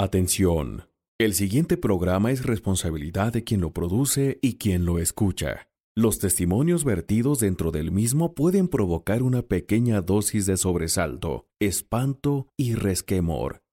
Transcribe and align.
Atención. 0.00 0.88
El 1.18 1.34
siguiente 1.34 1.76
programa 1.76 2.30
es 2.30 2.46
responsabilidad 2.46 3.32
de 3.32 3.42
quien 3.42 3.60
lo 3.60 3.72
produce 3.72 4.38
y 4.40 4.56
quien 4.56 4.84
lo 4.84 5.00
escucha. 5.00 5.70
Los 5.96 6.20
testimonios 6.20 6.84
vertidos 6.84 7.40
dentro 7.40 7.72
del 7.72 7.90
mismo 7.90 8.32
pueden 8.32 8.68
provocar 8.68 9.24
una 9.24 9.42
pequeña 9.42 10.00
dosis 10.00 10.46
de 10.46 10.56
sobresalto, 10.56 11.48
espanto 11.58 12.46
y 12.56 12.74
resquemor. 12.74 13.64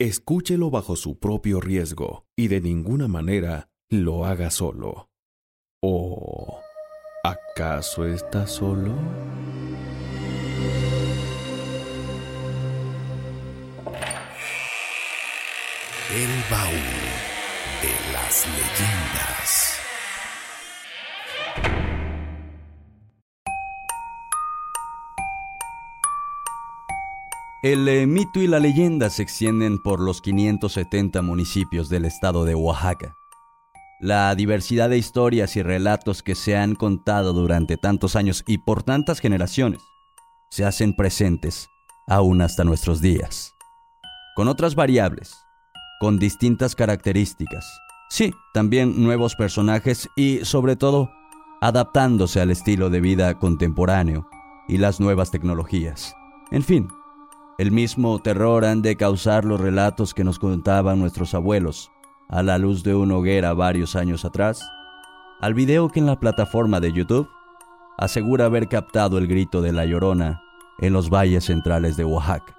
Escúchelo 0.00 0.70
bajo 0.70 0.96
su 0.96 1.18
propio 1.18 1.60
riesgo 1.60 2.24
y 2.34 2.48
de 2.48 2.62
ninguna 2.62 3.06
manera 3.06 3.68
lo 3.90 4.24
haga 4.24 4.50
solo. 4.50 5.10
¿O 5.82 6.58
acaso 7.22 8.06
está 8.06 8.46
solo? 8.46 8.94
El 16.08 16.28
baúl 16.48 16.72
de 17.82 18.12
las 18.12 18.46
leyendas. 18.46 19.76
El 27.64 27.88
eh, 27.88 28.06
mito 28.06 28.38
y 28.38 28.46
la 28.46 28.60
leyenda 28.60 29.10
se 29.10 29.24
extienden 29.24 29.82
por 29.82 29.98
los 29.98 30.22
570 30.22 31.22
municipios 31.22 31.88
del 31.88 32.04
estado 32.04 32.44
de 32.44 32.54
Oaxaca. 32.54 33.16
La 33.98 34.32
diversidad 34.36 34.88
de 34.88 34.98
historias 34.98 35.56
y 35.56 35.64
relatos 35.64 36.22
que 36.22 36.36
se 36.36 36.56
han 36.56 36.76
contado 36.76 37.32
durante 37.32 37.76
tantos 37.76 38.14
años 38.14 38.44
y 38.46 38.58
por 38.58 38.84
tantas 38.84 39.18
generaciones 39.18 39.82
se 40.50 40.64
hacen 40.64 40.94
presentes 40.94 41.66
aún 42.06 42.42
hasta 42.42 42.62
nuestros 42.62 43.00
días. 43.00 43.54
Con 44.36 44.46
otras 44.46 44.76
variables, 44.76 45.45
con 45.98 46.18
distintas 46.18 46.74
características. 46.74 47.80
Sí, 48.08 48.34
también 48.52 49.02
nuevos 49.02 49.34
personajes 49.34 50.08
y, 50.16 50.44
sobre 50.44 50.76
todo, 50.76 51.10
adaptándose 51.60 52.40
al 52.40 52.50
estilo 52.50 52.90
de 52.90 53.00
vida 53.00 53.38
contemporáneo 53.38 54.28
y 54.68 54.78
las 54.78 55.00
nuevas 55.00 55.30
tecnologías. 55.30 56.14
En 56.50 56.62
fin, 56.62 56.88
el 57.58 57.72
mismo 57.72 58.20
terror 58.20 58.64
han 58.64 58.82
de 58.82 58.96
causar 58.96 59.44
los 59.44 59.60
relatos 59.60 60.14
que 60.14 60.24
nos 60.24 60.38
contaban 60.38 61.00
nuestros 61.00 61.34
abuelos 61.34 61.90
a 62.28 62.42
la 62.42 62.58
luz 62.58 62.82
de 62.82 62.94
una 62.94 63.16
hoguera 63.16 63.54
varios 63.54 63.96
años 63.96 64.24
atrás, 64.24 64.68
al 65.40 65.54
video 65.54 65.88
que 65.88 66.00
en 66.00 66.06
la 66.06 66.20
plataforma 66.20 66.80
de 66.80 66.92
YouTube 66.92 67.28
asegura 67.98 68.46
haber 68.46 68.68
captado 68.68 69.18
el 69.18 69.26
grito 69.26 69.62
de 69.62 69.72
la 69.72 69.86
llorona 69.86 70.42
en 70.78 70.92
los 70.92 71.08
valles 71.08 71.44
centrales 71.44 71.96
de 71.96 72.04
Oaxaca, 72.04 72.56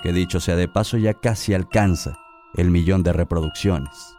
que 0.00 0.12
dicho 0.12 0.40
sea 0.40 0.56
de 0.56 0.68
paso 0.68 0.96
ya 0.96 1.14
casi 1.14 1.54
alcanza 1.54 2.16
el 2.54 2.70
millón 2.70 3.02
de 3.02 3.12
reproducciones. 3.12 4.16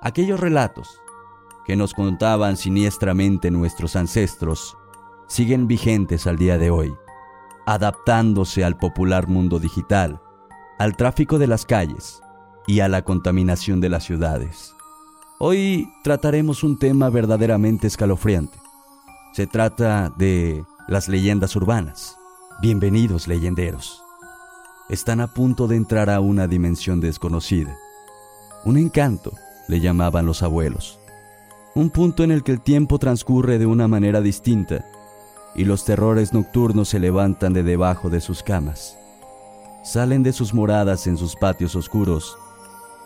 Aquellos 0.00 0.40
relatos 0.40 1.00
que 1.66 1.76
nos 1.76 1.94
contaban 1.94 2.56
siniestramente 2.56 3.50
nuestros 3.50 3.96
ancestros 3.96 4.76
siguen 5.26 5.66
vigentes 5.66 6.26
al 6.26 6.36
día 6.36 6.58
de 6.58 6.70
hoy, 6.70 6.94
adaptándose 7.66 8.64
al 8.64 8.78
popular 8.78 9.26
mundo 9.26 9.58
digital, 9.58 10.20
al 10.78 10.96
tráfico 10.96 11.38
de 11.38 11.48
las 11.48 11.66
calles 11.66 12.22
y 12.66 12.80
a 12.80 12.88
la 12.88 13.02
contaminación 13.02 13.80
de 13.80 13.88
las 13.88 14.04
ciudades. 14.04 14.74
Hoy 15.38 15.92
trataremos 16.04 16.62
un 16.62 16.78
tema 16.78 17.10
verdaderamente 17.10 17.86
escalofriante. 17.86 18.58
Se 19.32 19.46
trata 19.46 20.12
de 20.16 20.64
las 20.88 21.08
leyendas 21.08 21.56
urbanas. 21.56 22.16
Bienvenidos 22.62 23.28
leyenderos 23.28 24.05
están 24.88 25.20
a 25.20 25.26
punto 25.26 25.66
de 25.66 25.76
entrar 25.76 26.10
a 26.10 26.20
una 26.20 26.46
dimensión 26.46 27.00
desconocida. 27.00 27.76
Un 28.64 28.76
encanto, 28.76 29.32
le 29.68 29.80
llamaban 29.80 30.26
los 30.26 30.42
abuelos. 30.42 31.00
Un 31.74 31.90
punto 31.90 32.24
en 32.24 32.30
el 32.30 32.42
que 32.42 32.52
el 32.52 32.60
tiempo 32.60 32.98
transcurre 32.98 33.58
de 33.58 33.66
una 33.66 33.88
manera 33.88 34.20
distinta 34.20 34.84
y 35.54 35.64
los 35.64 35.84
terrores 35.84 36.32
nocturnos 36.32 36.88
se 36.88 37.00
levantan 37.00 37.52
de 37.52 37.62
debajo 37.62 38.10
de 38.10 38.20
sus 38.20 38.42
camas. 38.42 38.96
Salen 39.84 40.22
de 40.22 40.32
sus 40.32 40.54
moradas 40.54 41.06
en 41.06 41.16
sus 41.16 41.36
patios 41.36 41.76
oscuros 41.76 42.36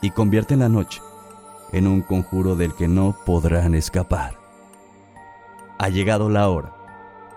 y 0.03 0.11
convierten 0.11 0.61
la 0.61 0.69
noche 0.69 1.01
en 1.73 1.87
un 1.87 2.03
conjuro 2.03 2.57
del 2.57 2.75
que 2.75 2.89
no 2.89 3.17
podrán 3.25 3.75
escapar. 3.75 4.35
Ha 5.79 5.89
llegado 5.89 6.29
la 6.29 6.49
hora 6.49 6.75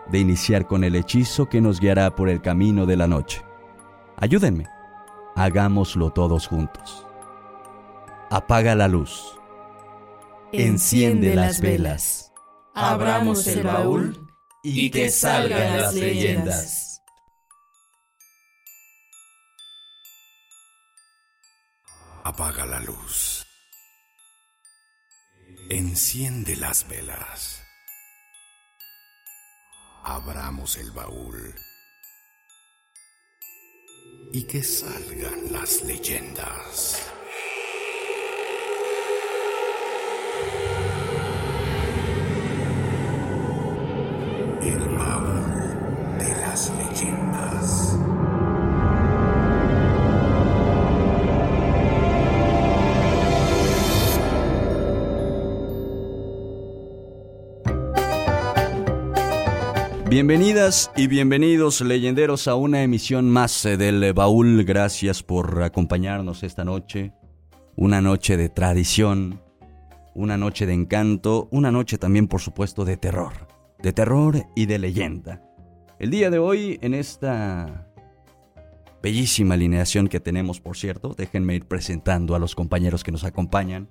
de 0.08 0.20
iniciar 0.20 0.68
con 0.68 0.84
el 0.84 0.96
hechizo 0.96 1.48
que 1.48 1.62
nos 1.62 1.80
guiará 1.80 2.16
por 2.16 2.30
el 2.30 2.42
camino 2.42 2.86
de 2.86 2.98
la 2.98 3.08
noche. 3.08 3.42
Ayúdenme. 4.18 4.68
Hagámoslo 5.36 6.12
todos 6.12 6.48
juntos. 6.48 7.06
Apaga 8.30 8.76
la 8.76 8.88
luz. 8.88 9.38
Enciende 10.52 11.36
las 11.36 11.60
velas. 11.60 12.32
Abramos 12.76 13.48
el 13.48 13.64
baúl 13.64 14.28
y 14.64 14.90
que 14.92 15.10
salgan 15.10 15.78
las 15.78 15.94
leyendas. 15.94 17.02
Apaga 22.24 22.66
la 22.66 22.80
luz. 22.80 23.46
Enciende 25.70 26.56
las 26.56 26.88
velas. 26.88 27.64
Abramos 30.04 30.78
el 30.78 30.92
baúl 30.92 31.56
y 34.32 34.44
que 34.44 34.64
salgan 34.64 35.52
las 35.52 35.84
leyendas. 35.84 37.14
Bienvenidas 60.14 60.92
y 60.96 61.08
bienvenidos 61.08 61.82
leyenderos 61.82 62.48
a 62.48 62.54
una 62.54 62.84
emisión 62.84 63.32
más 63.32 63.66
eh, 63.66 63.78
del 63.78 64.14
baúl. 64.14 64.64
Gracias 64.64 65.24
por 65.24 65.64
acompañarnos 65.64 66.44
esta 66.44 66.64
noche. 66.64 67.14
Una 67.76 68.00
noche 68.00 68.38
de 68.38 68.48
tradición, 68.48 69.42
una 70.14 70.38
noche 70.38 70.68
de 70.68 70.74
encanto, 70.74 71.48
una 71.50 71.72
noche 71.72 71.98
también 71.98 72.28
por 72.28 72.42
supuesto 72.42 72.86
de 72.86 72.96
terror. 72.96 73.48
De 73.80 73.92
terror 73.92 74.46
y 74.56 74.68
de 74.68 74.78
leyenda. 74.78 75.42
El 75.98 76.12
día 76.12 76.30
de 76.30 76.38
hoy 76.38 76.78
en 76.84 76.94
esta 76.94 77.88
bellísima 79.02 79.56
alineación 79.56 80.10
que 80.10 80.20
tenemos, 80.20 80.62
por 80.62 80.78
cierto, 80.78 81.16
déjenme 81.18 81.56
ir 81.56 81.66
presentando 81.66 82.36
a 82.36 82.40
los 82.40 82.54
compañeros 82.54 83.04
que 83.04 83.12
nos 83.12 83.24
acompañan 83.24 83.90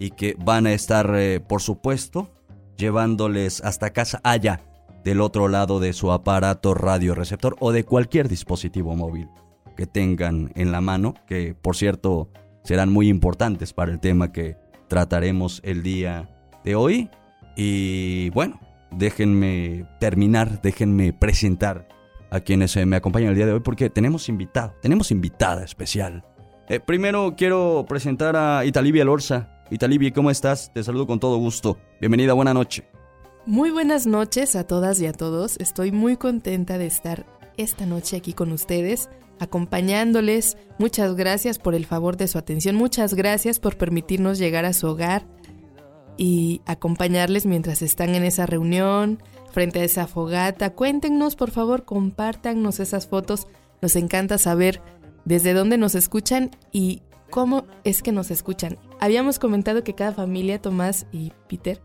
y 0.00 0.10
que 0.10 0.34
van 0.44 0.66
a 0.66 0.72
estar, 0.72 1.14
eh, 1.14 1.38
por 1.38 1.62
supuesto, 1.62 2.28
llevándoles 2.76 3.60
hasta 3.60 3.90
casa 3.90 4.20
allá 4.24 4.64
del 5.04 5.20
otro 5.20 5.48
lado 5.48 5.80
de 5.80 5.92
su 5.92 6.12
aparato 6.12 6.74
radioreceptor 6.74 7.56
o 7.60 7.72
de 7.72 7.84
cualquier 7.84 8.28
dispositivo 8.28 8.94
móvil 8.96 9.28
que 9.76 9.86
tengan 9.86 10.52
en 10.56 10.72
la 10.72 10.80
mano, 10.80 11.14
que 11.26 11.54
por 11.54 11.76
cierto 11.76 12.28
serán 12.64 12.92
muy 12.92 13.08
importantes 13.08 13.72
para 13.72 13.92
el 13.92 14.00
tema 14.00 14.32
que 14.32 14.56
trataremos 14.88 15.60
el 15.64 15.82
día 15.82 16.28
de 16.64 16.74
hoy. 16.74 17.10
Y 17.56 18.30
bueno, 18.30 18.60
déjenme 18.90 19.86
terminar, 19.98 20.60
déjenme 20.62 21.12
presentar 21.12 21.88
a 22.30 22.40
quienes 22.40 22.76
me 22.86 22.96
acompañan 22.96 23.30
el 23.30 23.36
día 23.36 23.46
de 23.46 23.52
hoy 23.52 23.60
porque 23.60 23.90
tenemos 23.90 24.28
invitado, 24.28 24.74
tenemos 24.82 25.10
invitada 25.10 25.64
especial. 25.64 26.24
Eh, 26.68 26.78
primero 26.78 27.34
quiero 27.36 27.84
presentar 27.88 28.36
a 28.36 28.64
Italibia 28.64 29.04
Lorza. 29.04 29.48
Italibia, 29.70 30.12
¿cómo 30.12 30.30
estás? 30.30 30.72
Te 30.72 30.82
saludo 30.82 31.06
con 31.06 31.18
todo 31.18 31.36
gusto. 31.38 31.78
Bienvenida, 32.00 32.32
buena 32.32 32.54
noche. 32.54 32.84
Muy 33.46 33.70
buenas 33.70 34.06
noches 34.06 34.54
a 34.54 34.64
todas 34.64 35.00
y 35.00 35.06
a 35.06 35.12
todos. 35.12 35.56
Estoy 35.58 35.92
muy 35.92 36.18
contenta 36.18 36.76
de 36.76 36.86
estar 36.86 37.24
esta 37.56 37.86
noche 37.86 38.18
aquí 38.18 38.34
con 38.34 38.52
ustedes, 38.52 39.08
acompañándoles. 39.38 40.58
Muchas 40.78 41.16
gracias 41.16 41.58
por 41.58 41.74
el 41.74 41.86
favor 41.86 42.18
de 42.18 42.28
su 42.28 42.36
atención. 42.36 42.76
Muchas 42.76 43.14
gracias 43.14 43.58
por 43.58 43.78
permitirnos 43.78 44.38
llegar 44.38 44.66
a 44.66 44.74
su 44.74 44.88
hogar 44.88 45.26
y 46.18 46.60
acompañarles 46.66 47.46
mientras 47.46 47.80
están 47.80 48.14
en 48.14 48.24
esa 48.24 48.44
reunión, 48.44 49.22
frente 49.50 49.80
a 49.80 49.84
esa 49.84 50.06
fogata. 50.06 50.74
Cuéntenos, 50.74 51.34
por 51.34 51.50
favor, 51.50 51.86
compártanos 51.86 52.78
esas 52.78 53.06
fotos. 53.06 53.48
Nos 53.80 53.96
encanta 53.96 54.36
saber 54.36 54.82
desde 55.24 55.54
dónde 55.54 55.78
nos 55.78 55.94
escuchan 55.94 56.50
y 56.72 57.02
cómo 57.30 57.64
es 57.84 58.02
que 58.02 58.12
nos 58.12 58.30
escuchan. 58.30 58.78
Habíamos 59.00 59.38
comentado 59.38 59.82
que 59.82 59.94
cada 59.94 60.12
familia, 60.12 60.60
Tomás 60.60 61.06
y 61.10 61.32
Peter, 61.48 61.80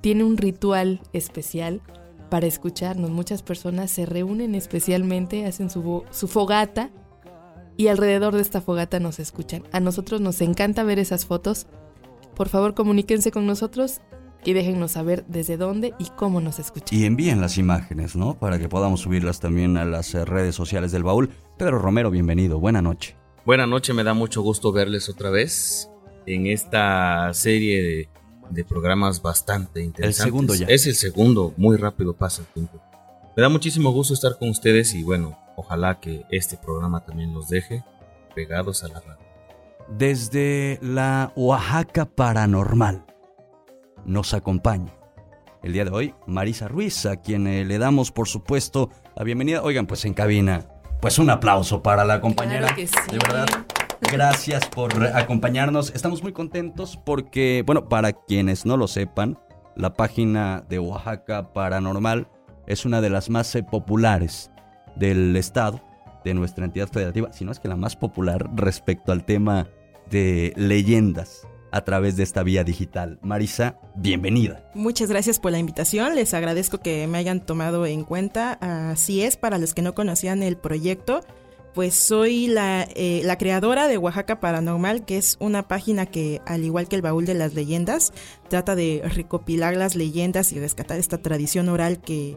tiene 0.00 0.24
un 0.24 0.36
ritual 0.36 1.00
especial 1.12 1.82
para 2.30 2.46
escucharnos. 2.46 3.10
Muchas 3.10 3.42
personas 3.42 3.90
se 3.90 4.06
reúnen 4.06 4.54
especialmente, 4.54 5.46
hacen 5.46 5.70
su, 5.70 6.04
su 6.10 6.28
fogata 6.28 6.90
y 7.76 7.88
alrededor 7.88 8.34
de 8.34 8.42
esta 8.42 8.60
fogata 8.60 9.00
nos 9.00 9.18
escuchan. 9.18 9.64
A 9.72 9.80
nosotros 9.80 10.20
nos 10.20 10.40
encanta 10.40 10.84
ver 10.84 10.98
esas 10.98 11.26
fotos. 11.26 11.66
Por 12.34 12.48
favor, 12.48 12.74
comuníquense 12.74 13.30
con 13.30 13.46
nosotros 13.46 14.00
y 14.44 14.52
déjennos 14.52 14.92
saber 14.92 15.24
desde 15.28 15.56
dónde 15.56 15.92
y 15.98 16.06
cómo 16.16 16.40
nos 16.40 16.58
escuchan. 16.58 16.98
Y 16.98 17.04
envíen 17.04 17.40
las 17.40 17.58
imágenes, 17.58 18.16
¿no? 18.16 18.38
Para 18.38 18.58
que 18.58 18.68
podamos 18.68 19.00
subirlas 19.00 19.40
también 19.40 19.76
a 19.76 19.84
las 19.84 20.14
eh, 20.14 20.24
redes 20.24 20.54
sociales 20.54 20.92
del 20.92 21.02
baúl. 21.02 21.30
Pedro 21.58 21.78
Romero, 21.78 22.10
bienvenido. 22.10 22.58
Buena 22.58 22.80
noche. 22.80 23.16
Buena 23.44 23.66
noche, 23.66 23.94
me 23.94 24.04
da 24.04 24.14
mucho 24.14 24.42
gusto 24.42 24.72
verles 24.72 25.08
otra 25.08 25.30
vez 25.30 25.90
en 26.26 26.46
esta 26.46 27.32
serie 27.32 27.82
de, 27.82 28.08
de 28.50 28.64
programas 28.64 29.22
bastante 29.22 29.82
interesantes. 29.82 30.20
El 30.20 30.24
segundo 30.24 30.54
ya. 30.54 30.66
Es 30.68 30.86
el 30.86 30.94
segundo, 30.94 31.54
muy 31.56 31.76
rápido 31.76 32.14
pasa 32.14 32.42
el 32.42 32.48
tiempo. 32.48 32.80
Me 33.36 33.42
da 33.42 33.48
muchísimo 33.48 33.90
gusto 33.92 34.12
estar 34.12 34.36
con 34.38 34.50
ustedes 34.50 34.92
y 34.94 35.02
bueno, 35.02 35.38
ojalá 35.56 36.00
que 36.00 36.24
este 36.30 36.56
programa 36.56 37.04
también 37.04 37.32
los 37.32 37.48
deje 37.48 37.84
pegados 38.34 38.84
a 38.84 38.88
la 38.88 39.00
radio. 39.00 39.26
Desde 39.88 40.78
la 40.82 41.32
Oaxaca 41.36 42.04
Paranormal 42.04 43.04
nos 44.04 44.34
acompaña 44.34 44.92
el 45.62 45.72
día 45.72 45.84
de 45.84 45.90
hoy 45.90 46.14
Marisa 46.26 46.68
Ruiz, 46.68 47.06
a 47.06 47.16
quien 47.16 47.46
eh, 47.46 47.64
le 47.64 47.78
damos 47.78 48.10
por 48.12 48.28
supuesto 48.28 48.90
la 49.16 49.24
bienvenida. 49.24 49.62
Oigan, 49.62 49.86
pues 49.86 50.04
en 50.04 50.14
cabina, 50.14 50.66
pues 51.00 51.18
un 51.18 51.30
aplauso 51.30 51.82
para 51.82 52.04
la 52.04 52.20
compañera. 52.20 52.60
Claro 52.60 52.76
que 52.76 52.86
sí. 52.86 52.94
De 53.10 53.18
verdad. 53.18 53.46
Gracias 54.00 54.66
por 54.68 55.04
acompañarnos. 55.06 55.92
Estamos 55.94 56.22
muy 56.22 56.32
contentos 56.32 56.98
porque, 57.04 57.62
bueno, 57.66 57.88
para 57.88 58.12
quienes 58.12 58.66
no 58.66 58.76
lo 58.76 58.88
sepan, 58.88 59.38
la 59.76 59.94
página 59.94 60.64
de 60.68 60.78
Oaxaca 60.78 61.52
Paranormal 61.52 62.28
es 62.66 62.84
una 62.84 63.00
de 63.00 63.10
las 63.10 63.30
más 63.30 63.54
eh, 63.54 63.62
populares 63.62 64.50
del 64.96 65.36
estado, 65.36 65.80
de 66.24 66.34
nuestra 66.34 66.64
entidad 66.64 66.88
federativa, 66.88 67.32
si 67.32 67.44
no 67.44 67.52
es 67.52 67.60
que 67.60 67.68
la 67.68 67.76
más 67.76 67.96
popular 67.96 68.48
respecto 68.54 69.12
al 69.12 69.24
tema 69.24 69.68
de 70.10 70.52
leyendas 70.56 71.46
a 71.72 71.82
través 71.82 72.16
de 72.16 72.24
esta 72.24 72.42
vía 72.42 72.64
digital. 72.64 73.18
Marisa, 73.22 73.78
bienvenida. 73.94 74.70
Muchas 74.74 75.08
gracias 75.08 75.38
por 75.38 75.52
la 75.52 75.58
invitación, 75.58 76.14
les 76.14 76.34
agradezco 76.34 76.78
que 76.78 77.06
me 77.06 77.18
hayan 77.18 77.40
tomado 77.40 77.86
en 77.86 78.04
cuenta. 78.04 78.58
Así 78.90 79.22
es, 79.22 79.36
para 79.36 79.58
los 79.58 79.72
que 79.72 79.82
no 79.82 79.94
conocían 79.94 80.42
el 80.42 80.56
proyecto, 80.56 81.20
pues 81.74 81.94
soy 81.94 82.48
la, 82.48 82.86
eh, 82.94 83.22
la, 83.24 83.38
creadora 83.38 83.86
de 83.86 83.98
Oaxaca 83.98 84.40
Paranormal, 84.40 85.04
que 85.04 85.18
es 85.18 85.36
una 85.40 85.68
página 85.68 86.06
que, 86.06 86.40
al 86.46 86.64
igual 86.64 86.88
que 86.88 86.96
el 86.96 87.02
Baúl 87.02 87.26
de 87.26 87.34
las 87.34 87.54
Leyendas, 87.54 88.12
trata 88.48 88.74
de 88.74 89.02
recopilar 89.04 89.76
las 89.76 89.94
leyendas 89.94 90.52
y 90.52 90.58
rescatar 90.58 90.98
esta 90.98 91.18
tradición 91.18 91.68
oral 91.68 92.00
que, 92.00 92.36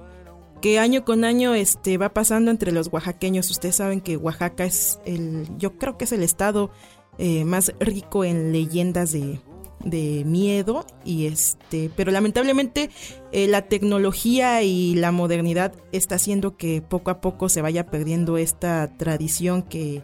que 0.62 0.80
año 0.80 1.04
con 1.04 1.24
año 1.26 1.56
este, 1.56 1.98
va 1.98 2.14
pasando 2.14 2.52
entre 2.52 2.72
los 2.72 2.92
oaxaqueños. 2.92 3.50
Ustedes 3.50 3.78
saben 3.78 4.02
que 4.02 4.18
Oaxaca 4.18 4.66
es 4.66 5.00
el, 5.06 5.48
yo 5.58 5.78
creo 5.78 5.98
que 5.98 6.06
es 6.06 6.12
el 6.12 6.24
estado 6.24 6.72
eh, 7.18 7.44
más 7.44 7.74
rico 7.80 8.24
en 8.24 8.52
leyendas 8.52 9.12
de, 9.12 9.40
de 9.84 10.24
miedo 10.26 10.86
y 11.04 11.26
este 11.26 11.92
pero 11.96 12.12
lamentablemente 12.12 12.90
eh, 13.32 13.48
la 13.48 13.64
tecnología 13.64 14.64
y 14.64 14.96
la 14.96 15.12
modernidad 15.12 15.74
está 15.92 16.16
haciendo 16.16 16.56
que 16.58 16.82
poco 16.82 17.12
a 17.12 17.20
poco 17.22 17.50
se 17.50 17.62
vaya 17.62 17.88
perdiendo 17.88 18.38
esta 18.38 18.96
tradición 18.98 19.62
que 19.62 20.02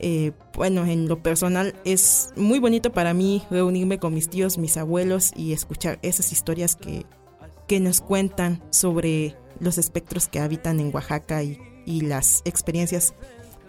eh, 0.00 0.32
bueno 0.54 0.84
en 0.84 1.08
lo 1.08 1.22
personal 1.22 1.74
es 1.84 2.30
muy 2.36 2.58
bonito 2.58 2.92
para 2.92 3.14
mí 3.14 3.42
reunirme 3.50 3.98
con 3.98 4.14
mis 4.14 4.28
tíos 4.28 4.58
mis 4.58 4.76
abuelos 4.76 5.32
y 5.36 5.52
escuchar 5.52 5.98
esas 6.02 6.32
historias 6.32 6.74
que, 6.74 7.06
que 7.68 7.78
nos 7.78 8.00
cuentan 8.00 8.62
sobre 8.70 9.36
los 9.60 9.78
espectros 9.78 10.26
que 10.26 10.40
habitan 10.40 10.80
en 10.80 10.92
Oaxaca 10.92 11.44
y, 11.44 11.58
y 11.86 12.00
las 12.00 12.42
experiencias 12.44 13.14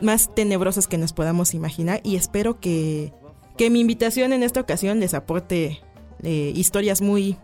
más 0.02 0.34
tenebrosas 0.34 0.88
que 0.88 0.98
nos 0.98 1.14
podamos 1.14 1.54
imaginar. 1.54 2.02
Y 2.04 2.16
espero 2.16 2.60
que, 2.60 3.14
que 3.58 3.70
mi 3.70 3.80
invitación 3.80 4.34
en 4.34 4.44
esta 4.44 4.60
ocasión 4.60 5.00
les 5.00 5.14
aporte 5.14 5.82
eh, 6.24 6.52
historias 6.56 7.02
muy 7.02 7.38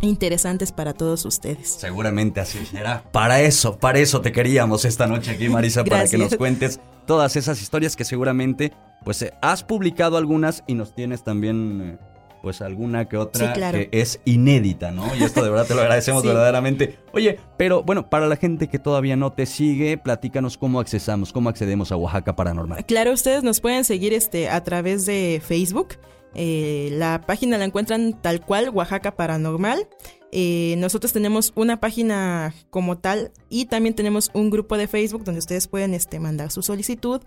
interesantes 0.00 0.72
para 0.72 0.92
todos 0.92 1.24
ustedes. 1.24 1.68
Seguramente 1.68 2.40
así 2.40 2.64
será. 2.66 3.02
Para 3.12 3.40
eso, 3.40 3.78
para 3.78 3.98
eso 3.98 4.20
te 4.20 4.32
queríamos 4.32 4.84
esta 4.84 5.06
noche 5.06 5.30
aquí, 5.30 5.48
Marisa, 5.48 5.84
para 5.84 6.06
que 6.06 6.18
nos 6.18 6.36
cuentes 6.36 6.80
todas 7.06 7.36
esas 7.36 7.60
historias 7.60 7.96
que 7.96 8.04
seguramente 8.04 8.72
pues 9.04 9.22
eh, 9.22 9.32
has 9.42 9.62
publicado 9.62 10.16
algunas 10.16 10.64
y 10.66 10.74
nos 10.74 10.94
tienes 10.94 11.22
también... 11.24 11.98
Eh, 12.00 12.13
pues 12.44 12.62
alguna 12.62 13.08
que 13.08 13.16
otra 13.16 13.48
Sí, 13.48 13.52
claro. 13.54 13.78
que 13.78 13.88
es 13.90 14.20
inédita, 14.24 14.92
¿no? 14.92 15.04
Y 15.16 15.24
esto 15.24 15.42
de 15.42 15.50
verdad 15.50 15.66
te 15.66 15.74
lo 15.74 15.80
agradecemos 15.80 16.22
Sí. 16.22 16.28
verdaderamente. 16.28 16.98
Oye, 17.12 17.40
pero 17.56 17.82
bueno, 17.82 18.08
para 18.08 18.28
la 18.28 18.36
gente 18.36 18.68
que 18.68 18.78
todavía 18.78 19.16
no 19.16 19.32
te 19.32 19.46
sigue, 19.46 19.98
platícanos 19.98 20.56
cómo 20.56 20.78
accesamos, 20.78 21.32
cómo 21.32 21.48
accedemos 21.48 21.90
a 21.90 21.96
Oaxaca 21.96 22.36
Paranormal. 22.36 22.84
Claro, 22.86 23.12
ustedes 23.12 23.42
nos 23.42 23.60
pueden 23.60 23.84
seguir 23.84 24.12
este 24.12 24.48
a 24.48 24.62
través 24.62 25.06
de 25.06 25.42
Facebook. 25.44 25.96
Eh, 26.36 26.90
la 26.92 27.22
página 27.26 27.58
la 27.58 27.64
encuentran 27.64 28.12
tal 28.20 28.40
cual, 28.40 28.68
Oaxaca 28.70 29.16
Paranormal. 29.16 29.88
Eh, 30.36 30.74
nosotros 30.78 31.12
tenemos 31.12 31.52
una 31.54 31.78
página 31.78 32.52
como 32.70 32.98
tal 32.98 33.30
y 33.48 33.66
también 33.66 33.94
tenemos 33.94 34.32
un 34.34 34.50
grupo 34.50 34.76
de 34.76 34.88
Facebook 34.88 35.22
donde 35.22 35.38
ustedes 35.38 35.68
pueden 35.68 35.94
este, 35.94 36.18
mandar 36.18 36.50
su 36.50 36.60
solicitud. 36.62 37.22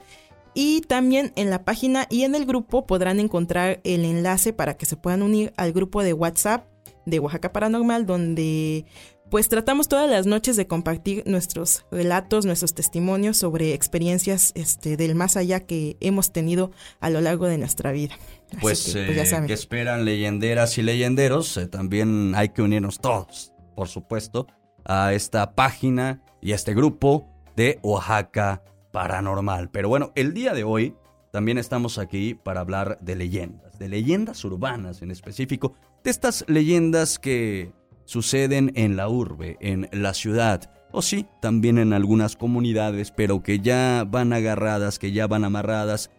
Y 0.59 0.81
también 0.81 1.33
en 1.35 1.51
la 1.51 1.63
página 1.63 2.07
y 2.09 2.23
en 2.23 2.33
el 2.33 2.47
grupo 2.47 2.87
podrán 2.87 3.19
encontrar 3.19 3.79
el 3.83 4.03
enlace 4.03 4.53
para 4.53 4.75
que 4.75 4.87
se 4.87 4.97
puedan 4.97 5.21
unir 5.21 5.53
al 5.55 5.71
grupo 5.71 6.01
de 6.01 6.13
WhatsApp 6.13 6.65
de 7.05 7.19
Oaxaca 7.19 7.53
Paranormal, 7.53 8.07
donde 8.07 8.83
pues 9.29 9.49
tratamos 9.49 9.87
todas 9.87 10.09
las 10.09 10.25
noches 10.25 10.55
de 10.55 10.65
compartir 10.65 11.21
nuestros 11.27 11.85
relatos, 11.91 12.47
nuestros 12.47 12.73
testimonios 12.73 13.37
sobre 13.37 13.75
experiencias 13.75 14.51
este, 14.55 14.97
del 14.97 15.13
más 15.13 15.37
allá 15.37 15.59
que 15.59 15.95
hemos 15.99 16.33
tenido 16.33 16.71
a 17.01 17.11
lo 17.11 17.21
largo 17.21 17.45
de 17.45 17.59
nuestra 17.59 17.91
vida. 17.91 18.15
Así 18.47 18.57
Pues, 18.59 18.93
que, 18.95 19.11
eh, 19.11 19.15
ya 19.15 19.27
saben. 19.27 19.45
que 19.45 19.53
esperan 19.53 20.05
leyenderas 20.05 20.75
y 20.79 20.81
leyenderos, 20.81 21.55
eh, 21.57 21.67
también 21.67 22.33
hay 22.33 22.49
que 22.49 22.63
unirnos 22.63 22.99
todos, 22.99 23.53
por 23.75 23.89
supuesto, 23.89 24.47
a 24.85 25.13
esta 25.13 25.53
página 25.53 26.23
y 26.41 26.53
a 26.53 26.55
este 26.55 26.73
grupo 26.73 27.27
de 27.55 27.77
Oaxaca 27.83 28.63
Paranormal. 28.97 29.69
Pero 29.69 29.89
bueno, 29.89 30.11
el 30.15 30.33
día 30.33 30.55
de 30.55 30.63
hoy 30.63 30.95
también 31.31 31.59
estamos 31.59 31.99
aquí 31.99 32.33
para 32.33 32.61
hablar 32.61 32.97
de 32.99 33.15
leyendas, 33.15 33.77
de 33.77 33.89
leyendas 33.89 34.43
urbanas 34.43 35.03
en 35.03 35.11
específico, 35.11 35.75
de 36.03 36.09
estas 36.09 36.43
leyendas 36.47 37.19
que 37.19 37.73
suceden 38.05 38.71
en 38.73 38.97
la 38.97 39.07
urbe, 39.07 39.55
en 39.61 39.87
la 39.91 40.15
ciudad, 40.15 40.71
o 40.91 41.03
sí, 41.03 41.27
también 41.43 41.77
en 41.77 41.93
algunas 41.93 42.35
comunidades, 42.35 43.11
pero 43.11 43.43
que 43.43 43.59
ya 43.59 44.03
van 44.03 44.33
agarradas, 44.33 44.97
que 44.97 45.11
ya 45.11 45.27
van 45.27 45.45
amarradas 45.45 46.09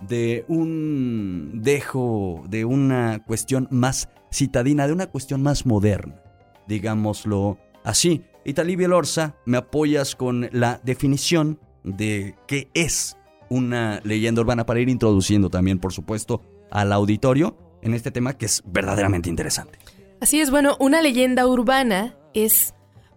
de 0.00 0.44
un 0.46 1.50
dejo, 1.54 2.44
de 2.48 2.64
una 2.64 3.24
cuestión 3.26 3.66
más 3.72 4.10
citadina, 4.32 4.86
de 4.86 4.92
una 4.92 5.08
cuestión 5.08 5.42
más 5.42 5.66
moderna, 5.66 6.22
digámoslo 6.68 7.58
así. 7.82 8.22
Y 8.44 8.52
Talibia 8.52 8.86
Lorza, 8.86 9.34
me 9.44 9.56
apoyas 9.56 10.14
con 10.14 10.48
la 10.52 10.80
definición 10.84 11.58
de 11.96 12.34
qué 12.46 12.68
es 12.74 13.16
una 13.48 14.00
leyenda 14.04 14.42
urbana 14.42 14.66
para 14.66 14.80
ir 14.80 14.88
introduciendo 14.88 15.50
también, 15.50 15.78
por 15.78 15.92
supuesto, 15.92 16.42
al 16.70 16.92
auditorio 16.92 17.56
en 17.82 17.94
este 17.94 18.10
tema 18.10 18.36
que 18.36 18.46
es 18.46 18.62
verdaderamente 18.66 19.28
interesante. 19.28 19.78
Así 20.20 20.40
es, 20.40 20.50
bueno, 20.50 20.76
una 20.80 21.00
leyenda 21.00 21.46
urbana 21.46 22.16
es 22.34 22.74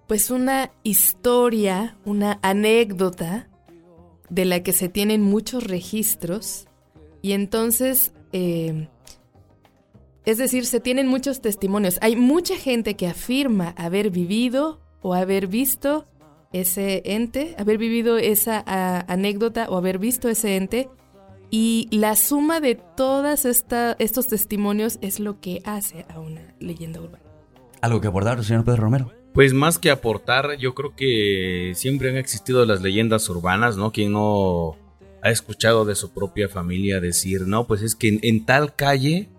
pues 0.07 0.29
una 0.29 0.71
historia, 0.83 1.97
una 2.05 2.39
anécdota 2.41 3.47
de 4.29 4.45
la 4.45 4.61
que 4.61 4.73
se 4.73 4.89
tienen 4.89 5.21
muchos 5.21 5.63
registros 5.65 6.67
y 7.21 7.33
entonces, 7.33 8.13
eh, 8.33 8.87
es 10.25 10.37
decir, 10.37 10.65
se 10.65 10.79
tienen 10.79 11.07
muchos 11.07 11.41
testimonios. 11.41 11.97
Hay 12.01 12.15
mucha 12.15 12.55
gente 12.55 12.95
que 12.95 13.07
afirma 13.07 13.69
haber 13.77 14.09
vivido 14.09 14.81
o 15.01 15.13
haber 15.13 15.47
visto 15.47 16.07
ese 16.53 17.01
ente, 17.05 17.55
haber 17.57 17.77
vivido 17.77 18.17
esa 18.17 18.63
a, 18.65 19.11
anécdota 19.11 19.67
o 19.69 19.77
haber 19.77 19.99
visto 19.99 20.29
ese 20.29 20.57
ente. 20.57 20.89
Y 21.49 21.89
la 21.91 22.15
suma 22.15 22.61
de 22.61 22.75
todos 22.75 23.45
estos 23.45 24.27
testimonios 24.27 24.99
es 25.01 25.19
lo 25.19 25.41
que 25.41 25.61
hace 25.65 26.05
a 26.07 26.19
una 26.19 26.53
leyenda 26.59 27.01
urbana. 27.01 27.23
¿Algo 27.81 27.99
que 27.99 28.07
abordar, 28.07 28.41
señor 28.43 28.63
Pedro 28.63 28.83
Romero? 28.83 29.11
Pues 29.33 29.53
más 29.53 29.77
que 29.77 29.91
aportar, 29.91 30.57
yo 30.57 30.73
creo 30.75 30.95
que 30.95 31.73
siempre 31.75 32.09
han 32.09 32.17
existido 32.17 32.65
las 32.65 32.81
leyendas 32.81 33.27
urbanas, 33.29 33.75
¿no? 33.75 33.91
Quien 33.91 34.13
no 34.13 34.77
ha 35.21 35.29
escuchado 35.29 35.83
de 35.83 35.95
su 35.95 36.13
propia 36.13 36.47
familia 36.47 36.99
decir, 36.99 37.41
no, 37.47 37.67
pues 37.67 37.81
es 37.81 37.95
que 37.95 38.09
en, 38.09 38.19
en 38.23 38.45
tal 38.45 38.75
calle 38.75 39.29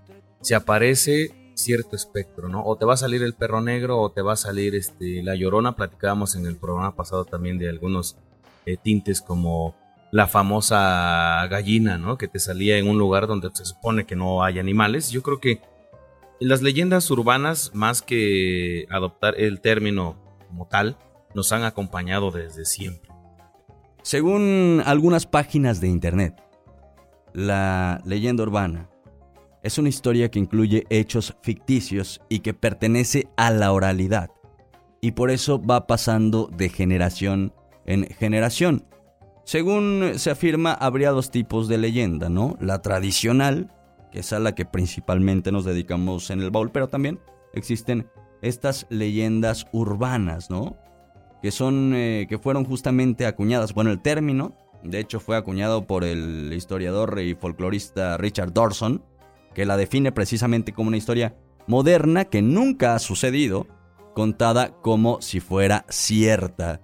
se 0.40 0.54
aparece 0.54 1.30
cierto 1.62 1.96
espectro, 1.96 2.48
¿no? 2.48 2.64
O 2.64 2.76
te 2.76 2.84
va 2.84 2.94
a 2.94 2.96
salir 2.96 3.22
el 3.22 3.34
perro 3.34 3.60
negro 3.60 4.00
o 4.00 4.10
te 4.10 4.22
va 4.22 4.34
a 4.34 4.36
salir 4.36 4.74
este, 4.74 5.22
la 5.22 5.34
llorona. 5.34 5.76
Platicábamos 5.76 6.34
en 6.34 6.46
el 6.46 6.56
programa 6.56 6.94
pasado 6.94 7.24
también 7.24 7.58
de 7.58 7.68
algunos 7.68 8.16
eh, 8.66 8.76
tintes 8.76 9.20
como 9.20 9.74
la 10.10 10.26
famosa 10.26 11.46
gallina, 11.48 11.98
¿no? 11.98 12.18
Que 12.18 12.28
te 12.28 12.38
salía 12.38 12.76
en 12.78 12.88
un 12.88 12.98
lugar 12.98 13.26
donde 13.26 13.50
se 13.54 13.64
supone 13.64 14.04
que 14.04 14.16
no 14.16 14.44
hay 14.44 14.58
animales. 14.58 15.10
Yo 15.10 15.22
creo 15.22 15.40
que 15.40 15.60
las 16.38 16.60
leyendas 16.60 17.10
urbanas, 17.10 17.70
más 17.72 18.02
que 18.02 18.86
adoptar 18.90 19.34
el 19.38 19.60
término 19.60 20.16
como 20.48 20.66
tal, 20.66 20.96
nos 21.34 21.52
han 21.52 21.64
acompañado 21.64 22.30
desde 22.30 22.64
siempre. 22.64 23.10
Según 24.02 24.82
algunas 24.84 25.26
páginas 25.26 25.80
de 25.80 25.88
internet, 25.88 26.34
La 27.34 28.02
leyenda 28.04 28.42
urbana 28.42 28.91
es 29.62 29.78
una 29.78 29.88
historia 29.88 30.30
que 30.30 30.38
incluye 30.38 30.84
hechos 30.90 31.36
ficticios 31.42 32.20
y 32.28 32.40
que 32.40 32.54
pertenece 32.54 33.28
a 33.36 33.50
la 33.50 33.72
oralidad. 33.72 34.30
Y 35.00 35.12
por 35.12 35.30
eso 35.30 35.60
va 35.60 35.86
pasando 35.86 36.48
de 36.56 36.68
generación 36.68 37.52
en 37.86 38.06
generación. 38.06 38.86
Según 39.44 40.12
se 40.16 40.30
afirma, 40.30 40.72
habría 40.72 41.10
dos 41.10 41.30
tipos 41.30 41.68
de 41.68 41.78
leyenda, 41.78 42.28
¿no? 42.28 42.56
La 42.60 42.80
tradicional, 42.80 43.72
que 44.12 44.20
es 44.20 44.32
a 44.32 44.38
la 44.38 44.54
que 44.54 44.64
principalmente 44.64 45.50
nos 45.50 45.64
dedicamos 45.64 46.30
en 46.30 46.40
el 46.40 46.50
baúl, 46.50 46.70
pero 46.70 46.88
también 46.88 47.18
existen 47.52 48.06
estas 48.40 48.86
leyendas 48.88 49.66
urbanas, 49.72 50.50
¿no? 50.50 50.76
Que 51.40 51.50
son, 51.50 51.92
eh, 51.94 52.26
que 52.28 52.38
fueron 52.38 52.64
justamente 52.64 53.26
acuñadas. 53.26 53.74
Bueno, 53.74 53.90
el 53.90 54.00
término, 54.00 54.56
de 54.84 55.00
hecho, 55.00 55.18
fue 55.18 55.36
acuñado 55.36 55.86
por 55.86 56.04
el 56.04 56.52
historiador 56.52 57.18
y 57.20 57.34
folclorista 57.34 58.16
Richard 58.16 58.52
Dawson, 58.52 59.02
que 59.54 59.66
la 59.66 59.76
define 59.76 60.12
precisamente 60.12 60.72
como 60.72 60.88
una 60.88 60.96
historia 60.96 61.36
moderna 61.66 62.24
que 62.24 62.42
nunca 62.42 62.94
ha 62.94 62.98
sucedido, 62.98 63.66
contada 64.14 64.74
como 64.82 65.20
si 65.20 65.40
fuera 65.40 65.84
cierta. 65.88 66.80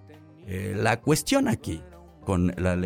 Eh, 0.47 0.75
la 0.77 1.01
cuestión 1.01 1.49
aquí 1.49 1.83
con 2.25 2.53
las 2.57 2.77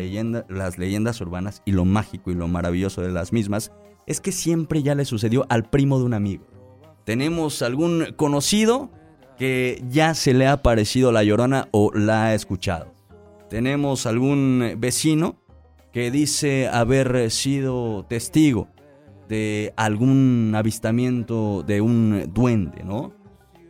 leyendas 0.77 1.21
urbanas 1.21 1.61
y 1.65 1.73
lo 1.73 1.85
mágico 1.85 2.31
y 2.31 2.35
lo 2.35 2.47
maravilloso 2.47 3.01
de 3.01 3.11
las 3.11 3.33
mismas 3.33 3.71
es 4.07 4.21
que 4.21 4.31
siempre 4.31 4.83
ya 4.83 4.95
le 4.95 5.05
sucedió 5.05 5.45
al 5.49 5.69
primo 5.69 5.99
de 5.99 6.05
un 6.05 6.13
amigo. 6.13 6.45
Tenemos 7.05 7.61
algún 7.61 8.13
conocido 8.15 8.89
que 9.37 9.83
ya 9.89 10.13
se 10.13 10.33
le 10.33 10.47
ha 10.47 10.61
parecido 10.61 11.11
la 11.11 11.23
llorona 11.23 11.67
o 11.71 11.91
la 11.93 12.25
ha 12.25 12.33
escuchado. 12.33 12.93
Tenemos 13.49 14.05
algún 14.05 14.75
vecino 14.77 15.41
que 15.91 16.09
dice 16.09 16.69
haber 16.69 17.29
sido 17.29 18.05
testigo 18.07 18.69
de 19.27 19.73
algún 19.77 20.53
avistamiento 20.55 21.63
de 21.63 21.81
un 21.81 22.31
duende, 22.33 22.83
¿no? 22.83 23.13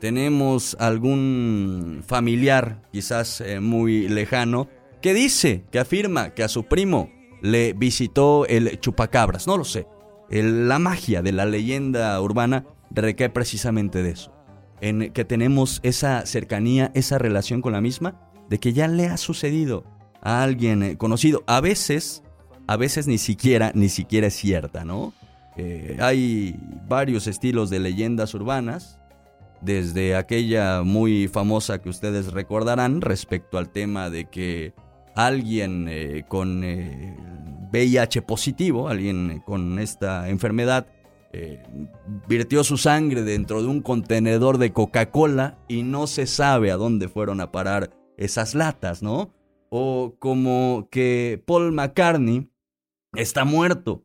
tenemos 0.04 0.76
algún 0.82 2.04
familiar, 2.06 2.82
quizás 2.92 3.40
eh, 3.40 3.62
muy 3.62 4.10
lejano, 4.10 4.68
que 5.02 5.14
dice, 5.14 5.64
que 5.72 5.80
afirma 5.80 6.32
que 6.32 6.44
a 6.44 6.50
su 6.50 6.66
primo 6.66 7.10
le 7.42 7.72
visitó 7.72 8.46
el 8.48 8.82
chupacabras. 8.82 9.48
No 9.48 9.56
lo 9.56 9.64
sé. 9.64 9.88
la 10.30 10.78
magia 10.78 11.22
de 11.22 11.32
la 11.32 11.46
leyenda 11.46 12.20
urbana 12.20 12.66
recae 12.92 13.30
precisamente 13.30 14.04
de 14.04 14.10
eso. 14.10 14.34
En 14.82 15.14
que 15.14 15.24
tenemos 15.24 15.80
esa 15.84 16.26
cercanía, 16.26 16.92
esa 16.96 17.18
relación 17.18 17.62
con 17.62 17.72
la 17.72 17.80
misma, 17.80 18.30
de 18.50 18.60
que 18.60 18.74
ya 18.74 18.90
le 18.90 19.08
ha 19.08 19.16
sucedido 19.16 19.86
a 20.22 20.44
alguien 20.44 20.84
eh, 20.84 20.98
conocido. 20.98 21.46
A 21.48 21.62
veces, 21.62 22.24
a 22.68 22.76
veces 22.76 23.08
ni 23.08 23.18
siquiera, 23.18 23.72
ni 23.74 23.88
siquiera 23.88 24.28
es 24.28 24.34
cierta, 24.34 24.84
¿no? 24.84 25.14
Eh, 25.58 25.98
hay 26.00 26.60
varios 26.88 27.28
estilos 27.28 27.70
de 27.70 27.80
leyendas 27.80 28.34
urbanas 28.34 29.00
desde 29.62 30.16
aquella 30.16 30.84
muy 30.84 31.28
famosa 31.28 31.82
que 31.82 31.90
ustedes 31.90 32.34
recordarán 32.34 33.02
respecto 33.02 33.58
al 33.58 33.70
tema 33.70 34.10
de 34.10 34.26
que 34.26 34.74
alguien 35.16 35.88
eh, 35.90 36.26
con 36.28 36.62
VIH 37.72 38.20
eh, 38.20 38.22
positivo, 38.22 38.90
alguien 38.90 39.42
con 39.46 39.80
esta 39.80 40.30
enfermedad, 40.30 40.88
eh, 41.32 41.64
virtió 42.28 42.64
su 42.64 42.78
sangre 42.78 43.24
dentro 43.24 43.62
de 43.62 43.68
un 43.68 43.82
contenedor 43.82 44.58
de 44.58 44.74
Coca-Cola 44.74 45.58
y 45.68 45.84
no 45.84 46.08
se 46.08 46.28
sabe 46.28 46.72
a 46.72 46.78
dónde 46.78 47.08
fueron 47.08 47.42
a 47.42 47.52
parar 47.52 47.92
esas 48.18 48.54
latas, 48.54 49.02
¿no? 49.02 49.34
O 49.70 50.16
como 50.20 50.88
que 50.92 51.42
Paul 51.48 51.72
McCartney 51.72 52.52
está 53.16 53.46
muerto 53.46 54.04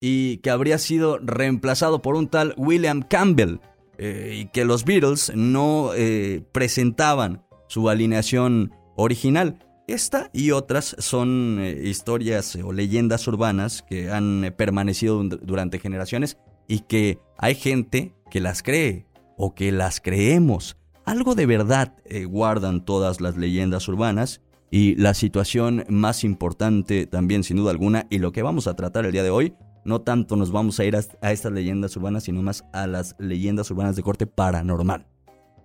y 0.00 0.38
que 0.38 0.50
habría 0.50 0.78
sido 0.78 1.18
reemplazado 1.18 2.00
por 2.02 2.16
un 2.16 2.28
tal 2.28 2.54
William 2.56 3.02
Campbell, 3.02 3.58
eh, 4.02 4.40
y 4.40 4.46
que 4.46 4.64
los 4.64 4.86
Beatles 4.86 5.30
no 5.34 5.90
eh, 5.94 6.42
presentaban 6.52 7.44
su 7.68 7.90
alineación 7.90 8.72
original. 8.96 9.58
Esta 9.86 10.30
y 10.32 10.52
otras 10.52 10.96
son 10.98 11.58
eh, 11.60 11.82
historias 11.84 12.56
o 12.56 12.72
leyendas 12.72 13.28
urbanas 13.28 13.82
que 13.82 14.10
han 14.10 14.54
permanecido 14.56 15.22
durante 15.22 15.78
generaciones 15.78 16.38
y 16.66 16.80
que 16.80 17.18
hay 17.36 17.54
gente 17.54 18.14
que 18.30 18.40
las 18.40 18.62
cree 18.62 19.04
o 19.36 19.54
que 19.54 19.70
las 19.70 20.00
creemos. 20.00 20.78
Algo 21.04 21.34
de 21.34 21.44
verdad 21.44 21.94
guardan 22.28 22.84
todas 22.84 23.20
las 23.20 23.36
leyendas 23.36 23.86
urbanas 23.88 24.40
y 24.70 24.94
la 24.94 25.12
situación 25.12 25.84
más 25.88 26.24
importante 26.24 27.06
también 27.06 27.42
sin 27.42 27.56
duda 27.58 27.72
alguna 27.72 28.06
y 28.10 28.18
lo 28.18 28.32
que 28.32 28.42
vamos 28.42 28.66
a 28.66 28.76
tratar 28.76 29.04
el 29.04 29.12
día 29.12 29.24
de 29.24 29.30
hoy 29.30 29.54
no 29.84 30.00
tanto 30.00 30.36
nos 30.36 30.52
vamos 30.52 30.78
a 30.80 30.84
ir 30.84 30.96
a, 30.96 31.32
estas 31.32 31.52
leyendas 31.52 31.96
urbanas, 31.96 32.24
sino 32.24 32.42
más 32.42 32.64
a 32.72 32.86
las 32.86 33.16
leyendas 33.18 33.70
urbanas 33.70 33.96
de 33.96 34.02
corte 34.02 34.26
paranormal, 34.26 35.06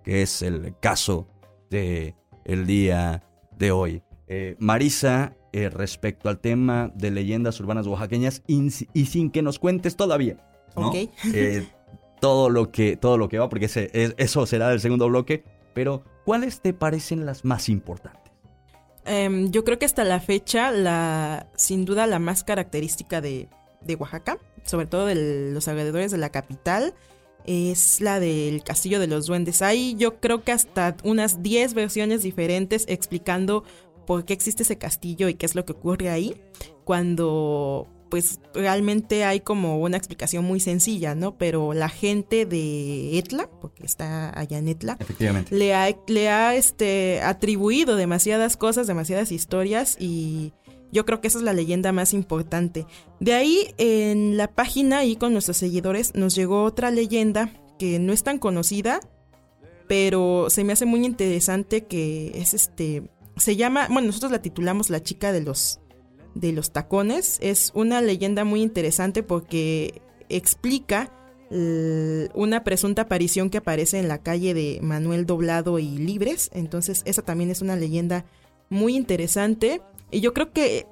que 0.04 0.22
es 0.22 0.42
el 0.42 0.74
caso 0.80 1.28
de 1.70 2.14
el 2.44 2.66
día 2.66 3.22
de 3.56 3.72
hoy. 3.72 4.02
Eh, 4.28 4.56
Marisa, 4.58 5.36
eh, 5.52 5.68
respecto 5.68 6.28
al 6.28 6.38
tema 6.38 6.90
de 6.94 7.10
leyendas 7.10 7.60
urbanas 7.60 7.86
oaxaqueñas, 7.86 8.42
y, 8.46 8.70
sin 8.70 9.30
que 9.30 9.42
nos 9.42 9.58
cuentes 9.58 9.96
todavía, 9.96 10.36
eh, 11.32 11.66
todo 12.20 12.50
lo 12.50 12.70
que 12.70 12.96
todo 12.96 13.18
lo 13.18 13.28
que 13.28 13.38
va, 13.38 13.48
porque 13.48 13.68
eso 14.18 14.46
será 14.46 14.68
del 14.68 14.80
segundo 14.80 15.08
bloque. 15.08 15.44
Pero, 15.74 16.02
¿cuáles 16.24 16.62
te 16.62 16.72
parecen 16.72 17.26
las 17.26 17.44
más 17.44 17.68
importantes? 17.68 18.32
Em, 19.04 19.50
yo 19.50 19.62
creo 19.62 19.78
que 19.78 19.84
hasta 19.84 20.04
la 20.04 20.20
fecha, 20.20 20.72
la, 20.72 21.48
sin 21.54 21.84
duda, 21.84 22.06
la 22.06 22.18
más 22.18 22.42
característica 22.42 23.20
de, 23.20 23.48
de 23.86 23.94
Oaxaca, 23.94 24.38
sobre 24.64 24.86
todo 24.86 25.06
de 25.06 25.52
los 25.52 25.68
alrededores 25.68 26.10
de 26.10 26.18
la 26.18 26.30
capital, 26.30 26.94
es 27.44 28.00
la 28.00 28.18
del 28.20 28.62
Castillo 28.62 28.98
de 28.98 29.06
los 29.06 29.26
Duendes. 29.26 29.62
Hay 29.62 29.94
yo 29.96 30.20
creo 30.20 30.42
que 30.42 30.52
hasta 30.52 30.96
unas 31.04 31.42
10 31.42 31.74
versiones 31.74 32.22
diferentes 32.22 32.84
explicando 32.88 33.64
por 34.06 34.24
qué 34.24 34.32
existe 34.32 34.62
ese 34.62 34.78
castillo 34.78 35.28
y 35.28 35.34
qué 35.34 35.46
es 35.46 35.54
lo 35.54 35.64
que 35.64 35.72
ocurre 35.72 36.10
ahí, 36.10 36.40
cuando 36.84 37.88
pues 38.08 38.38
realmente 38.54 39.24
hay 39.24 39.40
como 39.40 39.80
una 39.80 39.96
explicación 39.96 40.44
muy 40.44 40.60
sencilla, 40.60 41.14
¿no? 41.14 41.36
Pero 41.36 41.72
la 41.72 41.88
gente 41.88 42.46
de 42.46 43.18
Etla, 43.18 43.50
porque 43.60 43.84
está 43.84 44.38
allá 44.38 44.58
en 44.58 44.68
Etla, 44.68 44.96
le 45.50 45.74
ha, 45.74 45.88
le 46.06 46.28
ha 46.28 46.54
este, 46.54 47.20
atribuido 47.22 47.96
demasiadas 47.96 48.56
cosas, 48.56 48.86
demasiadas 48.86 49.32
historias 49.32 49.96
y 49.98 50.52
yo 50.92 51.04
creo 51.04 51.20
que 51.20 51.28
esa 51.28 51.38
es 51.38 51.44
la 51.44 51.52
leyenda 51.52 51.92
más 51.92 52.12
importante. 52.14 52.86
De 53.20 53.34
ahí, 53.34 53.74
en 53.78 54.36
la 54.36 54.48
página 54.48 55.04
y 55.04 55.16
con 55.16 55.32
nuestros 55.32 55.56
seguidores, 55.56 56.14
nos 56.14 56.34
llegó 56.34 56.64
otra 56.64 56.90
leyenda 56.90 57.50
que 57.78 57.98
no 57.98 58.12
es 58.12 58.22
tan 58.22 58.38
conocida, 58.38 59.00
pero 59.88 60.48
se 60.48 60.64
me 60.64 60.72
hace 60.72 60.86
muy 60.86 61.04
interesante 61.04 61.84
que 61.84 62.32
es 62.34 62.54
este. 62.54 63.10
Se 63.36 63.56
llama. 63.56 63.86
Bueno, 63.88 64.06
nosotros 64.06 64.32
la 64.32 64.42
titulamos 64.42 64.90
La 64.90 65.02
chica 65.02 65.32
de 65.32 65.42
los. 65.42 65.80
de 66.34 66.52
los 66.52 66.72
tacones. 66.72 67.38
Es 67.40 67.72
una 67.74 68.00
leyenda 68.00 68.44
muy 68.44 68.62
interesante 68.62 69.22
porque 69.22 70.00
explica 70.28 71.12
una 71.48 72.64
presunta 72.64 73.02
aparición 73.02 73.50
que 73.50 73.58
aparece 73.58 74.00
en 74.00 74.08
la 74.08 74.18
calle 74.18 74.52
de 74.52 74.80
Manuel 74.82 75.26
Doblado 75.26 75.78
y 75.78 75.96
Libres. 75.96 76.50
Entonces, 76.52 77.02
esa 77.04 77.22
también 77.22 77.50
es 77.50 77.62
una 77.62 77.76
leyenda 77.76 78.24
muy 78.68 78.96
interesante. 78.96 79.80
Y 80.10 80.20
yo 80.20 80.32
creo 80.32 80.52
que 80.52 80.86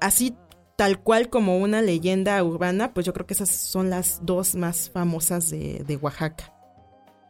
así 0.00 0.34
tal 0.76 1.00
cual 1.00 1.30
como 1.30 1.58
una 1.58 1.82
leyenda 1.82 2.42
urbana, 2.42 2.92
pues 2.92 3.06
yo 3.06 3.12
creo 3.12 3.26
que 3.26 3.34
esas 3.34 3.50
son 3.50 3.90
las 3.90 4.20
dos 4.24 4.54
más 4.54 4.90
famosas 4.90 5.50
de, 5.50 5.98
Oaxaca. 6.00 6.52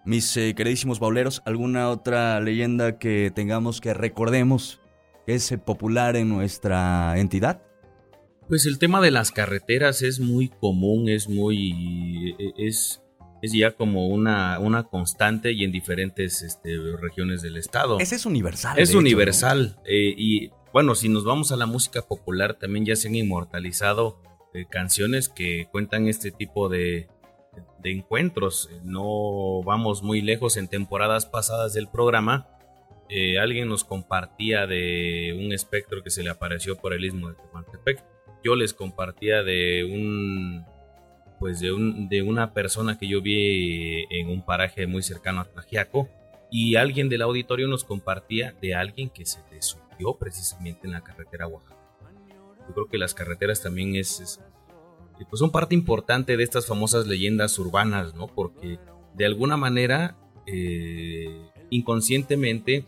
Mis 0.04 0.36
eh, 0.36 0.54
queridísimos 0.54 1.00
bauleros, 1.00 1.42
¿alguna 1.46 1.88
otra 1.90 2.40
leyenda 2.40 2.98
que 2.98 3.32
tengamos 3.34 3.80
que 3.80 3.94
recordemos 3.94 4.80
que 5.26 5.34
es 5.34 5.50
eh, 5.50 5.58
popular 5.58 6.16
en 6.16 6.28
nuestra 6.28 7.18
entidad? 7.18 7.62
Pues 8.48 8.66
el 8.66 8.78
tema 8.78 9.00
de 9.00 9.10
las 9.10 9.30
carreteras 9.30 10.02
es 10.02 10.20
muy 10.20 10.48
común, 10.48 11.08
es 11.08 11.28
muy. 11.28 12.34
E, 12.38 12.68
es, 12.68 13.02
es 13.40 13.52
ya 13.52 13.70
como 13.70 14.08
una, 14.08 14.58
una 14.58 14.82
constante 14.82 15.52
y 15.52 15.64
en 15.64 15.72
diferentes 15.72 16.42
este, 16.42 16.76
regiones 17.00 17.40
del 17.40 17.56
estado. 17.56 17.98
Ese 17.98 18.16
es 18.16 18.26
universal. 18.26 18.78
Es 18.78 18.94
universal. 18.94 19.80
Eh, 19.86 20.14
y 20.16 20.50
bueno, 20.74 20.96
si 20.96 21.08
nos 21.08 21.22
vamos 21.22 21.52
a 21.52 21.56
la 21.56 21.66
música 21.66 22.02
popular, 22.02 22.54
también 22.54 22.84
ya 22.84 22.96
se 22.96 23.06
han 23.06 23.14
inmortalizado 23.14 24.20
eh, 24.52 24.66
canciones 24.68 25.28
que 25.28 25.68
cuentan 25.70 26.08
este 26.08 26.32
tipo 26.32 26.68
de, 26.68 27.06
encuentros. 27.84 28.68
No 28.82 29.62
vamos 29.62 30.02
muy 30.02 30.20
lejos 30.20 30.56
en 30.56 30.66
temporadas 30.66 31.26
pasadas 31.26 31.74
del 31.74 31.86
programa. 31.86 32.48
Eh, 33.08 33.38
alguien 33.38 33.68
nos 33.68 33.84
compartía 33.84 34.66
de 34.66 35.38
un 35.38 35.52
espectro 35.52 36.02
que 36.02 36.10
se 36.10 36.24
le 36.24 36.30
apareció 36.30 36.76
por 36.76 36.92
el 36.92 37.04
istmo 37.04 37.28
de 37.28 37.36
Tehuantepec. 37.36 38.02
Yo 38.42 38.56
les 38.56 38.74
compartía 38.74 39.44
de 39.44 39.84
un 39.84 40.66
pues 41.38 41.60
de, 41.60 41.72
un, 41.72 42.08
de 42.08 42.22
una 42.22 42.52
persona 42.52 42.98
que 42.98 43.06
yo 43.06 43.22
vi 43.22 44.06
en 44.10 44.28
un 44.28 44.44
paraje 44.44 44.88
muy 44.88 45.04
cercano 45.04 45.42
a 45.42 45.44
Tlajiaco 45.44 46.08
y 46.50 46.74
alguien 46.74 47.08
del 47.08 47.22
auditorio 47.22 47.68
nos 47.68 47.84
compartía 47.84 48.54
de 48.60 48.74
alguien 48.74 49.10
que 49.10 49.24
se 49.24 49.40
precisamente 50.18 50.86
en 50.86 50.92
la 50.92 51.02
carretera 51.02 51.46
Oaxaca. 51.46 51.76
Yo 52.68 52.74
creo 52.74 52.88
que 52.88 52.98
las 52.98 53.14
carreteras 53.14 53.62
también 53.62 53.94
es, 53.94 54.40
pues 55.28 55.38
son 55.38 55.50
parte 55.50 55.74
importante 55.74 56.36
de 56.36 56.44
estas 56.44 56.66
famosas 56.66 57.06
leyendas 57.06 57.58
urbanas, 57.58 58.14
¿no? 58.14 58.26
Porque 58.26 58.78
de 59.14 59.26
alguna 59.26 59.56
manera, 59.56 60.16
eh, 60.46 61.50
inconscientemente, 61.70 62.86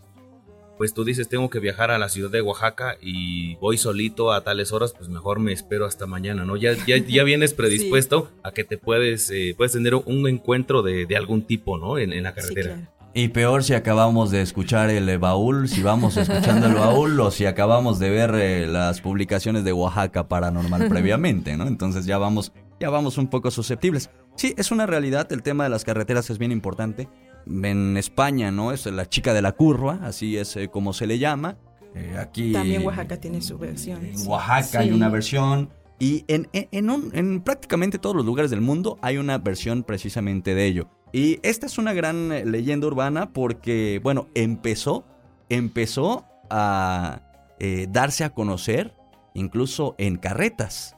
pues 0.76 0.92
tú 0.92 1.04
dices, 1.04 1.28
tengo 1.28 1.48
que 1.48 1.58
viajar 1.58 1.90
a 1.90 1.98
la 1.98 2.08
ciudad 2.08 2.30
de 2.30 2.42
Oaxaca 2.42 2.96
y 3.00 3.56
voy 3.56 3.78
solito 3.78 4.32
a 4.32 4.44
tales 4.44 4.72
horas, 4.72 4.92
pues 4.96 5.08
mejor 5.08 5.40
me 5.40 5.52
espero 5.52 5.86
hasta 5.86 6.06
mañana, 6.06 6.44
¿no? 6.44 6.56
Ya, 6.56 6.74
ya, 6.86 6.98
ya 6.98 7.24
vienes 7.24 7.54
predispuesto 7.54 8.30
a 8.42 8.52
que 8.52 8.64
te 8.64 8.76
puedes, 8.76 9.30
eh, 9.30 9.54
puedes 9.56 9.72
tener 9.72 9.94
un 9.94 10.28
encuentro 10.28 10.82
de, 10.82 11.06
algún 11.16 11.46
tipo, 11.46 11.78
¿no? 11.78 11.98
En, 11.98 12.22
la 12.22 12.34
carretera. 12.34 12.90
Y 13.18 13.28
peor 13.28 13.64
si 13.64 13.72
acabamos 13.72 14.30
de 14.30 14.42
escuchar 14.42 14.90
el 14.90 15.18
baúl, 15.18 15.70
si 15.70 15.82
vamos 15.82 16.18
escuchando 16.18 16.66
el 16.66 16.74
baúl 16.74 17.18
o 17.18 17.30
si 17.30 17.46
acabamos 17.46 17.98
de 17.98 18.10
ver 18.10 18.34
eh, 18.34 18.66
las 18.66 19.00
publicaciones 19.00 19.64
de 19.64 19.72
Oaxaca 19.72 20.28
Paranormal 20.28 20.86
previamente, 20.90 21.56
¿no? 21.56 21.66
Entonces 21.66 22.04
ya 22.04 22.18
vamos, 22.18 22.52
ya 22.78 22.90
vamos 22.90 23.16
un 23.16 23.28
poco 23.28 23.50
susceptibles. 23.50 24.10
Sí, 24.34 24.52
es 24.58 24.70
una 24.70 24.84
realidad, 24.84 25.32
el 25.32 25.42
tema 25.42 25.64
de 25.64 25.70
las 25.70 25.82
carreteras 25.82 26.28
es 26.28 26.36
bien 26.36 26.52
importante. 26.52 27.08
En 27.50 27.96
España, 27.96 28.50
¿no? 28.50 28.70
Es 28.70 28.84
la 28.84 29.08
chica 29.08 29.32
de 29.32 29.40
la 29.40 29.52
curva, 29.52 29.98
así 30.02 30.36
es 30.36 30.54
eh, 30.56 30.68
como 30.68 30.92
se 30.92 31.06
le 31.06 31.18
llama. 31.18 31.56
Eh, 31.94 32.18
aquí 32.20 32.52
también 32.52 32.84
Oaxaca 32.84 33.16
tiene 33.16 33.40
su 33.40 33.56
versión. 33.56 34.04
En 34.04 34.28
Oaxaca 34.28 34.80
hay 34.80 34.92
una 34.92 35.08
versión 35.08 35.70
y 35.98 36.26
en, 36.28 36.50
en 36.52 37.40
prácticamente 37.40 37.98
todos 37.98 38.14
los 38.14 38.26
lugares 38.26 38.50
del 38.50 38.60
mundo 38.60 38.98
hay 39.00 39.16
una 39.16 39.38
versión 39.38 39.84
precisamente 39.84 40.54
de 40.54 40.66
ello. 40.66 40.90
Y 41.16 41.40
esta 41.42 41.64
es 41.64 41.78
una 41.78 41.94
gran 41.94 42.30
eh, 42.30 42.44
leyenda 42.44 42.86
urbana 42.88 43.32
porque, 43.32 44.00
bueno, 44.02 44.28
empezó, 44.34 45.06
empezó 45.48 46.26
a 46.50 47.22
eh, 47.58 47.86
darse 47.90 48.22
a 48.22 48.34
conocer 48.34 48.92
incluso 49.32 49.94
en 49.96 50.16
carretas. 50.16 50.94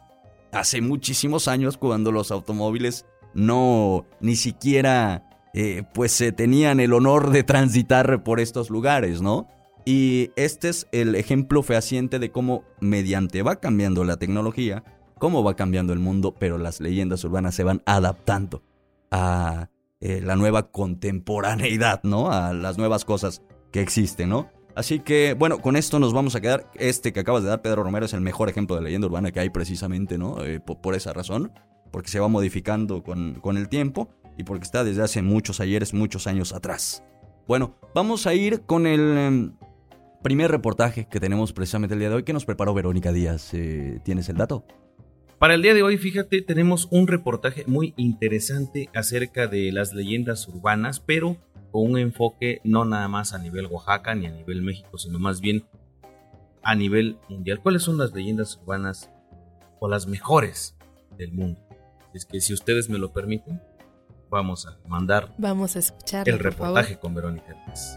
Hace 0.50 0.80
muchísimos 0.80 1.46
años 1.46 1.78
cuando 1.78 2.10
los 2.10 2.32
automóviles 2.32 3.06
no 3.32 4.06
ni 4.18 4.34
siquiera 4.34 5.22
eh, 5.54 5.84
pues 5.94 6.10
se 6.10 6.32
tenían 6.32 6.80
el 6.80 6.94
honor 6.94 7.30
de 7.30 7.44
transitar 7.44 8.24
por 8.24 8.40
estos 8.40 8.70
lugares, 8.70 9.22
¿no? 9.22 9.46
Y 9.84 10.32
este 10.34 10.70
es 10.70 10.88
el 10.90 11.14
ejemplo 11.14 11.62
fehaciente 11.62 12.18
de 12.18 12.32
cómo 12.32 12.64
mediante 12.80 13.42
va 13.42 13.60
cambiando 13.60 14.02
la 14.02 14.16
tecnología, 14.16 14.82
cómo 15.20 15.44
va 15.44 15.54
cambiando 15.54 15.92
el 15.92 16.00
mundo, 16.00 16.34
pero 16.36 16.58
las 16.58 16.80
leyendas 16.80 17.22
urbanas 17.22 17.54
se 17.54 17.62
van 17.62 17.82
adaptando 17.86 18.64
a 19.12 19.68
eh, 20.00 20.20
la 20.22 20.36
nueva 20.36 20.70
contemporaneidad, 20.70 22.02
¿no? 22.04 22.30
A 22.30 22.52
las 22.52 22.78
nuevas 22.78 23.04
cosas 23.04 23.42
que 23.72 23.80
existen, 23.80 24.28
¿no? 24.28 24.50
Así 24.74 25.00
que, 25.00 25.34
bueno, 25.34 25.58
con 25.58 25.74
esto 25.74 25.98
nos 25.98 26.12
vamos 26.12 26.36
a 26.36 26.40
quedar. 26.40 26.70
Este 26.74 27.12
que 27.12 27.20
acabas 27.20 27.42
de 27.42 27.48
dar, 27.48 27.62
Pedro 27.62 27.82
Romero, 27.82 28.06
es 28.06 28.12
el 28.12 28.20
mejor 28.20 28.48
ejemplo 28.48 28.76
de 28.76 28.82
leyenda 28.82 29.08
urbana 29.08 29.32
que 29.32 29.40
hay 29.40 29.50
precisamente, 29.50 30.18
¿no? 30.18 30.44
Eh, 30.44 30.60
por, 30.60 30.94
esa 30.94 31.12
razón, 31.12 31.52
porque 31.90 32.10
se 32.10 32.20
va 32.20 32.28
modificando 32.28 33.02
con, 33.02 33.34
con 33.40 33.56
el 33.56 33.68
tiempo 33.68 34.08
y 34.36 34.44
porque 34.44 34.64
está 34.64 34.84
desde 34.84 35.02
hace 35.02 35.20
muchos 35.20 35.60
ayeres, 35.60 35.92
muchos 35.92 36.28
años 36.28 36.52
atrás. 36.52 37.02
Bueno, 37.48 37.76
vamos 37.94 38.26
a 38.26 38.34
ir 38.34 38.62
con 38.66 38.86
el 38.86 39.18
em, 39.18 39.52
primer 40.22 40.50
reportaje 40.50 41.08
que 41.08 41.18
tenemos 41.18 41.52
precisamente 41.52 41.94
el 41.94 42.00
día 42.00 42.10
de 42.10 42.16
hoy 42.16 42.22
que 42.22 42.32
nos 42.32 42.44
preparó 42.44 42.72
Verónica 42.72 43.10
Díaz. 43.10 43.52
Eh, 43.54 44.00
¿Tienes 44.04 44.28
el 44.28 44.36
dato? 44.36 44.64
Para 45.38 45.54
el 45.54 45.62
día 45.62 45.72
de 45.72 45.84
hoy, 45.84 45.98
fíjate, 45.98 46.42
tenemos 46.42 46.88
un 46.90 47.06
reportaje 47.06 47.62
muy 47.68 47.94
interesante 47.96 48.90
acerca 48.92 49.46
de 49.46 49.70
las 49.70 49.94
leyendas 49.94 50.48
urbanas, 50.48 50.98
pero 50.98 51.36
con 51.70 51.92
un 51.92 51.98
enfoque 51.98 52.60
no 52.64 52.84
nada 52.84 53.06
más 53.06 53.34
a 53.34 53.38
nivel 53.38 53.66
Oaxaca 53.66 54.16
ni 54.16 54.26
a 54.26 54.32
nivel 54.32 54.62
México, 54.62 54.98
sino 54.98 55.20
más 55.20 55.40
bien 55.40 55.64
a 56.64 56.74
nivel 56.74 57.18
mundial. 57.28 57.60
¿Cuáles 57.62 57.84
son 57.84 57.98
las 57.98 58.12
leyendas 58.12 58.56
urbanas 58.56 59.12
o 59.78 59.88
las 59.88 60.08
mejores 60.08 60.76
del 61.16 61.32
mundo? 61.32 61.60
Es 62.14 62.24
que 62.24 62.40
si 62.40 62.52
ustedes 62.52 62.88
me 62.88 62.98
lo 62.98 63.12
permiten, 63.12 63.62
vamos 64.30 64.66
a 64.66 64.76
mandar 64.88 65.32
vamos 65.38 65.76
a 65.76 65.78
escuchar 65.78 66.28
el 66.28 66.40
reportaje 66.40 66.98
con 66.98 67.14
Verónica 67.14 67.54
Díaz. 67.64 67.96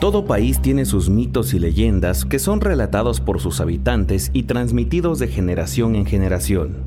Todo 0.00 0.24
país 0.24 0.62
tiene 0.62 0.86
sus 0.86 1.10
mitos 1.10 1.52
y 1.52 1.58
leyendas 1.58 2.24
que 2.24 2.38
son 2.38 2.62
relatados 2.62 3.20
por 3.20 3.38
sus 3.38 3.60
habitantes 3.60 4.30
y 4.32 4.44
transmitidos 4.44 5.18
de 5.18 5.28
generación 5.28 5.94
en 5.94 6.06
generación. 6.06 6.78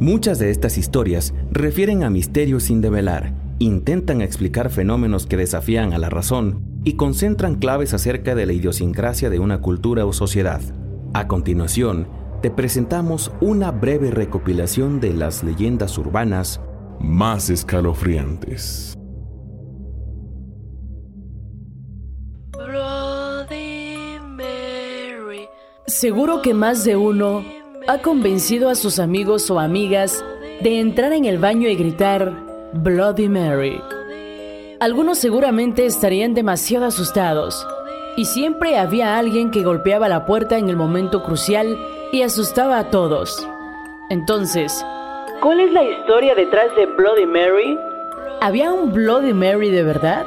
Muchas 0.00 0.40
de 0.40 0.50
estas 0.50 0.76
historias 0.76 1.34
refieren 1.52 2.02
a 2.02 2.10
misterios 2.10 2.64
sin 2.64 2.80
develar, 2.80 3.32
intentan 3.60 4.20
explicar 4.20 4.70
fenómenos 4.70 5.26
que 5.26 5.36
desafían 5.36 5.92
a 5.92 5.98
la 5.98 6.10
razón 6.10 6.64
y 6.82 6.94
concentran 6.94 7.54
claves 7.54 7.94
acerca 7.94 8.34
de 8.34 8.44
la 8.44 8.54
idiosincrasia 8.54 9.30
de 9.30 9.38
una 9.38 9.60
cultura 9.60 10.04
o 10.04 10.12
sociedad. 10.12 10.60
A 11.14 11.28
continuación, 11.28 12.08
te 12.42 12.50
presentamos 12.50 13.30
una 13.40 13.70
breve 13.70 14.10
recopilación 14.10 14.98
de 14.98 15.14
las 15.14 15.44
leyendas 15.44 15.96
urbanas 15.96 16.60
más 16.98 17.50
escalofriantes. 17.50 18.98
Seguro 25.92 26.40
que 26.40 26.54
más 26.54 26.86
de 26.86 26.96
uno 26.96 27.44
ha 27.86 27.98
convencido 27.98 28.70
a 28.70 28.74
sus 28.74 28.98
amigos 28.98 29.50
o 29.50 29.60
amigas 29.60 30.24
de 30.62 30.80
entrar 30.80 31.12
en 31.12 31.26
el 31.26 31.36
baño 31.36 31.68
y 31.68 31.76
gritar 31.76 32.32
Bloody 32.72 33.28
Mary. 33.28 33.78
Algunos 34.80 35.18
seguramente 35.18 35.84
estarían 35.84 36.32
demasiado 36.32 36.86
asustados 36.86 37.66
y 38.16 38.24
siempre 38.24 38.78
había 38.78 39.18
alguien 39.18 39.50
que 39.50 39.64
golpeaba 39.64 40.08
la 40.08 40.24
puerta 40.24 40.56
en 40.56 40.70
el 40.70 40.76
momento 40.76 41.22
crucial 41.22 41.78
y 42.10 42.22
asustaba 42.22 42.78
a 42.78 42.88
todos. 42.88 43.46
Entonces, 44.08 44.82
¿cuál 45.42 45.60
es 45.60 45.72
la 45.72 45.84
historia 45.84 46.34
detrás 46.34 46.74
de 46.74 46.86
Bloody 46.86 47.26
Mary? 47.26 47.78
¿Había 48.40 48.72
un 48.72 48.94
Bloody 48.94 49.34
Mary 49.34 49.68
de 49.68 49.82
verdad? 49.82 50.26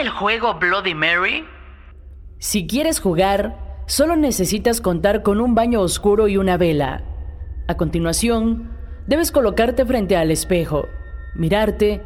El 0.00 0.08
juego 0.10 0.54
Bloody 0.54 0.94
Mary? 0.94 1.44
Si 2.38 2.66
quieres 2.66 3.00
jugar, 3.00 3.58
solo 3.86 4.16
necesitas 4.16 4.80
contar 4.80 5.22
con 5.22 5.40
un 5.40 5.54
baño 5.54 5.80
oscuro 5.80 6.28
y 6.28 6.36
una 6.36 6.56
vela. 6.56 7.02
A 7.66 7.76
continuación, 7.76 8.70
debes 9.06 9.32
colocarte 9.32 9.84
frente 9.84 10.16
al 10.16 10.30
espejo, 10.30 10.86
mirarte 11.34 12.02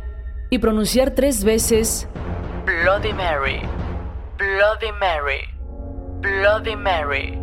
y 0.50 0.58
pronunciar 0.58 1.10
tres 1.10 1.44
veces 1.44 2.08
Bloody 2.64 3.12
Mary, 3.12 3.60
Bloody 4.38 4.92
Mary, 4.98 5.42
Bloody 6.20 6.76
Mary. 6.76 7.38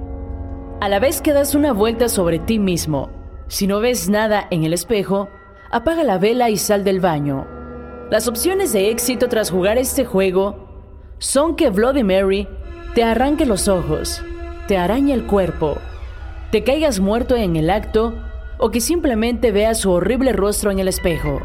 A 0.81 0.89
la 0.89 0.99
vez 0.99 1.21
que 1.21 1.33
das 1.33 1.53
una 1.53 1.73
vuelta 1.73 2.09
sobre 2.09 2.39
ti 2.39 2.57
mismo, 2.57 3.11
si 3.47 3.67
no 3.67 3.81
ves 3.81 4.09
nada 4.09 4.47
en 4.49 4.63
el 4.63 4.73
espejo, 4.73 5.29
apaga 5.71 6.03
la 6.03 6.17
vela 6.17 6.49
y 6.49 6.57
sal 6.57 6.83
del 6.83 7.01
baño. 7.01 7.58
Las 8.09 8.27
opciones 8.27 8.73
de 8.73 8.89
éxito 8.89 9.29
tras 9.29 9.51
jugar 9.51 9.77
este 9.77 10.03
juego 10.03 10.67
son 11.19 11.55
que 11.55 11.69
Bloody 11.69 12.03
Mary 12.03 12.47
te 12.95 13.03
arranque 13.03 13.45
los 13.45 13.67
ojos, 13.67 14.23
te 14.67 14.77
arañe 14.77 15.13
el 15.13 15.27
cuerpo, 15.27 15.77
te 16.51 16.63
caigas 16.63 16.99
muerto 16.99 17.35
en 17.35 17.55
el 17.55 17.69
acto 17.69 18.15
o 18.57 18.71
que 18.71 18.81
simplemente 18.81 19.51
veas 19.51 19.77
su 19.77 19.91
horrible 19.91 20.33
rostro 20.33 20.71
en 20.71 20.79
el 20.79 20.87
espejo. 20.87 21.39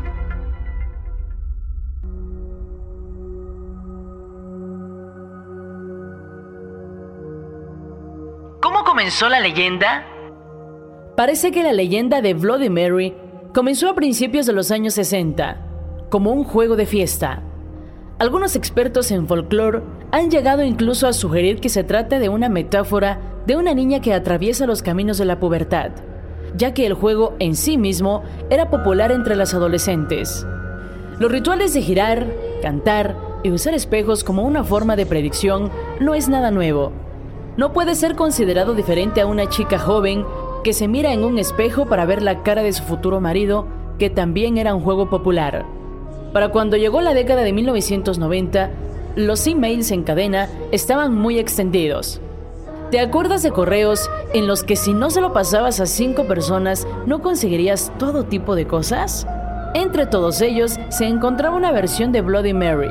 ¿Cómo 8.63 8.85
comenzó 8.85 9.29
la 9.29 9.41
leyenda? 9.41 10.07
Parece 11.15 11.53
que 11.53 11.63
la 11.63 11.75
leyenda 11.75 12.23
de 12.23 12.33
Bloody 12.33 12.71
Mary 12.71 13.15
comenzó 13.53 13.91
a 13.91 13.95
principios 13.95 14.47
de 14.47 14.55
los 14.55 14.71
años 14.71 14.95
60 14.95 15.73
como 16.15 16.31
un 16.31 16.45
juego 16.45 16.77
de 16.77 16.87
fiesta. 16.87 17.43
Algunos 18.21 18.55
expertos 18.55 19.11
en 19.11 19.27
folclore 19.27 19.83
han 20.13 20.31
llegado 20.31 20.63
incluso 20.63 21.09
a 21.09 21.13
sugerir 21.13 21.59
que 21.59 21.69
se 21.69 21.83
trata 21.83 22.21
de 22.21 22.29
una 22.29 22.49
metáfora 22.49 23.19
de 23.49 23.57
una 23.57 23.75
niña 23.75 23.99
que 23.99 24.15
atraviesa 24.15 24.65
los 24.65 24.81
caminos 24.81 25.19
de 25.19 25.25
la 25.25 25.41
pubertad, 25.41 25.91
ya 26.57 26.73
que 26.73 26.87
el 26.87 26.95
juego 26.95 27.35
en 27.41 27.57
sí 27.57 27.79
mismo 27.79 28.23
era 28.49 28.71
popular 28.71 29.11
entre 29.11 29.35
las 29.35 29.55
adolescentes. 29.55 30.47
Los 31.19 31.33
rituales 31.33 31.75
de 31.75 31.83
girar, 31.83 32.29
cantar 32.63 33.17
y 33.43 33.51
usar 33.51 33.75
espejos 33.75 34.23
como 34.23 34.45
una 34.45 34.63
forma 34.63 34.95
de 34.95 35.07
predicción 35.07 35.73
no 35.99 36.15
es 36.15 36.29
nada 36.29 36.53
nuevo. 36.53 36.93
No 37.57 37.73
puede 37.73 37.97
ser 37.97 38.15
considerado 38.15 38.75
diferente 38.75 39.21
a 39.21 39.27
una 39.27 39.49
chica 39.49 39.81
joven 39.81 40.25
que 40.63 40.75
se 40.75 40.87
mira 40.87 41.13
en 41.13 41.25
un 41.25 41.41
espejo 41.41 41.87
para 41.87 42.07
ver 42.07 42.23
la 42.23 42.45
cara 42.45 42.63
de 42.63 42.73
su 42.73 42.85
futuro 42.85 43.21
marido, 43.21 43.67
que 43.99 44.11
también 44.11 44.59
era 44.59 44.77
un 44.77 44.81
juego 44.81 45.11
popular. 45.11 45.67
Para 46.35 46.49
cuando 46.49 46.77
llegó 46.77 47.01
la 47.01 47.15
década 47.15 47.43
de 47.43 47.53
1990, 47.53 48.71
los 49.15 49.47
emails 49.47 49.93
en 49.93 50.03
cadena 50.03 50.49
estaban 50.73 51.15
muy 51.15 51.39
extendidos. 51.39 52.21
¿Te 52.91 52.99
acuerdas 52.99 53.45
de 53.45 53.53
correos 53.53 54.11
en 54.33 54.49
los 54.49 54.65
que 54.65 54.75
si 54.75 54.95
no 54.95 55.11
se 55.11 55.21
lo 55.21 55.33
pasabas 55.33 55.79
a 55.79 55.87
cinco 55.87 56.25
personas 56.25 56.89
no 57.07 57.23
conseguirías 57.23 57.93
todo 58.01 58.25
tipo 58.25 58.57
de 58.57 58.67
cosas? 58.67 59.29
Entre 59.75 60.07
todos 60.07 60.41
ellos 60.41 60.77
se 60.89 61.07
encontraba 61.07 61.55
una 61.55 61.71
versión 61.71 62.11
de 62.11 62.23
Bloody 62.23 62.53
Mary. 62.53 62.91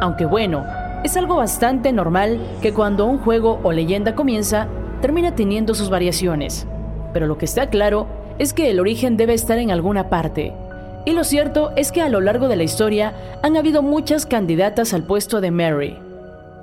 Aunque 0.00 0.24
bueno, 0.24 0.64
es 1.04 1.18
algo 1.18 1.36
bastante 1.36 1.92
normal 1.92 2.40
que 2.62 2.72
cuando 2.72 3.04
un 3.04 3.18
juego 3.18 3.60
o 3.62 3.72
leyenda 3.72 4.14
comienza, 4.14 4.68
termina 5.02 5.34
teniendo 5.34 5.74
sus 5.74 5.90
variaciones. 5.90 6.66
Pero 7.12 7.26
lo 7.26 7.36
que 7.36 7.44
está 7.44 7.68
claro 7.68 8.06
es 8.38 8.54
que 8.54 8.70
el 8.70 8.80
origen 8.80 9.18
debe 9.18 9.34
estar 9.34 9.58
en 9.58 9.70
alguna 9.70 10.08
parte. 10.08 10.54
Y 11.04 11.12
lo 11.12 11.24
cierto 11.24 11.72
es 11.76 11.92
que 11.92 12.02
a 12.02 12.08
lo 12.08 12.20
largo 12.20 12.48
de 12.48 12.56
la 12.56 12.62
historia 12.62 13.14
han 13.42 13.56
habido 13.56 13.82
muchas 13.82 14.26
candidatas 14.26 14.92
al 14.92 15.04
puesto 15.04 15.40
de 15.40 15.50
Mary, 15.50 15.96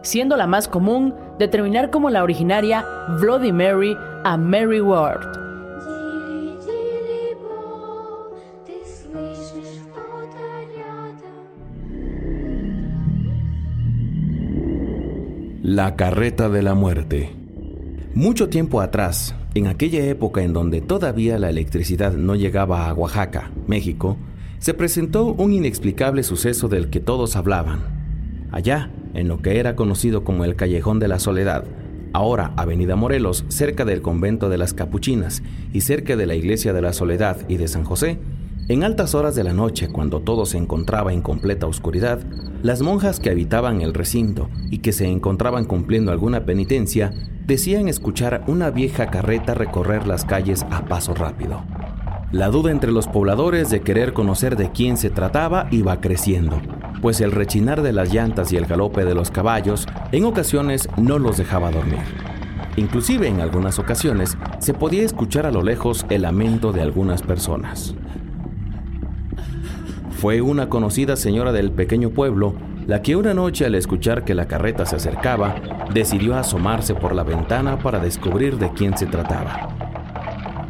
siendo 0.03 0.37
la 0.37 0.45
más 0.45 0.67
común 0.67 1.13
determinar 1.39 1.89
como 1.89 2.09
la 2.09 2.23
originaria 2.23 2.85
Bloody 3.19 3.51
Mary 3.51 3.97
a 4.23 4.37
Mary 4.37 4.81
Ward. 4.81 5.47
La 15.63 15.95
carreta 15.95 16.47
de 16.47 16.61
la 16.61 16.75
muerte. 16.75 17.35
Mucho 18.13 18.47
tiempo 18.47 18.79
atrás, 18.79 19.35
en 19.57 19.67
aquella 19.67 20.05
época 20.05 20.43
en 20.43 20.53
donde 20.53 20.81
todavía 20.81 21.39
la 21.39 21.49
electricidad 21.49 22.13
no 22.13 22.35
llegaba 22.35 22.87
a 22.87 22.93
Oaxaca, 22.93 23.51
México, 23.67 24.17
se 24.59 24.73
presentó 24.73 25.25
un 25.25 25.53
inexplicable 25.53 26.23
suceso 26.23 26.67
del 26.67 26.89
que 26.89 26.99
todos 26.99 27.35
hablaban. 27.35 27.79
Allá, 28.51 28.91
en 29.13 29.27
lo 29.27 29.41
que 29.41 29.59
era 29.59 29.75
conocido 29.75 30.23
como 30.23 30.45
el 30.45 30.55
Callejón 30.55 30.99
de 30.99 31.07
la 31.07 31.19
Soledad, 31.19 31.65
ahora 32.13 32.53
Avenida 32.55 32.95
Morelos, 32.95 33.45
cerca 33.49 33.85
del 33.85 34.01
convento 34.01 34.49
de 34.49 34.57
las 34.57 34.73
Capuchinas 34.73 35.43
y 35.73 35.81
cerca 35.81 36.15
de 36.15 36.25
la 36.25 36.35
Iglesia 36.35 36.73
de 36.73 36.81
la 36.81 36.93
Soledad 36.93 37.37
y 37.47 37.57
de 37.57 37.67
San 37.67 37.83
José, 37.83 38.19
en 38.69 38.83
altas 38.83 39.15
horas 39.15 39.33
de 39.33 39.45
la 39.45 39.53
noche, 39.53 39.87
cuando 39.87 40.19
todo 40.19 40.45
se 40.45 40.57
encontraba 40.57 41.13
en 41.13 41.21
completa 41.21 41.67
oscuridad, 41.67 42.19
las 42.63 42.81
monjas 42.81 43.19
que 43.19 43.29
habitaban 43.29 43.81
el 43.81 43.93
recinto 43.93 44.49
y 44.69 44.79
que 44.79 44.91
se 44.91 45.07
encontraban 45.07 45.63
cumpliendo 45.63 46.11
alguna 46.11 46.45
penitencia 46.45 47.13
decían 47.45 47.87
escuchar 47.87 48.43
una 48.47 48.69
vieja 48.69 49.09
carreta 49.09 49.53
recorrer 49.53 50.05
las 50.05 50.25
calles 50.25 50.65
a 50.69 50.83
paso 50.85 51.13
rápido. 51.13 51.63
La 52.33 52.49
duda 52.49 52.71
entre 52.71 52.91
los 52.91 53.07
pobladores 53.07 53.69
de 53.69 53.79
querer 53.79 54.11
conocer 54.11 54.57
de 54.57 54.69
quién 54.69 54.97
se 54.97 55.09
trataba 55.09 55.67
iba 55.71 56.01
creciendo, 56.01 56.61
pues 57.01 57.21
el 57.21 57.31
rechinar 57.31 57.81
de 57.81 57.93
las 57.93 58.13
llantas 58.13 58.51
y 58.51 58.57
el 58.57 58.65
galope 58.65 59.05
de 59.05 59.15
los 59.15 59.31
caballos 59.31 59.87
en 60.11 60.25
ocasiones 60.25 60.89
no 60.97 61.19
los 61.19 61.37
dejaba 61.37 61.71
dormir. 61.71 62.03
Inclusive 62.75 63.29
en 63.29 63.39
algunas 63.39 63.79
ocasiones 63.79 64.37
se 64.59 64.73
podía 64.73 65.03
escuchar 65.03 65.45
a 65.45 65.51
lo 65.51 65.63
lejos 65.63 66.05
el 66.09 66.23
lamento 66.23 66.73
de 66.73 66.81
algunas 66.81 67.21
personas. 67.21 67.95
Fue 70.17 70.41
una 70.41 70.67
conocida 70.67 71.15
señora 71.15 71.51
del 71.51 71.71
pequeño 71.71 72.09
pueblo 72.09 72.55
la 72.87 73.03
que 73.03 73.15
una 73.15 73.35
noche 73.35 73.67
al 73.67 73.75
escuchar 73.75 74.25
que 74.25 74.33
la 74.33 74.47
carreta 74.47 74.83
se 74.83 74.95
acercaba, 74.95 75.57
decidió 75.93 76.35
asomarse 76.35 76.95
por 76.95 77.13
la 77.13 77.23
ventana 77.23 77.77
para 77.77 77.99
descubrir 77.99 78.57
de 78.57 78.71
quién 78.71 78.97
se 78.97 79.05
trataba. 79.05 79.69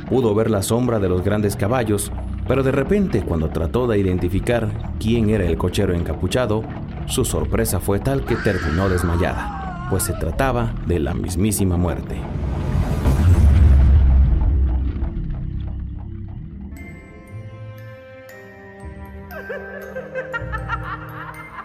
Pudo 0.09 0.35
ver 0.35 0.51
la 0.51 0.61
sombra 0.61 0.99
de 0.99 1.07
los 1.07 1.23
grandes 1.23 1.55
caballos, 1.55 2.11
pero 2.45 2.61
de 2.61 2.73
repente 2.73 3.21
cuando 3.21 3.49
trató 3.49 3.87
de 3.87 3.97
identificar 3.97 4.67
quién 4.99 5.29
era 5.29 5.45
el 5.45 5.57
cochero 5.57 5.93
encapuchado, 5.93 6.63
su 7.05 7.23
sorpresa 7.23 7.79
fue 7.79 7.99
tal 7.99 8.25
que 8.25 8.35
terminó 8.35 8.89
desmayada, 8.89 9.87
pues 9.89 10.03
se 10.03 10.13
trataba 10.13 10.73
de 10.87 10.99
la 10.99 11.13
mismísima 11.13 11.77
muerte. 11.77 12.17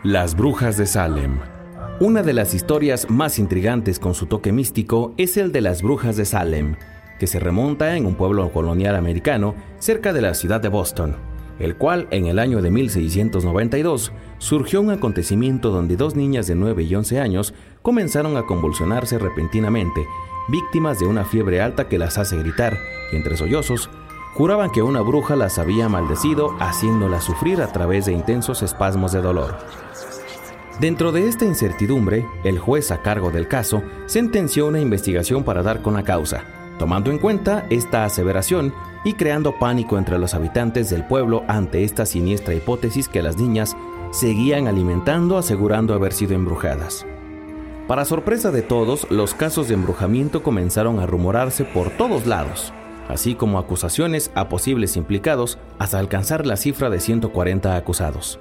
Las 0.04 0.34
Brujas 0.34 0.76
de 0.76 0.86
Salem. 0.86 1.38
Una 2.00 2.24
de 2.24 2.32
las 2.32 2.54
historias 2.54 3.08
más 3.08 3.38
intrigantes 3.38 4.00
con 4.00 4.14
su 4.14 4.26
toque 4.26 4.50
místico 4.50 5.14
es 5.16 5.36
el 5.36 5.52
de 5.52 5.60
las 5.60 5.80
Brujas 5.80 6.16
de 6.16 6.24
Salem, 6.24 6.74
que 7.20 7.28
se 7.28 7.38
remonta 7.38 7.96
en 7.96 8.06
un 8.06 8.16
pueblo 8.16 8.50
colonial 8.50 8.96
americano 8.96 9.54
cerca 9.78 10.12
de 10.12 10.20
la 10.20 10.34
ciudad 10.34 10.60
de 10.60 10.70
Boston, 10.70 11.14
el 11.60 11.76
cual 11.76 12.08
en 12.10 12.26
el 12.26 12.40
año 12.40 12.60
de 12.62 12.72
1692 12.72 14.10
surgió 14.38 14.80
un 14.80 14.90
acontecimiento 14.90 15.70
donde 15.70 15.96
dos 15.96 16.16
niñas 16.16 16.48
de 16.48 16.56
9 16.56 16.82
y 16.82 16.92
11 16.96 17.20
años 17.20 17.54
comenzaron 17.82 18.36
a 18.36 18.42
convulsionarse 18.42 19.20
repentinamente, 19.20 20.04
víctimas 20.48 20.98
de 20.98 21.06
una 21.06 21.24
fiebre 21.24 21.60
alta 21.60 21.88
que 21.88 21.98
las 21.98 22.18
hace 22.18 22.36
gritar, 22.38 22.76
y 23.12 23.16
entre 23.16 23.36
sollozos, 23.36 23.88
juraban 24.34 24.70
que 24.70 24.82
una 24.82 25.02
bruja 25.02 25.36
las 25.36 25.58
había 25.58 25.88
maldecido 25.88 26.56
haciéndolas 26.58 27.24
sufrir 27.24 27.60
a 27.60 27.70
través 27.70 28.06
de 28.06 28.12
intensos 28.12 28.62
espasmos 28.62 29.12
de 29.12 29.20
dolor. 29.20 29.58
Dentro 30.80 31.12
de 31.12 31.28
esta 31.28 31.44
incertidumbre, 31.44 32.26
el 32.44 32.58
juez 32.58 32.90
a 32.90 33.02
cargo 33.02 33.30
del 33.30 33.46
caso 33.46 33.82
sentenció 34.06 34.66
una 34.66 34.80
investigación 34.80 35.44
para 35.44 35.62
dar 35.62 35.82
con 35.82 35.94
la 35.94 36.02
causa, 36.02 36.44
tomando 36.78 37.10
en 37.10 37.18
cuenta 37.18 37.66
esta 37.70 38.04
aseveración 38.04 38.72
y 39.04 39.12
creando 39.14 39.58
pánico 39.58 39.98
entre 39.98 40.18
los 40.18 40.34
habitantes 40.34 40.88
del 40.90 41.04
pueblo 41.06 41.44
ante 41.46 41.84
esta 41.84 42.06
siniestra 42.06 42.54
hipótesis 42.54 43.08
que 43.08 43.22
las 43.22 43.36
niñas 43.36 43.76
seguían 44.12 44.66
alimentando 44.66 45.38
asegurando 45.38 45.94
haber 45.94 46.12
sido 46.12 46.34
embrujadas. 46.34 47.06
Para 47.86 48.04
sorpresa 48.04 48.50
de 48.50 48.62
todos, 48.62 49.10
los 49.10 49.34
casos 49.34 49.68
de 49.68 49.74
embrujamiento 49.74 50.42
comenzaron 50.42 51.00
a 51.00 51.06
rumorarse 51.06 51.64
por 51.64 51.90
todos 51.90 52.26
lados, 52.26 52.72
así 53.08 53.34
como 53.34 53.58
acusaciones 53.58 54.30
a 54.34 54.48
posibles 54.48 54.96
implicados 54.96 55.58
hasta 55.78 55.98
alcanzar 55.98 56.46
la 56.46 56.56
cifra 56.56 56.88
de 56.90 57.00
140 57.00 57.76
acusados. 57.76 58.40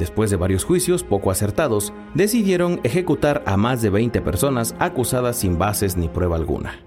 Después 0.00 0.30
de 0.30 0.36
varios 0.36 0.64
juicios 0.64 1.04
poco 1.04 1.30
acertados, 1.30 1.92
decidieron 2.14 2.80
ejecutar 2.84 3.42
a 3.44 3.58
más 3.58 3.82
de 3.82 3.90
20 3.90 4.22
personas 4.22 4.74
acusadas 4.78 5.36
sin 5.36 5.58
bases 5.58 5.98
ni 5.98 6.08
prueba 6.08 6.36
alguna. 6.36 6.80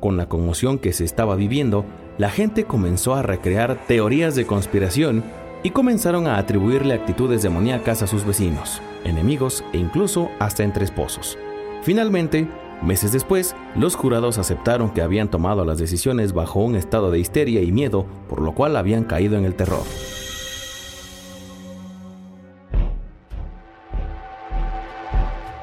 Con 0.00 0.16
la 0.16 0.30
conmoción 0.30 0.78
que 0.78 0.94
se 0.94 1.04
estaba 1.04 1.36
viviendo, 1.36 1.84
la 2.16 2.30
gente 2.30 2.64
comenzó 2.64 3.16
a 3.16 3.22
recrear 3.22 3.84
teorías 3.86 4.34
de 4.34 4.46
conspiración 4.46 5.22
y 5.62 5.70
comenzaron 5.70 6.26
a 6.26 6.38
atribuirle 6.38 6.94
actitudes 6.94 7.42
demoníacas 7.42 8.02
a 8.02 8.06
sus 8.06 8.24
vecinos, 8.24 8.80
enemigos 9.04 9.62
e 9.74 9.76
incluso 9.76 10.30
hasta 10.38 10.62
entre 10.62 10.86
esposos. 10.86 11.36
Finalmente, 11.82 12.48
meses 12.82 13.12
después, 13.12 13.54
los 13.76 13.94
jurados 13.94 14.38
aceptaron 14.38 14.88
que 14.88 15.02
habían 15.02 15.30
tomado 15.30 15.66
las 15.66 15.76
decisiones 15.76 16.32
bajo 16.32 16.60
un 16.60 16.76
estado 16.76 17.10
de 17.10 17.18
histeria 17.18 17.60
y 17.60 17.72
miedo, 17.72 18.06
por 18.26 18.40
lo 18.40 18.54
cual 18.54 18.74
habían 18.76 19.04
caído 19.04 19.36
en 19.36 19.44
el 19.44 19.54
terror. 19.54 19.84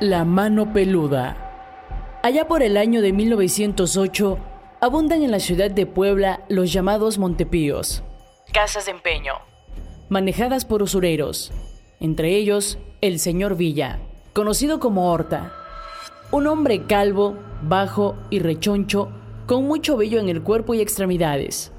La 0.01 0.25
mano 0.25 0.73
peluda. 0.73 1.37
Allá 2.23 2.47
por 2.47 2.63
el 2.63 2.75
año 2.77 3.03
de 3.03 3.13
1908, 3.13 4.39
abundan 4.81 5.21
en 5.21 5.29
la 5.29 5.39
ciudad 5.39 5.69
de 5.69 5.85
Puebla 5.85 6.43
los 6.49 6.73
llamados 6.73 7.19
Montepíos, 7.19 8.01
casas 8.51 8.85
de 8.85 8.93
empeño, 8.93 9.33
manejadas 10.09 10.65
por 10.65 10.81
usureros, 10.81 11.51
entre 11.99 12.35
ellos 12.35 12.79
el 13.01 13.19
señor 13.19 13.55
Villa, 13.55 13.99
conocido 14.33 14.79
como 14.79 15.11
Horta, 15.11 15.53
un 16.31 16.47
hombre 16.47 16.87
calvo, 16.87 17.35
bajo 17.61 18.15
y 18.31 18.39
rechoncho, 18.39 19.11
con 19.45 19.67
mucho 19.67 19.97
vello 19.97 20.19
en 20.19 20.29
el 20.29 20.41
cuerpo 20.41 20.73
y 20.73 20.81
extremidades. 20.81 21.73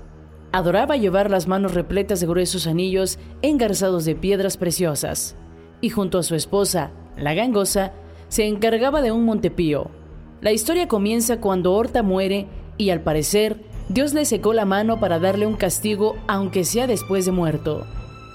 Adoraba 0.52 0.96
llevar 0.96 1.28
las 1.28 1.48
manos 1.48 1.74
repletas 1.74 2.20
de 2.20 2.28
gruesos 2.28 2.68
anillos 2.68 3.18
engarzados 3.42 4.04
de 4.04 4.14
piedras 4.14 4.56
preciosas, 4.56 5.34
y 5.80 5.90
junto 5.90 6.18
a 6.18 6.22
su 6.22 6.36
esposa, 6.36 6.92
la 7.16 7.34
gangosa, 7.34 7.92
se 8.32 8.46
encargaba 8.46 9.02
de 9.02 9.12
un 9.12 9.26
Montepío. 9.26 9.90
La 10.40 10.52
historia 10.52 10.88
comienza 10.88 11.38
cuando 11.38 11.74
Horta 11.74 12.02
muere 12.02 12.46
y 12.78 12.88
al 12.88 13.02
parecer 13.02 13.60
Dios 13.90 14.14
le 14.14 14.24
secó 14.24 14.54
la 14.54 14.64
mano 14.64 14.98
para 14.98 15.18
darle 15.18 15.46
un 15.46 15.56
castigo 15.56 16.16
aunque 16.28 16.64
sea 16.64 16.86
después 16.86 17.26
de 17.26 17.32
muerto. 17.32 17.86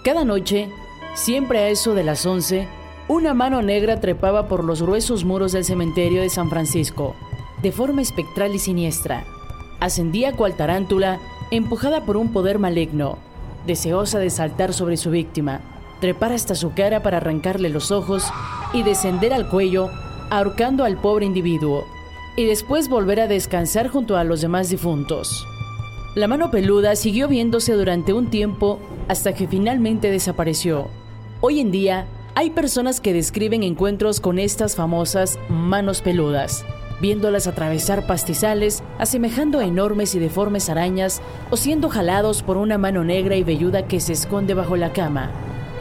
Cada 0.04 0.24
noche, 0.24 0.70
siempre 1.16 1.58
a 1.58 1.70
eso 1.70 1.96
de 1.96 2.04
las 2.04 2.24
11, 2.28 2.68
una 3.08 3.34
mano 3.34 3.64
negra 3.64 4.00
trepaba 4.00 4.48
por 4.48 4.64
los 4.64 4.84
gruesos 4.84 5.26
muros 5.26 5.52
del 5.52 5.66
cementerio 5.66 6.22
de 6.22 6.30
San 6.30 6.52
Francisco, 6.52 7.16
de 7.64 7.72
forma 7.72 8.04
espectral 8.04 8.54
y 8.54 8.60
siniestra. 8.60 9.26
Ascendía 9.80 10.34
cual 10.34 10.56
tarántula, 10.56 11.20
empujada 11.50 12.06
por 12.06 12.18
un 12.18 12.32
poder 12.32 12.60
maligno, 12.60 13.18
deseosa 13.66 14.20
de 14.20 14.30
saltar 14.30 14.74
sobre 14.74 14.96
su 14.96 15.10
víctima 15.10 15.62
trepar 16.00 16.32
hasta 16.32 16.56
su 16.56 16.74
cara 16.74 17.02
para 17.04 17.18
arrancarle 17.18 17.70
los 17.70 17.92
ojos 17.92 18.26
y 18.74 18.84
descender 18.84 19.34
al 19.34 19.50
cuello, 19.50 19.90
ahorcando 20.30 20.84
al 20.84 20.98
pobre 20.98 21.26
individuo, 21.26 21.86
y 22.36 22.46
después 22.46 22.90
volver 22.90 23.20
a 23.20 23.28
descansar 23.28 23.88
junto 23.88 24.18
a 24.18 24.24
los 24.24 24.42
demás 24.42 24.70
difuntos. 24.70 25.46
La 26.16 26.28
mano 26.28 26.52
peluda 26.52 26.96
siguió 26.96 27.28
viéndose 27.28 27.74
durante 27.74 28.14
un 28.14 28.30
tiempo 28.30 28.80
hasta 29.08 29.34
que 29.34 29.48
finalmente 29.48 30.10
desapareció. 30.10 30.88
Hoy 31.42 31.60
en 31.60 31.72
día 31.72 32.08
hay 32.36 32.50
personas 32.52 33.00
que 33.00 33.14
describen 33.14 33.64
encuentros 33.64 34.20
con 34.20 34.40
estas 34.40 34.76
famosas 34.76 35.40
manos 35.50 36.02
peludas, 36.02 36.66
viéndolas 37.00 37.48
atravesar 37.48 38.08
pastizales, 38.08 38.84
asemejando 39.00 39.60
a 39.60 39.66
enormes 39.66 40.16
y 40.16 40.20
deformes 40.20 40.70
arañas, 40.70 41.22
o 41.52 41.58
siendo 41.58 41.90
jalados 41.90 42.44
por 42.44 42.58
una 42.58 42.78
mano 42.78 43.04
negra 43.04 43.36
y 43.36 43.44
velluda 43.44 43.88
que 43.88 44.00
se 44.00 44.14
esconde 44.14 44.54
bajo 44.54 44.76
la 44.76 44.94
cama. 44.94 45.32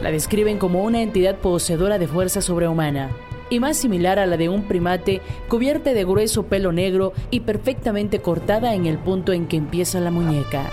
La 0.01 0.11
describen 0.11 0.59
como 0.59 0.83
una 0.83 1.01
entidad 1.01 1.37
poseedora 1.37 1.97
de 1.97 2.07
fuerza 2.07 2.41
sobrehumana, 2.41 3.09
y 3.49 3.59
más 3.59 3.77
similar 3.77 4.19
a 4.19 4.25
la 4.25 4.37
de 4.37 4.49
un 4.49 4.63
primate 4.63 5.21
cubierta 5.47 5.93
de 5.93 6.03
grueso 6.03 6.43
pelo 6.43 6.71
negro 6.71 7.13
y 7.31 7.41
perfectamente 7.41 8.19
cortada 8.19 8.73
en 8.75 8.85
el 8.85 8.97
punto 8.97 9.33
en 9.33 9.47
que 9.47 9.57
empieza 9.57 9.99
la 9.99 10.11
muñeca. 10.11 10.69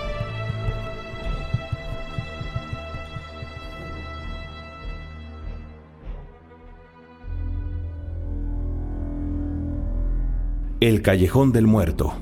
El 10.80 11.00
Callejón 11.00 11.52
del 11.52 11.66
Muerto. 11.66 12.12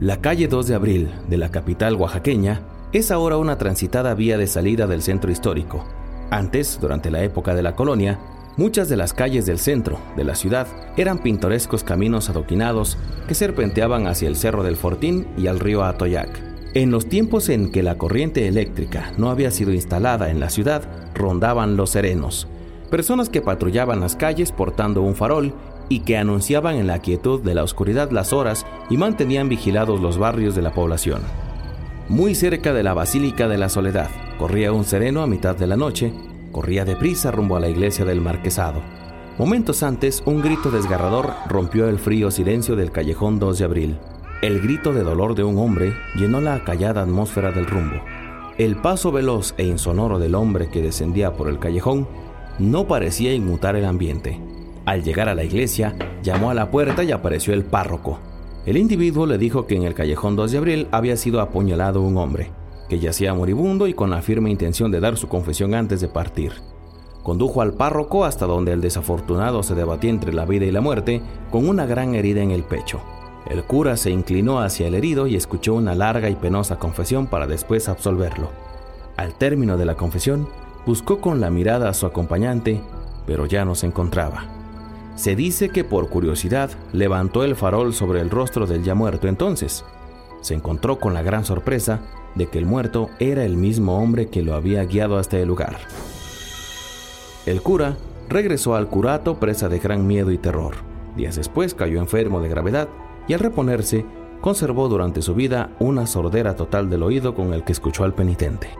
La 0.00 0.22
calle 0.22 0.48
2 0.48 0.66
de 0.66 0.74
abril 0.74 1.10
de 1.28 1.36
la 1.36 1.50
capital 1.50 1.96
oaxaqueña 1.96 2.62
es 2.92 3.10
ahora 3.10 3.36
una 3.36 3.58
transitada 3.58 4.14
vía 4.14 4.38
de 4.38 4.46
salida 4.46 4.86
del 4.86 5.02
centro 5.02 5.30
histórico. 5.30 5.84
Antes, 6.32 6.78
durante 6.80 7.10
la 7.10 7.22
época 7.22 7.54
de 7.54 7.62
la 7.62 7.76
colonia, 7.76 8.18
muchas 8.56 8.88
de 8.88 8.96
las 8.96 9.12
calles 9.12 9.44
del 9.44 9.58
centro 9.58 9.98
de 10.16 10.24
la 10.24 10.34
ciudad 10.34 10.66
eran 10.96 11.18
pintorescos 11.18 11.84
caminos 11.84 12.30
adoquinados 12.30 12.96
que 13.28 13.34
serpenteaban 13.34 14.06
hacia 14.06 14.28
el 14.28 14.36
Cerro 14.36 14.62
del 14.62 14.76
Fortín 14.76 15.26
y 15.36 15.48
al 15.48 15.60
río 15.60 15.84
Atoyac. 15.84 16.40
En 16.72 16.90
los 16.90 17.06
tiempos 17.06 17.50
en 17.50 17.70
que 17.70 17.82
la 17.82 17.98
corriente 17.98 18.48
eléctrica 18.48 19.12
no 19.18 19.28
había 19.28 19.50
sido 19.50 19.74
instalada 19.74 20.30
en 20.30 20.40
la 20.40 20.48
ciudad, 20.48 20.84
rondaban 21.14 21.76
los 21.76 21.90
serenos, 21.90 22.48
personas 22.90 23.28
que 23.28 23.42
patrullaban 23.42 24.00
las 24.00 24.16
calles 24.16 24.52
portando 24.52 25.02
un 25.02 25.14
farol 25.14 25.52
y 25.90 26.00
que 26.00 26.16
anunciaban 26.16 26.76
en 26.76 26.86
la 26.86 27.00
quietud 27.00 27.42
de 27.42 27.54
la 27.54 27.62
oscuridad 27.62 28.10
las 28.10 28.32
horas 28.32 28.64
y 28.88 28.96
mantenían 28.96 29.50
vigilados 29.50 30.00
los 30.00 30.16
barrios 30.16 30.54
de 30.54 30.62
la 30.62 30.72
población. 30.72 31.20
Muy 32.12 32.34
cerca 32.34 32.74
de 32.74 32.82
la 32.82 32.92
Basílica 32.92 33.48
de 33.48 33.56
la 33.56 33.70
Soledad, 33.70 34.10
corría 34.36 34.70
un 34.70 34.84
sereno 34.84 35.22
a 35.22 35.26
mitad 35.26 35.56
de 35.56 35.66
la 35.66 35.78
noche, 35.78 36.12
corría 36.52 36.84
deprisa 36.84 37.30
rumbo 37.30 37.56
a 37.56 37.60
la 37.60 37.70
iglesia 37.70 38.04
del 38.04 38.20
Marquesado. 38.20 38.82
Momentos 39.38 39.82
antes, 39.82 40.22
un 40.26 40.42
grito 40.42 40.70
desgarrador 40.70 41.32
rompió 41.48 41.88
el 41.88 41.98
frío 41.98 42.30
silencio 42.30 42.76
del 42.76 42.90
callejón 42.90 43.38
2 43.38 43.58
de 43.58 43.64
abril. 43.64 43.98
El 44.42 44.60
grito 44.60 44.92
de 44.92 45.04
dolor 45.04 45.34
de 45.34 45.42
un 45.42 45.56
hombre 45.56 45.94
llenó 46.14 46.42
la 46.42 46.62
callada 46.64 47.00
atmósfera 47.00 47.50
del 47.50 47.66
rumbo. 47.66 47.96
El 48.58 48.76
paso 48.76 49.10
veloz 49.10 49.54
e 49.56 49.64
insonoro 49.64 50.18
del 50.18 50.34
hombre 50.34 50.68
que 50.68 50.82
descendía 50.82 51.32
por 51.32 51.48
el 51.48 51.58
callejón 51.58 52.06
no 52.58 52.86
parecía 52.86 53.32
inmutar 53.32 53.74
el 53.74 53.86
ambiente. 53.86 54.38
Al 54.84 55.02
llegar 55.02 55.30
a 55.30 55.34
la 55.34 55.44
iglesia, 55.44 55.96
llamó 56.22 56.50
a 56.50 56.54
la 56.54 56.70
puerta 56.70 57.04
y 57.04 57.10
apareció 57.10 57.54
el 57.54 57.64
párroco. 57.64 58.20
El 58.64 58.76
individuo 58.76 59.26
le 59.26 59.38
dijo 59.38 59.66
que 59.66 59.74
en 59.74 59.82
el 59.82 59.94
callejón 59.94 60.36
2 60.36 60.52
de 60.52 60.58
abril 60.58 60.88
había 60.92 61.16
sido 61.16 61.40
apuñalado 61.40 62.00
un 62.00 62.16
hombre, 62.16 62.52
que 62.88 63.00
yacía 63.00 63.34
moribundo 63.34 63.88
y 63.88 63.94
con 63.94 64.10
la 64.10 64.22
firme 64.22 64.50
intención 64.50 64.92
de 64.92 65.00
dar 65.00 65.16
su 65.16 65.26
confesión 65.26 65.74
antes 65.74 66.00
de 66.00 66.06
partir. 66.06 66.52
Condujo 67.24 67.60
al 67.60 67.74
párroco 67.74 68.24
hasta 68.24 68.46
donde 68.46 68.72
el 68.72 68.80
desafortunado 68.80 69.64
se 69.64 69.74
debatía 69.74 70.10
entre 70.10 70.32
la 70.32 70.44
vida 70.44 70.64
y 70.64 70.70
la 70.70 70.80
muerte 70.80 71.22
con 71.50 71.68
una 71.68 71.86
gran 71.86 72.14
herida 72.14 72.40
en 72.40 72.52
el 72.52 72.62
pecho. 72.62 73.00
El 73.50 73.64
cura 73.64 73.96
se 73.96 74.10
inclinó 74.10 74.60
hacia 74.60 74.86
el 74.86 74.94
herido 74.94 75.26
y 75.26 75.34
escuchó 75.34 75.74
una 75.74 75.96
larga 75.96 76.30
y 76.30 76.36
penosa 76.36 76.78
confesión 76.78 77.26
para 77.26 77.48
después 77.48 77.88
absolverlo. 77.88 78.50
Al 79.16 79.34
término 79.34 79.76
de 79.76 79.86
la 79.86 79.96
confesión, 79.96 80.48
buscó 80.86 81.20
con 81.20 81.40
la 81.40 81.50
mirada 81.50 81.88
a 81.88 81.94
su 81.94 82.06
acompañante, 82.06 82.80
pero 83.26 83.46
ya 83.46 83.64
no 83.64 83.74
se 83.74 83.86
encontraba. 83.86 84.61
Se 85.14 85.36
dice 85.36 85.68
que 85.68 85.84
por 85.84 86.08
curiosidad 86.08 86.70
levantó 86.92 87.44
el 87.44 87.54
farol 87.54 87.92
sobre 87.92 88.20
el 88.20 88.30
rostro 88.30 88.66
del 88.66 88.82
ya 88.82 88.94
muerto 88.94 89.28
entonces. 89.28 89.84
Se 90.40 90.54
encontró 90.54 90.98
con 90.98 91.14
la 91.14 91.22
gran 91.22 91.44
sorpresa 91.44 92.00
de 92.34 92.46
que 92.46 92.58
el 92.58 92.66
muerto 92.66 93.10
era 93.18 93.44
el 93.44 93.56
mismo 93.56 93.98
hombre 93.98 94.28
que 94.28 94.42
lo 94.42 94.54
había 94.54 94.84
guiado 94.84 95.18
hasta 95.18 95.38
el 95.38 95.48
lugar. 95.48 95.76
El 97.44 97.60
cura 97.60 97.96
regresó 98.28 98.74
al 98.74 98.88
curato 98.88 99.38
presa 99.38 99.68
de 99.68 99.78
gran 99.78 100.06
miedo 100.06 100.30
y 100.30 100.38
terror. 100.38 100.76
Días 101.16 101.36
después 101.36 101.74
cayó 101.74 101.98
enfermo 101.98 102.40
de 102.40 102.48
gravedad 102.48 102.88
y 103.28 103.34
al 103.34 103.40
reponerse 103.40 104.06
conservó 104.40 104.88
durante 104.88 105.22
su 105.22 105.34
vida 105.34 105.70
una 105.78 106.06
sordera 106.06 106.56
total 106.56 106.88
del 106.88 107.02
oído 107.02 107.34
con 107.34 107.52
el 107.52 107.64
que 107.64 107.72
escuchó 107.72 108.04
al 108.04 108.14
penitente. 108.14 108.70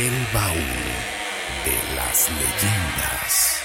El 0.00 0.12
baúl 0.32 0.56
de 1.66 1.76
las 1.94 2.30
leyendas. 2.30 3.62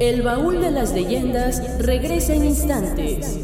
El 0.00 0.22
baúl 0.22 0.60
de 0.60 0.72
las 0.72 0.92
leyendas 0.92 1.78
regresa 1.78 2.34
en 2.34 2.46
instantes. 2.46 3.38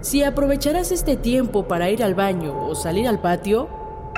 Si 0.00 0.24
aprovecharás 0.24 0.90
este 0.90 1.14
tiempo 1.14 1.68
para 1.68 1.90
ir 1.90 2.02
al 2.02 2.16
baño 2.16 2.66
o 2.66 2.74
salir 2.74 3.06
al 3.06 3.20
patio, 3.20 3.68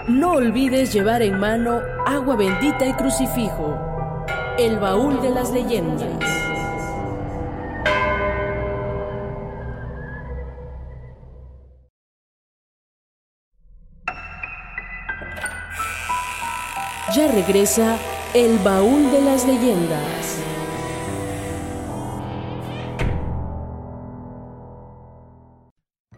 no 0.09 0.33
olvides 0.33 0.95
llevar 0.95 1.21
en 1.21 1.39
mano 1.39 1.81
agua 2.07 2.37
bendita 2.37 2.87
y 2.87 2.95
crucifijo. 2.95 3.79
El 4.59 4.79
baúl 4.79 5.21
de 5.21 5.29
las 5.29 5.51
leyendas. 5.51 6.09
Ya 17.14 17.27
regresa 17.27 17.99
el 18.35 18.59
baúl 18.59 19.11
de 19.11 19.20
las 19.20 19.44
leyendas. 19.44 20.38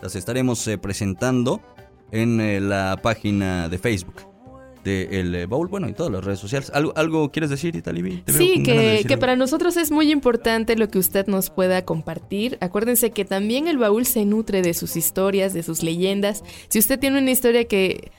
Las 0.00 0.14
estaremos 0.14 0.64
eh, 0.68 0.78
presentando 0.78 1.60
en 2.12 2.68
la 2.68 2.96
página 3.02 3.68
de 3.68 3.78
Facebook 3.78 4.35
de 4.86 5.20
El 5.20 5.46
Baúl, 5.46 5.68
bueno, 5.68 5.88
y 5.88 5.92
todas 5.92 6.12
las 6.12 6.24
redes 6.24 6.38
sociales. 6.38 6.70
¿Algo, 6.72 6.92
algo 6.96 7.30
quieres 7.30 7.50
decir, 7.50 7.76
Italibi? 7.76 8.22
Sí, 8.28 8.62
que, 8.62 9.04
que 9.06 9.18
para 9.18 9.36
nosotros 9.36 9.76
es 9.76 9.90
muy 9.90 10.10
importante 10.10 10.76
lo 10.76 10.88
que 10.88 10.98
usted 10.98 11.26
nos 11.26 11.50
pueda 11.50 11.84
compartir. 11.84 12.56
Acuérdense 12.60 13.10
que 13.10 13.24
también 13.24 13.66
el 13.66 13.78
baúl 13.78 14.06
se 14.06 14.24
nutre 14.24 14.62
de 14.62 14.72
sus 14.74 14.96
historias, 14.96 15.52
de 15.52 15.62
sus 15.62 15.82
leyendas. 15.82 16.44
Si 16.68 16.78
usted 16.78 16.98
tiene 16.98 17.18
una 17.18 17.30
historia 17.30 17.64
que, 17.64 18.12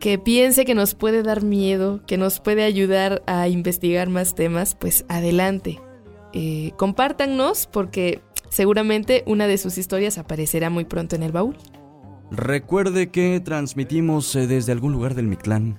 que 0.00 0.18
piense 0.18 0.64
que 0.64 0.74
nos 0.74 0.94
puede 0.94 1.22
dar 1.22 1.42
miedo, 1.42 2.00
que 2.06 2.16
nos 2.16 2.40
puede 2.40 2.64
ayudar 2.64 3.22
a 3.26 3.48
investigar 3.48 4.08
más 4.08 4.34
temas, 4.34 4.74
pues 4.74 5.04
adelante. 5.08 5.78
Eh, 6.32 6.72
compártanos 6.76 7.68
porque 7.70 8.20
seguramente 8.48 9.22
una 9.26 9.46
de 9.46 9.58
sus 9.58 9.76
historias 9.78 10.18
aparecerá 10.18 10.70
muy 10.70 10.86
pronto 10.86 11.14
en 11.14 11.22
el 11.22 11.32
baúl. 11.32 11.56
Recuerde 12.30 13.10
que 13.10 13.40
transmitimos 13.40 14.34
eh, 14.34 14.46
desde 14.46 14.72
algún 14.72 14.92
lugar 14.92 15.14
del 15.14 15.26
Mictlán 15.26 15.78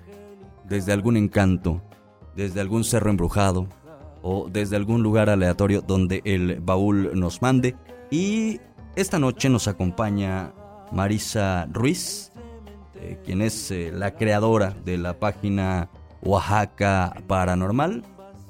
desde 0.68 0.94
algún 0.94 1.18
encanto, 1.18 1.82
desde 2.36 2.62
algún 2.62 2.84
cerro 2.84 3.10
embrujado 3.10 3.68
o 4.22 4.50
desde 4.50 4.76
algún 4.76 5.04
lugar 5.04 5.30
aleatorio 5.30 5.82
donde 5.82 6.22
el 6.26 6.60
baúl 6.60 7.12
nos 7.14 7.42
mande. 7.42 7.76
Y 8.12 8.60
esta 8.96 9.20
noche 9.20 9.50
nos 9.50 9.68
acompaña 9.68 10.54
Marisa 10.92 11.68
Ruiz 11.72 12.32
eh, 13.02 13.18
quien 13.24 13.42
es 13.42 13.70
eh, 13.72 13.92
la 13.94 14.16
creadora 14.16 14.76
de 14.84 14.98
la 14.98 15.20
página 15.20 15.90
Oaxaca 16.22 17.14
Paranormal, 17.28 18.04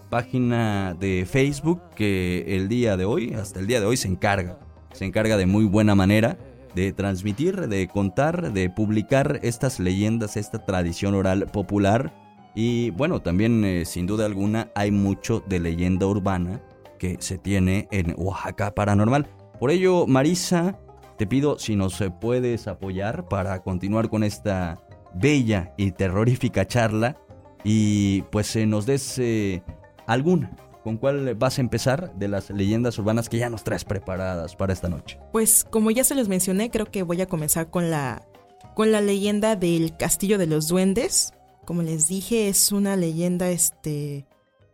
página 0.10 0.96
de 0.98 1.28
Facebook 1.30 1.82
que 1.96 2.46
el 2.56 2.70
día 2.70 2.96
de 2.96 3.06
hoy, 3.06 3.34
hasta 3.34 3.60
el 3.60 3.68
día 3.68 3.82
de 3.82 3.86
hoy, 3.86 3.98
se 3.98 4.08
encarga, 4.08 4.58
se 4.94 5.06
encarga 5.06 5.36
de 5.36 5.46
muy 5.46 5.66
buena 5.66 5.96
manera 5.96 6.38
de 6.78 6.94
transmitir, 6.94 7.68
de 7.70 7.88
contar, 7.88 8.54
de 8.54 8.70
publicar 8.70 9.40
estas 9.42 9.80
leyendas, 9.80 10.38
esta 10.38 10.64
tradición 10.64 11.16
oral 11.16 11.48
popular. 11.48 12.14
Y 12.54 12.92
bueno, 12.92 13.20
también 13.20 13.66
eh, 13.66 13.84
sin 13.84 14.06
duda 14.06 14.28
alguna 14.28 14.70
hay 14.76 14.92
mucho 14.92 15.44
de 15.48 15.60
leyenda 15.60 16.06
urbana 16.06 16.62
que 17.00 17.18
se 17.20 17.40
tiene 17.40 17.88
en 17.90 18.14
Oaxaca 18.16 18.76
Paranormal. 18.76 19.26
Por 19.60 19.72
ello, 19.72 20.06
Marisa, 20.06 20.78
te 21.18 21.26
pido 21.26 21.58
si 21.58 21.76
nos 21.76 22.00
puedes 22.22 22.68
apoyar 22.68 23.28
para 23.28 23.64
continuar 23.64 24.08
con 24.08 24.24
esta 24.24 24.80
bella 25.16 25.74
y 25.78 25.94
terrorífica 25.94 26.68
charla 26.68 27.18
y 27.64 28.22
pues 28.32 28.46
se 28.46 28.68
nos 28.68 28.86
des 28.86 29.18
eh, 29.18 29.64
alguna. 30.06 30.52
¿Con 30.88 30.96
cuál 30.96 31.36
vas 31.36 31.58
a 31.58 31.62
empezar 31.62 32.18
de 32.18 32.30
las 32.30 32.50
leyendas 32.50 32.98
urbanas 32.98 33.28
que 33.28 33.38
ya 33.38 33.50
nos 33.50 33.66
traes 33.66 33.84
preparadas 33.84 34.56
para 34.56 34.72
esta 34.72 34.88
noche? 34.88 35.20
Pues 35.34 35.66
como 35.70 35.92
ya 35.92 36.06
se 36.06 36.16
los 36.16 36.30
mencioné, 36.30 36.72
creo 36.72 36.86
que 36.86 37.04
voy 37.04 37.20
a 37.20 37.26
comenzar 37.26 37.70
con 37.70 37.92
la, 37.92 38.26
con 38.74 38.94
la 38.94 39.02
leyenda 39.02 39.58
del 39.58 39.98
Castillo 39.98 40.38
de 40.38 40.48
los 40.48 40.70
Duendes. 40.70 41.34
Como 41.66 41.82
les 41.82 42.08
dije, 42.08 42.48
es 42.48 42.72
una 42.72 42.96
leyenda 42.96 43.50
este, 43.50 44.28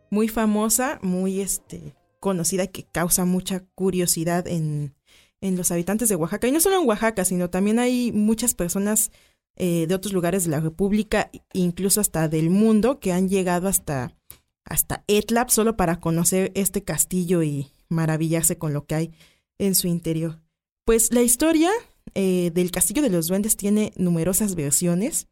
muy 0.08 0.28
famosa, 0.28 1.00
muy 1.02 1.40
este, 1.40 1.96
conocida 2.20 2.68
que 2.68 2.84
causa 2.84 3.24
mucha 3.24 3.64
curiosidad 3.74 4.46
en, 4.46 4.94
en 5.40 5.56
los 5.56 5.72
habitantes 5.72 6.08
de 6.08 6.14
Oaxaca. 6.14 6.46
Y 6.46 6.52
no 6.52 6.60
solo 6.60 6.80
en 6.80 6.86
Oaxaca, 6.86 7.24
sino 7.24 7.50
también 7.50 7.80
hay 7.80 8.12
muchas 8.12 8.54
personas 8.54 9.10
eh, 9.56 9.86
de 9.88 9.94
otros 9.96 10.12
lugares 10.12 10.44
de 10.44 10.50
la 10.50 10.60
República, 10.60 11.32
incluso 11.52 12.00
hasta 12.00 12.28
del 12.28 12.50
mundo, 12.50 13.00
que 13.00 13.12
han 13.12 13.28
llegado 13.28 13.66
hasta, 13.66 14.16
hasta 14.64 15.04
Etlap 15.08 15.50
solo 15.50 15.76
para 15.76 16.00
conocer 16.00 16.52
este 16.54 16.82
castillo 16.82 17.42
y 17.42 17.70
maravillarse 17.88 18.58
con 18.58 18.72
lo 18.72 18.86
que 18.86 18.94
hay 18.94 19.12
en 19.58 19.74
su 19.74 19.88
interior. 19.88 20.40
Pues 20.84 21.12
la 21.12 21.22
historia 21.22 21.70
eh, 22.14 22.50
del 22.54 22.70
Castillo 22.70 23.02
de 23.02 23.10
los 23.10 23.28
Duendes 23.28 23.56
tiene 23.56 23.92
numerosas 23.96 24.54
versiones, 24.54 25.28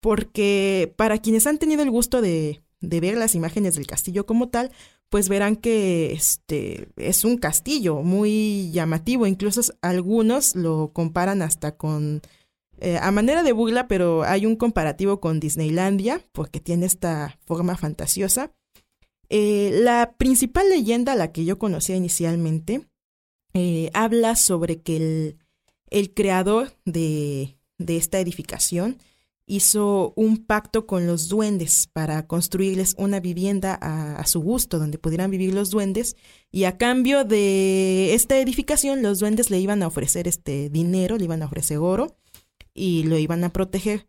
porque 0.00 0.92
para 0.96 1.18
quienes 1.18 1.46
han 1.46 1.58
tenido 1.58 1.82
el 1.82 1.90
gusto 1.90 2.20
de, 2.20 2.62
de 2.80 3.00
ver 3.00 3.16
las 3.16 3.34
imágenes 3.34 3.74
del 3.74 3.86
castillo 3.86 4.26
como 4.26 4.48
tal, 4.48 4.70
pues 5.08 5.28
verán 5.28 5.56
que 5.56 6.12
este 6.12 6.88
es 6.96 7.24
un 7.24 7.38
castillo 7.38 8.02
muy 8.02 8.70
llamativo, 8.72 9.26
incluso 9.26 9.60
algunos 9.80 10.54
lo 10.54 10.92
comparan 10.92 11.42
hasta 11.42 11.76
con 11.76 12.20
eh, 12.80 12.98
a 13.00 13.10
manera 13.10 13.42
de 13.42 13.52
burla, 13.52 13.88
pero 13.88 14.22
hay 14.24 14.46
un 14.46 14.56
comparativo 14.56 15.20
con 15.20 15.40
Disneylandia 15.40 16.20
porque 16.32 16.60
tiene 16.60 16.86
esta 16.86 17.38
forma 17.44 17.76
fantasiosa. 17.76 18.52
Eh, 19.28 19.70
la 19.82 20.14
principal 20.16 20.68
leyenda, 20.68 21.14
la 21.14 21.32
que 21.32 21.44
yo 21.44 21.58
conocía 21.58 21.96
inicialmente, 21.96 22.88
eh, 23.54 23.90
habla 23.94 24.36
sobre 24.36 24.80
que 24.80 24.96
el, 24.96 25.38
el 25.90 26.14
creador 26.14 26.72
de, 26.84 27.58
de 27.78 27.96
esta 27.96 28.20
edificación 28.20 28.98
hizo 29.48 30.12
un 30.14 30.36
pacto 30.44 30.86
con 30.86 31.06
los 31.06 31.28
duendes 31.28 31.88
para 31.92 32.26
construirles 32.26 32.94
una 32.98 33.18
vivienda 33.18 33.74
a, 33.80 34.24
su 34.26 34.40
gusto, 34.40 34.78
donde 34.78 34.98
pudieran 34.98 35.30
vivir 35.30 35.54
los 35.54 35.70
duendes, 35.70 36.16
y 36.52 36.64
a 36.64 36.76
cambio 36.76 37.24
de 37.24 38.14
esta 38.14 38.38
edificación, 38.38 39.02
los 39.02 39.18
duendes 39.18 39.50
le 39.50 39.58
iban 39.58 39.82
a 39.82 39.86
ofrecer 39.86 40.28
este 40.28 40.68
dinero, 40.68 41.16
le 41.16 41.24
iban 41.24 41.42
a 41.42 41.46
ofrecer 41.46 41.78
oro, 41.78 42.14
y 42.78 43.02
lo 43.02 43.18
iban 43.18 43.44
a 43.44 43.52
proteger. 43.52 44.06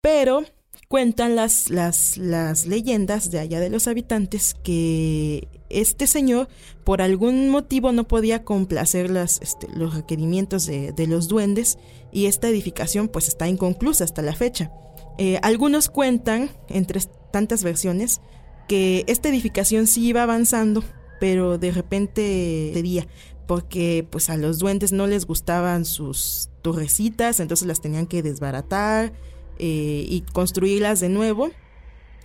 Pero 0.00 0.44
cuentan 0.88 1.36
las, 1.36 1.70
las, 1.70 2.16
las 2.16 2.66
leyendas 2.66 3.30
de 3.30 3.38
allá 3.38 3.60
de 3.60 3.70
los 3.70 3.86
habitantes 3.86 4.54
que 4.64 5.46
este 5.68 6.06
señor 6.06 6.48
por 6.84 7.00
algún 7.02 7.48
motivo 7.48 7.92
no 7.92 8.08
podía 8.08 8.44
complacer 8.44 9.10
las, 9.10 9.40
este, 9.40 9.68
los 9.74 9.94
requerimientos 9.94 10.66
de, 10.66 10.92
de, 10.92 11.06
los 11.06 11.28
duendes 11.28 11.78
y 12.12 12.26
esta 12.26 12.48
edificación 12.48 13.08
pues 13.08 13.28
está 13.28 13.46
inconclusa 13.46 14.04
hasta 14.04 14.22
la 14.22 14.34
fecha. 14.34 14.72
Eh, 15.18 15.38
algunos 15.42 15.88
cuentan, 15.90 16.50
entre 16.68 17.00
tantas 17.30 17.62
versiones, 17.62 18.20
que 18.66 19.04
esta 19.06 19.28
edificación 19.28 19.86
sí 19.86 20.06
iba 20.06 20.22
avanzando, 20.22 20.82
pero 21.20 21.58
de 21.58 21.70
repente 21.70 22.70
sería 22.72 23.06
porque 23.50 24.06
pues 24.08 24.30
a 24.30 24.36
los 24.36 24.60
duendes 24.60 24.92
no 24.92 25.08
les 25.08 25.26
gustaban 25.26 25.84
sus 25.84 26.50
torrecitas, 26.62 27.40
entonces 27.40 27.66
las 27.66 27.80
tenían 27.80 28.06
que 28.06 28.22
desbaratar 28.22 29.12
eh, 29.58 30.06
y 30.08 30.20
construirlas 30.32 31.00
de 31.00 31.08
nuevo 31.08 31.50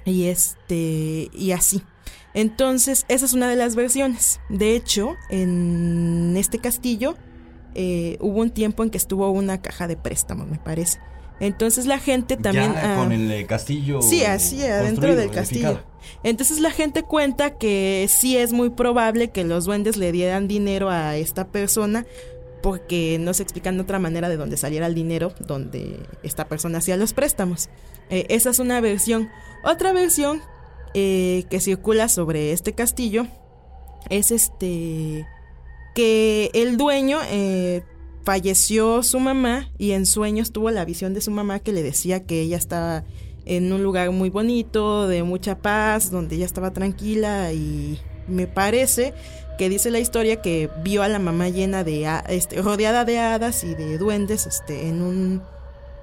y 0.06 0.26
este 0.26 1.32
y 1.34 1.52
así. 1.52 1.82
Entonces 2.36 3.06
esa 3.08 3.26
es 3.26 3.34
una 3.34 3.50
de 3.50 3.56
las 3.56 3.76
versiones. 3.76 4.40
De 4.50 4.76
hecho, 4.76 5.16
en 5.32 6.36
este 6.38 6.60
castillo 6.60 7.16
eh, 7.74 8.18
hubo 8.20 8.42
un 8.42 8.52
tiempo 8.52 8.84
en 8.84 8.92
que 8.92 9.00
estuvo 9.00 9.28
una 9.32 9.64
caja 9.64 9.88
de 9.88 9.98
préstamos, 9.98 10.48
me 10.48 10.60
parece. 10.60 11.00
Entonces 11.40 11.86
la 11.86 12.00
gente 12.00 12.38
también... 12.38 12.74
Ya, 12.74 12.96
con 12.96 13.12
el 13.12 13.32
eh, 13.32 13.46
castillo. 13.46 14.02
Sí, 14.02 14.24
así, 14.24 14.64
adentro 14.64 15.16
del 15.16 15.32
castillo. 15.32 15.84
Entonces 16.24 16.60
la 16.60 16.72
gente 16.72 17.04
cuenta 17.04 17.58
que 17.58 18.08
sí 18.10 18.38
es 18.38 18.54
muy 18.54 18.70
probable 18.70 19.30
que 19.30 19.44
los 19.44 19.66
duendes 19.66 19.98
le 19.98 20.12
dieran 20.12 20.48
dinero 20.48 20.90
a 20.90 21.18
esta 21.18 21.48
persona 21.48 22.06
porque 22.62 23.18
no 23.20 23.34
se 23.34 23.44
explican 23.44 23.76
de 23.76 23.84
otra 23.84 24.00
manera 24.00 24.28
de 24.28 24.38
dónde 24.38 24.58
saliera 24.58 24.88
el 24.88 24.96
dinero 24.96 25.34
donde 25.40 26.00
esta 26.24 26.48
persona 26.48 26.80
hacía 26.80 26.98
los 26.98 27.14
préstamos. 27.14 27.70
Eh, 28.10 28.26
esa 28.30 28.50
es 28.50 28.60
una 28.60 28.82
versión. 28.82 29.30
Otra 29.64 29.94
versión 29.94 30.42
eh, 30.96 31.44
que 31.50 31.60
circula 31.60 32.10
sobre 32.10 32.54
este 32.54 32.74
castillo 32.74 33.28
es 34.10 34.32
este 34.32 35.28
que 35.94 36.50
el 36.54 36.78
dueño 36.78 37.20
eh, 37.30 37.84
falleció 38.26 39.04
su 39.04 39.20
mamá 39.20 39.70
y 39.78 39.92
en 39.92 40.08
sueños 40.08 40.52
tuvo 40.52 40.72
la 40.72 40.84
visión 40.84 41.14
de 41.14 41.22
su 41.22 41.30
mamá 41.32 41.60
que 41.60 41.72
le 41.72 41.84
decía 41.84 42.26
que 42.26 42.42
ella 42.42 42.58
estaba 42.58 43.06
en 43.46 43.72
un 43.72 43.84
lugar 43.84 44.10
muy 44.10 44.32
bonito, 44.32 45.08
de 45.08 45.22
mucha 45.22 45.60
paz, 45.60 46.10
donde 46.10 46.36
ella 46.36 46.46
estaba 46.46 46.74
tranquila 46.74 47.54
y 47.54 48.00
me 48.28 48.48
parece 48.48 49.14
que 49.60 49.70
dice 49.70 49.92
la 49.92 50.00
historia 50.00 50.42
que 50.42 50.70
vio 50.84 51.04
a 51.04 51.08
la 51.08 51.20
mamá 51.20 51.50
llena 51.50 51.84
de 51.84 52.10
este, 52.30 52.62
rodeada 52.62 53.06
de 53.06 53.20
hadas 53.20 53.64
y 53.64 53.76
de 53.76 54.00
duendes 54.00 54.48
este 54.48 54.88
en 54.88 55.04
un 55.04 55.44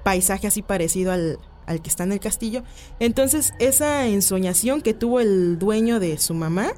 paisaje 0.03 0.47
así 0.47 0.61
parecido 0.61 1.11
al, 1.11 1.39
al 1.65 1.81
que 1.81 1.89
está 1.89 2.03
en 2.03 2.13
el 2.13 2.21
castillo. 2.21 2.63
Entonces, 2.99 3.53
esa 3.59 4.07
ensoñación 4.07 4.81
que 4.81 4.93
tuvo 4.93 5.19
el 5.19 5.59
dueño 5.59 5.99
de 5.99 6.17
su 6.17 6.33
mamá 6.33 6.71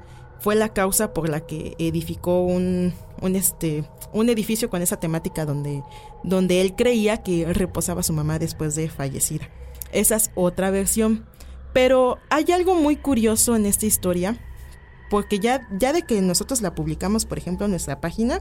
fue 0.46 0.54
la 0.54 0.70
causa 0.70 1.12
por 1.12 1.28
la 1.28 1.40
que 1.40 1.74
edificó 1.80 2.44
un, 2.44 2.94
un, 3.20 3.36
este, 3.36 3.84
un 4.14 4.30
edificio 4.30 4.70
con 4.70 4.84
esa 4.84 5.00
temática 5.00 5.44
donde, 5.44 5.82
donde 6.24 6.62
él 6.62 6.76
creía 6.76 7.24
que 7.24 7.52
reposaba 7.52 8.04
su 8.04 8.14
mamá 8.14 8.38
después 8.38 8.76
de 8.76 8.88
fallecida. 8.88 9.50
Esa 9.92 10.18
es 10.18 10.30
otra 10.36 10.70
versión. 10.70 11.26
Pero 11.74 12.20
hay 12.30 12.52
algo 12.52 12.76
muy 12.76 12.96
curioso 12.96 13.56
en 13.56 13.66
esta 13.66 13.88
historia 13.88 14.38
porque 15.10 15.40
ya, 15.40 15.68
ya 15.80 15.94
de 15.94 16.04
que 16.04 16.22
nosotros 16.22 16.62
la 16.62 16.76
publicamos, 16.76 17.26
por 17.26 17.40
ejemplo, 17.40 17.66
en 17.66 17.72
nuestra 17.72 18.00
página, 18.00 18.40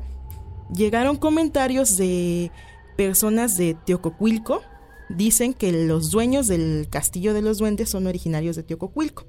llegaron 0.75 1.17
comentarios 1.17 1.97
de 1.97 2.53
personas 2.99 3.57
de 3.57 3.79
Teococuilco. 3.87 4.61
Dicen 5.09 5.55
que 5.55 5.73
los 5.73 6.11
dueños 6.11 6.49
del 6.49 6.87
castillo 6.90 7.33
de 7.33 7.40
los 7.40 7.57
duendes 7.57 7.88
son 7.88 8.07
originarios 8.07 8.57
de 8.57 8.62
Teococuilco. 8.62 9.25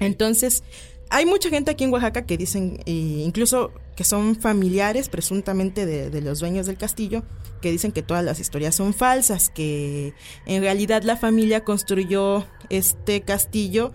Entonces, 0.00 0.64
hay 1.10 1.26
mucha 1.26 1.48
gente 1.48 1.70
aquí 1.70 1.84
en 1.84 1.92
Oaxaca 1.92 2.26
que 2.26 2.36
dicen, 2.36 2.80
eh, 2.86 2.92
incluso 3.24 3.72
que 3.96 4.04
son 4.04 4.36
familiares 4.36 5.08
presuntamente 5.08 5.86
de, 5.86 6.10
de, 6.10 6.20
los 6.20 6.40
dueños 6.40 6.66
del 6.66 6.76
castillo, 6.76 7.22
que 7.60 7.70
dicen 7.70 7.92
que 7.92 8.02
todas 8.02 8.24
las 8.24 8.40
historias 8.40 8.74
son 8.74 8.92
falsas, 8.92 9.50
que 9.50 10.14
en 10.46 10.62
realidad 10.62 11.02
la 11.02 11.16
familia 11.16 11.64
construyó 11.64 12.44
este 12.70 13.20
castillo 13.22 13.92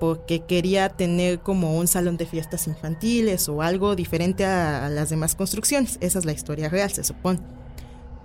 porque 0.00 0.40
quería 0.40 0.90
tener 0.90 1.40
como 1.40 1.78
un 1.78 1.86
salón 1.86 2.16
de 2.16 2.26
fiestas 2.26 2.66
infantiles 2.66 3.48
o 3.48 3.62
algo 3.62 3.96
diferente 3.96 4.44
a, 4.44 4.88
las 4.88 5.10
demás 5.10 5.34
construcciones. 5.34 5.98
Esa 6.00 6.18
es 6.18 6.24
la 6.24 6.32
historia 6.32 6.68
real, 6.68 6.90
se 6.90 7.04
supone. 7.04 7.40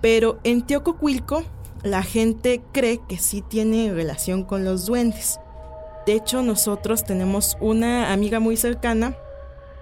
Pero 0.02 0.40
en 0.44 0.66
Teococuilco 0.66 1.44
la 1.84 2.04
gente 2.04 2.62
cree 2.74 3.00
que 3.08 3.18
sí 3.18 3.42
tiene 3.42 3.94
relación 3.94 4.44
con 4.44 4.66
los 4.66 4.86
duendes. 4.86 5.40
De 6.10 6.16
hecho, 6.16 6.42
nosotros 6.42 7.04
tenemos 7.04 7.56
una 7.62 8.12
amiga 8.12 8.40
muy 8.40 8.58
cercana 8.58 9.16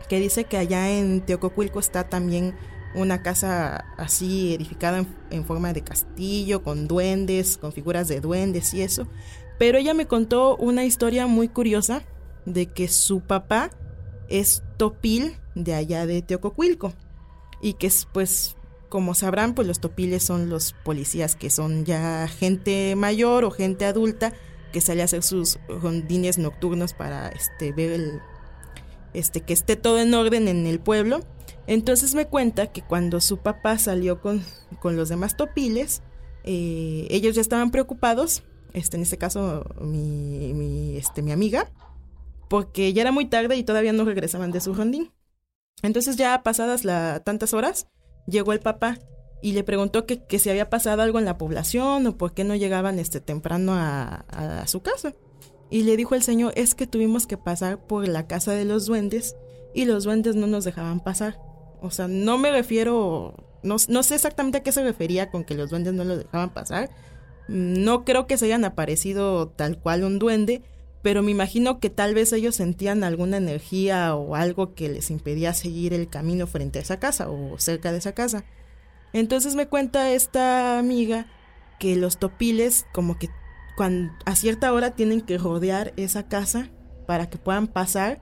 que 0.10 0.20
dice 0.20 0.44
que 0.44 0.58
allá 0.58 0.90
en 0.90 1.22
Teococuilco 1.22 1.80
está 1.80 2.10
también 2.10 2.54
una 2.96 3.24
casa 3.24 3.86
así 3.96 4.54
edificada 4.54 5.06
en, 5.30 5.46
forma 5.46 5.72
de 5.72 5.86
castillo, 5.86 6.64
con 6.64 6.86
duendes, 6.90 7.58
con 7.58 7.72
figuras 7.72 8.10
de 8.10 8.20
duendes 8.20 8.74
y 8.74 8.82
eso. 8.82 9.08
Pero 9.58 9.78
ella 9.78 9.94
me 9.94 10.06
contó 10.06 10.58
una 10.58 10.84
historia 10.84 11.28
muy 11.28 11.48
curiosa 11.48 12.02
de 12.46 12.66
que 12.66 12.90
su 12.90 13.22
papá 13.22 13.70
es 14.28 14.64
topil 14.76 15.38
de 15.56 15.76
allá 15.76 16.06
de 16.06 16.22
Teococuilco 16.24 16.92
y 17.62 17.76
que 17.76 17.90
pues 18.12 18.58
como 18.90 19.16
sabrán, 19.16 19.56
pues 19.56 19.66
los 19.66 19.80
topiles 19.80 20.24
son 20.24 20.50
los 20.50 20.74
policías 20.84 21.38
que 21.38 21.50
son 21.50 21.86
ya 21.86 22.28
gente 22.28 22.98
mayor 22.98 23.46
o 23.46 23.52
gente 23.52 23.86
adulta 23.86 24.34
que 24.72 24.82
sale 24.82 25.02
a 25.02 25.06
hacer 25.06 25.24
sus 25.24 25.60
rondines 25.68 26.38
nocturnos 26.38 26.94
para 26.94 27.30
este 27.30 27.72
ver 27.72 27.92
el 27.92 28.22
este 29.14 29.42
que 29.42 29.54
esté 29.54 29.76
todo 29.76 30.00
en 30.00 30.14
orden 30.14 30.48
en 30.48 30.68
el 30.68 30.80
pueblo. 30.80 31.22
Entonces 31.66 32.16
me 32.16 32.28
cuenta 32.28 32.68
que 32.68 32.82
cuando 32.82 33.20
su 33.20 33.38
papá 33.38 33.78
salió 33.78 34.22
con, 34.22 34.44
con 34.80 34.96
los 34.96 35.10
demás 35.10 35.36
topiles, 35.36 36.02
eh, 36.44 37.08
ellos 37.10 37.36
ya 37.36 37.42
estaban 37.42 37.72
preocupados, 37.72 38.44
este, 38.74 38.96
en 38.96 39.04
este 39.04 39.18
caso 39.18 39.66
mi, 39.82 40.54
mi, 40.54 40.96
este, 40.96 41.22
mi 41.22 41.32
amiga, 41.32 41.70
porque 42.50 42.94
ya 42.94 43.02
era 43.02 43.12
muy 43.12 43.26
tarde 43.26 43.58
y 43.58 43.64
todavía 43.64 43.92
no 43.92 44.06
regresaban 44.06 44.52
de 44.52 44.62
su 44.62 44.74
rondín. 44.74 45.12
Entonces 45.82 46.16
ya 46.16 46.42
pasadas 46.44 46.86
la, 46.86 47.22
tantas 47.24 47.54
horas, 47.54 47.88
llegó 48.28 48.54
el 48.54 48.60
papá 48.60 48.98
y 49.42 49.52
le 49.52 49.64
preguntó 49.64 50.06
que, 50.06 50.24
que, 50.24 50.40
si 50.40 50.50
había 50.50 50.70
pasado 50.70 51.02
algo 51.02 51.20
en 51.20 51.26
la 51.26 51.38
población 51.38 52.08
o 52.08 52.18
por 52.18 52.34
qué 52.34 52.44
no 52.44 52.56
llegaban 52.56 53.00
este, 53.00 53.20
temprano 53.20 53.74
a, 53.74 54.26
a, 54.30 54.68
su 54.68 54.82
casa. 54.82 55.14
Y 55.70 55.84
le 55.84 55.98
dijo 55.98 56.16
el 56.16 56.24
señor, 56.24 56.54
es 56.56 56.76
que 56.76 56.88
tuvimos 56.88 57.28
que 57.28 57.38
pasar 57.38 57.86
por 57.86 58.08
la 58.08 58.26
casa 58.26 58.54
de 58.54 58.66
los 58.66 58.86
duendes 58.86 59.36
y 59.74 59.86
los 59.86 60.06
duendes 60.06 60.36
no 60.36 60.48
nos 60.48 60.64
dejaban 60.64 61.02
pasar. 61.02 61.40
O 61.82 61.92
sea, 61.92 62.08
no 62.08 62.38
me 62.38 62.52
refiero, 62.52 63.36
no, 63.64 63.76
no 63.90 64.04
sé 64.04 64.16
exactamente 64.16 64.60
a 64.60 64.64
qué 64.64 64.72
se 64.72 64.84
refería 64.84 65.30
con 65.30 65.44
que 65.44 65.56
los 65.56 65.70
duendes 65.70 65.94
no 65.94 66.04
lo 66.04 66.18
dejaban 66.18 66.54
pasar. 66.54 66.90
No 67.48 68.06
creo 68.06 68.28
que 68.28 68.38
se 68.38 68.46
hayan 68.46 68.66
aparecido 68.66 69.50
tal 69.50 69.78
cual 69.78 70.04
un 70.04 70.20
duende, 70.20 70.64
pero 71.04 71.22
me 71.22 71.32
imagino 71.32 71.80
que 71.80 71.90
tal 71.90 72.16
vez 72.16 72.34
ellos 72.34 72.56
sentían 72.56 73.04
alguna 73.04 73.38
energía 73.38 74.16
o 74.16 74.36
algo 74.36 74.74
que 74.74 74.90
les 74.90 75.12
impedía 75.12 75.54
seguir 75.54 75.94
el 75.94 76.10
camino 76.10 76.48
frente 76.48 76.80
a 76.80 76.82
esa 76.82 77.00
casa 77.00 77.30
o 77.30 77.60
cerca 77.60 77.92
de 77.92 78.00
esa 78.00 78.14
casa. 78.14 78.44
Entonces 79.14 79.56
me 79.56 79.68
cuenta 79.68 80.12
esta 80.12 80.80
amiga 80.80 81.28
que 81.80 81.96
los 81.96 82.18
topiles 82.18 82.86
como 82.94 83.18
que 83.18 83.30
a 84.26 84.36
cierta 84.36 84.74
hora 84.74 84.92
tienen 84.92 85.22
que 85.22 85.38
rodear 85.38 85.94
esa 85.98 86.28
casa 86.28 86.70
para 87.06 87.30
que 87.30 87.38
puedan 87.38 87.68
pasar 87.68 88.22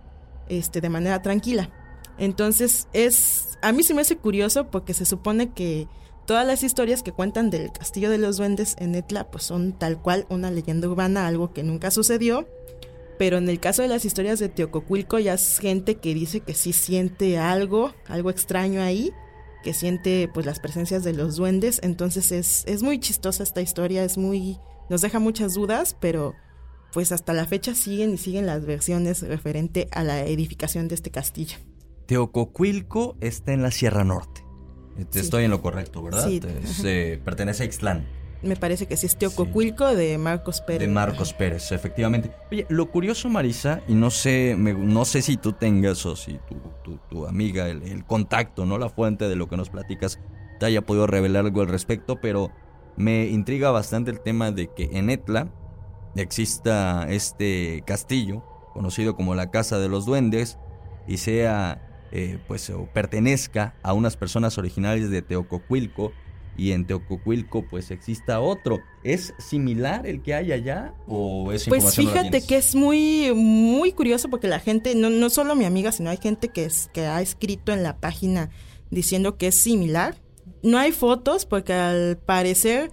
este, 0.49 0.81
de 0.81 0.89
manera 0.89 1.21
tranquila. 1.21 1.69
Entonces 2.17 2.87
es, 2.93 3.57
a 3.61 3.71
mí 3.71 3.83
se 3.83 3.93
me 3.93 4.01
hace 4.01 4.17
curioso 4.17 4.69
porque 4.69 4.93
se 4.93 5.05
supone 5.05 5.53
que 5.53 5.87
todas 6.25 6.45
las 6.45 6.63
historias 6.63 7.03
que 7.03 7.11
cuentan 7.11 7.49
del 7.49 7.71
castillo 7.71 8.09
de 8.09 8.17
los 8.17 8.37
duendes 8.37 8.75
en 8.79 8.95
Etla 8.95 9.29
pues 9.29 9.43
son 9.43 9.73
tal 9.73 10.01
cual 10.01 10.25
una 10.29 10.51
leyenda 10.51 10.87
urbana, 10.87 11.27
algo 11.27 11.53
que 11.53 11.63
nunca 11.63 11.91
sucedió. 11.91 12.47
Pero 13.17 13.37
en 13.37 13.47
el 13.47 13.61
caso 13.61 13.81
de 13.81 13.87
las 13.87 14.03
historias 14.03 14.39
de 14.39 14.49
Teococuilco 14.49 15.19
ya 15.19 15.35
es 15.35 15.59
gente 15.59 15.95
que 15.95 16.13
dice 16.13 16.41
que 16.41 16.53
sí 16.53 16.73
siente 16.73 17.37
algo, 17.37 17.93
algo 18.07 18.29
extraño 18.29 18.81
ahí, 18.81 19.13
que 19.65 19.73
siente 19.73 20.29
pues 20.31 20.45
las 20.45 20.59
presencias 20.59 21.03
de 21.03 21.11
los 21.11 21.37
duendes. 21.37 21.79
Entonces 21.81 22.31
es, 22.31 22.63
es 22.67 22.83
muy 22.83 22.99
chistosa 22.99 23.41
esta 23.41 23.61
historia, 23.61 24.03
es 24.03 24.15
muy, 24.15 24.59
nos 24.91 25.01
deja 25.01 25.17
muchas 25.17 25.55
dudas, 25.55 25.97
pero 25.99 26.35
pues 26.93 27.11
hasta 27.11 27.33
la 27.33 27.47
fecha 27.47 27.73
siguen 27.73 28.13
y 28.13 28.17
siguen 28.17 28.45
las 28.45 28.63
versiones 28.63 29.23
referente 29.23 29.87
a 29.91 30.03
la 30.03 30.23
edificación 30.23 30.87
de 30.87 30.93
este 30.93 31.09
castillo. 31.09 31.57
Teococuilco 32.05 33.17
está 33.21 33.53
en 33.53 33.63
la 33.63 33.71
Sierra 33.71 34.03
Norte. 34.03 34.43
Sí. 35.09 35.19
Estoy 35.19 35.45
en 35.45 35.51
lo 35.51 35.63
correcto, 35.63 36.03
¿verdad? 36.03 36.27
Sí. 36.27 36.39
Se, 36.63 37.19
pertenece 37.25 37.63
a 37.63 37.65
Ixtlán. 37.65 38.05
Me 38.45 38.55
parece 38.55 38.85
que 38.85 38.95
sí 38.95 39.07
es 39.07 39.17
Teococuilco 39.17 39.89
sí. 39.89 39.95
de 39.95 40.17
Marcos 40.17 40.61
Pérez. 40.61 40.87
De 40.87 40.93
Marcos 40.93 41.33
Pérez, 41.33 41.71
efectivamente. 41.71 42.31
Oye, 42.51 42.65
lo 42.69 42.91
curioso, 42.91 43.27
Marisa, 43.27 43.81
y 43.87 43.95
no 43.95 44.11
sé, 44.11 44.55
me, 44.57 44.73
no 44.73 45.03
sé 45.03 45.21
si 45.23 45.35
tú 45.35 45.53
tengas 45.53 46.05
o 46.05 46.15
si 46.15 46.39
tu, 46.47 46.55
tu, 46.83 46.99
tu 47.09 47.25
amiga, 47.25 47.67
el, 47.67 47.81
el, 47.83 48.05
contacto, 48.05 48.65
¿no? 48.65 48.77
La 48.77 48.89
fuente 48.89 49.27
de 49.27 49.35
lo 49.35 49.49
que 49.49 49.57
nos 49.57 49.69
platicas, 49.69 50.19
te 50.59 50.67
haya 50.67 50.81
podido 50.85 51.07
revelar 51.07 51.45
algo 51.45 51.61
al 51.61 51.67
respecto, 51.67 52.21
pero 52.21 52.51
me 52.95 53.25
intriga 53.27 53.71
bastante 53.71 54.11
el 54.11 54.21
tema 54.21 54.51
de 54.51 54.67
que 54.67 54.89
en 54.93 55.09
Etla 55.09 55.49
exista 56.15 57.07
este 57.09 57.83
castillo, 57.85 58.43
conocido 58.73 59.15
como 59.15 59.33
la 59.33 59.49
Casa 59.49 59.79
de 59.79 59.89
los 59.89 60.05
Duendes, 60.05 60.59
y 61.07 61.17
sea 61.17 61.81
eh, 62.11 62.39
pues 62.47 62.69
o 62.69 62.85
pertenezca 62.93 63.75
a 63.83 63.93
unas 63.93 64.15
personas 64.15 64.57
originales 64.57 65.09
de 65.09 65.21
Teococuilco 65.21 66.13
y 66.57 66.71
en 66.71 66.85
Teococuilco 66.85 67.65
pues 67.67 67.91
exista 67.91 68.39
otro. 68.39 68.81
¿Es 69.03 69.33
similar 69.37 70.07
el 70.07 70.21
que 70.21 70.33
hay 70.33 70.51
allá 70.51 70.93
o 71.07 71.51
es 71.51 71.67
Pues 71.67 71.95
fíjate 71.95 72.41
no 72.41 72.47
que 72.47 72.57
es 72.57 72.75
muy 72.75 73.33
muy 73.35 73.91
curioso 73.91 74.29
porque 74.29 74.47
la 74.47 74.59
gente 74.59 74.95
no 74.95 75.09
no 75.09 75.29
solo 75.29 75.55
mi 75.55 75.65
amiga, 75.65 75.91
sino 75.91 76.09
hay 76.09 76.17
gente 76.17 76.49
que 76.49 76.65
es, 76.65 76.89
que 76.93 77.05
ha 77.05 77.21
escrito 77.21 77.71
en 77.71 77.83
la 77.83 77.97
página 77.97 78.49
diciendo 78.89 79.37
que 79.37 79.47
es 79.47 79.59
similar. 79.59 80.15
No 80.63 80.77
hay 80.77 80.91
fotos 80.91 81.45
porque 81.45 81.73
al 81.73 82.17
parecer 82.17 82.91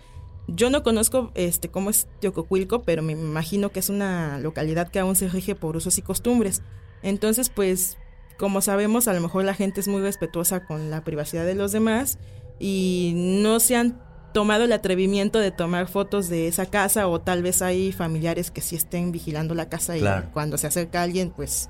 yo 0.48 0.68
no 0.70 0.82
conozco 0.82 1.30
este 1.34 1.68
cómo 1.68 1.90
es 1.90 2.08
Teococuilco, 2.20 2.82
pero 2.82 3.02
me 3.02 3.12
imagino 3.12 3.70
que 3.70 3.80
es 3.80 3.88
una 3.88 4.38
localidad 4.38 4.88
que 4.88 4.98
aún 4.98 5.16
se 5.16 5.28
rige 5.28 5.54
por 5.54 5.76
usos 5.76 5.96
y 5.98 6.02
costumbres. 6.02 6.62
Entonces, 7.02 7.48
pues 7.48 7.96
como 8.38 8.60
sabemos, 8.60 9.08
a 9.08 9.12
lo 9.12 9.20
mejor 9.20 9.44
la 9.44 9.54
gente 9.54 9.80
es 9.80 9.88
muy 9.88 10.02
respetuosa 10.02 10.66
con 10.66 10.90
la 10.90 11.04
privacidad 11.04 11.46
de 11.46 11.54
los 11.54 11.72
demás 11.72 12.18
y 12.58 13.12
no 13.16 13.60
se 13.60 13.76
han 13.76 14.00
tomado 14.32 14.64
el 14.64 14.72
atrevimiento 14.72 15.38
de 15.38 15.50
tomar 15.50 15.88
fotos 15.88 16.28
de 16.28 16.48
esa 16.48 16.66
casa 16.66 17.06
o 17.06 17.20
tal 17.20 17.42
vez 17.42 17.62
hay 17.62 17.92
familiares 17.92 18.50
que 18.50 18.62
sí 18.62 18.76
estén 18.76 19.12
vigilando 19.12 19.54
la 19.54 19.68
casa 19.68 19.94
claro. 19.94 20.26
y 20.28 20.32
cuando 20.32 20.56
se 20.56 20.66
acerca 20.66 21.02
alguien 21.02 21.30
pues 21.30 21.68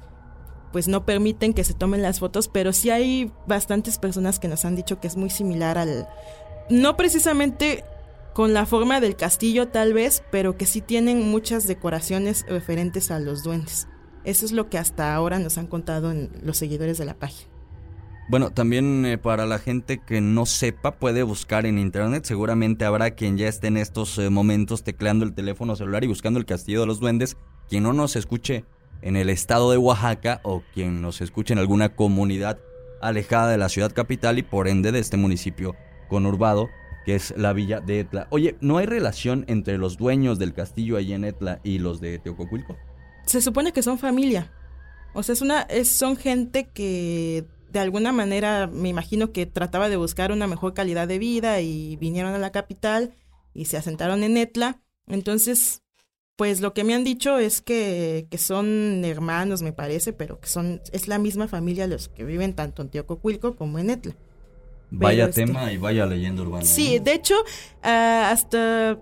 pues 0.72 0.88
no 0.88 1.04
permiten 1.04 1.52
que 1.52 1.64
se 1.64 1.74
tomen 1.74 2.00
las 2.00 2.18
fotos, 2.18 2.48
pero 2.48 2.72
sí 2.72 2.88
hay 2.88 3.30
bastantes 3.46 3.98
personas 3.98 4.38
que 4.38 4.48
nos 4.48 4.64
han 4.64 4.74
dicho 4.74 5.00
que 5.00 5.06
es 5.06 5.16
muy 5.16 5.28
similar 5.28 5.76
al 5.76 6.08
no 6.70 6.96
precisamente 6.96 7.84
con 8.32 8.54
la 8.54 8.64
forma 8.64 9.00
del 9.00 9.14
castillo 9.14 9.68
tal 9.68 9.92
vez, 9.92 10.22
pero 10.30 10.56
que 10.56 10.64
sí 10.64 10.80
tienen 10.80 11.28
muchas 11.30 11.66
decoraciones 11.66 12.46
referentes 12.48 13.10
a 13.10 13.20
los 13.20 13.42
duendes. 13.42 13.88
Eso 14.24 14.46
es 14.46 14.52
lo 14.52 14.70
que 14.70 14.78
hasta 14.78 15.14
ahora 15.14 15.38
nos 15.38 15.58
han 15.58 15.66
contado 15.66 16.10
en 16.10 16.30
los 16.42 16.56
seguidores 16.56 16.96
de 16.96 17.04
la 17.04 17.14
página. 17.14 17.51
Bueno, 18.28 18.50
también 18.50 19.04
eh, 19.04 19.18
para 19.18 19.46
la 19.46 19.58
gente 19.58 19.98
que 19.98 20.20
no 20.20 20.46
sepa, 20.46 20.92
puede 20.92 21.22
buscar 21.22 21.66
en 21.66 21.78
internet. 21.78 22.24
Seguramente 22.24 22.84
habrá 22.84 23.10
quien 23.12 23.36
ya 23.36 23.48
esté 23.48 23.66
en 23.66 23.76
estos 23.76 24.16
eh, 24.18 24.30
momentos 24.30 24.84
tecleando 24.84 25.24
el 25.24 25.34
teléfono 25.34 25.76
celular 25.76 26.04
y 26.04 26.06
buscando 26.08 26.38
el 26.38 26.46
Castillo 26.46 26.80
de 26.80 26.86
los 26.86 27.00
Duendes. 27.00 27.36
Quien 27.68 27.82
no 27.82 27.92
nos 27.92 28.16
escuche 28.16 28.64
en 29.02 29.16
el 29.16 29.28
estado 29.28 29.70
de 29.70 29.78
Oaxaca 29.78 30.40
o 30.44 30.62
quien 30.72 31.02
nos 31.02 31.20
escuche 31.20 31.52
en 31.52 31.58
alguna 31.58 31.90
comunidad 31.90 32.58
alejada 33.00 33.50
de 33.50 33.58
la 33.58 33.68
ciudad 33.68 33.92
capital 33.92 34.38
y 34.38 34.42
por 34.42 34.68
ende 34.68 34.92
de 34.92 35.00
este 35.00 35.16
municipio 35.16 35.74
conurbado, 36.08 36.68
que 37.04 37.16
es 37.16 37.34
la 37.36 37.52
villa 37.52 37.80
de 37.80 38.00
Etla. 38.00 38.28
Oye, 38.30 38.56
¿no 38.60 38.78
hay 38.78 38.86
relación 38.86 39.44
entre 39.48 39.76
los 39.76 39.96
dueños 39.96 40.38
del 40.38 40.54
castillo 40.54 40.96
allí 40.96 41.12
en 41.12 41.24
Etla 41.24 41.60
y 41.64 41.80
los 41.80 42.00
de 42.00 42.18
Teococuilco? 42.20 42.76
se 43.26 43.40
supone 43.40 43.72
que 43.72 43.82
son 43.82 43.98
familia. 43.98 44.50
O 45.14 45.22
sea, 45.22 45.34
es 45.34 45.42
una, 45.42 45.62
es, 45.62 45.90
son 45.90 46.16
gente 46.16 46.68
que 46.72 47.44
de 47.72 47.80
alguna 47.80 48.12
manera 48.12 48.66
me 48.66 48.90
imagino 48.90 49.32
que 49.32 49.46
trataba 49.46 49.88
de 49.88 49.96
buscar 49.96 50.30
una 50.30 50.46
mejor 50.46 50.74
calidad 50.74 51.08
de 51.08 51.18
vida 51.18 51.60
y 51.60 51.96
vinieron 51.96 52.34
a 52.34 52.38
la 52.38 52.52
capital 52.52 53.14
y 53.54 53.64
se 53.64 53.78
asentaron 53.78 54.22
en 54.24 54.36
Etla. 54.36 54.82
Entonces, 55.06 55.82
pues 56.36 56.60
lo 56.60 56.74
que 56.74 56.84
me 56.84 56.94
han 56.94 57.02
dicho 57.02 57.38
es 57.38 57.62
que, 57.62 58.26
que 58.30 58.36
son 58.36 59.04
hermanos, 59.04 59.62
me 59.62 59.72
parece, 59.72 60.12
pero 60.12 60.38
que 60.38 60.48
son, 60.48 60.82
es 60.92 61.08
la 61.08 61.18
misma 61.18 61.48
familia 61.48 61.86
los 61.86 62.08
que 62.08 62.24
viven 62.24 62.54
tanto 62.54 62.82
en 62.82 62.90
Teococuilco 62.90 63.56
como 63.56 63.78
en 63.78 63.90
Etla. 63.90 64.14
Vaya 64.90 65.24
pero 65.24 65.34
tema 65.34 65.62
este, 65.62 65.74
y 65.74 65.78
vaya 65.78 66.04
leyenda 66.04 66.42
urbana. 66.42 66.66
Sí, 66.66 66.98
¿no? 66.98 67.04
de 67.04 67.14
hecho, 67.14 67.34
uh, 67.40 68.26
hasta 68.26 68.98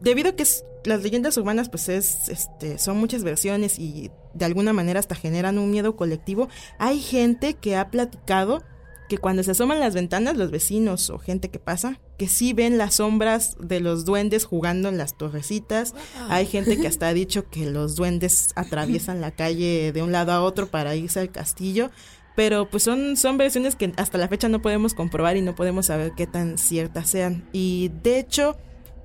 debido 0.00 0.30
a 0.30 0.32
que 0.32 0.42
es, 0.42 0.64
las 0.84 1.02
leyendas 1.02 1.36
urbanas 1.36 1.68
pues 1.68 1.88
es 1.88 2.28
este 2.28 2.78
son 2.78 2.96
muchas 2.96 3.22
versiones 3.22 3.78
y 3.78 4.10
de 4.34 4.44
alguna 4.44 4.72
manera 4.72 5.00
hasta 5.00 5.14
generan 5.14 5.58
un 5.58 5.70
miedo 5.70 5.96
colectivo 5.96 6.48
hay 6.78 7.00
gente 7.00 7.54
que 7.54 7.76
ha 7.76 7.90
platicado 7.90 8.62
que 9.08 9.18
cuando 9.18 9.42
se 9.42 9.50
asoman 9.50 9.80
las 9.80 9.94
ventanas 9.94 10.36
los 10.36 10.50
vecinos 10.50 11.10
o 11.10 11.18
gente 11.18 11.50
que 11.50 11.58
pasa 11.58 12.00
que 12.16 12.28
sí 12.28 12.52
ven 12.52 12.78
las 12.78 12.94
sombras 12.94 13.56
de 13.60 13.80
los 13.80 14.04
duendes 14.04 14.44
jugando 14.44 14.88
en 14.88 14.96
las 14.96 15.18
torrecitas 15.18 15.92
wow. 15.92 16.28
hay 16.30 16.46
gente 16.46 16.78
que 16.78 16.86
hasta 16.88 17.08
ha 17.08 17.14
dicho 17.14 17.50
que 17.50 17.66
los 17.66 17.96
duendes 17.96 18.50
atraviesan 18.54 19.20
la 19.20 19.32
calle 19.32 19.92
de 19.92 20.02
un 20.02 20.12
lado 20.12 20.32
a 20.32 20.42
otro 20.42 20.68
para 20.68 20.94
irse 20.94 21.20
al 21.20 21.30
castillo 21.30 21.90
pero 22.36 22.70
pues 22.70 22.84
son, 22.84 23.16
son 23.18 23.36
versiones 23.36 23.76
que 23.76 23.92
hasta 23.96 24.16
la 24.16 24.28
fecha 24.28 24.48
no 24.48 24.62
podemos 24.62 24.94
comprobar 24.94 25.36
y 25.36 25.42
no 25.42 25.54
podemos 25.54 25.86
saber 25.86 26.12
qué 26.16 26.26
tan 26.26 26.56
ciertas 26.56 27.10
sean 27.10 27.46
y 27.52 27.90
de 28.02 28.18
hecho 28.18 28.56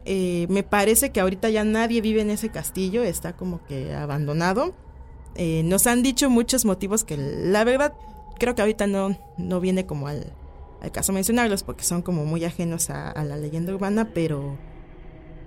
eh, 0.06 0.45
me 0.49 0.64
parece 0.64 1.10
que 1.12 1.20
ahorita 1.20 1.49
ya 1.49 1.64
nadie 1.64 1.99
vive 2.01 2.22
en 2.22 2.30
ese 2.30 2.49
castillo, 2.49 3.03
está 3.03 3.36
como 3.36 3.64
que 3.66 3.93
abandonado. 3.93 4.76
Eh, 5.36 5.64
nos 5.66 5.88
han 5.88 6.03
dicho 6.03 6.30
muchos 6.30 6.64
motivos 6.64 7.03
que 7.03 7.18
la 7.18 7.64
verdad 7.64 7.93
creo 8.39 8.56
que 8.56 8.62
ahorita 8.62 8.88
no, 8.88 9.18
no 9.38 9.60
viene 9.60 9.86
como 9.86 10.08
al, 10.08 10.32
al 10.82 10.91
caso 10.91 11.12
mencionarlos 11.12 11.64
porque 11.64 11.84
son 11.84 12.01
como 12.01 12.24
muy 12.26 12.45
ajenos 12.45 12.89
a, 12.89 13.10
a, 13.10 13.24
la 13.26 13.36
leyenda 13.36 13.74
urbana, 13.74 14.12
pero 14.14 14.58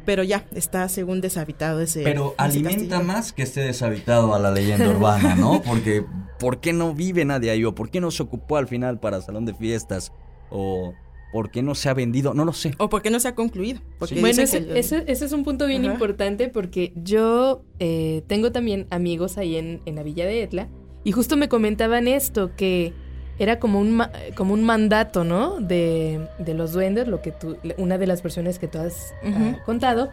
pero 0.04 0.22
ya 0.22 0.46
está 0.54 0.88
según 0.88 1.20
deshabitado 1.20 1.80
ese 1.82 2.02
Pero 2.02 2.28
ese 2.28 2.34
alimenta 2.38 2.96
castillo. 2.96 3.04
más 3.04 3.32
que 3.32 3.42
esté 3.42 3.60
deshabitado 3.60 4.34
a 4.34 4.38
la 4.38 4.50
leyenda 4.50 4.88
urbana, 4.88 5.34
¿no? 5.34 5.62
Porque 5.66 6.04
¿por 6.38 6.60
qué 6.60 6.72
no 6.72 6.94
vive 6.94 7.24
nadie 7.26 7.50
ahí 7.50 7.64
o 7.64 7.74
por 7.74 7.90
qué 7.90 8.00
no 8.00 8.10
se 8.10 8.22
ocupó 8.22 8.56
al 8.56 8.68
final 8.68 8.98
para 8.98 9.20
salón 9.20 9.44
de 9.44 9.54
fiestas 9.54 10.12
o 10.50 10.94
por 11.32 11.50
qué 11.50 11.62
no 11.62 11.74
se 11.74 11.88
ha 11.88 11.94
vendido, 11.94 12.32
no 12.34 12.44
lo 12.44 12.52
sé. 12.52 12.72
O 12.78 12.88
por 12.88 13.02
qué 13.02 13.10
no 13.10 13.20
se 13.20 13.28
ha 13.28 13.34
concluido. 13.34 13.80
Bueno, 13.98 14.42
ese, 14.42 14.64
que- 14.64 14.78
ese- 14.78 15.04
ese 15.06 15.24
es 15.26 15.32
un 15.32 15.44
punto 15.44 15.66
bien 15.66 15.84
Ajá. 15.84 15.92
importante 15.94 16.48
porque 16.48 16.92
yo 16.96 17.62
eh, 17.78 18.22
tengo 18.26 18.50
también 18.52 18.86
amigos 18.90 19.36
ahí 19.38 19.56
en, 19.56 19.80
en 19.84 19.96
la 19.96 20.02
villa 20.02 20.24
de 20.26 20.42
Etla 20.42 20.68
y 21.04 21.12
justo 21.12 21.36
me 21.36 21.48
comentaban 21.48 22.08
esto, 22.08 22.52
que 22.56 22.92
era 23.38 23.58
como 23.60 23.78
un, 23.78 23.92
ma- 23.96 24.10
como 24.36 24.54
un 24.54 24.64
mandato, 24.64 25.22
¿no? 25.22 25.60
De, 25.60 26.26
de 26.38 26.54
los 26.54 26.72
duendes, 26.72 27.06
lo 27.08 27.20
que 27.22 27.30
tú, 27.32 27.56
una 27.76 27.96
de 27.98 28.06
las 28.06 28.22
versiones 28.22 28.58
que 28.58 28.66
tú 28.68 28.78
has 28.78 29.14
ah, 29.24 29.58
contado. 29.64 30.10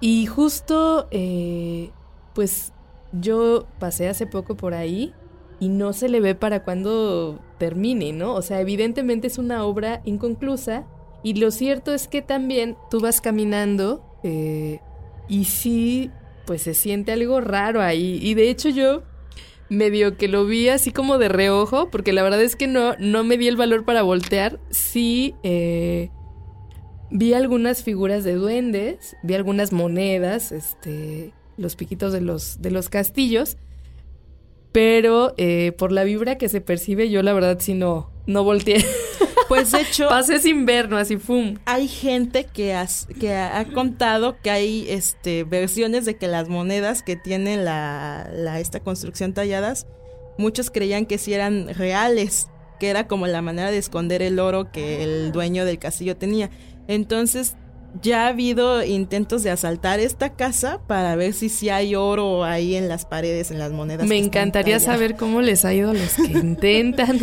Y 0.00 0.26
justo, 0.26 1.08
eh, 1.10 1.90
pues 2.34 2.72
yo 3.12 3.66
pasé 3.78 4.08
hace 4.08 4.26
poco 4.26 4.56
por 4.56 4.74
ahí 4.74 5.12
y 5.60 5.68
no 5.68 5.92
se 5.92 6.08
le 6.08 6.20
ve 6.20 6.34
para 6.34 6.62
cuándo 6.64 7.38
termine, 7.58 8.12
¿no? 8.12 8.34
O 8.34 8.42
sea, 8.42 8.60
evidentemente 8.60 9.26
es 9.26 9.38
una 9.38 9.64
obra 9.64 10.00
inconclusa 10.04 10.86
y 11.22 11.34
lo 11.34 11.50
cierto 11.50 11.92
es 11.92 12.08
que 12.08 12.22
también 12.22 12.76
tú 12.90 13.00
vas 13.00 13.20
caminando 13.20 14.04
eh, 14.22 14.80
y 15.28 15.44
sí, 15.44 16.10
pues 16.46 16.62
se 16.62 16.74
siente 16.74 17.12
algo 17.12 17.40
raro 17.40 17.82
ahí. 17.82 18.18
Y 18.22 18.34
de 18.34 18.50
hecho 18.50 18.68
yo 18.68 19.02
medio 19.68 20.16
que 20.16 20.28
lo 20.28 20.46
vi 20.46 20.68
así 20.68 20.92
como 20.92 21.18
de 21.18 21.28
reojo, 21.28 21.90
porque 21.90 22.12
la 22.12 22.22
verdad 22.22 22.42
es 22.42 22.56
que 22.56 22.66
no, 22.66 22.94
no 22.98 23.24
me 23.24 23.36
di 23.36 23.48
el 23.48 23.56
valor 23.56 23.84
para 23.84 24.02
voltear. 24.02 24.58
Sí, 24.70 25.34
eh, 25.42 26.10
vi 27.10 27.34
algunas 27.34 27.82
figuras 27.82 28.24
de 28.24 28.34
duendes, 28.34 29.16
vi 29.22 29.34
algunas 29.34 29.72
monedas, 29.72 30.52
este, 30.52 31.32
los 31.56 31.76
piquitos 31.76 32.12
de 32.12 32.20
los, 32.20 32.62
de 32.62 32.70
los 32.70 32.88
castillos. 32.88 33.56
Pero 34.78 35.34
eh, 35.38 35.72
por 35.76 35.90
la 35.90 36.04
vibra 36.04 36.38
que 36.38 36.48
se 36.48 36.60
percibe, 36.60 37.10
yo 37.10 37.20
la 37.24 37.32
verdad 37.32 37.56
sí 37.58 37.74
no, 37.74 38.12
no 38.26 38.44
volteé. 38.44 38.84
Pues 39.48 39.72
de 39.72 39.80
hecho, 39.80 40.08
Pasé 40.08 40.38
sin 40.40 40.66
ver, 40.66 40.88
¿no? 40.90 40.98
Así, 40.98 41.16
¡fum! 41.16 41.56
hay 41.64 41.88
gente 41.88 42.44
que, 42.44 42.74
has- 42.74 43.08
que 43.18 43.32
ha, 43.34 43.58
ha 43.58 43.64
contado 43.64 44.36
que 44.42 44.50
hay 44.50 44.86
este, 44.90 45.42
versiones 45.44 46.04
de 46.04 46.16
que 46.18 46.28
las 46.28 46.48
monedas 46.50 47.02
que 47.02 47.16
tiene 47.16 47.56
la, 47.56 48.28
la- 48.32 48.60
esta 48.60 48.80
construcción 48.80 49.32
talladas, 49.32 49.86
muchos 50.36 50.70
creían 50.70 51.06
que 51.06 51.16
sí 51.16 51.32
eran 51.32 51.72
reales, 51.74 52.46
que 52.78 52.90
era 52.90 53.08
como 53.08 53.26
la 53.26 53.40
manera 53.40 53.70
de 53.70 53.78
esconder 53.78 54.20
el 54.20 54.38
oro 54.38 54.70
que 54.70 55.02
el 55.02 55.32
dueño 55.32 55.64
del 55.64 55.78
castillo 55.78 56.14
tenía. 56.16 56.50
Entonces 56.86 57.56
ya 58.02 58.24
ha 58.24 58.28
habido 58.28 58.84
intentos 58.84 59.42
de 59.42 59.50
asaltar 59.50 60.00
esta 60.00 60.34
casa 60.34 60.80
para 60.86 61.16
ver 61.16 61.32
si 61.32 61.48
sí 61.48 61.68
hay 61.68 61.94
oro 61.94 62.44
ahí 62.44 62.74
en 62.74 62.88
las 62.88 63.04
paredes, 63.04 63.50
en 63.50 63.58
las 63.58 63.72
monedas. 63.72 64.06
Me 64.06 64.18
encantaría 64.18 64.80
saber 64.80 65.16
cómo 65.16 65.40
les 65.40 65.64
ha 65.64 65.72
ido 65.74 65.90
a 65.90 65.94
los 65.94 66.14
que 66.14 66.26
intentan 66.32 67.18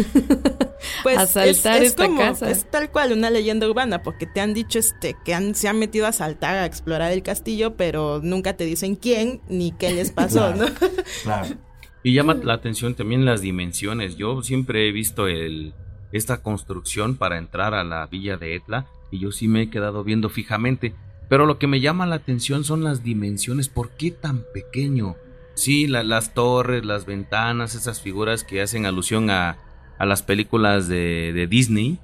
pues 1.03 1.17
asaltar 1.17 1.77
es, 1.77 1.81
es 1.81 1.87
esta 1.89 2.05
como- 2.05 2.19
casa. 2.19 2.49
Es 2.49 2.69
tal 2.69 2.91
cual 2.91 3.13
una 3.13 3.29
leyenda 3.29 3.67
urbana, 3.67 4.03
porque 4.03 4.25
te 4.25 4.41
han 4.41 4.53
dicho 4.53 4.79
este 4.79 5.15
que 5.25 5.33
han, 5.33 5.55
se 5.55 5.67
han 5.67 5.79
metido 5.79 6.05
a 6.05 6.09
asaltar, 6.09 6.57
a 6.57 6.65
explorar 6.65 7.11
el 7.11 7.23
castillo, 7.23 7.75
pero 7.75 8.19
nunca 8.23 8.55
te 8.57 8.65
dicen 8.65 8.95
quién 8.95 9.41
ni 9.47 9.71
qué 9.71 9.93
les 9.93 10.11
pasó, 10.11 10.53
¿no? 10.55 10.65
Claro. 11.23 11.55
Y 12.03 12.13
llama 12.13 12.35
la 12.35 12.53
atención 12.53 12.93
también 12.93 13.25
las 13.25 13.41
dimensiones. 13.41 14.15
Yo 14.15 14.43
siempre 14.43 14.87
he 14.87 14.91
visto 14.91 15.27
el, 15.27 15.73
esta 16.11 16.43
construcción 16.43 17.15
para 17.17 17.37
entrar 17.39 17.73
a 17.73 17.83
la 17.83 18.05
villa 18.05 18.37
de 18.37 18.55
Etla 18.55 18.85
y 19.11 19.19
yo 19.19 19.31
sí 19.31 19.47
me 19.47 19.63
he 19.63 19.69
quedado 19.69 20.03
viendo 20.03 20.29
fijamente. 20.29 20.93
Pero 21.29 21.45
lo 21.45 21.57
que 21.57 21.67
me 21.67 21.79
llama 21.81 22.05
la 22.05 22.15
atención 22.15 22.63
son 22.63 22.83
las 22.83 23.03
dimensiones. 23.03 23.67
¿Por 23.69 23.89
qué 23.91 24.11
tan 24.11 24.43
pequeño? 24.53 25.15
Sí, 25.55 25.87
la- 25.87 26.03
las 26.03 26.33
torres, 26.33 26.85
las 26.85 27.05
ventanas, 27.05 27.75
esas 27.75 28.01
figuras 28.01 28.43
que 28.43 28.61
hacen 28.61 28.85
alusión 28.85 29.29
a, 29.29 29.57
a 29.97 30.05
las 30.05 30.21
películas 30.21 30.87
de, 30.87 31.31
de 31.33 31.47
Disney. 31.47 31.99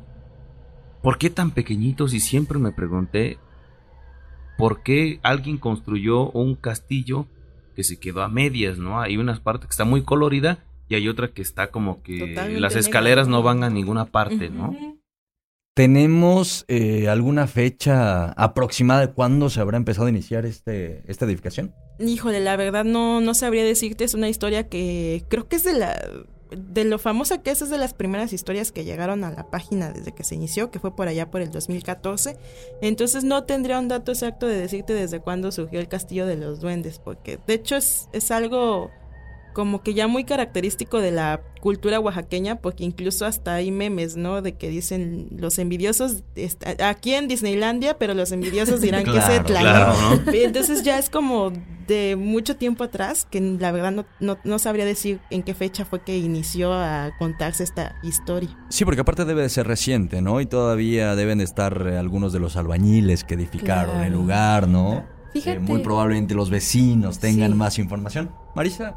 ¿Por 1.04 1.18
qué 1.18 1.30
tan 1.30 1.52
pequeñitos? 1.52 2.14
Y 2.14 2.20
siempre 2.20 2.58
me 2.60 2.72
pregunté 2.72 3.38
por 4.58 4.84
qué 4.84 5.20
alguien 5.24 5.58
construyó 5.58 6.30
un 6.32 6.56
castillo 6.56 7.26
que 7.76 7.84
se 7.84 8.00
quedó 8.00 8.22
a 8.22 8.28
medias, 8.28 8.78
¿no? 8.78 9.02
Hay 9.02 9.18
una 9.18 9.36
parte 9.42 9.66
que 9.66 9.72
está 9.72 9.86
muy 9.86 10.04
colorida 10.04 10.60
y 10.90 10.96
hay 10.96 11.08
otra 11.08 11.30
que 11.30 11.42
está 11.42 11.72
como 11.72 12.04
que 12.04 12.20
Totalmente 12.20 12.60
las 12.60 12.76
escaleras 12.76 13.28
no 13.28 13.42
van 13.44 13.64
a 13.64 13.70
ninguna 13.70 14.06
parte, 14.06 14.50
¿no? 14.50 14.76
¿Tenemos 15.74 16.66
eh, 16.68 17.08
alguna 17.08 17.48
fecha 17.48 18.32
aproximada 18.34 19.08
de 19.08 19.14
cuándo 19.14 19.50
se 19.50 19.62
habrá 19.62 19.78
empezado 19.78 20.08
a 20.08 20.10
iniciar 20.10 20.46
este, 20.46 21.02
esta 21.10 21.26
edificación? 21.26 21.74
Híjole, 21.98 22.42
la 22.42 22.58
verdad 22.58 22.84
no, 22.84 23.22
no 23.22 23.34
sabría 23.34 23.64
decirte, 23.64 24.04
es 24.04 24.14
una 24.14 24.28
historia 24.28 24.68
que 24.68 25.24
creo 25.30 25.48
que 25.48 25.56
es 25.56 25.64
de 25.64 25.74
la 25.74 25.96
de 26.52 26.84
lo 26.84 27.00
famosa 27.00 27.42
que 27.42 27.52
es, 27.52 27.62
es 27.62 27.70
de 27.70 27.78
las 27.78 27.94
primeras 27.94 28.34
historias 28.34 28.74
que 28.74 28.84
llegaron 28.84 29.24
a 29.24 29.32
la 29.32 29.50
página 29.50 29.92
desde 29.92 30.12
que 30.12 30.26
se 30.26 30.36
inició, 30.36 30.70
que 30.70 30.80
fue 30.80 30.96
por 30.96 31.08
allá 31.08 31.32
por 31.32 31.42
el 31.42 31.50
2014. 31.50 32.38
Entonces 32.82 33.24
no 33.24 33.46
tendría 33.46 33.80
un 33.80 33.88
dato 33.88 34.12
exacto 34.12 34.48
de 34.48 34.60
decirte 34.60 34.94
desde 34.94 35.22
cuándo 35.22 35.52
surgió 35.52 35.80
el 35.80 35.88
Castillo 35.88 36.26
de 36.26 36.36
los 36.36 36.60
Duendes, 36.60 37.00
porque 37.00 37.40
de 37.48 37.54
hecho 37.54 37.78
es, 37.78 38.10
es 38.12 38.32
algo 38.32 38.92
como 39.54 39.84
que 39.84 39.94
ya 39.94 40.08
muy 40.08 40.24
característico 40.24 41.00
de 41.00 41.12
la 41.12 41.42
cultura 41.62 42.00
oaxaqueña, 42.00 42.56
porque 42.56 42.84
incluso 42.84 43.26
hasta 43.26 43.54
hay 43.56 43.70
memes, 43.72 44.16
¿no? 44.18 44.42
De 44.42 44.54
que 44.54 44.70
dicen 44.70 45.28
los 45.38 45.60
envidiosos, 45.60 46.24
aquí 46.84 47.14
en 47.14 47.28
Disneylandia, 47.28 47.98
pero 47.98 48.14
los 48.14 48.32
envidiosos 48.32 48.82
dirán 48.82 49.04
que 49.04 49.18
es 49.18 49.24
Claro, 49.26 49.44
¿no? 49.44 49.46
claro, 49.46 49.94
¿no? 50.26 50.32
Entonces 50.34 50.84
ya 50.84 50.98
es 50.98 51.10
como 51.10 51.52
de 51.88 52.16
mucho 52.16 52.56
tiempo 52.56 52.84
atrás, 52.84 53.28
que 53.30 53.42
la 53.42 53.72
verdad 53.72 53.92
no, 53.92 54.06
no, 54.20 54.38
no 54.44 54.60
sabría 54.60 54.86
decir 54.86 55.20
en 55.30 55.44
qué 55.44 55.54
fecha 55.54 55.86
fue 55.86 56.02
que 56.04 56.18
inició 56.18 56.74
a 56.74 57.12
contarse 57.20 57.64
esta 57.64 57.96
historia. 58.02 58.58
Sí, 58.70 58.86
porque 58.86 59.02
aparte 59.02 59.26
debe 59.26 59.42
de 59.44 59.50
ser 59.50 59.68
reciente, 59.68 60.22
¿no? 60.22 60.42
Y 60.42 60.46
todavía 60.46 61.16
deben 61.16 61.42
estar 61.42 61.86
eh, 61.88 61.98
algunos 61.98 62.34
de 62.34 62.40
los 62.40 62.56
albañiles 62.56 63.24
que 63.24 63.34
edificaron 63.36 64.02
el 64.04 64.14
lugar, 64.14 64.68
¿no? 64.68 65.04
Fíjate. 65.34 65.58
Eh, 65.58 65.60
muy 65.60 65.82
probablemente 65.82 66.34
los 66.34 66.50
vecinos 66.50 67.20
tengan 67.20 67.52
Sí. 67.52 67.58
más 67.58 67.80
información. 67.80 68.32
Marisa, 68.56 68.96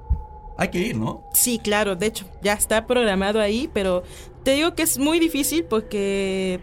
hay 0.56 0.68
que 0.68 0.78
ir, 0.78 0.96
¿no? 0.96 1.24
Sí, 1.32 1.58
claro, 1.58 1.96
de 1.96 2.06
hecho, 2.06 2.26
ya 2.42 2.52
está 2.52 2.86
programado 2.86 3.40
ahí, 3.40 3.68
pero 3.72 4.02
te 4.44 4.52
digo 4.52 4.74
que 4.74 4.82
es 4.82 4.98
muy 4.98 5.18
difícil 5.18 5.64
porque 5.64 6.60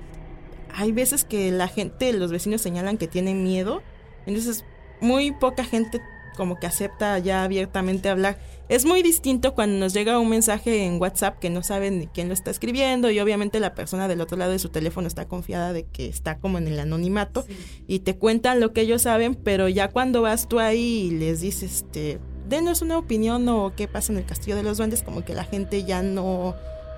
hay 0.73 0.91
veces 0.91 1.23
que 1.23 1.51
la 1.51 1.67
gente, 1.67 2.13
los 2.13 2.31
vecinos 2.31 2.61
señalan 2.61 2.97
que 2.97 3.07
tienen 3.07 3.43
miedo, 3.43 3.81
entonces 4.25 4.65
muy 5.01 5.31
poca 5.31 5.63
gente 5.63 6.01
como 6.37 6.59
que 6.59 6.67
acepta 6.67 7.19
ya 7.19 7.43
abiertamente 7.43 8.09
hablar. 8.09 8.39
Es 8.69 8.85
muy 8.85 9.03
distinto 9.03 9.53
cuando 9.53 9.77
nos 9.77 9.93
llega 9.93 10.17
un 10.17 10.29
mensaje 10.29 10.85
en 10.85 10.99
WhatsApp 10.99 11.39
que 11.39 11.49
no 11.49 11.61
saben 11.61 11.99
ni 11.99 12.07
quién 12.07 12.29
lo 12.29 12.33
está 12.33 12.51
escribiendo 12.51 13.11
y 13.11 13.19
obviamente 13.19 13.59
la 13.59 13.75
persona 13.75 14.07
del 14.07 14.21
otro 14.21 14.37
lado 14.37 14.53
de 14.53 14.59
su 14.59 14.69
teléfono 14.69 15.07
está 15.07 15.27
confiada 15.27 15.73
de 15.73 15.83
que 15.87 16.07
está 16.07 16.39
como 16.39 16.57
en 16.57 16.67
el 16.67 16.79
anonimato 16.79 17.45
y 17.85 17.99
te 17.99 18.15
cuentan 18.15 18.61
lo 18.61 18.71
que 18.71 18.81
ellos 18.81 19.01
saben, 19.01 19.35
pero 19.35 19.67
ya 19.67 19.89
cuando 19.89 20.21
vas 20.21 20.47
tú 20.47 20.59
ahí 20.59 21.09
y 21.09 21.11
les 21.11 21.41
dices, 21.41 21.83
este, 21.83 22.19
denos 22.51 22.83
una 22.83 22.99
opinión 22.99 23.49
o 23.49 23.73
qué 23.75 23.87
pasa 23.87 24.11
en 24.11 24.19
el 24.19 24.25
Castillo 24.25 24.55
de 24.55 24.61
los 24.61 24.77
Duendes, 24.77 25.01
como 25.01 25.25
que 25.25 25.33
la 25.33 25.43
gente 25.43 25.83
ya 25.83 26.03
no, 26.03 26.53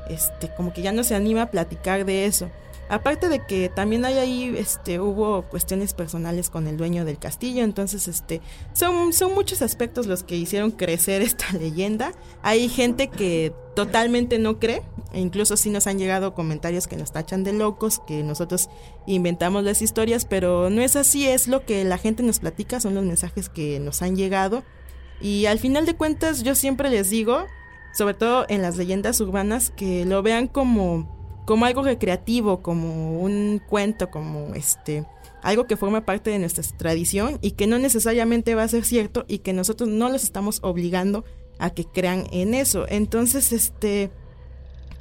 este, 0.10 0.54
como 0.58 0.74
que 0.74 0.82
ya 0.82 0.92
no 0.92 1.06
se 1.06 1.16
anima 1.16 1.44
a 1.44 1.52
platicar 1.52 2.04
de 2.04 2.26
eso. 2.26 2.50
Aparte 2.90 3.30
de 3.30 3.40
que 3.46 3.70
también 3.70 4.04
hay 4.04 4.18
ahí, 4.18 4.56
este, 4.58 5.00
hubo 5.00 5.44
cuestiones 5.44 5.94
personales 5.94 6.50
con 6.50 6.68
el 6.68 6.76
dueño 6.76 7.06
del 7.06 7.18
castillo, 7.18 7.64
entonces, 7.64 8.10
este, 8.10 8.42
son, 8.74 9.14
son 9.14 9.34
muchos 9.34 9.62
aspectos 9.62 10.06
los 10.06 10.24
que 10.24 10.36
hicieron 10.36 10.72
crecer 10.72 11.22
esta 11.24 11.46
leyenda. 11.54 12.12
Hay 12.42 12.68
gente 12.68 13.08
que 13.08 13.54
totalmente 13.76 14.38
no 14.38 14.60
cree, 14.60 14.84
e 15.14 15.22
incluso 15.22 15.56
sí 15.56 15.70
nos 15.70 15.88
han 15.88 15.98
llegado 15.98 16.34
comentarios 16.34 16.88
que 16.88 16.98
nos 16.98 17.12
tachan 17.12 17.44
de 17.44 17.54
locos, 17.54 18.02
que 18.06 18.22
nosotros 18.22 18.70
inventamos 19.08 19.64
las 19.64 19.82
historias, 19.82 20.26
pero 20.26 20.70
no 20.70 20.82
es 20.82 20.96
así, 20.96 21.28
es 21.28 21.48
lo 21.48 21.66
que 21.66 21.86
la 21.86 21.98
gente 21.98 22.22
nos 22.22 22.40
platica, 22.40 22.80
son 22.82 22.96
los 22.96 23.06
mensajes 23.06 23.48
que 23.48 23.80
nos 23.80 24.02
han 24.02 24.16
llegado. 24.18 24.64
Y 25.22 25.46
al 25.46 25.60
final 25.60 25.86
de 25.86 25.96
cuentas 25.96 26.44
yo 26.44 26.56
siempre 26.56 26.90
les 26.90 27.10
digo, 27.10 27.46
sobre 27.94 28.14
todo 28.14 28.46
en 28.50 28.62
las 28.62 28.78
leyendas 28.78 29.20
urbanas, 29.22 29.72
que 29.72 30.06
lo 30.06 30.22
vean 30.22 30.48
como, 30.48 31.44
como 31.46 31.66
algo 31.66 31.84
recreativo, 31.84 32.62
como 32.62 33.20
un 33.22 33.62
cuento, 33.68 34.10
como 34.10 34.54
este 34.56 35.06
algo 35.44 35.68
que 35.68 35.78
forma 35.78 36.06
parte 36.06 36.30
de 36.30 36.40
nuestra 36.40 36.64
tradición 36.78 37.38
y 37.42 37.52
que 37.52 37.68
no 37.68 37.78
necesariamente 37.78 38.56
va 38.56 38.64
a 38.64 38.68
ser 38.68 38.86
cierto 38.86 39.26
y 39.28 39.40
que 39.40 39.54
nosotros 39.54 39.90
no 39.90 40.10
los 40.10 40.24
estamos 40.24 40.60
obligando 40.64 41.26
a 41.60 41.70
que 41.70 41.86
crean 41.86 42.28
en 42.32 42.54
eso. 42.54 42.86
Entonces, 42.90 43.52
este, 43.52 44.10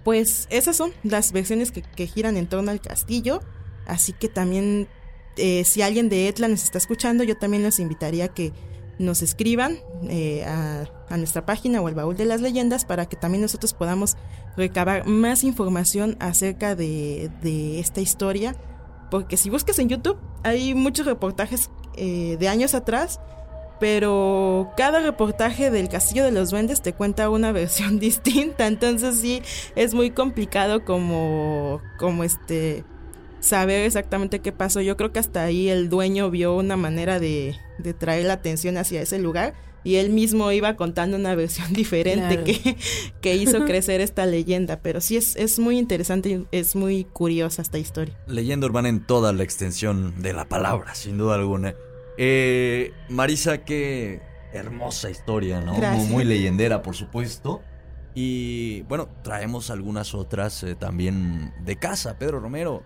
pues 0.05 0.49
esas 0.51 0.77
son 0.77 0.93
las 1.05 1.33
versiones 1.33 1.71
que, 1.71 2.07
giran 2.07 2.37
en 2.37 2.49
torno 2.49 2.73
al 2.73 2.81
castillo. 2.81 3.41
Así 3.87 4.13
que 4.13 4.29
también, 4.29 4.89
eh, 5.37 5.65
si 5.65 5.81
alguien 5.81 6.09
de 6.09 6.29
Etla 6.29 6.49
nos 6.49 6.65
está 6.65 6.79
escuchando, 6.79 7.25
yo 7.25 7.37
también 7.37 7.63
los 7.63 7.79
invitaría 7.79 8.27
a 8.27 8.35
que 8.35 8.53
nos 8.99 9.23
escriban 9.23 9.79
eh, 10.09 10.45
a, 10.45 10.87
nuestra 11.17 11.45
página 11.45 11.83
o 11.83 11.89
el 11.89 11.95
baúl 11.95 12.17
de 12.17 12.25
las 12.25 12.41
leyendas 12.41 12.87
para 12.87 13.07
que 13.07 13.17
también 13.17 13.43
nosotros 13.43 13.75
podamos 13.75 14.17
recabar 14.57 15.07
más 15.07 15.45
información 15.45 16.17
acerca 16.21 16.75
de, 16.75 17.31
de 17.43 17.81
esta 17.81 18.01
historia. 18.01 18.57
Porque 19.11 19.37
si 19.37 19.51
buscas 19.51 19.79
en 19.79 19.91
YouTube, 19.91 20.17
hay 20.43 20.75
muchos 20.75 21.05
reportajes 21.05 21.71
eh, 21.97 22.39
de 22.41 22.49
años 22.49 22.75
atrás, 22.75 23.21
pero 23.79 24.73
cada 24.75 25.01
reportaje 25.01 25.71
del 25.71 25.91
Castillo 25.91 26.25
de 26.25 26.33
los 26.33 26.51
Duendes 26.51 26.81
te 26.81 26.95
cuenta 26.95 27.29
una 27.29 27.53
versión 27.53 27.99
distinta. 27.99 28.67
Entonces 28.67 29.17
sí, 29.17 29.43
es 29.77 29.93
muy 29.93 30.13
complicado 30.13 30.85
como, 30.85 31.83
como 31.99 32.25
este 32.25 32.85
saber 33.43 33.85
exactamente 33.85 34.39
qué 34.39 34.53
pasó. 34.53 34.81
Yo 34.81 34.97
creo 34.97 35.13
que 35.13 35.19
hasta 35.19 35.43
ahí 35.45 35.69
el 35.69 35.91
dueño 35.91 36.31
vio 36.31 36.57
una 36.57 36.77
manera 36.77 37.21
de, 37.21 37.57
de 37.79 37.93
traer 37.93 38.25
la 38.25 38.35
atención 38.35 38.79
hacia 38.79 39.03
ese 39.03 39.19
lugar 39.19 39.55
y 39.85 39.97
él 39.97 40.11
mismo 40.11 40.51
iba 40.53 40.77
contando 40.77 41.17
una 41.17 41.35
versión 41.35 41.73
diferente 41.73 42.45
que, 42.45 42.77
que, 43.21 43.37
hizo 43.37 43.65
crecer 43.65 44.01
esta 44.01 44.27
leyenda. 44.27 44.81
Pero 44.81 45.01
sí 45.01 45.17
es, 45.17 45.37
es 45.37 45.59
muy 45.59 45.79
interesante 45.79 46.29
y 46.31 46.47
es 46.53 46.77
muy 46.77 47.05
curiosa 47.05 47.63
esta 47.63 47.79
historia. 47.79 48.17
Leyenda 48.27 48.67
urbana 48.67 48.89
en 48.89 49.05
toda 49.05 49.33
la 49.33 49.43
extensión 49.43 50.23
de 50.23 50.33
la 50.33 50.47
palabra, 50.47 50.95
sin 50.95 51.19
duda 51.19 51.35
alguna. 51.35 51.75
Eh, 52.17 52.93
Marisa, 53.09 53.65
qué 53.65 54.21
hermosa 54.53 55.11
historia, 55.11 55.61
¿no? 55.61 55.75
Muy, 55.75 56.25
leyendera, 56.25 56.83
por 56.83 56.95
supuesto. 56.95 57.63
Y 58.15 58.83
bueno, 58.83 59.09
traemos 59.23 59.71
algunas 59.71 60.15
otras 60.15 60.63
eh, 60.63 60.75
también 60.75 61.55
de 61.65 61.77
casa. 61.77 62.19
Pedro 62.19 62.41
Romero, 62.41 62.85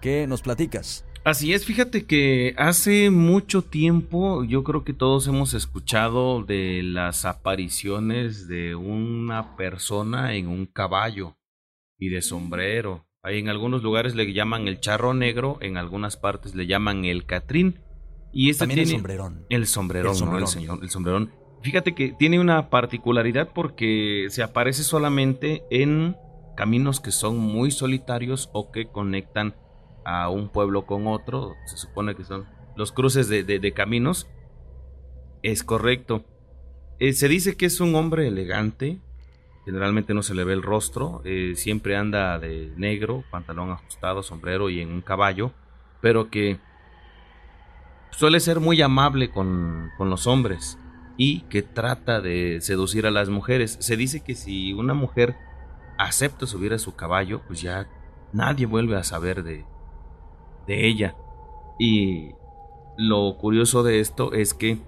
¿qué 0.00 0.26
nos 0.26 0.42
platicas? 0.42 1.04
Así 1.24 1.52
es, 1.52 1.66
fíjate 1.66 2.06
que 2.06 2.54
hace 2.56 3.10
mucho 3.10 3.62
tiempo 3.62 4.44
yo 4.44 4.64
creo 4.64 4.84
que 4.84 4.94
todos 4.94 5.26
hemos 5.26 5.52
escuchado 5.52 6.42
de 6.42 6.82
las 6.82 7.24
apariciones 7.24 8.48
de 8.48 8.74
una 8.74 9.56
persona 9.56 10.34
en 10.34 10.48
un 10.48 10.66
caballo 10.66 11.36
y 11.98 12.08
de 12.08 12.22
sombrero. 12.22 13.06
Ahí 13.22 13.40
en 13.40 13.48
algunos 13.48 13.82
lugares 13.82 14.14
le 14.14 14.32
llaman 14.32 14.68
el 14.68 14.80
charro 14.80 15.12
negro, 15.12 15.58
en 15.60 15.76
algunas 15.76 16.16
partes 16.16 16.54
le 16.54 16.66
llaman 16.66 17.04
el 17.04 17.26
catrín. 17.26 17.82
Y 18.32 18.50
este 18.50 18.60
También 18.60 18.80
el 18.80 18.86
sombrerón. 18.86 19.46
El 19.50 19.66
sombrerón, 19.66 20.12
el 20.12 20.16
sombrerón. 20.16 20.48
señor, 20.48 20.78
el 20.82 20.90
sombrerón. 20.90 21.32
Fíjate 21.62 21.94
que 21.94 22.14
tiene 22.18 22.38
una 22.38 22.70
particularidad 22.70 23.50
porque 23.52 24.28
se 24.30 24.42
aparece 24.42 24.84
solamente 24.84 25.64
en 25.70 26.16
caminos 26.56 27.00
que 27.00 27.10
son 27.10 27.38
muy 27.38 27.70
solitarios 27.70 28.48
o 28.52 28.70
que 28.70 28.86
conectan 28.86 29.54
a 30.08 30.30
un 30.30 30.48
pueblo 30.48 30.86
con 30.86 31.06
otro, 31.06 31.54
se 31.66 31.76
supone 31.76 32.14
que 32.14 32.24
son 32.24 32.46
los 32.76 32.92
cruces 32.92 33.28
de, 33.28 33.72
caminos, 33.74 34.26
es 35.42 35.62
correcto. 35.62 36.24
Eh, 36.98 37.12
se 37.12 37.28
dice 37.28 37.58
que 37.58 37.66
es 37.66 37.78
un 37.82 37.94
hombre 37.94 38.26
elegante, 38.26 39.00
generalmente 39.66 40.14
no 40.14 40.22
se 40.22 40.34
le 40.34 40.44
ve 40.44 40.54
el 40.54 40.62
rostro, 40.62 41.20
eh, 41.26 41.52
siempre 41.56 41.94
anda 41.94 42.38
de 42.38 42.72
negro, 42.78 43.22
pantalón 43.30 43.70
ajustado, 43.70 44.22
sombrero 44.22 44.70
y 44.70 44.80
en 44.80 44.90
un 44.92 45.02
caballo, 45.02 45.52
pero 46.00 46.30
que 46.30 46.58
suele 48.10 48.40
ser 48.40 48.60
muy 48.60 48.80
amable 48.80 49.30
con, 49.30 49.90
con 49.98 50.08
los 50.08 50.26
hombres 50.26 50.78
y 51.18 51.40
que 51.50 51.60
trata 51.60 52.22
de 52.22 52.62
seducir 52.62 53.06
a 53.06 53.10
las 53.10 53.28
mujeres. 53.28 53.76
Se 53.80 53.98
dice 53.98 54.24
que 54.24 54.34
si 54.34 54.72
una 54.72 54.94
mujer 54.94 55.36
acepta 55.98 56.46
subir 56.46 56.72
a 56.72 56.78
su 56.78 56.96
caballo, 56.96 57.42
pues 57.46 57.60
ya 57.60 57.86
nadie 58.32 58.64
vuelve 58.64 58.96
a 58.96 59.04
saber 59.04 59.42
de, 59.42 59.66
de 60.68 60.86
ella. 60.86 61.16
Y 61.80 62.30
lo 62.96 63.36
curioso 63.38 63.82
de 63.82 63.98
esto 63.98 64.32
es 64.32 64.54
que 64.54 64.78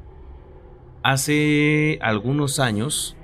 hace 1.03 1.99
algunos 2.03 2.61
años, 2.61 3.17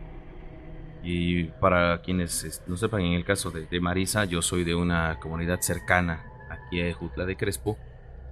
y 1.04 1.44
para 1.44 2.02
quienes 2.02 2.62
no 2.66 2.76
sepan, 2.76 3.02
en 3.02 3.12
el 3.12 3.24
caso 3.24 3.52
de, 3.52 3.80
Marisa, 3.80 4.24
yo 4.24 4.42
soy 4.42 4.64
de 4.64 4.74
una 4.74 5.20
comunidad 5.20 5.60
cercana 5.60 6.24
aquí 6.50 6.80
a 6.80 6.92
Jutla 6.94 7.26
de 7.26 7.36
Crespo, 7.36 7.78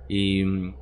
y 0.08 0.44
mm, 0.44 0.74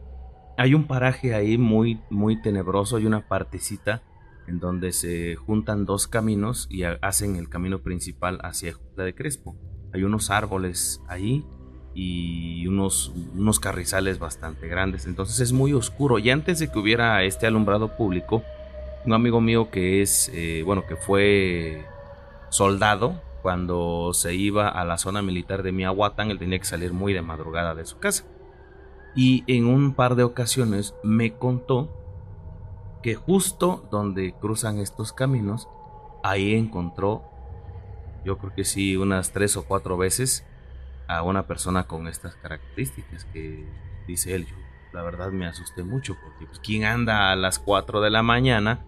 hay 0.56 0.74
un 0.74 0.86
paraje 0.86 1.34
ahí 1.34 1.58
muy, 1.58 2.00
muy 2.08 2.40
tenebroso, 2.40 2.96
hay 2.96 3.06
una 3.06 3.28
partecita 3.28 4.02
en 4.46 4.58
donde 4.58 4.92
se 4.92 5.36
juntan 5.36 5.84
dos 5.84 6.08
caminos 6.08 6.66
y 6.70 6.82
hacen 6.82 7.36
el 7.36 7.48
camino 7.48 7.82
principal 7.82 8.38
hacia 8.42 8.72
Jutla 8.72 9.04
de 9.04 9.14
Crespo. 9.14 9.56
Hay 9.94 10.02
unos 10.02 10.30
árboles 10.30 11.00
ahí 11.08 11.44
y 11.94 12.66
unos, 12.66 13.12
unos 13.34 13.60
carrizales 13.60 14.18
bastante 14.18 14.68
grandes. 14.68 15.06
Entonces 15.06 15.40
es 15.40 15.52
muy 15.52 15.72
oscuro. 15.72 16.18
Y 16.18 16.30
antes 16.30 16.58
de 16.58 16.70
que 16.70 16.78
hubiera 16.78 17.22
este 17.22 17.46
alumbrado 17.46 17.96
público, 17.96 18.42
un 19.04 19.12
amigo 19.12 19.40
mío 19.40 19.70
que 19.70 20.02
es, 20.02 20.30
eh, 20.34 20.62
bueno, 20.64 20.86
que 20.86 20.96
fue 20.96 21.84
soldado, 22.48 23.20
cuando 23.42 24.12
se 24.14 24.34
iba 24.34 24.68
a 24.68 24.84
la 24.84 24.98
zona 24.98 25.20
militar 25.20 25.62
de 25.62 25.72
Miahuatán, 25.72 26.30
él 26.30 26.38
tenía 26.38 26.58
que 26.58 26.64
salir 26.64 26.92
muy 26.92 27.12
de 27.12 27.22
madrugada 27.22 27.74
de 27.74 27.84
su 27.84 27.98
casa. 27.98 28.24
Y 29.14 29.44
en 29.46 29.66
un 29.66 29.94
par 29.94 30.14
de 30.14 30.22
ocasiones 30.22 30.94
me 31.02 31.34
contó 31.34 31.90
que 33.02 33.16
justo 33.16 33.86
donde 33.90 34.32
cruzan 34.40 34.78
estos 34.78 35.12
caminos, 35.12 35.68
ahí 36.22 36.54
encontró, 36.54 37.24
yo 38.24 38.38
creo 38.38 38.54
que 38.54 38.64
sí, 38.64 38.96
unas 38.96 39.32
tres 39.32 39.56
o 39.56 39.64
cuatro 39.64 39.96
veces, 39.96 40.46
a 41.08 41.22
una 41.22 41.46
persona 41.46 41.84
con 41.84 42.08
estas 42.08 42.36
características 42.36 43.24
que 43.26 43.66
dice 44.06 44.34
él, 44.34 44.46
yo 44.46 44.56
la 44.92 45.02
verdad 45.02 45.30
me 45.30 45.46
asusté 45.46 45.82
mucho 45.82 46.16
porque 46.22 46.46
pues, 46.46 46.60
quién 46.60 46.84
anda 46.84 47.32
a 47.32 47.36
las 47.36 47.58
4 47.58 48.00
de 48.00 48.10
la 48.10 48.22
mañana 48.22 48.84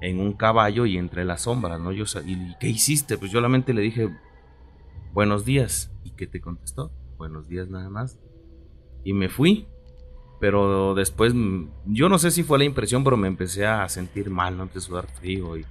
en 0.00 0.20
un 0.20 0.34
caballo 0.34 0.86
y 0.86 0.98
entre 0.98 1.24
las 1.24 1.42
sombras, 1.42 1.80
¿no? 1.80 1.92
Yo 1.92 2.04
¿y 2.24 2.54
qué 2.60 2.68
hiciste? 2.68 3.16
Pues 3.16 3.30
yo 3.30 3.38
solamente 3.38 3.72
le 3.72 3.82
dije 3.82 4.10
buenos 5.12 5.44
días 5.44 5.90
y 6.04 6.10
qué 6.10 6.26
te 6.26 6.40
contestó? 6.40 6.92
Buenos 7.16 7.48
días 7.48 7.68
nada 7.68 7.88
más. 7.88 8.18
Y 9.04 9.14
me 9.14 9.28
fui. 9.28 9.66
Pero 10.38 10.94
después, 10.94 11.32
mm, 11.34 11.70
yo 11.86 12.10
no 12.10 12.18
sé 12.18 12.30
si 12.30 12.42
fue 12.42 12.58
la 12.58 12.64
impresión, 12.64 13.02
pero 13.02 13.16
me 13.16 13.26
empecé 13.26 13.64
a 13.64 13.88
sentir 13.88 14.28
mal, 14.28 14.56
¿no? 14.58 14.64
Empecé 14.64 14.88
sudar 14.88 15.06
frío 15.06 15.56
y 15.56 15.64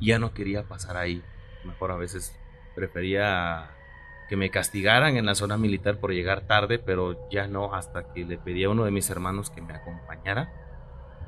ya 0.00 0.18
no 0.18 0.34
quería 0.34 0.64
pasar 0.64 0.96
ahí. 0.96 1.22
Mejor 1.64 1.92
a 1.92 1.96
veces 1.96 2.36
prefería 2.74 3.70
que 4.28 4.36
me 4.36 4.50
castigaran 4.50 5.16
en 5.16 5.26
la 5.26 5.34
zona 5.34 5.56
militar 5.56 5.98
por 5.98 6.12
llegar 6.12 6.42
tarde, 6.42 6.78
pero 6.78 7.28
ya 7.30 7.48
no, 7.48 7.74
hasta 7.74 8.12
que 8.12 8.24
le 8.24 8.36
pedí 8.36 8.64
a 8.64 8.70
uno 8.70 8.84
de 8.84 8.90
mis 8.90 9.08
hermanos 9.08 9.50
que 9.50 9.62
me 9.62 9.72
acompañara 9.72 10.52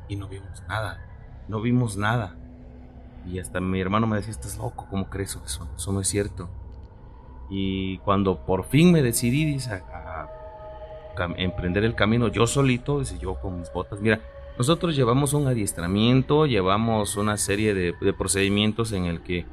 y 0.06 0.16
no 0.16 0.28
vimos 0.28 0.62
nada, 0.68 1.06
no 1.48 1.60
vimos 1.62 1.96
nada. 1.96 2.36
Y 3.26 3.38
hasta 3.38 3.60
mi 3.60 3.80
hermano 3.80 4.06
me 4.06 4.16
decía, 4.16 4.32
estás 4.32 4.58
loco, 4.58 4.86
¿cómo 4.90 5.08
crees 5.08 5.38
eso? 5.44 5.68
Eso 5.74 5.92
no 5.92 6.00
es 6.00 6.08
cierto. 6.08 6.50
Y 7.48 7.98
cuando 7.98 8.44
por 8.44 8.64
fin 8.64 8.92
me 8.92 9.02
decidí 9.02 9.58
a, 9.68 10.28
emprender 11.36 11.84
el 11.84 11.94
camino 11.94 12.28
yo 12.28 12.46
solito, 12.46 13.00
dice 13.00 13.18
yo 13.18 13.34
con 13.40 13.58
mis 13.58 13.72
botas, 13.72 14.00
mira, 14.00 14.20
nosotros 14.56 14.94
llevamos 14.94 15.34
un 15.34 15.48
adiestramiento, 15.48 16.46
llevamos 16.46 17.16
una 17.16 17.36
serie 17.36 17.74
de, 17.74 17.94
de 18.00 18.12
procedimientos 18.12 18.92
en 18.92 19.06
el 19.06 19.22
que 19.22 19.46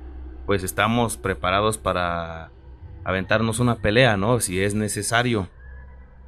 pues 0.45 0.63
estamos 0.63 1.17
preparados 1.17 1.77
para 1.77 2.51
aventarnos 3.07 3.59
una 3.59 3.77
pelea, 3.77 4.17
¿no? 4.17 4.41
Si 4.41 4.61
es 4.61 4.75
necesario. 4.75 5.47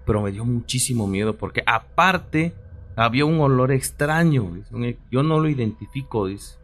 Pero 0.06 0.22
me 0.22 0.32
dio 0.32 0.46
muchísimo 0.46 1.08
miedo 1.08 1.38
porque 1.38 1.62
aparte 1.66 2.56
había 2.96 3.26
un 3.26 3.42
olor 3.42 3.74
extraño. 3.74 4.64
Yo 5.12 5.22
no 5.22 5.42
lo 5.42 5.50
identifico, 5.50 6.28
dice. 6.28 6.58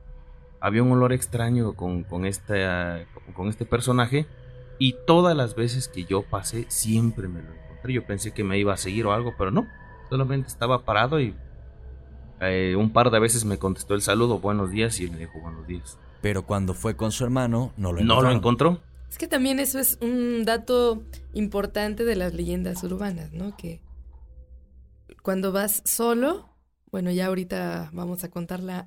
Había 0.62 0.84
un 0.84 0.94
olor 0.94 1.12
extraño 1.12 1.74
con, 1.74 2.04
con, 2.04 2.26
este, 2.26 2.66
con 3.36 3.50
este 3.50 3.66
personaje 3.66 4.26
y 4.80 4.96
todas 5.06 5.36
las 5.36 5.54
veces 5.54 5.90
que 5.90 6.06
yo 6.06 6.22
pasé 6.24 6.66
siempre 6.70 7.28
me 7.28 7.42
lo 7.42 7.50
encontré. 7.52 7.94
Yo 7.94 8.06
pensé 8.06 8.32
que 8.32 8.46
me 8.46 8.58
iba 8.58 8.74
a 8.74 8.78
seguir 8.78 9.06
o 9.08 9.12
algo, 9.12 9.34
pero 9.38 9.52
no. 9.52 9.68
Solamente 10.10 10.48
estaba 10.48 10.86
parado 10.86 11.20
y 11.20 11.36
eh, 12.40 12.74
un 12.78 12.94
par 12.94 13.12
de 13.12 13.20
veces 13.20 13.44
me 13.44 13.58
contestó 13.58 13.96
el 13.96 14.02
saludo, 14.02 14.40
buenos 14.40 14.72
días, 14.72 14.98
y 15.02 15.10
me 15.10 15.18
dijo 15.18 15.42
buenos 15.42 15.68
días. 15.68 16.00
Pero 16.22 16.44
cuando 16.44 16.74
fue 16.74 16.96
con 16.96 17.12
su 17.12 17.26
hermano, 17.26 17.74
no 17.76 17.92
lo 17.92 18.00
encontró. 18.00 18.16
No 18.16 18.22
lo 18.22 18.32
encontró. 18.32 18.82
Es 19.10 19.18
que 19.18 19.28
también 19.28 19.60
eso 19.60 19.80
es 19.80 19.98
un 20.02 20.46
dato 20.46 21.04
importante 21.34 22.04
de 22.04 22.16
las 22.16 22.34
leyendas 22.34 22.84
urbanas, 22.84 23.32
¿no? 23.32 23.56
Que 23.56 23.82
cuando 25.22 25.52
vas 25.52 25.82
solo, 25.86 26.50
bueno, 26.92 27.12
ya 27.12 27.28
ahorita 27.28 27.90
vamos 27.94 28.24
a 28.24 28.30
contar 28.30 28.62
la, 28.62 28.86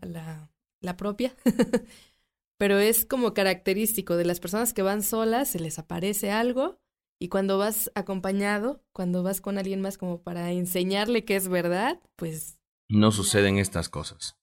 la, 0.80 0.96
propia, 0.96 1.34
pero 2.58 2.78
es 2.78 3.04
como 3.04 3.34
característico 3.34 4.16
de 4.16 4.24
las 4.24 4.40
personas 4.40 4.72
que 4.72 4.82
van 4.82 5.02
solas, 5.02 5.50
se 5.50 5.60
les 5.60 5.78
aparece 5.78 6.30
algo 6.30 6.78
y 7.18 7.28
cuando 7.28 7.58
vas 7.58 7.90
acompañado, 7.94 8.84
cuando 8.92 9.22
vas 9.22 9.40
con 9.40 9.58
alguien 9.58 9.80
más 9.80 9.98
como 9.98 10.22
para 10.22 10.52
enseñarle 10.52 11.24
que 11.24 11.36
es 11.36 11.48
verdad, 11.48 12.00
pues... 12.16 12.58
No 12.88 13.10
suceden 13.10 13.58
estas 13.58 13.88
cosas. 13.88 14.38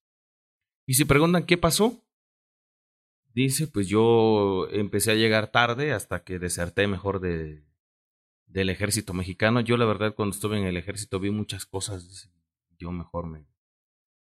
Y 0.86 0.96
si 0.96 1.06
preguntan 1.06 1.46
qué 1.46 1.58
pasó, 1.58 2.05
Dice, 3.36 3.68
pues 3.68 3.90
yo 3.90 4.70
empecé 4.72 5.12
a 5.12 5.16
llegar 5.16 5.52
tarde 5.52 5.92
hasta 5.92 6.24
que 6.24 6.40
deserté 6.40 6.88
mejor 6.88 7.20
de, 7.20 7.66
del 8.48 8.70
ejército 8.70 9.14
mexicano. 9.14 9.60
Yo 9.60 9.76
la 9.76 9.84
verdad 9.84 10.16
cuando 10.16 10.34
estuve 10.34 10.58
en 10.58 10.64
el 10.64 10.78
ejército 10.78 11.20
vi 11.20 11.32
muchas 11.32 11.66
cosas. 11.66 12.32
Yo 12.80 12.92
mejor 12.94 13.28
me 13.28 13.46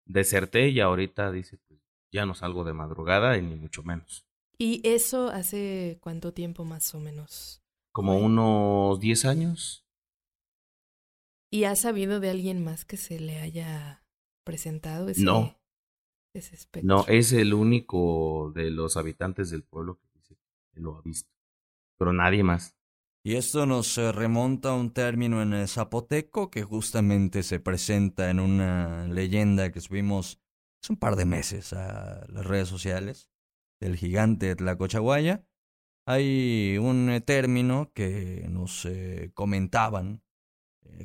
deserté 0.05 0.69
y 0.69 0.79
ahorita 0.79 1.31
dice, 1.31 1.57
pues 1.67 1.79
ya 2.11 2.27
no 2.27 2.35
salgo 2.35 2.63
de 2.63 2.73
madrugada 2.73 3.35
y 3.35 3.41
ni 3.41 3.55
mucho 3.55 3.81
menos. 3.81 4.27
¿Y 4.59 4.87
eso 4.87 5.29
hace 5.29 5.97
cuánto 6.01 6.31
tiempo 6.31 6.63
más 6.63 6.93
o 6.93 6.99
menos? 6.99 7.63
Como 7.91 8.15
unos 8.19 8.99
10 8.99 9.25
años. 9.25 9.87
¿Y 11.49 11.63
has 11.63 11.81
sabido 11.81 12.19
de 12.19 12.29
alguien 12.29 12.63
más 12.63 12.85
que 12.85 12.97
se 12.97 13.19
le 13.19 13.39
haya 13.39 14.03
presentado 14.43 15.09
ese, 15.09 15.23
no. 15.23 15.58
No, 16.83 17.05
es 17.07 17.33
el 17.33 17.53
único 17.53 18.51
de 18.55 18.71
los 18.71 18.97
habitantes 18.97 19.49
del 19.49 19.63
pueblo 19.63 19.99
que 19.99 20.07
dice 20.13 20.37
que 20.73 20.79
lo 20.79 20.97
ha 20.97 21.01
visto. 21.01 21.31
Pero 21.97 22.13
nadie 22.13 22.43
más. 22.43 22.75
Y 23.23 23.35
esto 23.35 23.65
nos 23.65 23.97
eh, 23.97 24.11
remonta 24.11 24.69
a 24.69 24.75
un 24.75 24.91
término 24.91 25.41
en 25.41 25.53
el 25.53 25.67
zapoteco 25.67 26.49
que 26.49 26.63
justamente 26.63 27.43
se 27.43 27.59
presenta 27.59 28.29
en 28.29 28.39
una 28.39 29.07
leyenda 29.07 29.71
que 29.71 29.81
subimos 29.81 30.39
hace 30.81 30.93
un 30.93 30.99
par 30.99 31.17
de 31.17 31.25
meses 31.25 31.73
a 31.73 32.25
las 32.29 32.45
redes 32.45 32.69
sociales 32.69 33.29
del 33.81 33.97
gigante 33.97 34.55
Tlacochahuaya. 34.55 35.45
Hay 36.07 36.77
un 36.79 37.09
eh, 37.09 37.21
término 37.21 37.91
que 37.93 38.47
nos 38.49 38.85
eh, 38.85 39.31
comentaban 39.33 40.23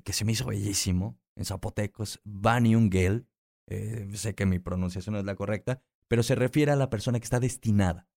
que 0.02 0.12
se 0.12 0.24
me 0.24 0.32
hizo 0.32 0.46
bellísimo 0.46 1.18
en 1.36 1.44
zapoteco, 1.44 2.02
es 2.02 2.20
Baniungel. 2.24 3.26
Sé 3.68 4.34
que 4.34 4.46
mi 4.46 4.58
pronunciación 4.58 5.14
no 5.14 5.18
es 5.18 5.24
la 5.24 5.36
correcta, 5.36 5.80
pero 6.08 6.22
se 6.22 6.34
refiere 6.34 6.72
a 6.72 6.76
la 6.76 6.90
persona 6.90 7.18
que 7.18 7.24
está 7.24 7.40
destinada 7.40 8.08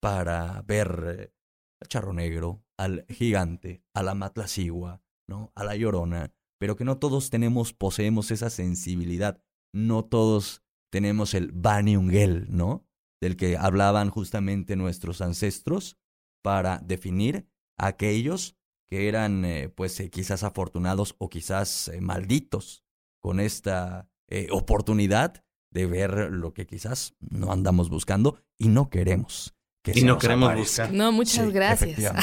para 0.00 0.62
ver 0.62 1.32
al 1.80 1.88
charro 1.88 2.12
negro, 2.12 2.64
al 2.76 3.04
gigante, 3.08 3.82
a 3.94 4.02
la 4.02 4.14
matlacigua, 4.14 5.02
¿no? 5.28 5.52
A 5.54 5.64
la 5.64 5.76
llorona, 5.76 6.32
pero 6.58 6.76
que 6.76 6.84
no 6.84 6.98
todos 6.98 7.30
tenemos, 7.30 7.72
poseemos 7.72 8.30
esa 8.30 8.50
sensibilidad. 8.50 9.42
No 9.72 10.04
todos 10.04 10.62
tenemos 10.90 11.34
el 11.34 11.52
Bani 11.52 11.96
Ungel, 11.96 12.46
¿no? 12.48 12.86
Del 13.20 13.36
que 13.36 13.56
hablaban 13.56 14.10
justamente 14.10 14.76
nuestros 14.76 15.20
ancestros 15.20 15.98
para 16.42 16.78
definir 16.78 17.48
a 17.76 17.88
aquellos 17.88 18.56
que 18.88 19.08
eran, 19.08 19.44
eh, 19.44 19.68
pues, 19.68 20.00
eh, 20.00 20.10
quizás 20.10 20.42
afortunados 20.42 21.14
o 21.18 21.28
quizás 21.28 21.88
eh, 21.88 22.00
malditos 22.00 22.84
con 23.20 23.38
esta 23.38 24.08
oportunidad 24.50 25.42
de 25.70 25.86
ver 25.86 26.30
lo 26.30 26.52
que 26.52 26.66
quizás 26.66 27.14
no 27.20 27.52
andamos 27.52 27.90
buscando 27.90 28.38
y 28.58 28.68
no 28.68 28.90
queremos 28.90 29.54
y 29.94 30.02
no 30.02 30.18
queremos 30.18 30.54
buscar. 30.56 30.92
No, 30.92 31.12
muchas 31.12 31.50
gracias. 31.50 31.98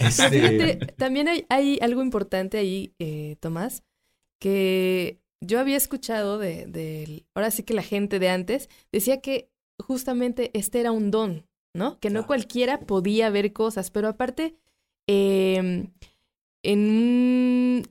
Este, 0.00 0.76
también 0.96 1.28
hay, 1.48 1.78
algo 1.80 2.02
importante 2.02 2.58
ahí, 2.58 2.94
eh, 2.98 3.36
Tomás, 3.40 3.82
que 4.38 5.20
yo 5.40 5.60
había 5.60 5.76
escuchado 5.76 6.38
de, 6.38 7.24
ahora 7.34 7.50
sí 7.50 7.62
que 7.62 7.74
la 7.74 7.82
gente 7.82 8.18
de 8.18 8.28
antes 8.28 8.68
decía 8.90 9.20
que 9.20 9.50
justamente 9.78 10.50
este 10.54 10.80
era 10.80 10.92
un 10.92 11.10
don, 11.10 11.46
¿no? 11.74 11.98
Que 12.00 12.10
no 12.10 12.26
cualquiera 12.26 12.80
podía 12.80 13.30
ver 13.30 13.52
cosas, 13.52 13.90
pero 13.90 14.08
aparte, 14.08 14.56
em, 15.06 15.92
en 16.62 17.82
eh, 17.84 17.90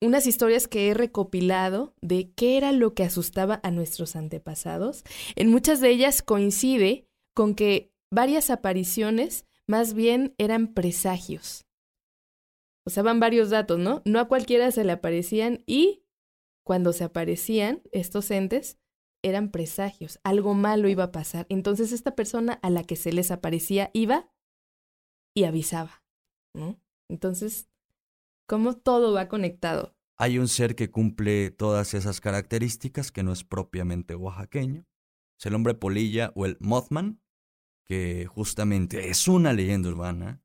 unas 0.00 0.26
historias 0.26 0.66
que 0.66 0.88
he 0.88 0.94
recopilado 0.94 1.94
de 2.00 2.32
qué 2.32 2.56
era 2.56 2.72
lo 2.72 2.94
que 2.94 3.04
asustaba 3.04 3.60
a 3.62 3.70
nuestros 3.70 4.16
antepasados, 4.16 5.04
en 5.36 5.50
muchas 5.50 5.80
de 5.80 5.90
ellas 5.90 6.22
coincide 6.22 7.06
con 7.34 7.54
que 7.54 7.92
varias 8.10 8.50
apariciones 8.50 9.46
más 9.66 9.94
bien 9.94 10.34
eran 10.38 10.74
presagios. 10.74 11.66
O 12.86 12.90
sea, 12.90 13.02
van 13.02 13.20
varios 13.20 13.50
datos, 13.50 13.78
¿no? 13.78 14.02
No 14.04 14.20
a 14.20 14.28
cualquiera 14.28 14.70
se 14.70 14.84
le 14.84 14.92
aparecían 14.92 15.62
y 15.66 16.02
cuando 16.64 16.92
se 16.92 17.04
aparecían 17.04 17.82
estos 17.92 18.30
entes 18.30 18.78
eran 19.22 19.50
presagios, 19.50 20.18
algo 20.24 20.54
malo 20.54 20.88
iba 20.88 21.04
a 21.04 21.12
pasar. 21.12 21.46
Entonces 21.50 21.92
esta 21.92 22.14
persona 22.14 22.54
a 22.62 22.70
la 22.70 22.84
que 22.84 22.96
se 22.96 23.12
les 23.12 23.30
aparecía 23.30 23.90
iba 23.92 24.32
y 25.36 25.44
avisaba, 25.44 26.02
¿no? 26.54 26.80
Entonces, 27.08 27.69
¿cómo 28.50 28.74
todo 28.74 29.12
va 29.12 29.28
conectado? 29.28 29.96
Hay 30.18 30.40
un 30.40 30.48
ser 30.48 30.74
que 30.74 30.90
cumple 30.90 31.52
todas 31.52 31.94
esas 31.94 32.20
características 32.20 33.12
que 33.12 33.22
no 33.22 33.32
es 33.32 33.44
propiamente 33.44 34.16
oaxaqueño. 34.16 34.88
Es 35.38 35.46
el 35.46 35.54
hombre 35.54 35.74
polilla 35.74 36.32
o 36.34 36.46
el 36.46 36.56
Mothman, 36.58 37.22
que 37.86 38.26
justamente 38.26 39.08
es 39.08 39.28
una 39.28 39.52
leyenda 39.52 39.88
urbana 39.88 40.42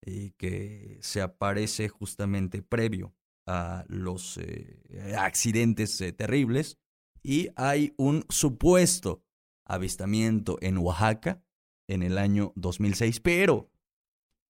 y 0.00 0.30
que 0.38 1.00
se 1.02 1.22
aparece 1.22 1.88
justamente 1.88 2.62
previo 2.62 3.16
a 3.48 3.84
los 3.88 4.38
eh, 4.38 5.16
accidentes 5.18 6.00
eh, 6.00 6.12
terribles. 6.12 6.78
Y 7.20 7.48
hay 7.56 7.94
un 7.96 8.24
supuesto 8.28 9.24
avistamiento 9.66 10.56
en 10.60 10.78
Oaxaca 10.78 11.42
en 11.88 12.04
el 12.04 12.16
año 12.16 12.52
2006, 12.54 13.18
pero 13.18 13.69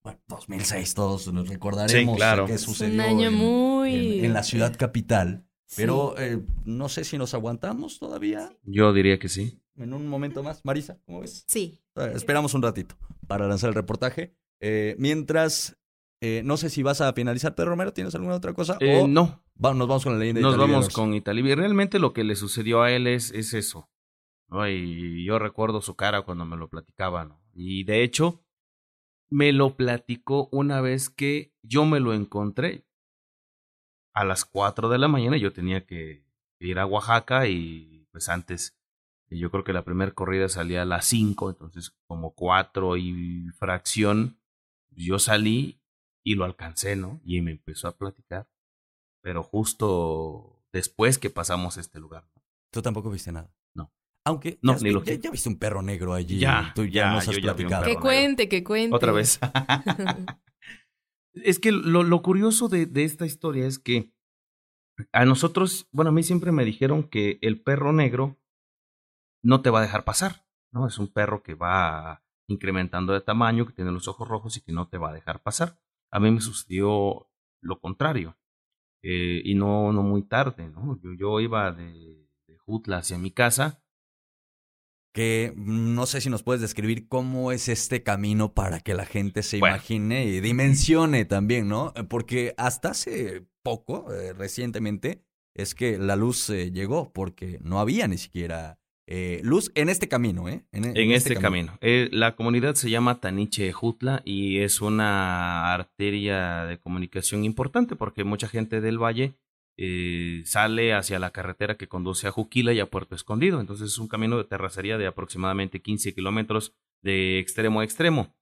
bueno, 0.03 0.21
2006 0.29 0.95
todos 0.95 1.33
nos 1.33 1.49
recordaremos 1.49 2.17
claro. 2.17 2.47
que 2.47 2.59
sucedió 2.59 2.95
un 2.95 3.01
año 3.01 3.31
muy... 3.31 4.25
en, 4.25 4.33
la 4.33 4.43
ciudad 4.43 4.77
capital. 4.77 5.45
Pero 5.77 6.19
eh, 6.19 6.41
no 6.65 6.89
sé 6.89 7.05
si 7.05 7.17
nos 7.17 7.35
aguantamos 7.35 7.99
todavía. 7.99 8.53
Yo 8.65 8.93
diría 8.93 9.19
que 9.19 9.29
sí. 9.29 9.61
En 9.77 9.95
un 9.95 10.09
momento 10.09 10.43
más. 10.43 10.65
Marisa, 10.65 10.99
¿cómo 11.07 11.21
ves? 11.21 11.45
Sí. 11.47 11.81
esperamos 12.15 12.55
un 12.55 12.63
ratito 12.63 12.97
para 13.29 13.47
lanzar 13.47 13.69
el 13.69 13.75
reportaje. 13.75 14.35
Eh, 14.61 14.97
mientras, 14.99 15.79
eh, 16.21 16.43
no 16.45 16.57
sé 16.57 16.71
si 16.71 16.83
vas 16.83 17.01
a 17.01 17.13
finalizar, 17.13 17.55
Pedro 17.55 17.71
Romero, 17.71 17.93
¿tienes 17.93 18.15
alguna 18.15 18.35
otra 18.35 18.53
cosa? 18.53 18.79
no. 18.81 19.43
nos 19.57 19.89
vamos 19.89 20.03
con 20.03 20.15
la 20.15 20.19
leyenda 20.19 20.41
de 20.41 20.45
Nos 20.45 20.59
vamos 20.59 20.89
con 20.89 21.15
Italia. 21.15 21.55
Realmente 21.55 21.99
lo 21.99 22.13
que 22.13 22.25
le 22.25 22.35
sucedió 22.35 22.83
a 22.83 22.91
él 22.91 23.07
es, 23.07 23.31
es 23.31 23.55
eso. 23.55 23.89
Y 24.69 25.25
yo 25.25 25.39
recuerdo 25.39 25.81
su 25.81 25.95
cara 25.95 26.23
cuando 26.23 26.45
me 26.45 26.57
lo 26.57 26.69
platicaba. 26.69 27.25
¿no? 27.25 27.41
Y 27.55 27.85
de 27.85 28.03
hecho, 28.03 28.43
me 29.31 29.53
lo 29.53 29.77
platicó 29.77 30.49
una 30.53 30.81
vez 30.81 31.09
que 31.09 31.55
yo 31.63 31.87
me 31.87 32.01
lo 32.01 32.13
encontré 32.13 32.87
a 34.13 34.25
las 34.25 34.45
4 34.45 34.89
de 34.89 34.99
la 34.99 35.09
mañana 35.09 35.37
yo 35.37 35.53
tenía 35.53 35.87
que 35.87 36.27
ir 36.59 36.79
a 36.79 36.87
Oaxaca 36.87 37.47
y 37.47 38.09
pues 38.11 38.29
antes 38.29 38.77
yo 39.29 39.51
creo 39.51 39.63
que 39.63 39.73
la 39.73 39.85
primera 39.85 40.11
corrida 40.13 40.49
salía 40.49 40.83
a 40.83 40.87
las 40.87 41.07
5, 41.07 41.51
entonces 41.51 41.97
como 42.07 42.35
4 42.35 42.97
y 42.97 43.49
fracción 43.57 44.41
yo 44.91 45.21
salí 45.21 45.81
y 46.25 46.35
lo 46.35 46.45
alcancé, 46.45 46.97
¿no? 46.97 47.21
Y 47.25 47.41
me 47.41 47.53
empezó 47.53 47.89
a 47.89 47.97
platicar, 47.97 48.49
pero 49.23 49.43
justo 49.43 50.65
después 50.73 51.19
que 51.19 51.31
pasamos 51.31 51.77
este 51.77 52.01
lugar. 52.01 52.29
¿Tú 52.73 52.83
tampoco 52.83 53.11
viste 53.11 53.33
nada? 53.33 53.55
Aunque 54.31 54.59
no, 54.63 54.77
ya, 54.77 54.83
ni 54.83 54.91
lo 54.91 55.05
ya, 55.05 55.31
viste 55.31 55.49
un 55.49 55.59
perro 55.59 55.83
negro 55.83 56.15
allí. 56.15 56.39
Ya, 56.39 56.73
tú 56.75 56.85
ya, 56.85 57.13
nos 57.13 57.29
has 57.29 57.39
platicado. 57.39 57.85
Que 57.85 57.97
cuente, 57.97 58.49
que 58.49 58.65
cuente. 58.65 58.95
Otra 58.95 59.13
vez. 59.13 59.39
Es 61.33 61.61
que 61.61 61.71
lo, 61.71 62.03
lo 62.03 62.23
curioso 62.23 62.69
de, 62.69 62.87
de, 62.87 63.05
esta 63.05 63.25
historia 63.25 63.65
es 63.65 63.79
que 63.79 64.13
a 65.13 65.25
nosotros, 65.25 65.89
bueno, 65.93 66.11
a 66.11 66.13
mí 66.13 66.25
siempre 66.25 66.51
me 66.51 66.65
dijeron 66.65 67.05
que 67.05 67.39
el 67.41 67.63
perro 67.63 67.93
negro 67.93 68.37
no 69.43 69.63
te 69.63 69.71
va 69.71 69.79
a 69.79 69.83
dejar 69.83 70.05
pasar, 70.05 70.45
¿no? 70.73 70.89
Es 70.89 70.99
un 70.99 71.07
perro 71.07 71.45
que 71.45 71.55
va 71.55 72.25
incrementando 72.49 73.13
de 73.13 73.21
tamaño, 73.21 73.65
que 73.65 73.73
tiene 73.73 73.93
los 73.93 74.09
ojos 74.09 74.29
rojos 74.29 74.57
y 74.57 74.61
que 74.61 74.73
no 74.73 74.89
te 74.89 74.99
va 74.99 75.11
a 75.11 75.15
dejar 75.15 75.41
pasar. 75.41 75.79
A 76.11 76.19
mí 76.19 76.31
me 76.31 76.41
sucedió 76.41 77.31
lo 77.61 77.81
contrario. 77.81 78.37
Eh, 79.03 79.41
y 79.45 79.55
no, 79.55 79.93
no 79.93 80.03
muy 80.03 80.23
tarde, 80.23 80.69
¿no? 80.69 81.01
Yo, 81.01 81.15
yo 81.15 81.41
iba 81.41 81.73
de, 81.73 82.29
de 82.47 82.59
Jutla 82.59 82.99
hacia 82.99 83.17
mi 83.19 83.31
casa 83.31 83.83
que 85.13 85.53
no 85.57 86.07
sé 86.07 86.21
si 86.21 86.31
nos 86.31 86.43
puedes 86.43 86.61
describir 86.61 87.09
cómo 87.09 87.53
es 87.53 87.69
este 87.69 88.03
camino 88.03 88.55
para 88.55 88.81
que 88.81 88.95
la 88.95 89.07
gente 89.07 89.43
se 89.43 89.59
imagine 89.59 90.25
y 90.25 90.41
dimensione 90.41 91.25
también, 91.25 91.69
¿no? 91.69 91.93
Eh, 91.97 92.05
porque 92.05 92.55
hasta 92.57 92.91
hace 92.91 93.45
poco, 93.63 94.13
eh, 94.13 94.33
recientemente, 94.33 95.25
es 95.55 95.75
que 95.75 95.99
la 95.99 96.17
luz 96.17 96.49
eh, 96.51 96.71
llegó 96.71 97.13
porque 97.13 97.59
no 97.63 97.81
había 97.81 98.07
ni 98.09 98.19
siquiera 98.19 98.77
luz 99.43 99.73
en 99.75 99.89
este 99.89 100.07
camino, 100.07 100.49
¿eh? 100.49 100.65
En, 100.71 100.85
en, 100.85 101.11
este, 101.11 101.33
este, 101.33 101.43
camino. 101.43 101.77
la 101.81 102.37
comunidad 102.37 102.77
se 102.77 102.91
llama 102.91 103.21
Taniche 103.21 103.73
Jutla 103.73 104.23
y 104.25 104.59
es 104.59 104.81
una 104.81 105.75
arteria 105.75 106.65
de 106.67 106.79
comunicación 106.79 107.45
importante 107.45 107.97
porque 107.97 108.23
mucha 108.23 108.47
gente 108.47 108.81
del 108.81 109.03
valle 109.03 109.35
eh, 109.83 110.43
sale 110.45 110.93
hacia 110.93 111.19
la 111.19 111.31
carretera 111.31 111.79
que 111.79 111.89
conduce 111.89 112.27
a 112.27 112.31
Juquila 112.31 112.75
y 112.75 112.81
a 112.81 112.91
Puerto 112.91 113.15
Escondido. 113.15 113.61
Entonces 113.61 113.89
es 113.89 113.99
un 113.99 114.09
camino 114.09 114.37
de 114.37 114.45
terracería 114.45 114.99
de 114.99 115.07
aproximadamente 115.07 115.81
15 115.81 116.15
kilómetros 116.15 116.75
de 117.03 117.39
extremo 117.39 117.81
a 117.81 117.85
extremo. 117.85 118.37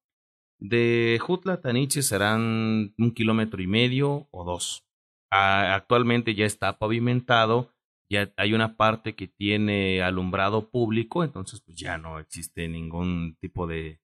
De 0.59 1.17
Jutla 1.23 1.53
a 1.53 1.61
Taniche 1.61 2.03
serán 2.03 2.93
un 2.99 3.15
kilómetro 3.15 3.63
y 3.63 3.69
medio 3.69 4.27
o 4.33 4.43
dos. 4.43 4.85
actualmente 5.31 6.35
ya 6.35 6.45
está 6.45 6.77
pavimentado, 6.77 7.71
ya 8.11 8.33
hay 8.37 8.53
una 8.53 8.77
parte 8.77 9.15
que 9.15 9.29
tiene 9.29 10.03
alumbrado 10.03 10.71
público, 10.71 11.23
entonces 11.23 11.61
pues 11.61 11.79
ya 11.79 11.99
no 11.99 12.19
existe 12.19 12.67
ningún 12.67 13.37
tipo 13.41 13.69
de, 13.69 14.01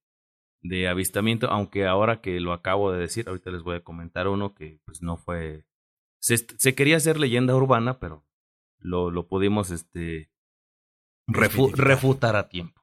de 0.63 0.87
avistamiento, 0.87 1.51
aunque 1.51 1.87
ahora 1.87 2.21
que 2.21 2.39
lo 2.39 2.53
acabo 2.53 2.93
de 2.93 3.01
decir, 3.01 3.29
ahorita 3.29 3.51
les 3.51 3.63
voy 3.63 3.77
a 3.79 3.83
comentar 3.83 4.29
uno 4.29 4.55
que 4.55 4.79
pues 4.85 5.03
no 5.03 5.17
fue 5.17 5.65
se, 6.25 6.75
quería 6.75 6.97
hacer 6.97 7.21
leyenda 7.21 7.55
urbana, 7.55 7.99
pero 7.99 8.27
lo, 8.79 9.11
lo 9.11 9.29
pudimos 9.29 9.71
este, 9.71 10.31
refutar 11.27 12.37
a 12.37 12.49
tiempo. 12.49 12.81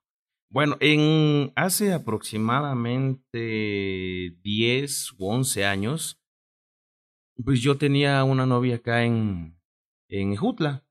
Bueno, 0.49 0.77
en 0.79 1.51
hace 1.55 1.93
aproximadamente 1.93 4.37
10 4.43 5.13
u 5.13 5.27
11 5.27 5.65
años, 5.65 6.21
pues 7.43 7.61
yo 7.61 7.77
tenía 7.77 8.23
una 8.25 8.45
novia 8.45 8.75
acá 8.75 9.05
en, 9.05 9.57
en 10.09 10.35
Jutla 10.35 10.85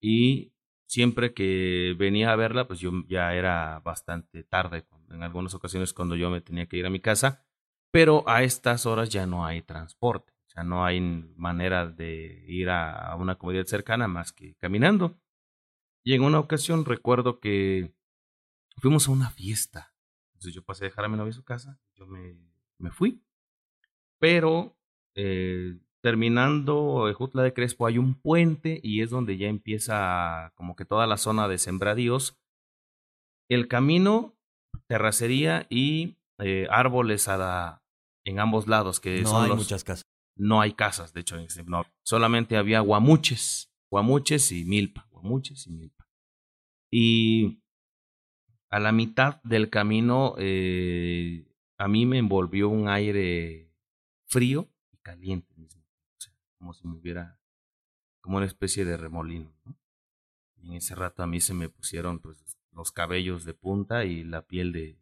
y 0.00 0.54
siempre 0.86 1.34
que 1.34 1.94
venía 1.98 2.32
a 2.32 2.36
verla, 2.36 2.66
pues 2.66 2.80
yo 2.80 2.92
ya 3.08 3.34
era 3.34 3.80
bastante 3.80 4.42
tarde, 4.44 4.86
en 5.10 5.22
algunas 5.22 5.52
ocasiones 5.54 5.92
cuando 5.92 6.16
yo 6.16 6.30
me 6.30 6.40
tenía 6.40 6.66
que 6.66 6.78
ir 6.78 6.86
a 6.86 6.90
mi 6.90 7.00
casa, 7.00 7.44
pero 7.90 8.26
a 8.28 8.42
estas 8.42 8.86
horas 8.86 9.10
ya 9.10 9.26
no 9.26 9.44
hay 9.44 9.60
transporte, 9.62 10.33
sea, 10.54 10.64
no 10.64 10.84
hay 10.84 11.00
manera 11.36 11.86
de 11.86 12.44
ir 12.48 12.70
a 12.70 13.14
una 13.16 13.36
comunidad 13.36 13.66
cercana 13.66 14.08
más 14.08 14.32
que 14.32 14.54
caminando. 14.56 15.18
Y 16.04 16.14
en 16.14 16.22
una 16.22 16.38
ocasión 16.38 16.84
recuerdo 16.84 17.40
que 17.40 17.94
fuimos 18.78 19.08
a 19.08 19.12
una 19.12 19.30
fiesta. 19.30 19.94
Entonces 20.34 20.54
yo 20.54 20.62
pasé 20.64 20.84
a 20.84 20.88
dejar 20.88 21.04
a 21.06 21.08
mi 21.08 21.16
novia 21.16 21.30
a 21.30 21.34
su 21.34 21.44
casa, 21.44 21.80
yo 21.94 22.06
me, 22.06 22.36
me 22.78 22.90
fui. 22.90 23.22
Pero 24.20 24.76
eh, 25.16 25.78
terminando 26.02 27.12
Jutla 27.14 27.42
de 27.42 27.52
Crespo 27.54 27.86
hay 27.86 27.98
un 27.98 28.14
puente 28.14 28.80
y 28.82 29.00
es 29.02 29.10
donde 29.10 29.36
ya 29.38 29.48
empieza 29.48 30.52
como 30.54 30.76
que 30.76 30.84
toda 30.84 31.06
la 31.06 31.16
zona 31.16 31.48
de 31.48 31.58
sembradíos. 31.58 32.36
El 33.48 33.68
camino, 33.68 34.36
terracería 34.86 35.66
y 35.70 36.18
eh, 36.38 36.66
árboles 36.70 37.28
a 37.28 37.36
la, 37.36 37.82
en 38.24 38.38
ambos 38.40 38.66
lados, 38.68 39.00
que 39.00 39.22
no 39.22 39.28
son 39.30 39.42
hay 39.44 39.48
los- 39.50 39.58
muchas 39.58 39.84
casas. 39.84 40.04
No 40.36 40.60
hay 40.60 40.72
casas, 40.72 41.12
de 41.12 41.20
hecho, 41.20 41.38
en 41.38 41.46
solamente 42.02 42.56
había 42.56 42.80
guamuches, 42.80 43.72
guamuches 43.90 44.50
y 44.50 44.64
milpa, 44.64 45.06
guamuches 45.10 45.66
y 45.66 45.70
milpa. 45.70 46.08
Y 46.90 47.62
a 48.70 48.80
la 48.80 48.90
mitad 48.90 49.40
del 49.44 49.70
camino 49.70 50.34
eh, 50.38 51.46
a 51.78 51.86
mí 51.86 52.06
me 52.06 52.18
envolvió 52.18 52.68
un 52.68 52.88
aire 52.88 53.70
frío 54.26 54.68
y 54.92 54.96
caliente 54.98 55.52
al 55.52 55.60
mismo 55.60 55.84
como 56.58 56.72
si 56.72 56.88
me 56.88 56.96
hubiera, 56.96 57.38
como 58.22 58.38
una 58.38 58.46
especie 58.46 58.86
de 58.86 58.96
remolino. 58.96 59.54
en 60.62 60.72
ese 60.72 60.94
rato 60.94 61.22
a 61.22 61.26
mí 61.26 61.40
se 61.40 61.52
me 61.52 61.68
pusieron 61.68 62.20
pues 62.20 62.42
los 62.72 62.90
cabellos 62.90 63.44
de 63.44 63.52
punta 63.52 64.06
y 64.06 64.24
la 64.24 64.46
piel 64.46 64.72
de, 64.72 64.98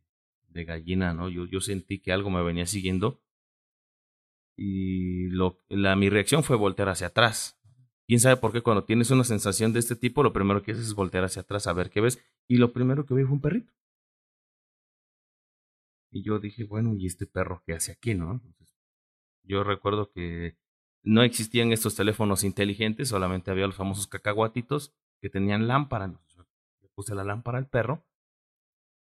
de 0.48 0.64
gallina, 0.64 1.14
¿no? 1.14 1.28
Yo, 1.28 1.46
yo 1.46 1.60
sentí 1.60 2.00
que 2.00 2.12
algo 2.12 2.30
me 2.30 2.42
venía 2.42 2.66
siguiendo 2.66 3.22
y 4.56 5.28
lo, 5.28 5.58
la, 5.68 5.96
mi 5.96 6.08
reacción 6.08 6.42
fue 6.42 6.56
voltear 6.56 6.88
hacia 6.88 7.08
atrás. 7.08 7.58
¿Quién 8.06 8.20
sabe 8.20 8.36
por 8.36 8.52
qué 8.52 8.60
cuando 8.60 8.84
tienes 8.84 9.10
una 9.10 9.24
sensación 9.24 9.72
de 9.72 9.78
este 9.78 9.96
tipo, 9.96 10.22
lo 10.22 10.32
primero 10.32 10.62
que 10.62 10.72
haces 10.72 10.86
es 10.88 10.94
voltear 10.94 11.24
hacia 11.24 11.42
atrás 11.42 11.66
a 11.66 11.72
ver 11.72 11.90
qué 11.90 12.00
ves? 12.00 12.22
Y 12.48 12.56
lo 12.56 12.72
primero 12.72 13.06
que 13.06 13.14
vi 13.14 13.22
fue 13.22 13.32
un 13.32 13.40
perrito. 13.40 13.72
Y 16.10 16.22
yo 16.22 16.38
dije, 16.38 16.64
bueno, 16.64 16.94
¿y 16.94 17.06
este 17.06 17.26
perro 17.26 17.62
qué 17.64 17.72
hace 17.72 17.92
aquí, 17.92 18.14
no? 18.14 18.32
Entonces, 18.32 18.76
yo 19.44 19.64
recuerdo 19.64 20.10
que 20.10 20.58
no 21.02 21.22
existían 21.22 21.72
estos 21.72 21.94
teléfonos 21.94 22.44
inteligentes, 22.44 23.08
solamente 23.08 23.50
había 23.50 23.66
los 23.66 23.76
famosos 23.76 24.06
cacahuatitos 24.06 24.94
que 25.20 25.30
tenían 25.30 25.66
lámpara. 25.66 26.08
Le 26.08 26.88
puse 26.94 27.14
la 27.14 27.24
lámpara 27.24 27.58
al 27.58 27.68
perro 27.68 28.04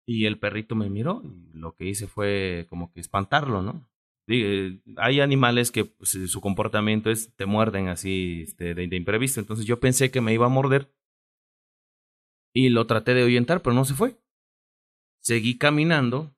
y 0.07 0.27
el 0.27 0.39
perrito 0.39 0.75
me 0.75 0.91
miró 0.91 1.23
y 1.25 1.51
lo 1.53 1.75
que 1.75 1.85
hice 1.85 2.07
fue 2.07 2.67
como 2.69 2.93
que 2.93 3.01
espantarlo, 3.01 3.63
¿no? 3.63 3.89
Eh, 4.29 4.83
hay 4.99 5.21
animales 5.21 5.71
que 5.71 5.87
pues, 5.87 6.15
eh, 6.15 6.29
su 6.29 6.41
comportamiento 6.43 7.11
es 7.11 7.35
te 7.35 7.47
muerden 7.47 7.89
así 7.89 8.43
este, 8.43 8.75
de, 8.75 8.85
imprevisto. 8.95 9.41
Entonces 9.41 9.65
yo 9.65 9.81
pensé 9.81 10.11
que 10.11 10.21
me 10.21 10.35
iba 10.35 10.47
a 10.47 10.51
morder 10.51 10.93
y 12.53 12.69
lo 12.69 12.87
traté 12.87 13.15
de 13.15 13.23
ahuyentar, 13.23 13.63
pero 13.63 13.75
no 13.75 13.85
se 13.85 13.95
fue. 13.95 14.21
Seguí 15.21 15.57
caminando 15.57 16.35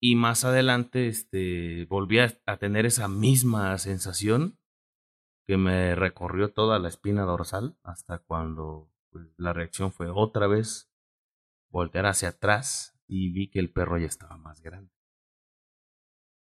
y 0.00 0.16
más 0.16 0.44
adelante 0.44 1.08
este, 1.08 1.86
volví 1.86 2.18
a, 2.18 2.38
a 2.46 2.58
tener 2.58 2.86
esa 2.86 3.08
misma 3.08 3.76
sensación 3.78 4.58
que 5.46 5.56
me 5.56 5.94
recorrió 5.94 6.52
toda 6.52 6.78
la 6.78 6.88
espina 6.88 7.22
dorsal 7.22 7.78
hasta 7.82 8.18
cuando 8.18 8.92
pues, 9.10 9.26
la 9.38 9.54
reacción 9.54 9.92
fue 9.92 10.08
otra 10.10 10.46
vez 10.46 10.90
voltear 11.70 12.04
hacia 12.06 12.30
atrás 12.30 12.98
y 13.06 13.30
vi 13.32 13.48
que 13.48 13.60
el 13.60 13.70
perro 13.70 13.98
ya 13.98 14.06
estaba 14.06 14.36
más 14.36 14.60
grande. 14.60 14.97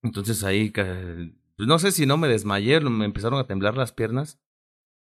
Entonces 0.04 0.44
ahí, 0.44 0.70
pues 0.70 1.68
no 1.68 1.80
sé 1.80 1.92
si 1.92 2.06
no 2.06 2.18
me 2.18 2.28
desmayé, 2.28 2.80
me 2.82 3.06
empezaron 3.06 3.40
a 3.40 3.48
temblar 3.48 3.78
las 3.78 3.94
piernas 3.94 4.40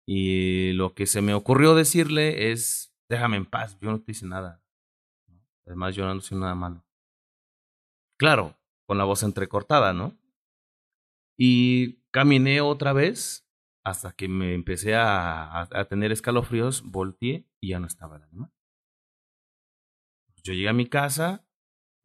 y 0.07 0.73
lo 0.73 0.93
que 0.93 1.07
se 1.07 1.21
me 1.21 1.33
ocurrió 1.33 1.73
decirle 1.73 2.51
es, 2.51 2.95
déjame 3.09 3.37
en 3.37 3.47
paz, 3.47 3.77
yo 3.81 3.89
no 3.89 4.01
te 4.01 4.11
hice 4.11 4.27
nada. 4.27 4.63
Además 5.65 5.95
yo 5.95 6.05
no 6.05 6.21
soy 6.21 6.37
nada 6.37 6.53
malo. 6.53 6.85
Claro, 8.17 8.55
con 8.85 8.99
la 8.99 9.03
voz 9.03 9.23
entrecortada, 9.23 9.93
¿no? 9.93 10.15
Y 11.37 12.03
caminé 12.11 12.61
otra 12.61 12.93
vez 12.93 13.49
hasta 13.83 14.13
que 14.13 14.27
me 14.27 14.53
empecé 14.53 14.95
a, 14.95 15.61
a, 15.61 15.67
a 15.71 15.85
tener 15.85 16.11
escalofríos, 16.11 16.83
volteé 16.83 17.47
y 17.59 17.69
ya 17.69 17.79
no 17.79 17.87
estaba 17.87 18.17
el 18.17 18.23
animal. 18.23 18.51
Yo 20.43 20.53
llegué 20.53 20.69
a 20.69 20.73
mi 20.73 20.87
casa, 20.87 21.44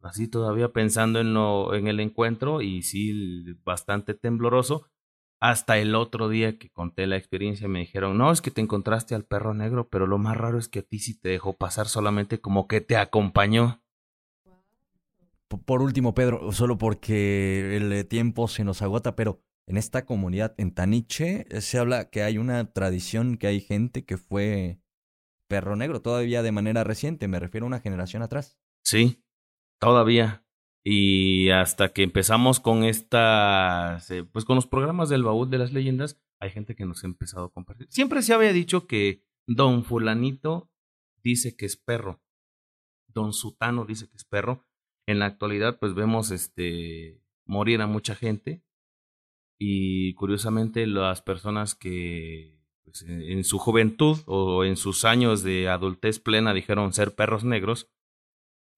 así 0.03 0.27
todavía 0.27 0.69
pensando 0.69 1.19
en, 1.19 1.33
lo, 1.33 1.73
en 1.73 1.87
el 1.87 1.99
encuentro 1.99 2.61
y 2.61 2.83
sí, 2.83 3.55
bastante 3.63 4.13
tembloroso. 4.13 4.87
Hasta 5.39 5.79
el 5.79 5.95
otro 5.95 6.29
día 6.29 6.59
que 6.59 6.69
conté 6.69 7.07
la 7.07 7.17
experiencia 7.17 7.67
me 7.67 7.79
dijeron, 7.79 8.17
no, 8.17 8.31
es 8.31 8.41
que 8.41 8.51
te 8.51 8.61
encontraste 8.61 9.15
al 9.15 9.25
perro 9.25 9.53
negro, 9.55 9.89
pero 9.89 10.05
lo 10.05 10.19
más 10.19 10.37
raro 10.37 10.59
es 10.59 10.67
que 10.67 10.79
a 10.79 10.83
ti 10.83 10.99
sí 10.99 11.19
te 11.19 11.29
dejó 11.29 11.57
pasar 11.57 11.87
solamente 11.87 12.39
como 12.39 12.67
que 12.67 12.81
te 12.81 12.95
acompañó. 12.95 13.81
Por 15.65 15.81
último, 15.81 16.13
Pedro, 16.13 16.51
solo 16.51 16.77
porque 16.77 17.75
el 17.75 18.07
tiempo 18.07 18.47
se 18.47 18.63
nos 18.63 18.81
agota, 18.81 19.15
pero 19.15 19.43
en 19.67 19.77
esta 19.77 20.05
comunidad, 20.05 20.53
en 20.57 20.73
Taniche, 20.73 21.45
eh, 21.49 21.61
se 21.61 21.79
habla 21.79 22.09
que 22.09 22.23
hay 22.23 22.37
una 22.37 22.71
tradición, 22.71 23.37
que 23.37 23.47
hay 23.47 23.61
gente 23.61 24.05
que 24.05 24.17
fue 24.17 24.79
perro 25.47 25.75
negro 25.75 26.01
todavía 26.01 26.43
de 26.43 26.51
manera 26.51 26.83
reciente, 26.83 27.27
me 27.27 27.39
refiero 27.39 27.65
a 27.65 27.67
una 27.67 27.79
generación 27.79 28.21
atrás. 28.21 28.57
Sí, 28.83 29.23
todavía. 29.81 30.45
Y 30.83 31.49
hasta 31.49 31.89
que 31.89 32.03
empezamos 32.03 32.59
con 32.59 32.83
estas, 32.83 34.09
eh, 34.09 34.23
pues 34.23 34.45
con 34.45 34.55
los 34.55 34.67
programas 34.67 35.09
del 35.09 35.23
baúl 35.23 35.49
de 35.49 35.57
las 35.57 35.73
leyendas, 35.73 36.19
hay 36.39 36.49
gente 36.49 36.75
que 36.75 36.85
nos 36.85 37.03
ha 37.03 37.07
empezado 37.07 37.45
a 37.45 37.51
compartir. 37.51 37.87
Siempre 37.89 38.21
se 38.21 38.33
había 38.33 38.53
dicho 38.53 38.87
que 38.87 39.23
don 39.45 39.83
fulanito 39.83 40.71
dice 41.23 41.55
que 41.55 41.65
es 41.65 41.77
perro, 41.77 42.23
don 43.07 43.33
sutano 43.33 43.85
dice 43.85 44.09
que 44.09 44.17
es 44.17 44.25
perro. 44.25 44.65
En 45.07 45.19
la 45.19 45.25
actualidad, 45.25 45.77
pues 45.79 45.93
vemos 45.93 46.31
este 46.31 47.21
morir 47.45 47.81
a 47.81 47.87
mucha 47.87 48.15
gente 48.15 48.63
y 49.59 50.13
curiosamente 50.13 50.87
las 50.87 51.21
personas 51.21 51.75
que 51.75 52.59
pues, 52.83 53.03
en, 53.03 53.21
en 53.21 53.43
su 53.43 53.59
juventud 53.59 54.17
o 54.25 54.63
en 54.63 54.77
sus 54.77 55.05
años 55.05 55.43
de 55.43 55.69
adultez 55.69 56.19
plena 56.19 56.53
dijeron 56.53 56.93
ser 56.93 57.13
perros 57.13 57.43
negros, 57.43 57.91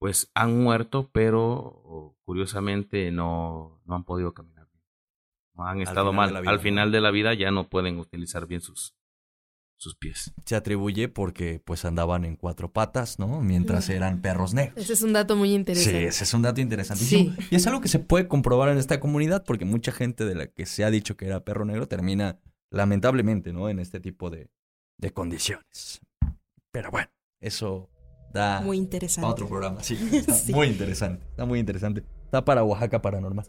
pues 0.04 0.30
han 0.34 0.62
muerto, 0.62 1.10
pero 1.14 2.18
curiosamente 2.26 3.10
no, 3.10 3.82
no 3.86 3.96
han 3.96 4.04
podido 4.04 4.34
caminar 4.34 4.68
bien. 4.70 4.84
No 5.54 5.64
han 5.66 5.78
Al 5.78 5.84
estado 5.84 6.10
final 6.12 6.16
mal. 6.18 6.28
de 6.28 6.34
la 6.34 6.42
vida, 6.42 6.52
Al 6.52 6.60
final 6.60 6.92
de 6.92 7.00
la 7.00 7.12
vida 7.12 7.34
ya 7.36 7.52
no 7.52 7.70
pueden 7.70 8.00
utilizar 8.00 8.46
bien 8.46 8.60
sus, 8.60 8.98
sus 9.78 9.96
pies. 9.96 10.34
Se 10.46 10.58
atribuye 10.58 11.08
porque 11.08 11.62
pues 11.64 11.86
andaban 11.86 12.26
en 12.26 12.36
cuatro 12.36 12.70
patas, 12.74 13.18
¿no? 13.18 13.40
Mientras 13.40 13.88
eran 13.88 14.20
perros 14.22 14.54
negros. 14.54 14.78
Ese 14.78 14.92
es 14.92 15.04
un 15.04 15.14
dato 15.14 15.38
muy 15.38 15.48
Sí, 15.52 15.56
interesante. 15.56 16.06
ese 16.08 16.24
es 16.26 16.34
un 16.34 16.42
dato 16.42 16.60
interesantísimo. 16.60 17.34
Sí. 17.38 17.48
Y 17.52 17.56
es 17.56 17.66
algo 17.68 17.80
que 17.80 17.88
se 17.88 18.00
puede 18.00 18.28
comprobar 18.28 18.68
en 18.68 18.80
esta 18.80 19.00
comunidad 19.00 19.46
porque 19.46 19.64
mucha 19.64 19.94
gente 19.94 20.26
de 20.26 20.36
la 20.36 20.48
que 20.48 20.66
se 20.66 20.84
ha 20.84 20.92
dicho 20.92 21.16
que 21.16 21.28
era 21.28 21.46
perro 21.46 21.64
negro 21.64 21.88
termina 21.88 22.42
lamentablemente, 22.72 23.54
¿no? 23.54 23.70
En 23.70 23.80
este 23.80 24.02
tipo 24.02 24.30
de, 24.30 24.50
de 24.98 25.12
condiciones. 25.14 26.02
Pero 26.72 26.92
bueno, 26.92 27.10
eso 27.40 27.90
da 28.34 28.62
Muy 28.62 28.78
interesante. 28.78 29.22
para 29.22 29.32
otro 29.34 29.48
programa. 29.48 29.84
Sí, 29.84 29.98
está 30.14 30.34
Sí. 30.34 30.54
muy 30.54 30.68
interesante. 30.68 31.24
Está 31.30 31.46
muy 31.46 31.60
interesante. 31.60 32.04
Está 32.26 32.44
para 32.44 32.64
Oaxaca 32.64 33.02
Paranormal. 33.02 33.46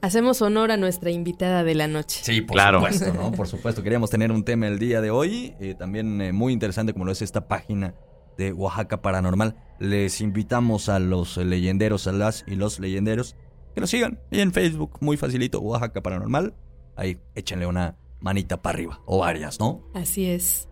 Hacemos 0.00 0.40
honor 0.42 0.70
a 0.70 0.76
nuestra 0.76 1.10
invitada 1.10 1.64
de 1.64 1.74
la 1.74 1.88
noche. 1.88 2.20
Sí, 2.22 2.40
por 2.40 2.54
Claro. 2.54 2.78
supuesto, 2.78 3.12
¿no? 3.14 3.32
Por 3.32 3.48
supuesto. 3.48 3.82
Queríamos 3.82 4.10
tener 4.10 4.30
un 4.30 4.44
tema 4.44 4.68
el 4.68 4.78
día 4.78 5.00
de 5.00 5.10
hoy. 5.10 5.54
eh, 5.58 5.74
también 5.76 6.20
eh, 6.20 6.32
muy 6.32 6.52
interesante 6.52 6.92
como 6.92 7.04
lo 7.04 7.10
es 7.12 7.20
esta 7.20 7.48
página 7.48 7.94
de 8.36 8.52
Oaxaca 8.52 9.02
Paranormal. 9.02 9.56
Les 9.80 10.20
invitamos 10.20 10.88
a 10.88 11.00
los 11.00 11.36
leyenderos, 11.36 12.06
a 12.06 12.12
las 12.12 12.44
y 12.46 12.54
los 12.54 12.78
leyenderos, 12.78 13.34
que 13.74 13.80
lo 13.80 13.88
sigan. 13.88 14.20
Y 14.30 14.38
en 14.38 14.52
Facebook, 14.52 14.98
muy 15.00 15.16
facilito, 15.16 15.60
Oaxaca 15.60 16.00
Paranormal. 16.00 16.54
Ahí, 16.94 17.18
échenle 17.34 17.66
una 17.66 17.96
manita 18.20 18.62
para 18.62 18.74
arriba. 18.76 19.00
O 19.04 19.18
varias, 19.18 19.58
¿no? 19.58 19.82
Así 19.94 20.26
es. 20.26 20.68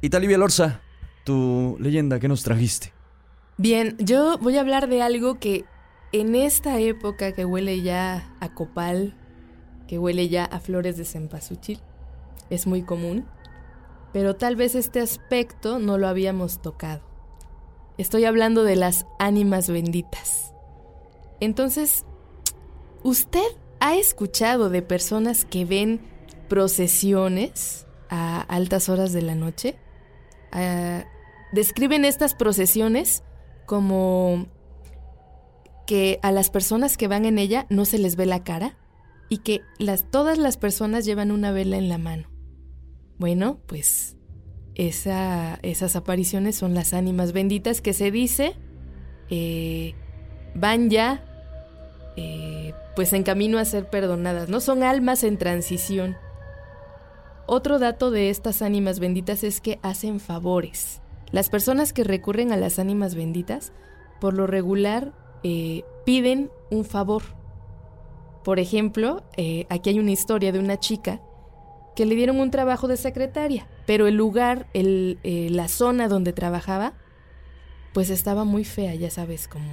Y 0.00 0.10
Talibia 0.10 0.38
Lorza, 0.38 0.80
tu 1.24 1.76
leyenda, 1.80 2.20
¿qué 2.20 2.28
nos 2.28 2.42
trajiste? 2.42 2.92
Bien, 3.56 3.96
yo 3.98 4.38
voy 4.38 4.56
a 4.56 4.60
hablar 4.60 4.88
de 4.88 5.02
algo 5.02 5.38
que 5.38 5.64
en 6.12 6.34
esta 6.34 6.78
época 6.78 7.32
que 7.32 7.44
huele 7.44 7.82
ya 7.82 8.32
a 8.40 8.54
copal, 8.54 9.16
que 9.88 9.98
huele 9.98 10.28
ya 10.28 10.44
a 10.44 10.60
flores 10.60 10.96
de 10.96 11.04
cempasúchil, 11.04 11.80
es 12.50 12.66
muy 12.66 12.82
común, 12.82 13.26
pero 14.12 14.36
tal 14.36 14.54
vez 14.54 14.74
este 14.74 15.00
aspecto 15.00 15.78
no 15.78 15.98
lo 15.98 16.06
habíamos 16.06 16.62
tocado. 16.62 17.02
Estoy 17.98 18.24
hablando 18.24 18.64
de 18.64 18.76
las 18.76 19.06
ánimas 19.18 19.68
benditas. 19.68 20.52
Entonces, 21.40 22.04
¿usted 23.02 23.46
ha 23.80 23.96
escuchado 23.96 24.70
de 24.70 24.82
personas 24.82 25.44
que 25.44 25.64
ven 25.64 26.00
procesiones 26.48 27.86
a 28.08 28.40
altas 28.40 28.88
horas 28.88 29.12
de 29.12 29.22
la 29.22 29.34
noche? 29.34 29.76
Describen 31.54 32.04
estas 32.04 32.34
procesiones 32.34 33.22
como 33.66 34.46
que 35.86 36.18
a 36.22 36.32
las 36.32 36.50
personas 36.50 36.96
que 36.96 37.08
van 37.08 37.24
en 37.24 37.38
ella 37.38 37.66
no 37.70 37.84
se 37.84 37.98
les 37.98 38.16
ve 38.16 38.26
la 38.26 38.42
cara 38.42 38.76
y 39.28 39.38
que 39.38 39.62
todas 40.10 40.38
las 40.38 40.56
personas 40.56 41.04
llevan 41.04 41.30
una 41.30 41.52
vela 41.52 41.76
en 41.76 41.88
la 41.88 41.98
mano. 41.98 42.28
Bueno, 43.18 43.60
pues 43.66 44.16
esa, 44.74 45.58
esas 45.62 45.96
apariciones 45.96 46.56
son 46.56 46.74
las 46.74 46.92
ánimas 46.94 47.32
benditas 47.32 47.80
que 47.80 47.92
se 47.92 48.10
dice 48.10 48.56
eh, 49.30 49.94
van 50.54 50.90
ya 50.90 51.24
eh, 52.16 52.74
pues 52.96 53.12
en 53.12 53.22
camino 53.22 53.58
a 53.58 53.64
ser 53.64 53.88
perdonadas, 53.88 54.48
¿no? 54.48 54.60
Son 54.60 54.82
almas 54.82 55.24
en 55.24 55.38
transición. 55.38 56.16
Otro 57.46 57.78
dato 57.78 58.10
de 58.10 58.30
estas 58.30 58.62
ánimas 58.62 59.00
benditas 59.00 59.44
es 59.44 59.60
que 59.60 59.78
hacen 59.82 60.20
favores. 60.20 61.00
Las 61.34 61.48
personas 61.48 61.92
que 61.92 62.04
recurren 62.04 62.52
a 62.52 62.56
las 62.56 62.78
ánimas 62.78 63.16
benditas, 63.16 63.72
por 64.20 64.34
lo 64.34 64.46
regular, 64.46 65.12
eh, 65.42 65.82
piden 66.06 66.48
un 66.70 66.84
favor. 66.84 67.24
Por 68.44 68.60
ejemplo, 68.60 69.24
eh, 69.36 69.66
aquí 69.68 69.90
hay 69.90 69.98
una 69.98 70.12
historia 70.12 70.52
de 70.52 70.60
una 70.60 70.78
chica 70.78 71.20
que 71.96 72.06
le 72.06 72.14
dieron 72.14 72.38
un 72.38 72.52
trabajo 72.52 72.86
de 72.86 72.96
secretaria, 72.96 73.66
pero 73.84 74.06
el 74.06 74.14
lugar, 74.14 74.68
el, 74.74 75.18
eh, 75.24 75.48
la 75.50 75.66
zona 75.66 76.06
donde 76.06 76.32
trabajaba, 76.32 76.92
pues 77.92 78.10
estaba 78.10 78.44
muy 78.44 78.64
fea, 78.64 78.94
ya 78.94 79.10
sabes, 79.10 79.48
como 79.48 79.72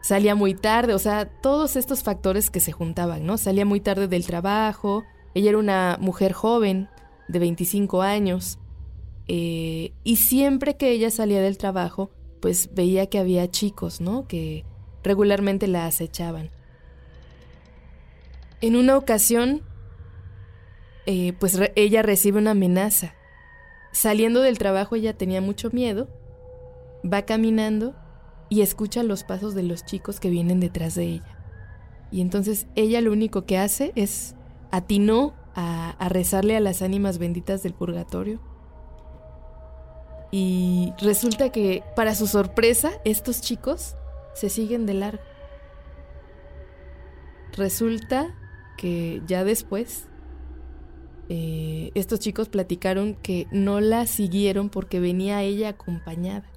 salía 0.00 0.34
muy 0.34 0.54
tarde, 0.54 0.94
o 0.94 0.98
sea, 0.98 1.26
todos 1.26 1.76
estos 1.76 2.02
factores 2.02 2.48
que 2.48 2.60
se 2.60 2.72
juntaban, 2.72 3.26
¿no? 3.26 3.36
Salía 3.36 3.66
muy 3.66 3.80
tarde 3.80 4.08
del 4.08 4.24
trabajo, 4.24 5.04
ella 5.34 5.50
era 5.50 5.58
una 5.58 5.98
mujer 6.00 6.32
joven, 6.32 6.88
de 7.30 7.38
25 7.38 8.02
años, 8.02 8.58
eh, 9.32 9.92
y 10.02 10.16
siempre 10.16 10.76
que 10.76 10.90
ella 10.90 11.08
salía 11.08 11.40
del 11.40 11.56
trabajo, 11.56 12.10
pues 12.40 12.74
veía 12.74 13.06
que 13.06 13.20
había 13.20 13.48
chicos, 13.48 14.00
¿no? 14.00 14.26
Que 14.26 14.64
regularmente 15.04 15.68
la 15.68 15.86
acechaban. 15.86 16.50
En 18.60 18.74
una 18.74 18.96
ocasión, 18.96 19.62
eh, 21.06 21.32
pues 21.38 21.56
ella 21.76 22.02
recibe 22.02 22.40
una 22.40 22.50
amenaza. 22.50 23.14
Saliendo 23.92 24.40
del 24.40 24.58
trabajo 24.58 24.96
ella 24.96 25.16
tenía 25.16 25.40
mucho 25.40 25.70
miedo, 25.70 26.08
va 27.04 27.22
caminando 27.22 27.94
y 28.48 28.62
escucha 28.62 29.04
los 29.04 29.22
pasos 29.22 29.54
de 29.54 29.62
los 29.62 29.84
chicos 29.84 30.18
que 30.18 30.28
vienen 30.28 30.58
detrás 30.58 30.96
de 30.96 31.04
ella. 31.04 31.38
Y 32.10 32.20
entonces 32.20 32.66
ella 32.74 33.00
lo 33.00 33.12
único 33.12 33.46
que 33.46 33.58
hace 33.58 33.92
es 33.94 34.34
atinó 34.72 35.34
a, 35.54 35.90
a 35.90 36.08
rezarle 36.08 36.56
a 36.56 36.60
las 36.60 36.82
ánimas 36.82 37.18
benditas 37.18 37.62
del 37.62 37.74
purgatorio. 37.74 38.49
Y 40.30 40.92
resulta 41.00 41.50
que, 41.50 41.82
para 41.96 42.14
su 42.14 42.26
sorpresa, 42.26 42.92
estos 43.04 43.40
chicos 43.40 43.96
se 44.34 44.48
siguen 44.48 44.86
de 44.86 44.94
largo. 44.94 45.22
Resulta 47.52 48.34
que 48.76 49.22
ya 49.26 49.44
después 49.44 50.04
eh, 51.28 51.90
estos 51.94 52.20
chicos 52.20 52.48
platicaron 52.48 53.14
que 53.14 53.46
no 53.50 53.80
la 53.80 54.06
siguieron 54.06 54.70
porque 54.70 55.00
venía 55.00 55.42
ella 55.42 55.70
acompañada 55.70 56.50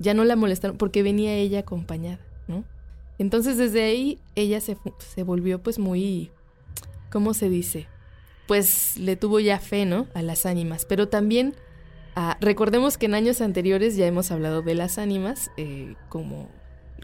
ya 0.00 0.14
no 0.14 0.24
la 0.24 0.34
molestaron 0.34 0.76
porque 0.76 1.04
venía 1.04 1.34
ella 1.34 1.60
acompañada, 1.60 2.18
¿no? 2.48 2.64
Entonces 3.18 3.58
desde 3.58 3.84
ahí 3.84 4.18
ella 4.34 4.60
se, 4.60 4.76
se 4.98 5.22
volvió 5.22 5.62
pues 5.62 5.78
muy, 5.78 6.32
¿cómo 7.12 7.34
se 7.34 7.48
dice? 7.50 7.86
Pues 8.48 8.96
le 8.96 9.14
tuvo 9.14 9.38
ya 9.38 9.60
fe, 9.60 9.84
¿no? 9.84 10.08
A 10.14 10.22
las 10.22 10.46
ánimas, 10.46 10.86
pero 10.86 11.08
también 11.08 11.54
ah, 12.16 12.36
recordemos 12.40 12.98
que 12.98 13.06
en 13.06 13.14
años 13.14 13.40
anteriores 13.40 13.96
ya 13.96 14.06
hemos 14.06 14.30
hablado 14.30 14.62
de 14.62 14.74
las 14.74 14.98
ánimas 14.98 15.50
eh, 15.56 15.94
como 16.08 16.48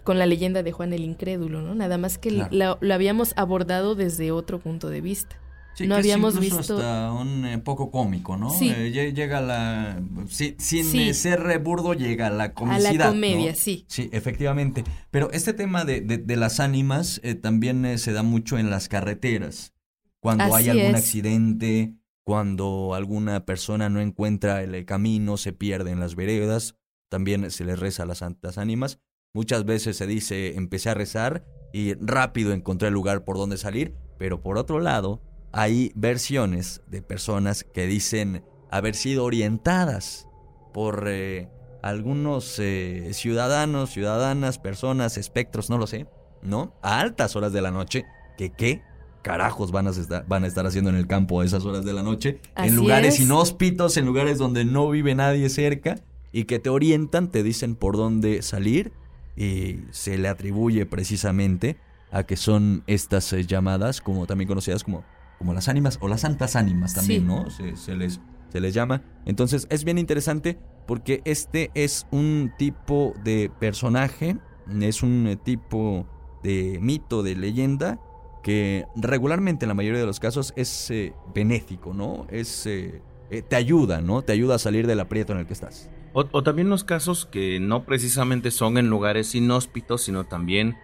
con 0.04 0.18
la 0.18 0.26
leyenda 0.26 0.62
de 0.62 0.72
Juan 0.72 0.92
el 0.92 1.02
Incrédulo, 1.02 1.62
¿no? 1.62 1.74
Nada 1.74 1.98
más 1.98 2.18
que 2.18 2.30
lo 2.30 2.94
habíamos 2.94 3.32
abordado 3.36 3.94
desde 3.94 4.30
otro 4.30 4.60
punto 4.60 4.88
de 4.88 5.00
vista 5.00 5.36
no 5.84 5.96
habíamos 5.96 6.40
visto 6.40 6.60
hasta 6.60 7.12
un 7.12 7.44
eh, 7.44 7.58
poco 7.58 7.90
cómico, 7.90 8.36
¿no? 8.36 8.50
Sí. 8.50 8.72
Eh, 8.74 9.12
llega 9.14 9.40
la 9.40 10.00
sin 10.28 10.98
eh, 10.98 11.12
ser 11.12 11.58
burdo 11.58 11.92
llega 11.92 12.30
la 12.30 12.54
comicidad. 12.54 12.90
A 12.90 13.04
la 13.06 13.10
comedia, 13.10 13.54
sí. 13.54 13.84
Sí, 13.88 14.08
efectivamente. 14.12 14.84
Pero 15.10 15.30
este 15.32 15.52
tema 15.52 15.84
de, 15.84 16.00
de, 16.00 16.36
las 16.36 16.60
ánimas 16.60 17.20
también 17.42 17.98
se 17.98 18.12
da 18.12 18.22
mucho 18.22 18.58
en 18.58 18.70
las 18.70 18.88
carreteras. 18.88 19.74
Cuando 20.20 20.54
hay 20.54 20.70
algún 20.70 20.94
accidente, 20.94 21.94
cuando 22.26 22.94
alguna 22.94 23.46
persona 23.46 23.88
no 23.88 24.00
encuentra 24.00 24.64
el 24.64 24.84
camino, 24.84 25.36
se 25.36 25.52
pierde 25.52 25.92
en 25.92 26.00
las 26.00 26.16
veredas, 26.16 26.74
también 27.08 27.48
se 27.52 27.64
le 27.64 27.76
reza 27.76 28.02
a 28.02 28.06
las 28.06 28.18
santas 28.18 28.58
ánimas. 28.58 28.98
Muchas 29.32 29.64
veces 29.64 29.96
se 29.96 30.08
dice, 30.08 30.56
empecé 30.56 30.90
a 30.90 30.94
rezar 30.94 31.44
y 31.72 31.94
rápido 31.94 32.52
encontré 32.52 32.88
el 32.88 32.94
lugar 32.94 33.24
por 33.24 33.36
donde 33.36 33.56
salir, 33.56 33.94
pero 34.18 34.42
por 34.42 34.58
otro 34.58 34.80
lado, 34.80 35.22
hay 35.52 35.92
versiones 35.94 36.82
de 36.88 37.00
personas 37.00 37.62
que 37.62 37.86
dicen 37.86 38.44
haber 38.72 38.96
sido 38.96 39.24
orientadas 39.24 40.26
por 40.74 41.04
eh, 41.06 41.48
algunos 41.80 42.58
eh, 42.58 43.10
ciudadanos, 43.12 43.90
ciudadanas, 43.90 44.58
personas, 44.58 45.16
espectros, 45.16 45.70
no 45.70 45.78
lo 45.78 45.86
sé, 45.86 46.08
¿no? 46.42 46.74
A 46.82 46.98
altas 46.98 47.36
horas 47.36 47.52
de 47.52 47.62
la 47.62 47.70
noche, 47.70 48.04
que 48.36 48.50
qué 48.50 48.82
carajos 49.26 49.72
van 49.72 49.88
a 49.88 49.90
estar, 49.90 50.24
van 50.28 50.44
a 50.44 50.46
estar 50.46 50.64
haciendo 50.66 50.88
en 50.88 50.94
el 50.94 51.08
campo 51.08 51.40
a 51.40 51.44
esas 51.44 51.64
horas 51.64 51.84
de 51.84 51.92
la 51.92 52.04
noche, 52.04 52.38
en 52.56 52.76
lugares 52.76 53.18
inhóspitos, 53.18 53.96
en 53.96 54.06
lugares 54.06 54.38
donde 54.38 54.64
no 54.64 54.88
vive 54.88 55.16
nadie 55.16 55.48
cerca 55.48 55.96
y 56.30 56.44
que 56.44 56.60
te 56.60 56.70
orientan, 56.70 57.32
te 57.32 57.42
dicen 57.42 57.74
por 57.74 57.96
dónde 57.96 58.42
salir 58.42 58.92
y 59.36 59.80
se 59.90 60.16
le 60.16 60.28
atribuye 60.28 60.86
precisamente 60.86 61.76
a 62.12 62.22
que 62.22 62.36
son 62.36 62.84
estas 62.86 63.32
eh, 63.32 63.44
llamadas, 63.44 64.00
como 64.00 64.26
también 64.26 64.46
conocidas 64.46 64.84
como 64.84 65.04
como 65.38 65.52
las 65.52 65.68
ánimas 65.68 65.98
o 66.00 66.08
las 66.08 66.22
santas 66.22 66.56
ánimas 66.56 66.94
también, 66.94 67.26
¿no? 67.26 67.50
Se, 67.50 67.94
les, 67.94 68.20
se 68.48 68.60
les 68.60 68.72
llama. 68.72 69.02
Entonces 69.26 69.66
es 69.70 69.84
bien 69.84 69.98
interesante 69.98 70.56
porque 70.86 71.20
este 71.24 71.70
es 71.74 72.06
un 72.10 72.52
tipo 72.56 73.12
de 73.22 73.50
personaje, 73.58 74.38
es 74.80 75.02
un 75.02 75.26
eh, 75.26 75.36
tipo 75.36 76.06
de 76.42 76.78
mito, 76.80 77.22
de 77.22 77.34
leyenda, 77.34 78.00
que 78.46 78.86
regularmente 78.94 79.64
en 79.64 79.70
la 79.70 79.74
mayoría 79.74 79.98
de 79.98 80.06
los 80.06 80.20
casos 80.20 80.52
es 80.54 80.88
eh, 80.92 81.12
benéfico, 81.34 81.92
¿no? 81.92 82.28
Es, 82.30 82.64
eh, 82.66 83.02
te 83.28 83.56
ayuda, 83.56 84.00
¿no? 84.00 84.22
Te 84.22 84.30
ayuda 84.30 84.54
a 84.54 84.58
salir 84.60 84.86
del 84.86 85.00
aprieto 85.00 85.32
en 85.32 85.40
el 85.40 85.46
que 85.48 85.52
estás. 85.52 85.90
O, 86.12 86.44
también 86.44 86.70
los 86.70 86.84
casos 86.84 87.26
que 87.26 87.58
no 87.58 87.82
precisamente 87.82 88.52
son 88.52 88.78
en 88.78 88.88
lugares 88.88 89.34
inhóspitos, 89.34 90.02
sino 90.02 90.22
también 90.22 90.76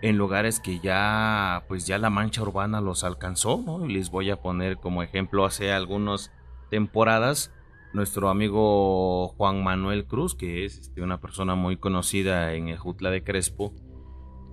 en 0.00 0.16
lugares 0.16 0.60
que 0.60 0.80
ya 0.80 1.66
pues 1.68 1.86
ya 1.86 1.98
la 1.98 2.08
mancha 2.08 2.40
urbana 2.40 2.80
los 2.80 3.04
alcanzó. 3.04 3.62
Y 3.86 3.92
les 3.92 4.10
voy 4.10 4.30
a 4.30 4.40
poner 4.40 4.78
como 4.78 5.02
ejemplo 5.02 5.44
hace 5.44 5.72
algunas 5.72 6.32
temporadas 6.70 7.52
nuestro 7.92 8.30
amigo 8.30 9.28
Juan 9.36 9.62
Manuel 9.62 10.06
Cruz, 10.06 10.34
que 10.34 10.64
es 10.64 10.78
este, 10.78 11.02
una 11.02 11.20
persona 11.20 11.54
muy 11.54 11.76
conocida 11.76 12.54
en 12.54 12.68
el 12.68 12.78
Jutla 12.78 13.10
de 13.10 13.22
Crespo. 13.22 13.74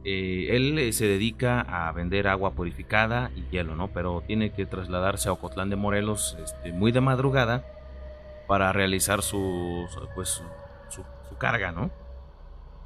Eh, 0.10 0.55
él 0.55 0.80
eh, 0.80 0.93
se 0.93 1.05
dedica 1.05 1.60
a 1.60 1.91
vender 1.91 2.30
agua 2.30 2.51
purificada 2.51 3.30
y 3.36 3.43
hielo, 3.51 3.76
¿no? 3.76 3.89
Pero 3.89 4.24
tiene 4.26 4.53
que 4.53 4.66
trasladarse 4.66 5.28
a 5.28 5.34
Ocotlán 5.34 5.70
de 5.70 5.76
Morelos 5.76 6.38
este, 6.41 6.72
muy 6.72 6.93
de 6.93 7.01
madrugada 7.01 7.66
para 8.47 8.72
realizar 8.72 9.22
su, 9.22 9.86
pues, 10.16 10.41
su 10.88 11.38
carga, 11.38 11.74
¿no? 11.74 11.91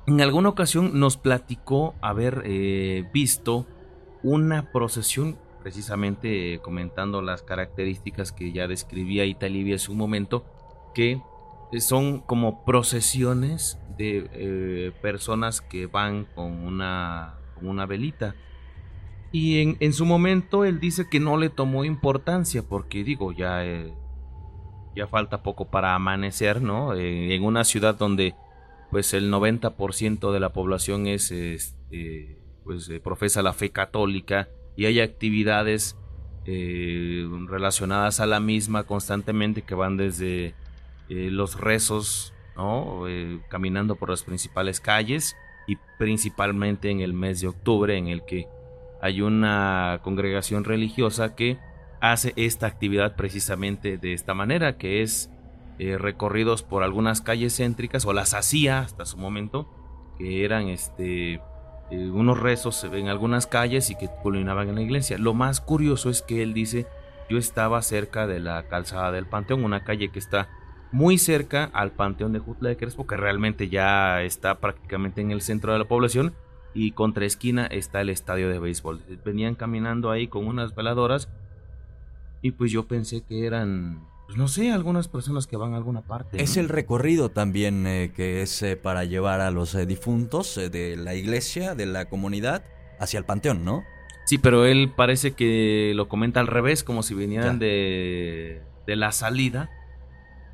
En 0.08 0.20
alguna 0.20 0.50
ocasión 0.50 1.00
nos 1.00 1.18
platicó 1.18 1.94
haber 2.02 2.42
eh, 2.46 3.08
visto 3.14 3.68
una 4.24 4.72
procesión, 4.72 5.38
precisamente 5.62 6.60
comentando 6.64 7.22
las 7.22 7.44
características 7.44 8.32
que 8.32 8.52
ya 8.52 8.68
describía 8.68 9.26
Italivia 9.26 9.76
hace 9.76 9.92
un 9.92 10.00
momento, 10.00 10.44
que 10.96 11.22
son 11.80 12.20
como 12.20 12.66
procesiones 12.66 13.80
de 13.98 14.30
eh, 14.34 14.92
personas 15.02 15.62
que 15.62 15.86
van 15.86 16.26
con 16.26 16.66
una, 16.66 17.36
una 17.62 17.86
velita. 17.86 18.36
Y 19.32 19.78
en, 19.80 19.94
su 19.94 20.06
momento 20.06 20.66
él 20.66 20.82
dice 20.82 21.08
que 21.10 21.22
no 21.22 21.38
le 21.38 21.50
tomó 21.50 21.86
importancia 21.86 22.64
porque 22.64 23.06
digo, 23.06 23.32
ya, 23.32 23.66
eh, 23.66 23.94
ya 24.94 25.08
falta 25.08 25.42
poco 25.42 25.70
para 25.72 25.96
amanecer, 25.96 26.62
¿no? 26.62 26.94
en 26.96 27.42
una 27.44 27.64
ciudad 27.64 27.96
donde 27.96 28.36
pues 28.92 29.14
el 29.14 29.32
90% 29.32 30.34
de 30.34 30.40
la 30.42 30.50
población 30.52 31.08
es, 31.08 31.32
este, 31.32 32.38
pues 32.64 32.90
eh, 32.90 33.00
profesa 33.00 33.42
la 33.42 33.54
fe 33.54 33.72
católica 33.72 34.50
y 34.76 34.86
hay 34.86 35.00
actividades 35.00 35.98
eh, 36.46 37.26
relacionadas 37.48 38.20
a 38.20 38.26
la 38.26 38.40
misma 38.40 38.84
constantemente 38.84 39.62
que 39.62 39.76
van 39.76 39.96
desde 39.96 40.54
eh, 41.12 41.30
los 41.30 41.60
rezos, 41.60 42.34
¿no? 42.56 43.04
caminando 43.50 43.96
por 43.96 44.10
las 44.10 44.24
principales 44.24 44.80
calles 44.80 45.36
y 45.68 45.78
principalmente 45.98 46.90
en 46.90 47.02
el 47.02 47.14
mes 47.14 47.42
de 47.42 47.48
octubre 47.48 47.98
en 47.98 48.08
el 48.08 48.26
que 48.26 48.48
hay 49.02 49.22
una 49.22 50.00
congregación 50.04 50.64
religiosa 50.64 51.36
que 51.36 51.58
hace 52.02 52.34
esta 52.36 52.68
actividad 52.68 53.16
precisamente 53.16 53.98
de 53.98 54.14
esta 54.14 54.34
manera, 54.34 54.78
que 54.78 55.02
es 55.02 55.30
eh, 55.80 55.98
recorridos 55.98 56.62
por 56.64 56.84
algunas 56.84 57.22
calles 57.22 57.58
céntricas, 57.58 58.06
o 58.06 58.14
las 58.14 58.34
hacía 58.34 58.80
hasta 58.80 59.06
su 59.06 59.18
momento, 59.18 59.68
que 60.18 60.46
eran 60.46 60.68
este 60.68 61.36
eh, 61.36 61.42
unos 62.12 62.40
rezos 62.40 62.84
en 62.84 63.08
algunas 63.08 63.48
calles 63.48 63.90
y 63.90 63.96
que 63.96 64.08
culminaban 64.22 64.70
en 64.70 64.76
la 64.76 64.82
iglesia. 64.82 65.18
Lo 65.18 65.34
más 65.34 65.62
curioso 65.62 66.10
es 66.10 66.22
que 66.22 66.44
él 66.44 66.54
dice, 66.54 66.86
yo 67.30 67.38
estaba 67.38 67.82
cerca 67.82 68.28
de 68.28 68.40
la 68.40 68.68
calzada 68.68 69.12
del 69.12 69.26
Panteón, 69.28 69.64
una 69.64 69.84
calle 69.84 70.10
que 70.10 70.20
está 70.20 70.50
muy 70.92 71.18
cerca 71.18 71.70
al 71.74 71.92
Panteón 71.92 72.34
de 72.34 72.40
Jutla 72.40 72.70
de 72.70 72.78
Crespo, 72.78 73.08
que 73.08 73.18
realmente 73.18 73.70
ya 73.70 74.22
está 74.22 74.60
prácticamente 74.60 75.22
en 75.22 75.32
el 75.32 75.42
centro 75.42 75.74
de 75.74 75.80
la 75.80 75.86
población, 75.86 76.34
y 76.74 76.92
contra 76.92 77.26
esquina 77.26 77.66
está 77.66 78.02
el 78.02 78.10
estadio 78.10 78.50
de 78.50 78.60
béisbol. 78.60 79.02
Venían 79.26 79.56
caminando 79.56 80.12
ahí 80.12 80.28
con 80.28 80.48
unas 80.48 80.76
veladoras 80.76 81.30
y 82.42 82.52
pues 82.52 82.72
yo 82.72 82.88
pensé 82.88 83.22
que 83.22 83.46
eran 83.46 84.08
pues 84.26 84.38
no 84.38 84.48
sé, 84.48 84.72
algunas 84.72 85.10
personas 85.10 85.46
que 85.46 85.58
van 85.58 85.74
a 85.74 85.78
alguna 85.78 86.02
parte. 86.04 86.42
Es 86.42 86.56
el 86.56 86.70
recorrido 86.70 87.28
también 87.28 87.86
eh, 87.86 88.14
que 88.16 88.42
es 88.42 88.62
eh, 88.62 88.78
para 88.78 89.04
llevar 89.04 89.42
a 89.42 89.52
los 89.52 89.76
eh, 89.76 89.86
difuntos 89.86 90.56
de 90.56 90.96
la 90.96 91.16
iglesia, 91.16 91.76
de 91.76 91.86
la 91.86 92.06
comunidad, 92.06 92.64
hacia 92.98 93.18
el 93.18 93.26
panteón, 93.26 93.66
¿no? 93.66 93.84
Sí, 94.24 94.38
pero 94.38 94.66
él 94.66 94.94
parece 94.96 95.32
que 95.32 95.92
lo 95.96 96.08
comenta 96.08 96.40
al 96.40 96.48
revés, 96.48 96.86
como 96.86 97.04
si 97.04 97.14
vinieran 97.14 97.60
de, 97.60 98.62
de, 98.88 98.96
la 98.96 99.12
salida 99.12 99.70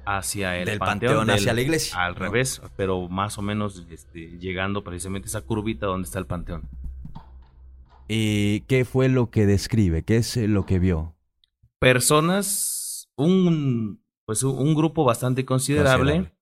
hacia 0.07 0.57
el 0.57 0.65
del 0.65 0.79
panteón, 0.79 1.29
hacia 1.29 1.53
la 1.53 1.61
iglesia. 1.61 1.97
Al 2.03 2.15
revés, 2.15 2.61
pero 2.75 3.09
más 3.09 3.37
o 3.37 3.41
menos 3.41 3.85
este, 3.89 4.37
llegando 4.39 4.83
precisamente 4.83 5.27
a 5.27 5.29
esa 5.29 5.41
curvita 5.41 5.85
donde 5.85 6.05
está 6.05 6.19
el 6.19 6.25
panteón. 6.25 6.63
¿Y 8.07 8.61
qué 8.61 8.85
fue 8.85 9.09
lo 9.09 9.29
que 9.29 9.45
describe? 9.45 10.03
¿Qué 10.03 10.17
es 10.17 10.37
lo 10.37 10.65
que 10.65 10.79
vio? 10.79 11.15
Personas 11.79 13.09
un, 13.17 14.01
pues 14.25 14.43
un 14.43 14.75
grupo 14.75 15.03
bastante 15.03 15.43
considerable, 15.45 16.33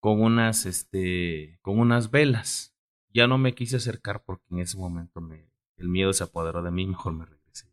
con 0.00 0.22
unas, 0.22 0.64
este, 0.64 1.58
con 1.62 1.80
unas 1.80 2.10
velas. 2.12 2.74
Ya 3.12 3.26
no 3.26 3.38
me 3.38 3.54
quise 3.54 3.76
acercar 3.76 4.22
porque 4.24 4.44
en 4.50 4.60
ese 4.60 4.78
momento 4.78 5.20
me, 5.20 5.50
el 5.76 5.88
miedo 5.88 6.12
se 6.12 6.22
apoderó 6.22 6.62
de 6.62 6.70
mí, 6.70 6.86
mejor 6.86 7.14
me 7.14 7.24
regresé. 7.24 7.66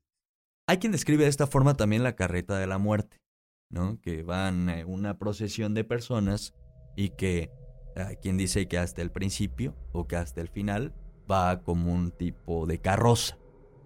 Hay 0.68 0.78
quien 0.80 0.92
describe 0.92 1.26
de 1.26 1.30
esta 1.30 1.46
forma 1.46 1.76
también 1.76 2.02
la 2.02 2.16
carreta 2.16 2.58
de 2.58 2.66
la 2.66 2.80
muerte, 2.80 3.22
¿no? 3.70 4.00
Que 4.02 4.24
van 4.24 4.70
eh, 4.70 4.86
una 4.86 5.18
procesión 5.18 5.74
de 5.74 5.84
personas 5.84 6.54
y 6.96 7.10
que 7.10 7.52
hay 7.96 8.18
quien 8.18 8.38
dice 8.38 8.68
que 8.68 8.78
hasta 8.78 9.02
el 9.02 9.12
principio 9.12 9.76
o 9.92 10.08
que 10.08 10.16
hasta 10.16 10.42
el 10.42 10.50
final 10.50 10.94
va 11.30 11.62
como 11.62 11.94
un 11.94 12.12
tipo 12.12 12.66
de 12.66 12.80
carroza, 12.80 13.38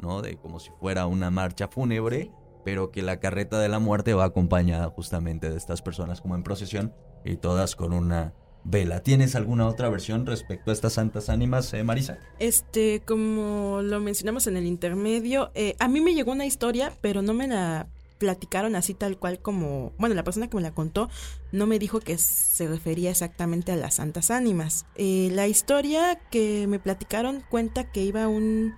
¿no? 0.01 0.21
De 0.21 0.37
como 0.37 0.59
si 0.59 0.71
fuera 0.79 1.05
una 1.05 1.29
marcha 1.29 1.67
fúnebre 1.67 2.31
pero 2.63 2.91
que 2.91 3.01
la 3.01 3.19
carreta 3.19 3.59
de 3.59 3.69
la 3.69 3.79
muerte 3.79 4.13
va 4.13 4.25
acompañada 4.25 4.89
justamente 4.89 5.49
de 5.49 5.57
estas 5.57 5.81
personas 5.81 6.21
como 6.21 6.35
en 6.35 6.43
procesión 6.43 6.93
y 7.23 7.37
todas 7.37 7.75
con 7.75 7.93
una 7.93 8.33
vela. 8.63 9.01
¿Tienes 9.01 9.35
alguna 9.35 9.67
otra 9.67 9.89
versión 9.89 10.25
respecto 10.25 10.71
a 10.71 10.73
estas 10.73 10.93
santas 10.93 11.29
ánimas, 11.29 11.73
eh, 11.73 11.83
Marisa? 11.83 12.19
Este, 12.39 13.01
como 13.05 13.81
lo 13.81 13.99
mencionamos 13.99 14.47
en 14.47 14.57
el 14.57 14.65
intermedio, 14.65 15.51
eh, 15.55 15.75
a 15.79 15.87
mí 15.87 16.01
me 16.01 16.13
llegó 16.13 16.31
una 16.31 16.45
historia, 16.45 16.93
pero 17.01 17.21
no 17.21 17.33
me 17.33 17.47
la 17.47 17.87
platicaron 18.19 18.75
así 18.75 18.93
tal 18.93 19.17
cual 19.17 19.39
como, 19.41 19.93
bueno, 19.97 20.13
la 20.13 20.23
persona 20.23 20.47
que 20.47 20.57
me 20.57 20.61
la 20.61 20.75
contó 20.75 21.09
no 21.51 21.65
me 21.65 21.79
dijo 21.79 21.99
que 22.01 22.17
se 22.19 22.67
refería 22.67 23.09
exactamente 23.09 23.71
a 23.71 23.75
las 23.75 23.95
santas 23.95 24.29
ánimas. 24.29 24.85
Eh, 24.95 25.29
la 25.33 25.47
historia 25.47 26.19
que 26.29 26.67
me 26.67 26.77
platicaron 26.77 27.43
cuenta 27.49 27.91
que 27.91 28.03
iba 28.03 28.27
un, 28.27 28.75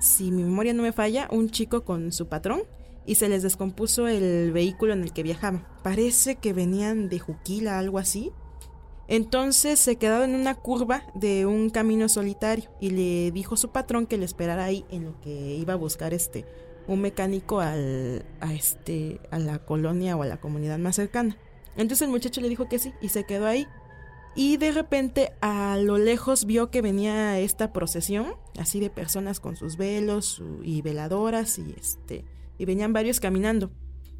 si 0.00 0.32
mi 0.32 0.42
memoria 0.42 0.72
no 0.72 0.82
me 0.82 0.92
falla, 0.92 1.28
un 1.30 1.50
chico 1.50 1.84
con 1.84 2.10
su 2.10 2.26
patrón 2.26 2.62
y 3.06 3.16
se 3.16 3.28
les 3.28 3.42
descompuso 3.42 4.08
el 4.08 4.50
vehículo 4.52 4.94
en 4.94 5.02
el 5.02 5.12
que 5.12 5.22
viajaban. 5.22 5.66
Parece 5.82 6.36
que 6.36 6.52
venían 6.52 7.08
de 7.08 7.18
Juquila, 7.18 7.78
algo 7.78 7.98
así. 7.98 8.32
Entonces 9.08 9.80
se 9.80 9.96
quedaron 9.96 10.30
en 10.30 10.40
una 10.40 10.54
curva 10.54 11.02
de 11.14 11.44
un 11.44 11.70
camino 11.70 12.08
solitario 12.08 12.70
y 12.80 12.90
le 12.90 13.32
dijo 13.32 13.56
su 13.56 13.70
patrón 13.70 14.06
que 14.06 14.16
le 14.16 14.24
esperara 14.24 14.64
ahí 14.64 14.84
en 14.90 15.04
lo 15.04 15.20
que 15.20 15.56
iba 15.56 15.72
a 15.72 15.76
buscar 15.76 16.14
este 16.14 16.46
un 16.90 17.00
mecánico 17.00 17.60
al, 17.60 18.24
a 18.40 18.52
este 18.52 19.20
a 19.30 19.38
la 19.38 19.60
colonia 19.60 20.16
o 20.16 20.22
a 20.22 20.26
la 20.26 20.40
comunidad 20.40 20.78
más 20.78 20.96
cercana. 20.96 21.36
Entonces 21.76 22.02
el 22.02 22.10
muchacho 22.10 22.40
le 22.40 22.48
dijo 22.48 22.68
que 22.68 22.78
sí 22.78 22.92
y 23.00 23.08
se 23.08 23.24
quedó 23.24 23.46
ahí. 23.46 23.66
Y 24.34 24.56
de 24.56 24.72
repente 24.72 25.32
a 25.40 25.76
lo 25.76 25.98
lejos 25.98 26.44
vio 26.44 26.70
que 26.70 26.82
venía 26.82 27.38
esta 27.38 27.72
procesión, 27.72 28.34
así 28.58 28.80
de 28.80 28.90
personas 28.90 29.40
con 29.40 29.56
sus 29.56 29.76
velos 29.76 30.42
y 30.62 30.82
veladoras 30.82 31.58
y 31.58 31.74
este 31.78 32.24
y 32.58 32.64
venían 32.64 32.92
varios 32.92 33.20
caminando. 33.20 33.70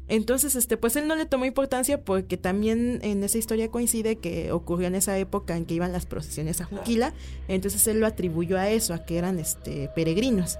Entonces, 0.07 0.55
este, 0.55 0.75
pues 0.75 0.95
él 0.95 1.07
no 1.07 1.15
le 1.15 1.25
tomó 1.25 1.45
importancia 1.45 2.03
porque 2.03 2.35
también 2.35 2.99
en 3.01 3.23
esa 3.23 3.37
historia 3.37 3.69
coincide 3.69 4.17
que 4.17 4.51
ocurrió 4.51 4.87
en 4.87 4.95
esa 4.95 5.17
época 5.17 5.55
en 5.55 5.65
que 5.65 5.75
iban 5.75 5.93
las 5.93 6.05
procesiones 6.05 6.59
a 6.59 6.65
Juquila, 6.65 7.13
entonces 7.47 7.87
él 7.87 7.99
lo 7.99 8.07
atribuyó 8.07 8.57
a 8.57 8.69
eso, 8.69 8.93
a 8.93 9.05
que 9.05 9.17
eran 9.17 9.39
este 9.39 9.89
peregrinos. 9.95 10.57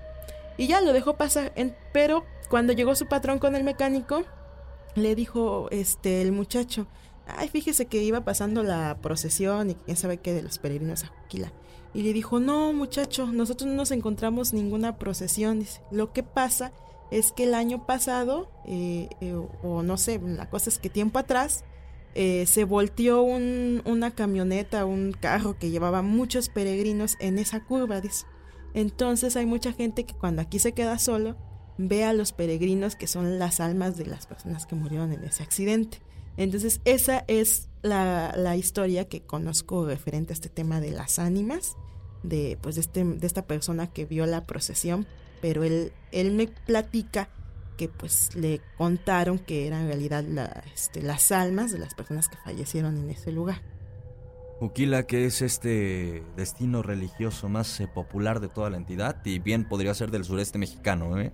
Y 0.62 0.68
ya 0.68 0.80
lo 0.80 0.94
dejó 0.94 1.18
pasar, 1.18 1.54
pero 1.92 2.24
cuando 2.48 2.72
llegó 2.72 2.94
su 2.94 3.08
patrón 3.08 3.40
con 3.40 3.56
el 3.56 3.64
mecánico, 3.64 4.26
le 4.94 5.16
dijo 5.16 5.68
este 5.72 6.22
el 6.22 6.32
muchacho, 6.34 6.86
"Ay, 7.26 7.48
fíjese 7.48 7.88
que 7.88 8.04
iba 8.04 8.24
pasando 8.24 8.62
la 8.62 9.00
procesión 9.02 9.72
y 9.72 9.74
quién 9.74 9.98
sabe 9.98 10.20
qué 10.20 10.34
de 10.34 10.44
los 10.44 10.60
peregrinos 10.60 11.04
a 11.04 11.08
Juquila." 11.08 11.52
Y 11.96 12.04
le 12.04 12.14
dijo, 12.14 12.40
"No, 12.40 12.74
muchacho, 12.74 13.26
nosotros 13.26 13.72
no 13.72 13.76
nos 13.76 13.90
encontramos 13.90 14.54
ninguna 14.54 15.00
procesión." 15.00 15.62
Dice, 15.62 15.82
"Lo 15.90 16.14
que 16.14 16.22
pasa 16.22 16.74
es 17.10 17.32
que 17.32 17.46
el 17.46 17.56
año 17.56 17.88
pasado, 17.88 18.52
eh, 18.68 19.10
eh, 19.20 19.34
o 19.64 19.82
no 19.82 19.98
sé, 19.98 20.22
la 20.24 20.48
cosa 20.52 20.70
es 20.70 20.78
que 20.78 20.92
tiempo 20.92 21.18
atrás, 21.18 21.64
eh, 22.14 22.46
se 22.46 22.66
volteó 22.66 23.24
un, 23.24 23.82
una 23.86 24.12
camioneta, 24.12 24.86
un 24.86 25.14
carro 25.14 25.58
que 25.58 25.72
llevaba 25.72 26.04
muchos 26.04 26.50
peregrinos 26.50 27.16
en 27.20 27.40
esa 27.40 27.66
curva. 27.66 28.00
Dice. 28.00 28.26
Entonces 28.74 29.36
hay 29.36 29.46
mucha 29.46 29.74
gente 29.74 30.06
que 30.06 30.14
cuando 30.14 30.42
aquí 30.42 30.60
se 30.60 30.74
queda 30.74 31.00
solo, 31.00 31.36
ve 31.78 32.04
a 32.04 32.14
los 32.14 32.32
peregrinos 32.32 32.96
que 32.96 33.08
son 33.08 33.40
las 33.40 33.60
almas 33.60 33.98
de 33.98 34.06
las 34.06 34.28
personas 34.28 34.66
que 34.66 34.76
murieron 34.76 35.12
en 35.14 35.24
ese 35.24 35.44
accidente. 35.44 36.00
Entonces 36.38 36.82
esa 36.86 37.24
es 37.28 37.70
la, 37.82 38.34
la 38.38 38.56
historia 38.56 39.06
que 39.08 39.22
conozco 39.22 39.86
referente 39.86 40.34
a 40.34 40.36
este 40.36 40.50
tema 40.50 40.80
de 40.80 40.92
las 40.92 41.20
ánimas, 41.20 41.76
de, 42.24 42.58
pues, 42.62 42.76
de, 42.76 42.82
este, 42.82 43.04
de 43.04 43.28
esta 43.28 43.48
persona 43.48 43.88
que 43.88 44.06
vio 44.06 44.26
la 44.26 44.46
procesión 44.46 45.08
pero 45.42 45.64
él, 45.64 45.92
él 46.12 46.32
me 46.32 46.48
platica 46.48 47.30
que 47.78 47.90
pues 47.90 48.36
le 48.36 48.62
contaron 48.78 49.40
que 49.40 49.66
eran 49.66 49.82
en 49.82 49.88
realidad 49.88 50.24
este, 50.74 51.02
las 51.02 51.32
almas 51.32 51.72
de 51.72 51.80
las 51.80 51.96
personas 51.96 52.30
que 52.30 52.38
fallecieron 52.38 52.98
en 52.98 53.10
ese 53.10 53.32
lugar. 53.32 53.62
Uquila, 54.62 55.08
que 55.08 55.26
es 55.26 55.42
este 55.42 56.24
destino 56.38 56.84
religioso 56.84 57.50
más 57.50 57.80
eh, 57.80 57.88
popular 57.88 58.40
de 58.40 58.48
toda 58.48 58.70
la 58.70 58.78
entidad 58.78 59.18
y 59.26 59.40
bien 59.40 59.68
podría 59.68 59.94
ser 59.94 60.12
del 60.12 60.24
sureste 60.24 60.58
mexicano, 60.58 61.20
¿eh? 61.20 61.34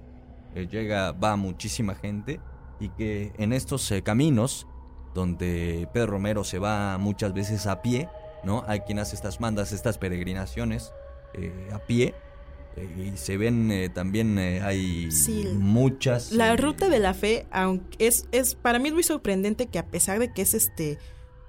eh 0.56 0.68
llega, 0.72 1.12
va 1.12 1.36
muchísima 1.36 1.94
gente 1.94 2.40
y 2.80 2.90
que 2.90 3.34
en 3.38 3.54
estos 3.54 3.91
eh, 3.91 4.02
caminos 4.02 4.66
donde 5.14 5.90
Pedro 5.94 6.08
Romero 6.08 6.44
se 6.44 6.58
va 6.58 6.98
muchas 6.98 7.34
veces 7.34 7.68
a 7.68 7.82
pie, 7.82 8.10
¿no? 8.44 8.64
Hay 8.68 8.82
quien 8.82 8.99
hace 8.99 9.16
estas 9.16 9.40
mandas, 9.40 9.72
estas 9.72 9.98
peregrinaciones 9.98 10.94
a 11.72 11.80
pie 11.80 12.16
y 12.98 13.18
se 13.18 13.38
ven 13.38 13.72
eh, 13.72 13.90
también 13.90 14.38
eh, 14.38 14.62
hay 14.62 15.10
muchas 15.56 16.32
la 16.32 16.54
eh, 16.54 16.58
ruta 16.58 16.90
de 16.90 16.99
la 16.99 17.14
fe 17.14 17.45
aunque 17.52 18.08
es 18.08 18.28
es 18.32 18.56
para 18.56 18.80
mí 18.80 18.90
es 18.90 18.94
muy 18.94 19.04
sorprendente 19.04 19.68
que 19.68 19.80
a 19.80 19.88
pesar 19.88 20.20
de 20.20 20.32
que 20.32 20.44
es 20.44 20.54
este 20.54 20.98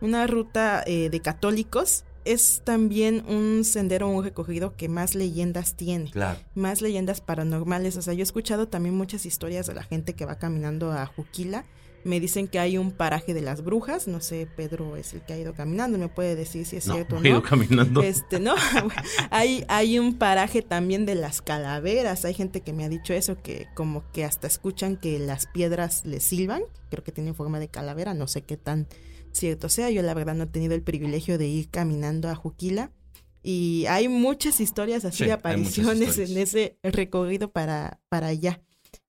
una 0.00 0.26
ruta 0.26 0.84
de 0.86 1.20
católicos 1.22 2.04
es 2.24 2.60
también 2.62 3.24
un 3.26 3.64
sendero 3.64 4.08
un 4.08 4.22
recorrido 4.22 4.76
que 4.76 4.88
más 4.88 5.14
leyendas 5.14 5.76
tiene 5.76 6.10
claro. 6.10 6.38
más 6.54 6.82
leyendas 6.82 7.20
paranormales 7.20 7.96
o 7.96 8.02
sea 8.02 8.12
yo 8.12 8.20
he 8.20 8.22
escuchado 8.22 8.68
también 8.68 8.94
muchas 8.94 9.24
historias 9.24 9.66
de 9.66 9.74
la 9.74 9.82
gente 9.82 10.14
que 10.14 10.26
va 10.26 10.38
caminando 10.38 10.92
a 10.92 11.06
Juquila 11.06 11.64
me 12.04 12.20
dicen 12.20 12.48
que 12.48 12.58
hay 12.58 12.78
un 12.78 12.92
paraje 12.92 13.34
de 13.34 13.42
las 13.42 13.62
brujas, 13.62 14.06
no 14.08 14.20
sé, 14.20 14.48
Pedro 14.56 14.96
es 14.96 15.12
el 15.14 15.22
que 15.22 15.32
ha 15.32 15.38
ido 15.38 15.52
caminando, 15.52 15.98
me 15.98 16.08
puede 16.08 16.36
decir 16.36 16.64
si 16.64 16.76
es 16.76 16.84
cierto 16.84 17.16
o 17.16 17.20
no. 17.20 17.28
ido 17.28 17.42
caminando. 17.42 18.02
Este, 18.02 18.40
no, 18.40 18.54
hay, 19.30 19.64
hay 19.68 19.98
un 19.98 20.16
paraje 20.16 20.62
también 20.62 21.06
de 21.06 21.14
las 21.14 21.42
calaveras, 21.42 22.24
hay 22.24 22.34
gente 22.34 22.60
que 22.60 22.72
me 22.72 22.84
ha 22.84 22.88
dicho 22.88 23.12
eso, 23.12 23.40
que 23.42 23.66
como 23.74 24.10
que 24.12 24.24
hasta 24.24 24.46
escuchan 24.46 24.96
que 24.96 25.18
las 25.18 25.46
piedras 25.46 26.04
les 26.04 26.22
silban, 26.22 26.62
creo 26.90 27.04
que 27.04 27.12
tienen 27.12 27.34
forma 27.34 27.58
de 27.58 27.68
calavera, 27.68 28.14
no 28.14 28.28
sé 28.28 28.42
qué 28.42 28.56
tan 28.56 28.86
cierto 29.38 29.68
sea, 29.68 29.90
yo 29.90 30.02
la 30.02 30.14
verdad 30.14 30.34
no 30.34 30.44
he 30.44 30.48
tenido 30.48 30.74
el 30.74 30.82
privilegio 30.82 31.38
de 31.38 31.46
ir 31.46 31.70
caminando 31.70 32.28
a 32.28 32.34
Juquila. 32.34 32.92
Y 33.42 33.86
hay 33.88 34.08
muchas 34.08 34.60
historias 34.60 35.04
así 35.04 35.24
de 35.24 35.32
apariciones 35.32 36.18
en 36.18 36.36
ese 36.36 36.78
recorrido 36.82 37.50
para, 37.50 38.00
para 38.08 38.26
allá. 38.26 38.62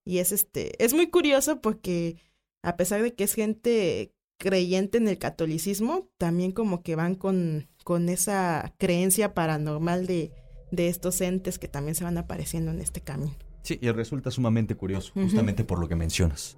Y 0.05 0.19
es 0.19 0.31
este, 0.31 0.83
es 0.83 0.93
muy 0.93 1.09
curioso 1.09 1.61
porque 1.61 2.17
a 2.61 2.77
pesar 2.77 3.01
de 3.01 3.13
que 3.13 3.23
es 3.23 3.33
gente 3.33 4.13
creyente 4.37 4.97
en 4.97 5.07
el 5.07 5.17
catolicismo, 5.17 6.09
también 6.17 6.51
como 6.51 6.81
que 6.83 6.95
van 6.95 7.15
con, 7.15 7.67
con 7.83 8.07
esa 8.07 8.73
creencia 8.77 9.33
paranormal 9.33 10.07
de, 10.07 10.31
de 10.71 10.87
estos 10.87 11.21
entes 11.21 11.59
que 11.59 11.67
también 11.67 11.95
se 11.95 12.03
van 12.03 12.17
apareciendo 12.17 12.71
en 12.71 12.79
este 12.79 13.01
camino. 13.01 13.35
Sí, 13.61 13.77
y 13.81 13.91
resulta 13.91 14.31
sumamente 14.31 14.75
curioso, 14.75 15.11
justamente 15.13 15.63
por 15.65 15.79
lo 15.79 15.87
que 15.87 15.95
mencionas, 15.95 16.57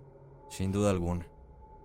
sin 0.50 0.72
duda 0.72 0.92
alguna. 0.92 1.28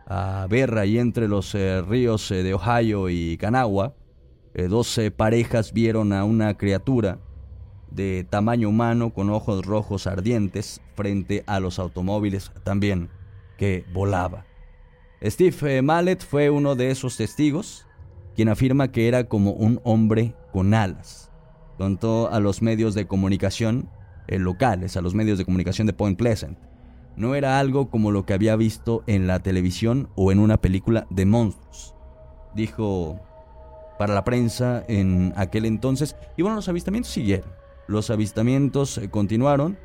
a 0.07 0.47
ver 0.49 0.79
ahí 0.79 0.99
entre 0.99 1.29
los 1.29 1.55
ríos 1.55 2.29
de 2.31 2.55
Ohio 2.55 3.11
y 3.11 3.37
Kanawha, 3.37 3.95
dos 4.69 4.99
parejas 5.17 5.73
vieron 5.73 6.13
a 6.13 6.25
una 6.25 6.57
criatura 6.57 7.19
de 7.91 8.27
tamaño 8.29 8.69
humano 8.69 9.13
con 9.13 9.31
ojos 9.31 9.65
rojos 9.65 10.07
ardientes 10.07 10.81
frente 10.95 11.45
a 11.47 11.61
los 11.61 11.79
automóviles 11.79 12.51
también 12.65 13.11
que 13.57 13.85
volaba. 13.93 14.45
Steve 15.23 15.83
Mallet 15.83 16.23
fue 16.23 16.51
uno 16.51 16.75
de 16.75 16.91
esos 16.91 17.17
testigos, 17.17 17.87
quien 18.35 18.49
afirma 18.49 18.93
que 18.93 19.09
era 19.09 19.25
como 19.25 19.53
un 19.53 19.81
hombre 19.83 20.35
con 20.53 20.75
alas. 20.75 21.31
Contó 21.79 22.31
a 22.31 22.39
los 22.41 22.63
medios 22.63 22.95
de 22.95 23.07
comunicación 23.07 23.89
eh, 24.29 24.39
locales, 24.39 24.97
a 24.97 25.01
los 25.01 25.15
medios 25.15 25.39
de 25.39 25.45
comunicación 25.45 25.87
de 25.87 25.93
Point 25.93 26.19
Pleasant. 26.19 26.59
No 27.17 27.35
era 27.35 27.59
algo 27.59 27.89
como 27.89 28.11
lo 28.11 28.27
que 28.27 28.35
había 28.35 28.57
visto 28.57 29.03
en 29.07 29.27
la 29.27 29.41
televisión 29.41 30.11
o 30.17 30.33
en 30.33 30.39
una 30.39 30.59
película 30.59 31.07
de 31.09 31.25
monstruos. 31.25 31.95
Dijo 32.55 33.21
para 33.99 34.15
la 34.15 34.25
prensa 34.25 34.85
en 34.89 35.33
aquel 35.37 35.65
entonces. 35.65 36.17
Y 36.37 36.43
bueno, 36.43 36.57
los 36.57 36.69
avistamientos 36.69 37.13
siguieron. 37.13 37.51
Los 37.89 38.11
avistamientos 38.11 38.99
eh, 38.99 39.09
continuaron 39.11 39.79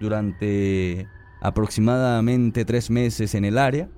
durante 0.00 1.06
aproximadamente 1.40 2.64
tres 2.64 2.90
meses 2.90 3.34
en 3.34 3.44
el 3.44 3.58
área 3.58 3.88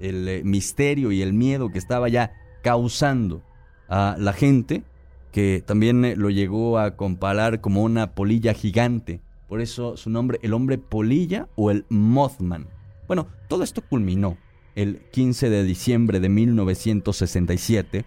el 0.00 0.28
eh, 0.28 0.42
misterio 0.44 1.12
y 1.12 1.22
el 1.22 1.32
miedo 1.32 1.70
que 1.70 1.78
estaba 1.78 2.08
ya 2.08 2.32
causando 2.62 3.42
a 3.88 4.16
la 4.18 4.32
gente, 4.32 4.84
que 5.32 5.62
también 5.64 6.04
eh, 6.04 6.16
lo 6.16 6.30
llegó 6.30 6.78
a 6.78 6.96
comparar 6.96 7.60
como 7.60 7.82
una 7.82 8.14
polilla 8.14 8.54
gigante. 8.54 9.20
Por 9.48 9.60
eso 9.60 9.96
su 9.96 10.10
nombre, 10.10 10.38
el 10.42 10.52
hombre 10.52 10.78
polilla 10.78 11.48
o 11.56 11.70
el 11.70 11.86
Mothman. 11.88 12.68
Bueno, 13.06 13.28
todo 13.48 13.62
esto 13.62 13.82
culminó 13.82 14.36
el 14.74 15.00
15 15.10 15.50
de 15.50 15.64
diciembre 15.64 16.20
de 16.20 16.28
1967 16.28 18.04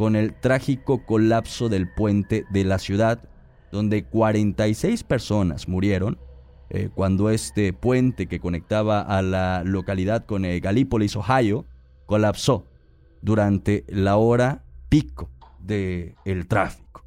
con 0.00 0.16
el 0.16 0.32
trágico 0.32 1.04
colapso 1.04 1.68
del 1.68 1.86
puente 1.86 2.46
de 2.48 2.64
la 2.64 2.78
ciudad, 2.78 3.28
donde 3.70 4.04
46 4.04 5.04
personas 5.04 5.68
murieron 5.68 6.18
eh, 6.70 6.88
cuando 6.94 7.28
este 7.28 7.74
puente 7.74 8.26
que 8.26 8.40
conectaba 8.40 9.02
a 9.02 9.20
la 9.20 9.62
localidad 9.62 10.24
con 10.24 10.46
eh, 10.46 10.58
Galípolis, 10.58 11.16
Ohio, 11.16 11.66
colapsó 12.06 12.66
durante 13.20 13.84
la 13.88 14.16
hora 14.16 14.64
pico 14.88 15.28
del 15.58 16.14
el 16.24 16.48
tráfico. 16.48 17.04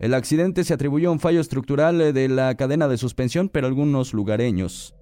El 0.00 0.12
accidente 0.12 0.64
se 0.64 0.74
atribuyó 0.74 1.10
a 1.10 1.12
un 1.12 1.20
fallo 1.20 1.40
estructural 1.40 2.00
eh, 2.00 2.12
de 2.12 2.28
la 2.28 2.56
cadena 2.56 2.88
de 2.88 2.98
suspensión, 2.98 3.48
pero 3.48 3.68
algunos 3.68 4.12
lugareños 4.12 4.96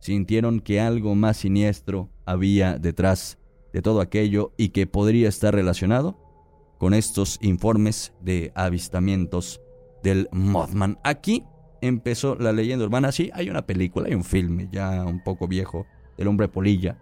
sintieron 0.00 0.60
que 0.60 0.80
algo 0.80 1.14
más 1.16 1.36
siniestro 1.36 2.08
había 2.24 2.78
detrás 2.78 3.36
de 3.74 3.82
todo 3.82 4.00
aquello 4.00 4.54
y 4.56 4.70
que 4.70 4.86
podría 4.86 5.28
estar 5.28 5.54
relacionado 5.54 6.21
con 6.82 6.94
estos 6.94 7.38
informes 7.42 8.12
de 8.22 8.50
avistamientos 8.56 9.60
del 10.02 10.28
Mothman. 10.32 10.98
Aquí 11.04 11.44
empezó 11.80 12.34
la 12.34 12.50
leyenda 12.50 12.84
urbana. 12.84 13.12
Sí, 13.12 13.30
hay 13.34 13.48
una 13.48 13.66
película, 13.66 14.08
hay 14.08 14.16
un 14.16 14.24
filme 14.24 14.68
ya 14.72 15.04
un 15.04 15.22
poco 15.22 15.46
viejo 15.46 15.86
del 16.18 16.26
hombre 16.26 16.48
polilla 16.48 16.98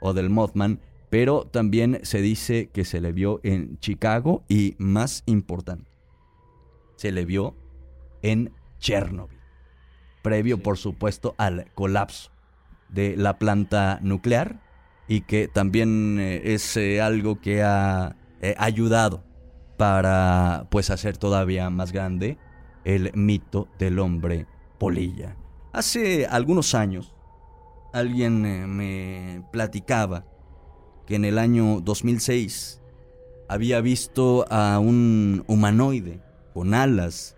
o 0.00 0.14
del 0.14 0.30
Mothman, 0.30 0.80
pero 1.10 1.46
también 1.46 2.00
se 2.02 2.20
dice 2.20 2.70
que 2.72 2.84
se 2.84 3.00
le 3.00 3.12
vio 3.12 3.38
en 3.44 3.78
Chicago 3.78 4.42
y 4.48 4.74
más 4.78 5.22
importante, 5.26 5.88
se 6.96 7.12
le 7.12 7.24
vio 7.24 7.54
en 8.22 8.52
Chernobyl, 8.80 9.38
previo 10.22 10.60
por 10.60 10.76
supuesto 10.76 11.36
al 11.38 11.70
colapso 11.74 12.32
de 12.88 13.16
la 13.16 13.38
planta 13.38 14.00
nuclear 14.02 14.60
y 15.06 15.20
que 15.20 15.46
también 15.46 16.18
eh, 16.18 16.52
es 16.52 16.76
eh, 16.76 17.00
algo 17.00 17.40
que 17.40 17.62
ha 17.62 18.16
eh, 18.40 18.54
ayudado 18.58 19.24
para 19.76 20.66
pues 20.70 20.90
hacer 20.90 21.16
todavía 21.16 21.70
más 21.70 21.92
grande 21.92 22.38
el 22.84 23.12
mito 23.14 23.68
del 23.78 23.98
hombre 23.98 24.46
polilla. 24.78 25.36
Hace 25.72 26.26
algunos 26.26 26.74
años, 26.74 27.14
alguien 27.92 28.44
eh, 28.44 28.66
me 28.66 29.44
platicaba 29.52 30.24
que 31.06 31.16
en 31.16 31.24
el 31.24 31.38
año 31.38 31.80
2006 31.80 32.80
había 33.48 33.80
visto 33.80 34.46
a 34.50 34.78
un 34.78 35.44
humanoide 35.46 36.22
con 36.54 36.74
alas 36.74 37.36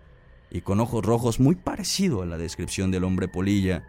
y 0.51 0.61
con 0.61 0.81
ojos 0.81 1.05
rojos 1.05 1.41
muy 1.41 1.55
parecido 1.55 2.23
a 2.23 2.27
la 2.27 2.37
descripción 2.37 2.91
del 2.91 3.05
hombre 3.05 3.29
polilla, 3.29 3.85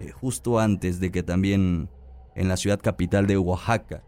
eh, 0.00 0.10
justo 0.10 0.58
antes 0.58 0.98
de 0.98 1.12
que 1.12 1.22
también 1.22 1.88
en 2.34 2.48
la 2.48 2.56
ciudad 2.56 2.80
capital 2.80 3.26
de 3.26 3.38
Oaxaca 3.38 4.02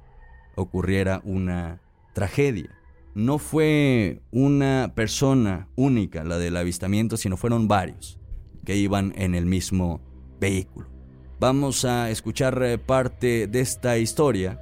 ocurriera 0.57 1.21
una 1.25 1.81
tragedia 2.15 2.71
no 3.15 3.39
fue 3.39 4.23
una 4.33 4.93
persona 4.95 5.69
única 5.77 6.25
la 6.25 6.37
del 6.39 6.57
avistamiento, 6.57 7.17
sino 7.17 7.37
fueron 7.37 7.69
varios 7.69 8.19
que 8.65 8.77
iban 8.77 9.13
en 9.17 9.35
el 9.35 9.47
mismo 9.47 10.01
vehículo. 10.41 10.89
Vamos 11.39 11.85
a 11.85 12.11
escuchar 12.11 12.61
eh, 12.63 12.79
parte 12.79 13.47
de 13.47 13.61
esta 13.61 13.99
historia 13.99 14.61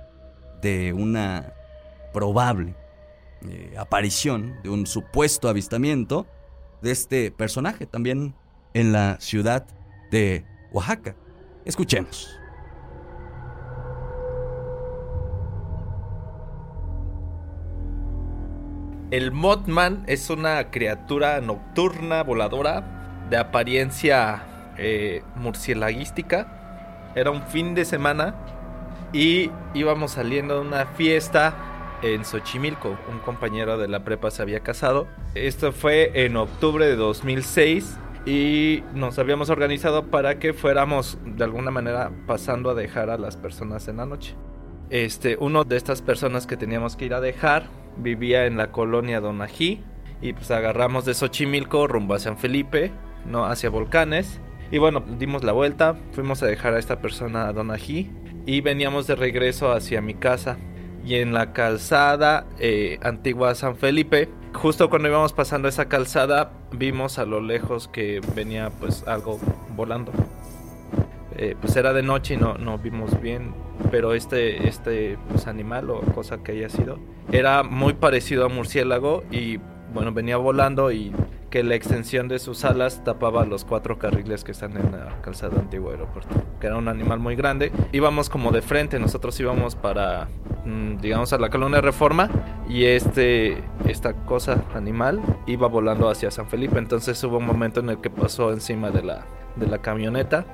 de 0.60 0.92
una 0.92 1.54
probable 2.12 2.74
eh, 3.48 3.74
aparición, 3.78 4.54
de 4.62 4.68
un 4.68 4.86
supuesto 4.86 5.48
avistamiento 5.48 6.26
de 6.82 6.90
este 6.90 7.30
personaje 7.30 7.86
también 7.86 8.34
en 8.74 8.92
la 8.92 9.18
ciudad 9.20 9.66
de 10.10 10.44
Oaxaca. 10.72 11.16
Escuchemos. 11.64 12.41
El 19.12 19.30
Mothman 19.30 20.04
es 20.06 20.30
una 20.30 20.70
criatura 20.70 21.38
nocturna 21.42 22.22
voladora 22.22 23.26
de 23.28 23.36
apariencia 23.36 24.42
eh. 24.78 25.22
Era 27.14 27.30
un 27.30 27.42
fin 27.42 27.74
de 27.74 27.84
semana 27.84 28.34
y 29.12 29.50
íbamos 29.74 30.12
saliendo 30.12 30.54
de 30.54 30.60
una 30.66 30.86
fiesta 30.86 31.54
en 32.00 32.24
Xochimilco. 32.24 32.96
Un 33.10 33.18
compañero 33.18 33.76
de 33.76 33.86
la 33.86 34.02
prepa 34.02 34.30
se 34.30 34.40
había 34.40 34.60
casado. 34.60 35.06
Esto 35.34 35.72
fue 35.72 36.24
en 36.24 36.34
octubre 36.38 36.86
de 36.86 36.96
2006 36.96 37.98
y 38.24 38.82
nos 38.94 39.18
habíamos 39.18 39.50
organizado 39.50 40.06
para 40.06 40.38
que 40.38 40.54
fuéramos 40.54 41.18
de 41.26 41.44
alguna 41.44 41.70
manera 41.70 42.10
pasando 42.26 42.70
a 42.70 42.74
dejar 42.74 43.10
a 43.10 43.18
las 43.18 43.36
personas 43.36 43.88
en 43.88 43.98
la 43.98 44.06
noche. 44.06 44.34
Este, 44.88 45.36
uno 45.38 45.64
de 45.64 45.76
estas 45.76 46.00
personas 46.00 46.46
que 46.46 46.56
teníamos 46.56 46.96
que 46.96 47.04
ir 47.04 47.12
a 47.12 47.20
dejar 47.20 47.81
vivía 47.96 48.46
en 48.46 48.56
la 48.56 48.70
colonia 48.70 49.20
Donají 49.20 49.82
y 50.20 50.32
pues 50.32 50.50
agarramos 50.50 51.04
de 51.04 51.14
Xochimilco 51.14 51.86
rumbo 51.86 52.14
a 52.14 52.18
San 52.18 52.38
Felipe, 52.38 52.92
no 53.26 53.44
hacia 53.44 53.70
Volcanes. 53.70 54.40
Y 54.70 54.78
bueno, 54.78 55.04
dimos 55.18 55.44
la 55.44 55.52
vuelta, 55.52 55.96
fuimos 56.12 56.42
a 56.42 56.46
dejar 56.46 56.74
a 56.74 56.78
esta 56.78 57.00
persona 57.00 57.48
a 57.48 57.52
Donají 57.52 58.10
y 58.46 58.60
veníamos 58.60 59.06
de 59.06 59.16
regreso 59.16 59.72
hacia 59.72 60.00
mi 60.00 60.14
casa. 60.14 60.58
Y 61.04 61.16
en 61.16 61.32
la 61.32 61.52
calzada 61.52 62.46
eh, 62.60 62.98
antigua 63.02 63.54
San 63.56 63.76
Felipe, 63.76 64.28
justo 64.54 64.88
cuando 64.88 65.08
íbamos 65.08 65.32
pasando 65.32 65.68
esa 65.68 65.88
calzada, 65.88 66.52
vimos 66.70 67.18
a 67.18 67.24
lo 67.24 67.40
lejos 67.40 67.88
que 67.88 68.20
venía 68.36 68.70
pues 68.70 69.06
algo 69.08 69.40
volando. 69.74 70.12
Eh, 71.36 71.56
pues 71.60 71.74
era 71.76 71.92
de 71.92 72.02
noche 72.02 72.34
y 72.34 72.36
no, 72.36 72.54
no 72.54 72.78
vimos 72.78 73.20
bien, 73.20 73.52
pero 73.90 74.14
este, 74.14 74.68
este 74.68 75.18
pues, 75.28 75.46
animal 75.46 75.90
o 75.90 76.00
cosa 76.00 76.42
que 76.42 76.52
haya 76.52 76.68
sido, 76.68 76.98
era 77.30 77.62
muy 77.62 77.94
parecido 77.94 78.44
a 78.44 78.48
murciélago 78.48 79.24
y 79.30 79.58
bueno, 79.92 80.12
venía 80.12 80.36
volando 80.36 80.90
y 80.90 81.12
que 81.52 81.62
la 81.62 81.74
extensión 81.74 82.28
de 82.28 82.38
sus 82.38 82.64
alas 82.64 83.04
tapaba 83.04 83.44
los 83.44 83.66
cuatro 83.66 83.98
carriles 83.98 84.42
que 84.42 84.52
están 84.52 84.74
en 84.74 84.90
la 84.90 85.20
calzada 85.20 85.60
antiguo 85.60 85.90
aeropuerto, 85.90 86.34
que 86.58 86.66
era 86.66 86.78
un 86.78 86.88
animal 86.88 87.18
muy 87.18 87.36
grande. 87.36 87.70
Íbamos 87.92 88.30
como 88.30 88.52
de 88.52 88.62
frente, 88.62 88.98
nosotros 88.98 89.38
íbamos 89.38 89.76
para, 89.76 90.28
mm, 90.64 90.96
digamos, 91.02 91.34
a 91.34 91.38
la 91.38 91.50
colonia 91.50 91.82
Reforma 91.82 92.30
y 92.70 92.86
este, 92.86 93.62
esta 93.86 94.14
cosa 94.24 94.64
animal 94.74 95.20
iba 95.46 95.68
volando 95.68 96.08
hacia 96.08 96.30
San 96.30 96.48
Felipe. 96.48 96.78
Entonces 96.78 97.22
hubo 97.22 97.36
un 97.36 97.44
momento 97.44 97.80
en 97.80 97.90
el 97.90 98.00
que 98.00 98.08
pasó 98.08 98.50
encima 98.50 98.90
de 98.90 99.02
la, 99.02 99.26
de 99.56 99.66
la 99.66 99.76
camioneta. 99.76 100.46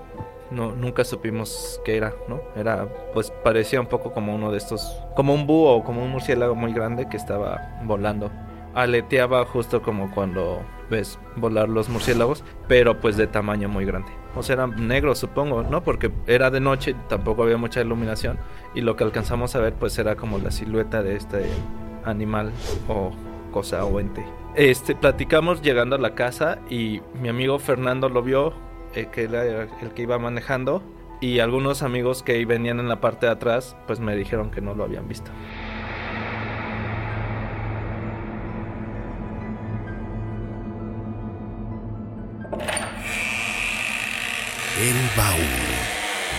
No, 0.51 0.73
nunca 0.73 1.05
supimos 1.05 1.81
qué 1.85 1.97
era, 1.97 2.15
¿no? 2.29 2.41
Era, 2.57 2.89
pues 3.13 3.31
parecía 3.45 3.81
un 3.81 3.87
poco 3.87 4.13
como 4.13 4.35
uno 4.35 4.51
de 4.51 4.59
estos, 4.59 5.03
como 5.15 5.35
un 5.35 5.47
búho 5.47 5.77
o 5.77 5.85
como 5.85 6.03
un 6.03 6.11
murciélago 6.11 6.55
muy 6.55 6.73
grande 6.73 7.09
que 7.09 7.17
estaba 7.17 7.81
volando 7.85 8.31
aleteaba 8.75 9.45
justo 9.45 9.83
como 9.83 10.11
cuando 10.13 10.63
ves 10.89 11.19
volar 11.37 11.69
los 11.69 11.89
murciélagos, 11.89 12.45
pero 12.69 13.01
pues 13.01 13.17
de 13.17 13.27
tamaño 13.27 13.69
muy 13.69 13.85
grande. 13.85 14.09
O 14.37 14.43
sea, 14.43 14.55
era 14.55 14.67
negro 14.67 15.15
supongo, 15.15 15.65
¿no? 15.65 15.83
Porque 15.83 16.13
era 16.27 16.51
de 16.51 16.61
noche, 16.61 16.95
tampoco 17.09 17.43
había 17.43 17.57
mucha 17.57 17.81
iluminación 17.81 18.39
y 18.75 18.81
lo 18.81 18.97
que 18.97 19.05
alcanzamos 19.05 19.57
a 19.57 19.61
ver 19.61 19.75
pues 19.75 19.99
era 19.99 20.17
como 20.17 20.39
la 20.39 20.51
silueta 20.51 21.03
de 21.03 21.17
este 21.17 21.47
animal 22.05 22.53
o 22.89 23.11
cosa 23.53 23.85
o 23.85 23.99
ente. 23.99 24.25
Este, 24.55 24.95
platicamos 24.95 25.61
llegando 25.63 25.97
a 25.97 25.99
la 25.99 26.15
casa 26.15 26.59
y 26.71 27.01
mi 27.21 27.29
amigo 27.29 27.59
Fernando 27.59 28.09
lo 28.09 28.23
vio, 28.23 28.55
eh, 28.95 29.09
que 29.13 29.25
era 29.25 29.63
el 29.81 29.91
que 29.95 30.03
iba 30.03 30.19
manejando, 30.19 30.83
y 31.21 31.41
algunos 31.41 31.83
amigos 31.83 32.23
que 32.23 32.45
venían 32.45 32.79
en 32.81 32.89
la 32.89 33.01
parte 33.01 33.27
de 33.27 33.33
atrás 33.33 33.77
pues 33.87 34.01
me 34.01 34.15
dijeron 34.15 34.51
que 34.51 34.61
no 34.61 34.75
lo 34.75 34.85
habían 34.85 35.09
visto. 35.09 35.31
El 44.81 44.95
baúl 45.17 45.43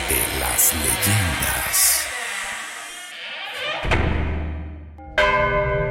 de 0.07 0.39
las 0.39 0.73
leyendas. 0.75 2.05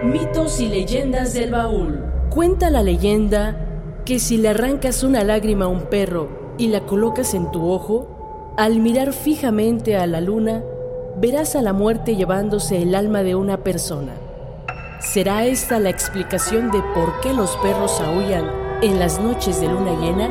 Mitos 0.02 0.58
y 0.58 0.68
leyendas 0.68 1.34
del 1.34 1.50
baúl. 1.50 2.02
Cuenta 2.30 2.70
la 2.70 2.82
leyenda 2.82 4.00
que 4.06 4.18
si 4.18 4.38
le 4.38 4.48
arrancas 4.48 5.02
una 5.02 5.24
lágrima 5.24 5.66
a 5.66 5.68
un 5.68 5.90
perro 5.90 6.47
y 6.58 6.68
la 6.68 6.80
colocas 6.80 7.34
en 7.34 7.50
tu 7.50 7.70
ojo, 7.70 8.54
al 8.56 8.80
mirar 8.80 9.12
fijamente 9.12 9.96
a 9.96 10.06
la 10.06 10.20
luna, 10.20 10.62
verás 11.16 11.54
a 11.56 11.62
la 11.62 11.72
muerte 11.72 12.16
llevándose 12.16 12.82
el 12.82 12.94
alma 12.94 13.22
de 13.22 13.36
una 13.36 13.58
persona. 13.58 14.12
¿Será 15.00 15.46
esta 15.46 15.78
la 15.78 15.90
explicación 15.90 16.72
de 16.72 16.82
por 16.94 17.20
qué 17.20 17.32
los 17.32 17.56
perros 17.58 18.00
aullan 18.00 18.50
en 18.82 18.98
las 18.98 19.20
noches 19.20 19.60
de 19.60 19.68
luna 19.68 19.92
llena? 20.00 20.28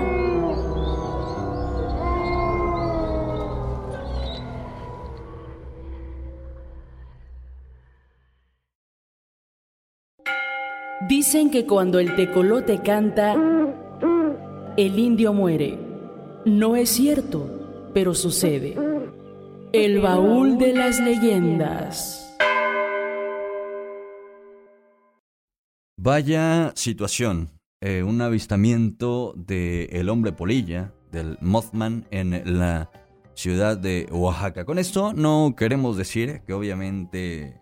Dicen 11.08 11.50
que 11.50 11.66
cuando 11.66 12.00
el 12.00 12.18
tecolote 12.18 12.80
canta, 12.82 13.34
el 14.76 15.00
indio 15.00 15.32
muere. 15.32 15.87
No 16.48 16.78
es 16.78 16.92
cierto, 16.92 17.90
pero 17.94 18.16
sucede. 18.16 18.74
El 19.74 20.00
baúl 20.00 20.58
de 20.58 20.74
las 20.74 20.98
leyendas. 20.98 22.38
Vaya 25.98 26.72
situación. 26.74 27.50
Eh, 27.82 28.02
un 28.02 28.22
avistamiento 28.22 29.34
del 29.36 29.90
el 29.92 30.08
hombre 30.08 30.32
polilla, 30.32 30.94
del 31.12 31.38
Mothman, 31.42 32.08
en 32.12 32.58
la 32.58 32.92
ciudad 33.34 33.78
de 33.78 34.08
Oaxaca. 34.10 34.64
Con 34.64 34.80
esto 34.80 35.12
no 35.12 35.54
queremos 35.58 35.98
decir 35.98 36.44
que 36.48 36.54
obviamente 36.54 37.60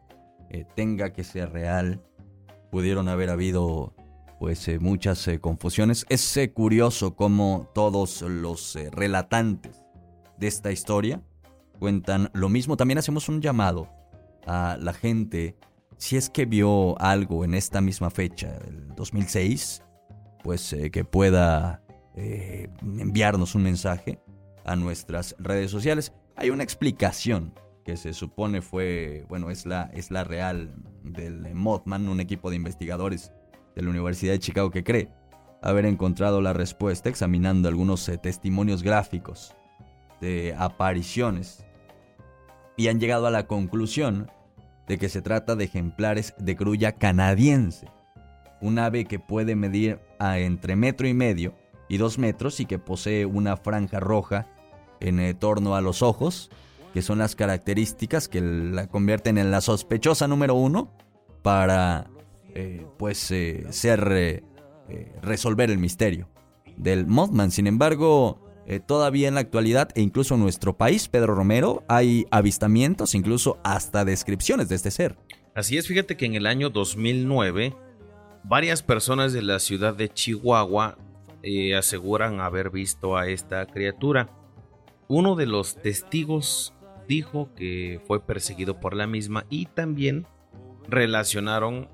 eh, 0.52 0.66
tenga 0.76 1.12
que 1.12 1.24
ser 1.24 1.52
real 1.52 2.04
pudieron 2.70 3.10
haber 3.10 3.32
habido 3.32 3.95
pues 4.40 4.68
eh, 4.68 4.80
muchas 4.80 5.28
eh, 5.28 5.40
confusiones. 5.40 6.06
Es 6.10 6.36
eh, 6.38 6.52
curioso 6.52 7.16
cómo 7.16 7.70
todos 7.74 8.22
los 8.22 8.78
relatantes 8.92 9.84
de 10.38 10.48
esta 10.48 10.72
historia 10.72 11.22
cuentan 11.80 12.30
lo 12.34 12.50
mismo. 12.50 12.78
También 12.78 12.98
hacemos 12.98 13.30
un 13.30 13.42
llamado 13.42 13.90
a 14.46 14.78
la 14.80 14.94
gente, 14.94 15.58
si 15.98 16.18
es 16.18 16.30
que 16.30 16.46
vio 16.46 17.00
algo 17.02 17.46
en 17.46 17.54
esta 17.54 17.82
misma 17.82 18.10
fecha, 18.10 18.58
el 18.68 18.94
2006, 18.96 19.82
pues 20.44 20.76
que 20.92 21.04
pueda 21.04 21.82
enviarnos 22.16 23.56
un 23.56 23.64
mensaje 23.64 24.20
a 24.64 24.76
nuestras 24.76 25.36
redes 25.40 25.72
sociales. 25.72 26.14
Hay 26.36 26.52
una 26.52 26.64
explicación 26.64 27.54
que 27.84 27.98
se 27.98 28.14
supone 28.14 28.62
fue, 28.62 29.26
bueno, 29.28 29.50
es 29.50 29.66
la, 29.66 29.90
es 29.94 30.12
la 30.12 30.24
real 30.24 30.74
del 31.04 31.54
Mothman, 31.54 32.08
un 32.08 32.20
equipo 32.20 32.50
de 32.50 32.56
investigadores 32.56 33.32
de 33.76 33.82
la 33.82 33.90
Universidad 33.90 34.34
de 34.34 34.40
Chicago 34.40 34.72
que 34.72 34.84
cree 34.84 35.10
haber 35.62 35.86
encontrado 35.86 36.42
la 36.42 36.54
respuesta 36.54 37.10
examinando 37.10 37.68
algunos 37.68 38.08
eh, 38.08 38.18
testimonios 38.18 38.84
gráficos 38.84 39.56
de 40.22 40.56
apariciones 40.58 41.66
y 42.78 42.88
han 42.88 43.00
llegado 43.00 43.28
a 43.28 43.32
la 43.32 43.48
conclusión 43.48 44.32
de 44.88 44.98
que 44.98 45.10
se 45.10 45.22
trata 45.22 45.56
de 45.56 45.66
ejemplares 45.66 46.36
de 46.38 46.54
grulla 46.54 46.92
canadiense, 46.94 47.88
un 48.62 48.78
ave 48.78 49.06
que 49.06 49.20
puede 49.20 49.56
medir 49.56 50.00
a 50.20 50.40
entre 50.40 50.76
metro 50.76 51.08
y 51.08 51.14
medio 51.14 51.56
y 51.90 51.98
dos 51.98 52.18
metros 52.18 52.60
y 52.60 52.66
que 52.66 52.80
posee 52.80 53.26
una 53.26 53.58
franja 53.58 54.00
roja 54.00 54.48
en 55.00 55.20
eh, 55.20 55.34
torno 55.34 55.76
a 55.76 55.82
los 55.82 56.02
ojos 56.02 56.50
que 56.94 57.02
son 57.02 57.18
las 57.18 57.36
características 57.36 58.30
que 58.30 58.40
la 58.40 58.88
convierten 58.88 59.38
en 59.38 59.52
la 59.52 59.62
sospechosa 59.62 60.28
número 60.28 60.56
uno 60.56 60.94
para 61.42 62.08
eh, 62.58 62.86
pues 62.98 63.32
eh, 63.32 63.66
ser 63.72 64.10
eh, 64.14 64.42
resolver 65.22 65.70
el 65.70 65.78
misterio 65.78 66.30
del 66.78 67.06
Mothman. 67.06 67.52
Sin 67.52 67.68
embargo, 67.68 68.42
todavía 68.88 69.28
en 69.28 69.36
la 69.36 69.42
actualidad 69.42 69.90
e 69.94 70.02
incluso 70.02 70.36
en 70.36 70.42
nuestro 70.42 70.78
país, 70.78 71.10
Pedro 71.10 71.36
Romero, 71.36 71.84
hay 71.90 72.26
avistamientos, 72.32 73.14
incluso 73.14 73.60
hasta 73.64 74.06
descripciones 74.06 74.70
de 74.70 74.76
este 74.76 74.92
ser. 74.92 75.18
Así 75.54 75.78
es, 75.78 75.88
fíjate 75.88 76.18
que 76.18 76.26
en 76.26 76.36
el 76.36 76.48
año 76.48 76.70
2009 76.70 77.76
varias 78.44 78.84
personas 78.84 79.34
de 79.34 79.42
la 79.42 79.60
ciudad 79.60 79.94
de 79.94 80.10
Chihuahua 80.10 80.98
aseguran 81.78 82.40
haber 82.40 82.70
visto 82.70 83.18
a 83.18 83.28
esta 83.28 83.66
criatura. 83.66 84.30
Uno 85.08 85.36
de 85.36 85.46
los 85.46 85.76
testigos 85.76 86.74
dijo 87.08 87.50
que 87.56 88.02
fue 88.08 88.26
perseguido 88.26 88.80
por 88.80 88.96
la 88.96 89.08
misma 89.08 89.46
y 89.50 89.68
también 89.68 90.26
relacionaron 90.88 91.90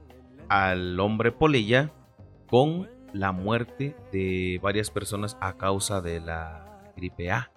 al 0.51 0.99
hombre 0.99 1.31
polilla 1.31 1.93
con 2.45 2.89
la 3.13 3.31
muerte 3.31 3.95
de 4.11 4.59
varias 4.61 4.91
personas 4.91 5.37
a 5.39 5.55
causa 5.55 6.01
de 6.01 6.19
la 6.19 6.91
gripe 6.97 7.31
A. 7.31 7.53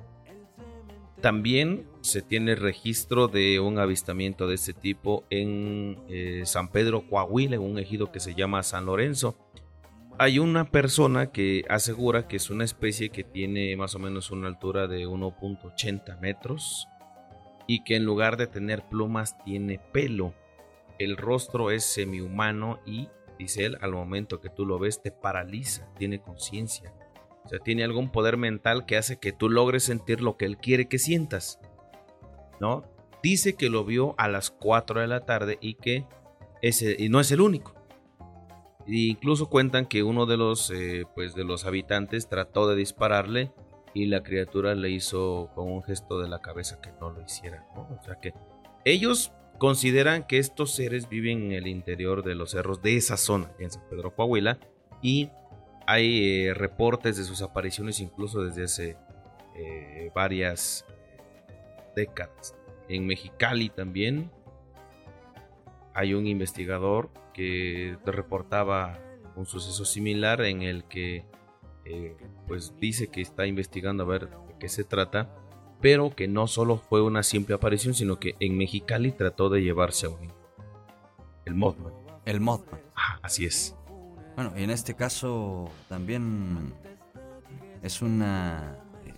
También 1.21 1.89
se 2.03 2.23
tiene 2.23 2.55
registro 2.55 3.27
de 3.27 3.59
un 3.59 3.81
avistamiento 3.81 4.47
de 4.47 4.55
este 4.55 4.75
tipo 4.75 5.25
en 5.31 5.99
eh, 6.09 6.43
San 6.45 6.71
Pedro 6.71 7.09
Coahuila, 7.09 7.57
en 7.57 7.63
un 7.63 7.81
ejido 7.81 8.13
que 8.13 8.21
se 8.21 8.37
llama 8.37 8.63
San 8.63 8.87
Lorenzo. 8.87 9.37
Hay 10.17 10.39
una 10.39 10.71
persona 10.71 11.33
que 11.33 11.65
asegura 11.69 12.29
que 12.29 12.37
es 12.37 12.49
una 12.49 12.63
especie 12.63 13.09
que 13.09 13.25
tiene 13.25 13.75
más 13.77 13.97
o 13.97 13.99
menos 13.99 14.31
una 14.31 14.47
altura 14.47 14.87
de 14.87 15.09
1.80 15.09 16.21
metros 16.21 16.87
y 17.67 17.83
que 17.83 17.97
en 17.97 18.05
lugar 18.05 18.37
de 18.37 18.47
tener 18.47 18.85
plumas 18.89 19.37
tiene 19.45 19.81
pelo. 19.93 20.33
El 20.99 21.17
rostro 21.17 21.71
es 21.71 21.85
semihumano 21.85 22.81
y, 22.87 23.09
dice 23.39 23.65
él, 23.65 23.79
al 23.81 23.93
momento 23.93 24.41
que 24.41 24.51
tú 24.51 24.67
lo 24.67 24.79
ves 24.79 25.03
te 25.03 25.11
paraliza, 25.11 25.89
tiene 25.99 26.21
conciencia. 26.21 26.93
O 27.45 27.49
sea, 27.49 27.59
tiene 27.59 27.85
algún 27.85 28.11
poder 28.11 28.37
mental 28.37 28.87
que 28.87 28.97
hace 28.97 29.19
que 29.19 29.33
tú 29.33 29.51
logres 29.51 29.83
sentir 29.83 30.21
lo 30.21 30.37
que 30.37 30.47
él 30.47 30.57
quiere 30.57 30.89
que 30.89 30.99
sientas. 30.99 31.61
¿No? 32.61 32.85
Dice 33.23 33.55
que 33.55 33.69
lo 33.69 33.85
vio 33.85 34.15
a 34.19 34.29
las 34.29 34.51
4 34.51 35.01
de 35.01 35.07
la 35.07 35.21
tarde 35.21 35.59
y 35.61 35.75
que 35.75 36.07
ese, 36.63 36.97
y 36.99 37.09
no 37.09 37.21
es 37.21 37.31
el 37.33 37.41
único. 37.41 37.75
E 38.87 39.09
incluso 39.09 39.49
cuentan 39.49 39.87
que 39.87 40.03
uno 40.03 40.27
de 40.27 40.37
los, 40.37 40.71
eh, 40.71 41.05
pues 41.15 41.35
de 41.35 41.45
los 41.45 41.65
habitantes 41.65 42.29
trató 42.29 42.69
de 42.69 42.77
dispararle 42.77 43.53
y 43.95 44.07
la 44.07 44.23
criatura 44.23 44.75
le 44.75 44.91
hizo 44.91 45.51
con 45.55 45.71
un 45.71 45.83
gesto 45.83 46.21
de 46.21 46.29
la 46.29 46.41
cabeza 46.41 46.81
que 46.81 46.91
no 47.01 47.11
lo 47.11 47.23
hiciera. 47.23 47.67
O 47.75 48.03
sea 48.03 48.17
que 48.17 48.35
ellos 48.85 49.33
consideran 49.59 50.27
que 50.27 50.39
estos 50.39 50.75
seres 50.75 51.09
viven 51.09 51.47
en 51.47 51.53
el 51.53 51.67
interior 51.67 52.25
de 52.25 52.35
los 52.35 52.51
cerros 52.53 52.83
de 52.83 52.97
esa 52.97 53.17
zona, 53.17 53.51
en 53.59 53.71
San 53.71 53.83
Pedro 53.89 54.15
Coahuila, 54.15 54.59
y 55.03 55.31
hay 55.87 56.47
eh, 56.47 56.55
reportes 56.55 57.17
de 57.17 57.25
sus 57.25 57.43
apariciones 57.43 58.01
incluso 58.01 58.43
desde 58.43 58.65
hace 58.65 58.97
eh, 59.57 60.11
varias 60.15 60.85
décadas. 61.95 62.57
En 62.89 63.07
Mexicali 63.07 63.69
también 63.69 64.31
hay 65.95 66.15
un 66.15 66.27
investigador 66.27 67.11
que 67.33 67.97
reportaba 68.05 68.99
un 69.37 69.47
suceso 69.47 69.85
similar 69.85 70.43
en 70.43 70.63
el 70.63 70.85
que 70.85 71.25
eh, 71.85 72.17
pues 72.47 72.75
dice 72.79 73.09
que 73.09 73.21
está 73.21 73.47
investigando 73.47 74.05
a 74.05 74.07
ver 74.07 74.29
de 74.29 74.59
qué 74.59 74.69
se 74.69 74.85
trata, 74.85 75.35
pero 75.81 76.15
que 76.15 76.29
no 76.29 76.47
solo 76.47 76.77
fue 76.77 77.03
una 77.03 77.23
simple 77.23 77.55
aparición, 77.55 77.95
sino 77.95 78.19
que 78.19 78.35
en 78.41 78.57
Mexicali 78.57 79.13
trató 79.13 79.49
de 79.49 79.63
llevarse 79.63 80.07
a 80.07 80.11
un 80.11 80.33
el 81.45 81.55
Mothman. 81.55 81.93
El 82.25 82.41
Mothman. 82.41 82.81
Ah, 82.97 83.19
así 83.23 83.45
es. 83.45 83.77
Bueno, 84.35 84.53
y 84.57 84.63
en 84.63 84.71
este 84.71 84.95
caso 84.95 85.71
también 85.89 86.73
es 87.83 88.01
una 88.01 88.79
eh, 89.05 89.13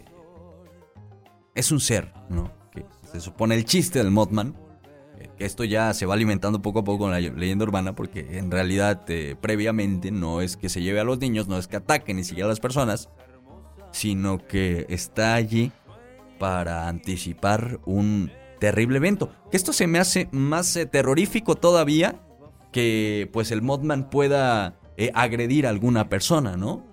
es 1.54 1.70
un 1.70 1.80
ser, 1.80 2.12
¿no? 2.28 2.50
Que 2.72 2.84
se 3.12 3.20
supone 3.20 3.54
el 3.54 3.64
chiste 3.64 4.00
del 4.00 4.10
Mothman 4.10 4.56
esto 5.38 5.64
ya 5.64 5.92
se 5.94 6.06
va 6.06 6.14
alimentando 6.14 6.62
poco 6.62 6.80
a 6.80 6.84
poco 6.84 7.04
con 7.04 7.10
la 7.10 7.20
leyenda 7.20 7.64
urbana 7.64 7.94
porque 7.94 8.38
en 8.38 8.50
realidad 8.50 9.02
eh, 9.08 9.36
previamente 9.40 10.10
no 10.10 10.40
es 10.40 10.56
que 10.56 10.68
se 10.68 10.82
lleve 10.82 11.00
a 11.00 11.04
los 11.04 11.18
niños, 11.18 11.48
no 11.48 11.58
es 11.58 11.68
que 11.68 11.76
ataque 11.76 12.14
ni 12.14 12.24
siquiera 12.24 12.46
a 12.46 12.50
las 12.50 12.60
personas, 12.60 13.08
sino 13.92 14.46
que 14.46 14.86
está 14.88 15.34
allí 15.34 15.72
para 16.38 16.88
anticipar 16.88 17.80
un 17.84 18.30
terrible 18.58 18.98
evento. 18.98 19.30
Que 19.50 19.56
esto 19.56 19.72
se 19.72 19.86
me 19.86 19.98
hace 19.98 20.28
más 20.32 20.76
eh, 20.76 20.86
terrorífico 20.86 21.56
todavía 21.56 22.20
que 22.72 23.28
pues 23.32 23.50
el 23.52 23.62
Modman 23.62 24.10
pueda 24.10 24.78
eh, 24.96 25.10
agredir 25.14 25.66
a 25.66 25.70
alguna 25.70 26.08
persona, 26.08 26.56
¿no? 26.56 26.84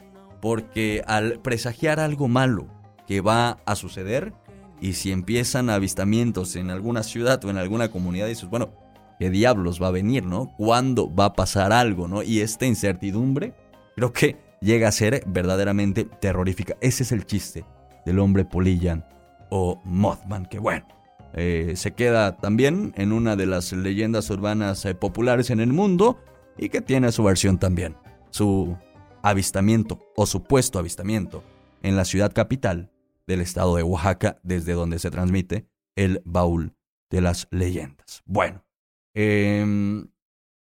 Porque 0.41 1.03
al 1.07 1.39
presagiar 1.39 1.99
algo 1.99 2.27
malo 2.27 2.67
que 3.07 3.21
va 3.21 3.59
a 3.65 3.75
suceder, 3.75 4.33
y 4.81 4.93
si 4.93 5.11
empiezan 5.11 5.69
avistamientos 5.69 6.55
en 6.55 6.69
alguna 6.69 7.03
ciudad 7.03 7.43
o 7.45 7.49
en 7.49 7.57
alguna 7.57 7.89
comunidad, 7.89 8.27
dices, 8.27 8.49
bueno, 8.49 8.73
¿qué 9.19 9.29
diablos 9.29 9.81
va 9.81 9.87
a 9.87 9.91
venir, 9.91 10.25
no? 10.25 10.53
¿Cuándo 10.57 11.13
va 11.13 11.25
a 11.25 11.33
pasar 11.33 11.71
algo, 11.71 12.07
no? 12.07 12.23
Y 12.23 12.41
esta 12.41 12.65
incertidumbre 12.65 13.53
creo 13.95 14.11
que 14.11 14.37
llega 14.61 14.89
a 14.89 14.91
ser 14.91 15.23
verdaderamente 15.25 16.03
terrorífica. 16.03 16.75
Ese 16.81 17.03
es 17.03 17.11
el 17.11 17.25
chiste 17.25 17.65
del 18.05 18.19
hombre 18.19 18.43
polilla 18.45 19.07
o 19.55 19.79
Mothman, 19.83 20.47
que 20.47 20.57
bueno, 20.57 20.87
eh, 21.35 21.73
se 21.75 21.93
queda 21.93 22.37
también 22.37 22.91
en 22.97 23.11
una 23.11 23.35
de 23.35 23.45
las 23.45 23.71
leyendas 23.71 24.27
urbanas 24.31 24.83
eh, 24.83 24.95
populares 24.95 25.51
en 25.51 25.59
el 25.59 25.71
mundo 25.71 26.17
y 26.57 26.69
que 26.69 26.81
tiene 26.81 27.11
su 27.11 27.23
versión 27.23 27.59
también, 27.59 27.95
su 28.31 28.75
avistamiento 29.21 29.99
o 30.15 30.25
supuesto 30.25 30.79
avistamiento 30.79 31.43
en 31.83 31.95
la 31.95 32.03
ciudad 32.03 32.33
capital 32.33 32.91
del 33.27 33.41
estado 33.41 33.75
de 33.75 33.83
Oaxaca, 33.83 34.39
desde 34.41 34.73
donde 34.73 34.97
se 34.97 35.11
transmite 35.11 35.67
el 35.95 36.23
baúl 36.25 36.73
de 37.11 37.21
las 37.21 37.47
leyendas. 37.51 38.23
Bueno, 38.25 38.65
em, 39.13 40.07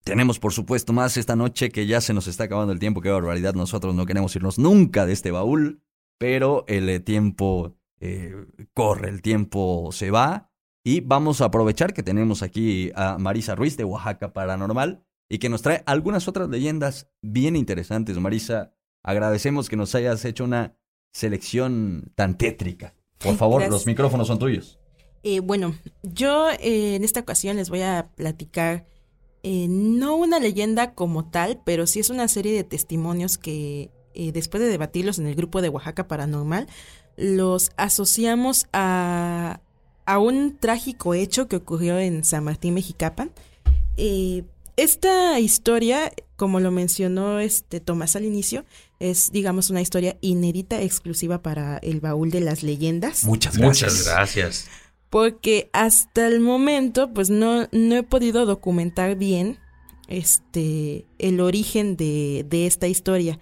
tenemos 0.02 0.39
por 0.39 0.55
supuesto 0.55 0.94
más 0.94 1.19
esta 1.19 1.36
noche 1.36 1.69
que 1.69 1.86
ya 1.86 2.01
se 2.01 2.15
nos 2.15 2.27
está 2.27 2.44
acabando 2.44 2.73
el 2.73 2.78
tiempo, 2.78 3.02
qué 3.02 3.10
barbaridad, 3.10 3.52
nosotros 3.52 3.94
no 3.94 4.06
queremos 4.06 4.35
irnos 4.35 4.59
nunca 4.59 5.05
de 5.05 5.12
este 5.12 5.31
baúl, 5.31 5.82
pero 6.16 6.65
el 6.69 6.89
eh, 6.89 7.01
tiempo 7.01 7.77
eh, 8.00 8.46
corre, 8.74 9.08
el 9.08 9.22
tiempo 9.22 9.90
se 9.92 10.10
va 10.10 10.50
y 10.84 11.00
vamos 11.00 11.40
a 11.40 11.46
aprovechar 11.46 11.92
que 11.92 12.02
tenemos 12.02 12.42
aquí 12.42 12.90
a 12.94 13.18
Marisa 13.18 13.54
Ruiz 13.54 13.76
de 13.76 13.84
Oaxaca 13.84 14.32
Paranormal 14.32 15.04
y 15.28 15.38
que 15.38 15.48
nos 15.48 15.62
trae 15.62 15.82
algunas 15.86 16.28
otras 16.28 16.48
leyendas 16.48 17.10
bien 17.20 17.56
interesantes. 17.56 18.16
Marisa, 18.18 18.74
agradecemos 19.02 19.68
que 19.68 19.76
nos 19.76 19.94
hayas 19.94 20.24
hecho 20.24 20.44
una 20.44 20.76
selección 21.12 22.12
tan 22.14 22.38
tétrica. 22.38 22.94
Por 23.18 23.36
favor, 23.36 23.68
los 23.68 23.86
micrófonos 23.86 24.28
son 24.28 24.38
tuyos. 24.38 24.78
Eh, 25.22 25.40
bueno, 25.40 25.74
yo 26.02 26.48
eh, 26.50 26.94
en 26.94 27.04
esta 27.04 27.20
ocasión 27.20 27.56
les 27.56 27.70
voy 27.70 27.82
a 27.82 28.10
platicar 28.14 28.86
eh, 29.42 29.66
no 29.68 30.16
una 30.16 30.38
leyenda 30.38 30.94
como 30.94 31.28
tal, 31.28 31.60
pero 31.64 31.86
sí 31.86 32.00
es 32.00 32.10
una 32.10 32.28
serie 32.28 32.54
de 32.54 32.64
testimonios 32.64 33.38
que 33.38 33.90
después 34.14 34.60
de 34.60 34.68
debatirlos 34.68 35.20
en 35.20 35.28
el 35.28 35.36
grupo 35.36 35.62
de 35.62 35.68
Oaxaca 35.68 36.08
Paranormal, 36.08 36.66
los 37.19 37.73
asociamos 37.77 38.66
a, 38.73 39.61
a 40.07 40.19
un 40.19 40.57
trágico 40.57 41.15
hecho 41.15 41.49
que 41.49 41.57
ocurrió 41.57 41.99
en 41.99 42.24
San 42.24 42.45
Martín 42.45 42.74
Mexicapan. 42.74 43.32
esta 44.77 45.40
historia, 45.40 46.12
como 46.36 46.61
lo 46.61 46.70
mencionó 46.70 47.40
este 47.40 47.81
Tomás 47.81 48.15
al 48.15 48.24
inicio, 48.24 48.65
es, 49.01 49.32
digamos, 49.32 49.69
una 49.70 49.81
historia 49.81 50.16
inédita, 50.20 50.81
exclusiva 50.81 51.43
para 51.43 51.78
el 51.78 52.01
baúl 52.01 52.31
de 52.31 52.40
las 52.40 52.62
leyendas. 52.62 53.24
Muchas 53.24 53.57
gracias. 53.57 53.93
Muchas 53.93 54.07
gracias. 54.07 54.69
Porque 55.11 55.70
hasta 55.73 56.28
el 56.28 56.39
momento, 56.39 57.12
pues 57.12 57.31
no, 57.31 57.66
no 57.73 57.97
he 57.97 58.03
podido 58.05 58.47
documentar 58.47 59.16
bien 59.16 59.59
este, 60.07 61.07
el 61.19 61.40
origen 61.40 61.97
de, 61.97 62.47
de 62.49 62.66
esta 62.66 62.86
historia. 62.86 63.40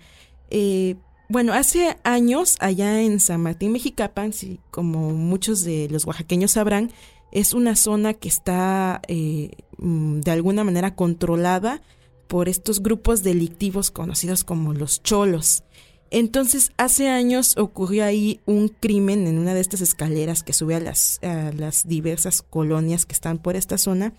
Eh, 0.51 0.97
bueno, 1.29 1.53
hace 1.53 1.97
años, 2.05 2.57
allá 2.61 3.03
en 3.03 3.21
San 3.21 3.43
Martín 3.43 3.73
Mexicapan, 3.73 4.33
como 4.71 5.11
muchos 5.11 5.65
de 5.65 5.89
los 5.91 6.07
oaxaqueños 6.07 6.53
sabrán, 6.53 6.91
es 7.33 7.53
una 7.53 7.77
zona 7.77 8.15
que 8.15 8.29
está 8.29 9.03
eh, 9.09 9.51
mm, 9.79 10.21
de 10.21 10.31
alguna 10.31 10.65
manera 10.65 10.95
controlada 10.95 11.83
por 12.29 12.49
estos 12.49 12.83
grupos 12.83 13.23
delictivos 13.23 13.91
conocidos 13.91 14.45
como 14.45 14.73
los 14.73 15.03
cholos. 15.03 15.65
Entonces, 16.11 16.73
hace 16.77 17.09
años 17.09 17.57
ocurrió 17.57 18.05
ahí 18.05 18.41
un 18.47 18.69
crimen 18.69 19.27
en 19.27 19.39
una 19.39 19.55
de 19.55 19.61
estas 19.61 19.81
escaleras 19.81 20.43
que 20.43 20.53
sube 20.53 20.77
a 20.77 20.81
las, 20.81 21.21
las 21.23 21.89
diversas 21.89 22.43
colonias 22.43 23.07
que 23.07 23.13
están 23.13 23.39
por 23.39 23.57
esta 23.57 23.77
zona. 23.77 24.15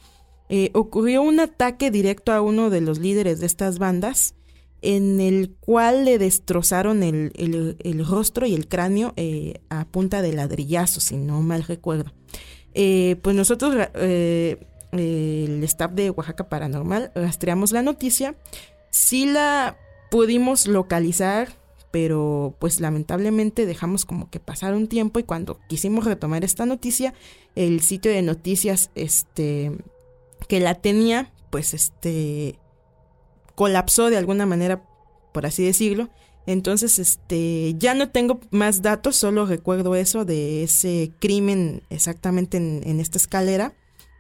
Eh, 0.49 0.71
ocurrió 0.73 1.21
un 1.21 1.39
ataque 1.39 1.91
directo 1.91 2.33
a 2.33 2.41
uno 2.41 2.69
de 2.69 2.81
los 2.81 2.99
líderes 2.99 3.39
de 3.39 3.45
estas 3.45 3.79
bandas, 3.79 4.35
en 4.87 5.19
el 5.19 5.53
cual 5.59 6.05
le 6.05 6.17
destrozaron 6.17 7.03
el, 7.03 7.33
el, 7.35 8.05
rostro 8.07 8.45
y 8.45 8.55
el 8.55 8.69
cráneo 8.69 9.13
eh, 9.17 9.55
a 9.69 9.83
punta 9.83 10.21
de 10.21 10.31
ladrillazo, 10.31 11.01
si 11.01 11.17
no 11.17 11.41
mal 11.41 11.63
recuerdo. 11.63 12.13
Eh, 12.73 13.17
pues 13.21 13.35
nosotros 13.35 13.75
el 13.93 15.63
staff 15.65 15.91
de 15.91 16.09
Oaxaca 16.09 16.47
Paranormal, 16.47 17.11
rastreamos 17.15 17.73
la 17.73 17.81
noticia. 17.81 18.35
Sí 18.89 19.25
la 19.25 19.77
pudimos 20.09 20.67
localizar, 20.67 21.49
pero 21.91 22.55
pues 22.57 22.79
lamentablemente 22.79 23.65
dejamos 23.65 24.05
como 24.05 24.29
que 24.29 24.39
pasar 24.39 24.73
un 24.73 24.87
tiempo 24.87 25.19
y 25.19 25.23
cuando 25.23 25.59
quisimos 25.67 26.05
retomar 26.05 26.45
esta 26.45 26.65
noticia, 26.65 27.13
el 27.55 27.81
sitio 27.81 28.09
de 28.09 28.21
noticias 28.21 28.89
este 28.95 29.73
que 30.47 30.61
la 30.61 30.75
tenía, 30.75 31.33
pues 31.49 31.73
este 31.73 32.57
colapsó 33.57 34.11
de 34.11 34.17
alguna 34.17 34.45
manera, 34.45 34.83
por 35.33 35.47
así 35.47 35.65
decirlo. 35.65 36.09
Entonces, 36.45 36.99
este, 36.99 37.73
ya 37.79 37.95
no 37.95 38.11
tengo 38.11 38.39
más 38.51 38.83
datos, 38.83 39.15
solo 39.15 39.47
recuerdo 39.47 39.95
eso 39.95 40.25
de 40.25 40.61
ese 40.61 41.11
crimen 41.19 41.81
exactamente 41.89 42.57
en, 42.57 42.81
en 42.85 42.99
esta 42.99 43.17
escalera 43.17 43.73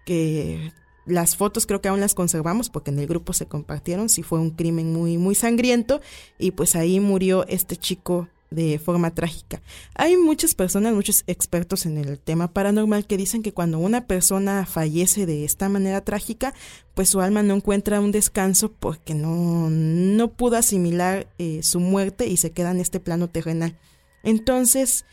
que 0.07 0.73
las 1.05 1.35
fotos 1.35 1.67
creo 1.67 1.81
que 1.81 1.87
aún 1.87 1.99
las 1.99 2.15
conservamos 2.15 2.71
porque 2.71 2.89
en 2.89 2.97
el 2.97 3.05
grupo 3.05 3.31
se 3.31 3.45
compartieron, 3.45 4.09
sí 4.09 4.23
fue 4.23 4.39
un 4.39 4.49
crimen 4.49 4.91
muy, 4.91 5.19
muy 5.19 5.35
sangriento 5.35 6.01
y 6.39 6.51
pues 6.51 6.75
ahí 6.75 6.99
murió 6.99 7.45
este 7.47 7.77
chico 7.77 8.27
de 8.49 8.79
forma 8.79 9.13
trágica. 9.13 9.61
Hay 9.95 10.15
muchas 10.17 10.55
personas, 10.55 10.93
muchos 10.93 11.23
expertos 11.27 11.85
en 11.85 11.97
el 11.97 12.19
tema 12.19 12.53
paranormal 12.53 13.05
que 13.05 13.17
dicen 13.17 13.43
que 13.43 13.53
cuando 13.53 13.79
una 13.79 14.07
persona 14.07 14.65
fallece 14.65 15.25
de 15.25 15.43
esta 15.43 15.69
manera 15.69 16.01
trágica, 16.01 16.53
pues 16.93 17.09
su 17.09 17.19
alma 17.21 17.43
no 17.43 17.55
encuentra 17.55 17.99
un 17.99 18.11
descanso 18.11 18.71
porque 18.71 19.13
no, 19.13 19.69
no 19.69 20.31
pudo 20.31 20.57
asimilar 20.57 21.27
eh, 21.37 21.61
su 21.63 21.79
muerte 21.79 22.27
y 22.27 22.37
se 22.37 22.51
queda 22.51 22.71
en 22.71 22.79
este 22.79 22.99
plano 22.99 23.27
terrenal. 23.27 23.77
Entonces, 24.23 25.05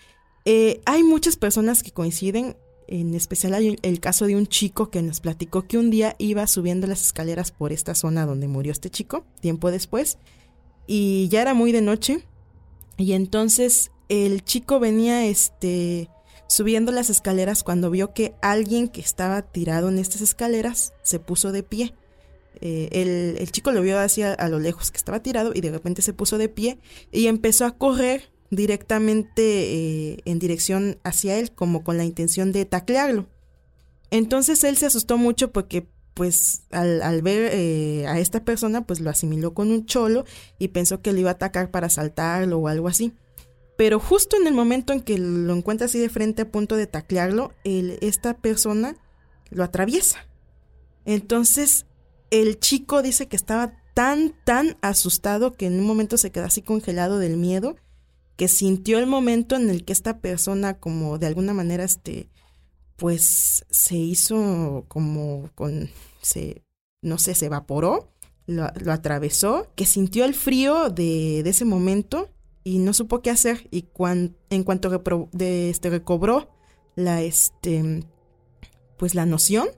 eh, 0.44 0.80
hay 0.84 1.02
muchas 1.02 1.36
personas 1.36 1.82
que 1.82 1.90
coinciden 1.90 2.56
En 2.86 3.14
especial 3.14 3.54
hay 3.54 3.78
el 3.80 3.98
caso 3.98 4.26
de 4.26 4.36
un 4.36 4.46
chico 4.46 4.90
que 4.90 5.00
nos 5.00 5.20
platicó 5.20 5.66
que 5.66 5.78
un 5.78 5.90
día 5.90 6.16
iba 6.18 6.46
subiendo 6.46 6.86
las 6.86 7.02
escaleras 7.02 7.50
por 7.50 7.72
esta 7.72 7.94
zona 7.94 8.26
donde 8.26 8.46
murió 8.46 8.72
este 8.72 8.90
chico, 8.90 9.24
tiempo 9.40 9.70
después, 9.70 10.18
y 10.86 11.28
ya 11.28 11.40
era 11.40 11.54
muy 11.54 11.72
de 11.72 11.80
noche, 11.80 12.26
y 12.96 13.12
entonces 13.12 13.90
el 14.08 14.44
chico 14.44 14.78
venía 14.80 15.26
este 15.26 16.10
subiendo 16.46 16.92
las 16.92 17.10
escaleras 17.10 17.62
cuando 17.62 17.90
vio 17.90 18.12
que 18.12 18.34
alguien 18.42 18.88
que 18.88 19.00
estaba 19.00 19.42
tirado 19.42 19.88
en 19.88 19.98
estas 19.98 20.20
escaleras 20.20 20.92
se 21.02 21.18
puso 21.18 21.52
de 21.52 21.62
pie. 21.62 21.94
Eh, 22.60 22.88
el, 22.92 23.36
el, 23.40 23.50
chico 23.50 23.72
lo 23.72 23.82
vio 23.82 23.98
hacia 23.98 24.32
a 24.32 24.48
lo 24.48 24.60
lejos 24.60 24.92
que 24.92 24.96
estaba 24.96 25.20
tirado 25.20 25.52
y 25.54 25.60
de 25.60 25.72
repente 25.72 26.02
se 26.02 26.12
puso 26.12 26.38
de 26.38 26.48
pie 26.48 26.78
y 27.10 27.26
empezó 27.26 27.64
a 27.64 27.76
correr 27.76 28.30
directamente 28.50 29.42
eh, 29.42 30.18
en 30.24 30.38
dirección 30.38 30.98
hacia 31.02 31.36
él 31.38 31.52
como 31.52 31.82
con 31.82 31.96
la 31.96 32.04
intención 32.04 32.52
de 32.52 32.64
taclearlo. 32.64 33.26
Entonces 34.10 34.62
él 34.64 34.76
se 34.76 34.86
asustó 34.86 35.18
mucho 35.18 35.50
porque 35.50 35.88
pues 36.14 36.62
al, 36.70 37.02
al 37.02 37.22
ver 37.22 37.50
eh, 37.52 38.06
a 38.06 38.18
esta 38.18 38.44
persona 38.44 38.86
pues 38.86 39.00
lo 39.00 39.10
asimiló 39.10 39.52
con 39.52 39.70
un 39.70 39.84
cholo 39.84 40.24
y 40.58 40.68
pensó 40.68 41.02
que 41.02 41.12
le 41.12 41.20
iba 41.20 41.30
a 41.30 41.34
atacar 41.34 41.70
para 41.70 41.88
asaltarlo 41.88 42.58
o 42.58 42.68
algo 42.68 42.88
así. 42.88 43.12
Pero 43.76 43.98
justo 43.98 44.36
en 44.36 44.46
el 44.46 44.54
momento 44.54 44.92
en 44.92 45.00
que 45.00 45.18
lo 45.18 45.52
encuentra 45.54 45.86
así 45.86 45.98
de 45.98 46.08
frente 46.08 46.42
a 46.42 46.50
punto 46.50 46.76
de 46.76 46.86
taclearlo, 46.86 47.52
esta 47.64 48.34
persona 48.34 48.96
lo 49.50 49.64
atraviesa. 49.64 50.28
Entonces 51.04 51.86
el 52.30 52.58
chico 52.60 53.02
dice 53.02 53.26
que 53.26 53.36
estaba 53.36 53.74
tan, 53.94 54.34
tan 54.44 54.76
asustado 54.80 55.52
que 55.52 55.66
en 55.66 55.78
un 55.78 55.86
momento 55.86 56.18
se 56.18 56.30
quedó 56.30 56.44
así 56.44 56.62
congelado 56.62 57.18
del 57.18 57.36
miedo, 57.36 57.76
que 58.36 58.48
sintió 58.48 58.98
el 58.98 59.06
momento 59.06 59.56
en 59.56 59.70
el 59.70 59.84
que 59.84 59.92
esta 59.92 60.18
persona 60.18 60.74
como 60.74 61.18
de 61.18 61.26
alguna 61.26 61.54
manera, 61.54 61.84
este, 61.84 62.28
pues 62.96 63.64
se 63.70 63.96
hizo 63.96 64.84
como 64.88 65.50
con, 65.54 65.90
se, 66.22 66.62
no 67.02 67.18
sé, 67.18 67.34
se 67.34 67.46
evaporó, 67.46 68.10
lo, 68.46 68.64
atravesó, 68.64 69.68
que 69.74 69.86
sintió 69.86 70.24
el 70.24 70.34
frío 70.34 70.90
de, 70.90 71.42
de, 71.42 71.50
ese 71.50 71.64
momento 71.64 72.28
y 72.62 72.78
no 72.78 72.92
supo 72.92 73.20
qué 73.20 73.30
hacer 73.30 73.68
y 73.70 73.82
cuan, 73.82 74.36
en 74.50 74.64
cuanto 74.64 74.90
de, 75.32 75.70
este, 75.70 75.90
recobró 75.90 76.50
la, 76.96 77.22
este, 77.22 78.04
pues 78.96 79.14
la 79.14 79.26
noción, 79.26 79.68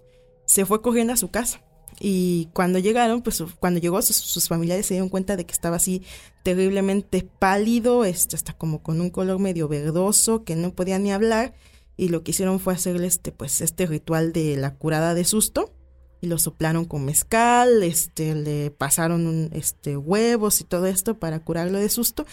se 0.46 0.64
fue 0.64 0.82
corriendo 0.82 1.12
a 1.12 1.16
su 1.16 1.30
casa. 1.30 1.62
Y 1.98 2.50
cuando 2.52 2.78
llegaron, 2.78 3.22
pues 3.22 3.42
cuando 3.58 3.80
llegó, 3.80 4.00
sus, 4.02 4.48
familiares 4.48 4.86
se 4.86 4.94
dieron 4.94 5.08
cuenta 5.08 5.36
de 5.36 5.46
que 5.46 5.52
estaba 5.52 5.76
así 5.76 6.02
terriblemente 6.42 7.26
pálido, 7.38 8.04
este, 8.04 8.36
hasta 8.36 8.52
como 8.52 8.82
con 8.82 9.00
un 9.00 9.10
color 9.10 9.38
medio 9.38 9.66
verdoso, 9.66 10.44
que 10.44 10.56
no 10.56 10.72
podía 10.74 10.98
ni 10.98 11.10
hablar. 11.10 11.54
Y 11.96 12.08
lo 12.08 12.22
que 12.22 12.32
hicieron 12.32 12.60
fue 12.60 12.74
hacerle 12.74 13.06
este, 13.06 13.32
pues, 13.32 13.60
este 13.60 13.86
ritual 13.86 14.32
de 14.32 14.56
la 14.56 14.74
curada 14.74 15.14
de 15.14 15.24
susto. 15.24 15.72
Y 16.20 16.28
lo 16.28 16.38
soplaron 16.38 16.86
con 16.86 17.04
mezcal, 17.04 17.82
este, 17.82 18.34
le 18.34 18.70
pasaron 18.70 19.26
un, 19.26 19.50
este, 19.52 19.96
huevos 19.96 20.60
y 20.60 20.64
todo 20.64 20.86
esto 20.86 21.18
para 21.18 21.40
curarlo 21.40 21.78
de 21.78 21.88
susto. 21.88 22.26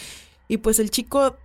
Y 0.48 0.57
pues 0.57 0.80
el 0.80 0.90
chico 0.90 1.38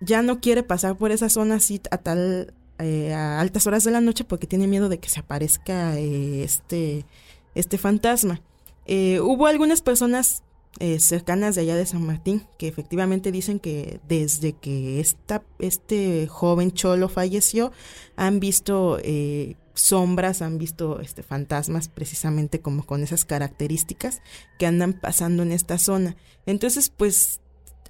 ya 0.00 0.22
no 0.22 0.40
quiere 0.40 0.62
pasar 0.62 0.96
por 0.96 1.12
esa 1.12 1.28
zona 1.28 1.56
así 1.56 1.80
a 1.90 1.98
tal 1.98 2.54
eh, 2.78 3.12
a 3.12 3.40
altas 3.40 3.66
horas 3.66 3.84
de 3.84 3.92
la 3.92 4.00
noche 4.00 4.24
porque 4.24 4.46
tiene 4.46 4.66
miedo 4.66 4.88
de 4.88 4.98
que 4.98 5.08
se 5.08 5.20
aparezca 5.20 5.98
eh, 5.98 6.42
este 6.42 7.06
este 7.54 7.78
fantasma. 7.78 8.40
Eh, 8.86 9.20
hubo 9.20 9.46
algunas 9.46 9.82
personas 9.82 10.42
eh, 10.80 10.98
cercanas 11.00 11.54
de 11.54 11.62
allá 11.62 11.76
de 11.76 11.86
San 11.86 12.04
Martín 12.06 12.46
que 12.58 12.66
efectivamente 12.66 13.30
dicen 13.30 13.58
que 13.58 14.00
desde 14.08 14.54
que 14.54 15.00
esta, 15.00 15.42
este 15.58 16.26
joven 16.28 16.72
cholo 16.72 17.08
falleció 17.08 17.72
han 18.16 18.40
visto 18.40 18.98
eh, 19.02 19.56
sombras, 19.74 20.42
han 20.42 20.58
visto 20.58 21.00
este, 21.00 21.22
fantasmas 21.22 21.88
precisamente 21.88 22.60
como 22.60 22.84
con 22.84 23.02
esas 23.02 23.24
características 23.24 24.22
que 24.58 24.66
andan 24.66 24.94
pasando 24.94 25.42
en 25.42 25.52
esta 25.52 25.78
zona. 25.78 26.16
Entonces, 26.46 26.90
pues 26.90 27.40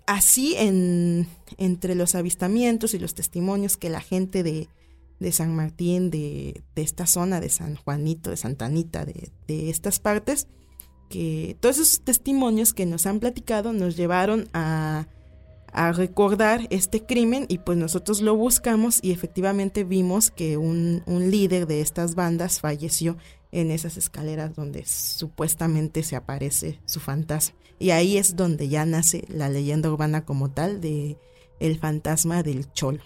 así 0.06 0.54
en, 0.56 1.28
entre 1.58 1.94
los 1.94 2.14
avistamientos 2.14 2.94
y 2.94 2.98
los 2.98 3.14
testimonios 3.14 3.76
que 3.76 3.90
la 3.90 4.00
gente 4.00 4.42
de, 4.42 4.68
de 5.20 5.32
San 5.32 5.54
Martín, 5.54 6.10
de, 6.10 6.62
de, 6.74 6.82
esta 6.82 7.06
zona, 7.06 7.40
de 7.40 7.48
San 7.48 7.76
Juanito, 7.76 8.30
de 8.30 8.36
Santa 8.36 8.66
Anita, 8.66 9.04
de, 9.04 9.30
de, 9.46 9.70
estas 9.70 10.00
partes, 10.00 10.48
todos 11.60 11.78
esos 11.78 12.00
testimonios 12.02 12.72
que 12.72 12.86
nos 12.86 13.06
han 13.06 13.20
platicado 13.20 13.72
nos 13.72 13.96
llevaron 13.96 14.48
a, 14.52 15.06
recordar 15.94 16.66
este 16.68 17.02
crimen 17.02 17.46
y 17.48 17.56
pues 17.56 17.78
nosotros 17.78 18.20
lo 18.20 18.36
buscamos 18.36 18.98
y 19.00 19.10
efectivamente 19.10 19.84
vimos 19.84 20.30
que 20.30 20.58
un, 20.58 21.02
líder 21.06 21.66
de 21.66 21.80
estas 21.80 22.14
bandas 22.14 22.60
falleció 22.60 23.16
en 23.52 23.70
esas 23.70 23.96
escaleras 23.96 24.54
donde 24.54 24.84
supuestamente 24.84 26.02
se 26.02 26.14
aparece 26.14 26.78
su 26.84 27.00
fantasma. 27.00 27.56
Y 27.78 27.90
ahí 27.90 28.18
es 28.18 28.36
donde 28.36 28.68
ya 28.68 28.84
nace 28.84 29.24
la 29.28 29.48
leyenda 29.48 29.90
urbana 29.90 30.26
como 30.26 30.50
tal 30.50 30.82
de 30.82 31.16
el 31.58 31.78
fantasma 31.78 32.42
del 32.42 32.70
cholo. 32.72 33.00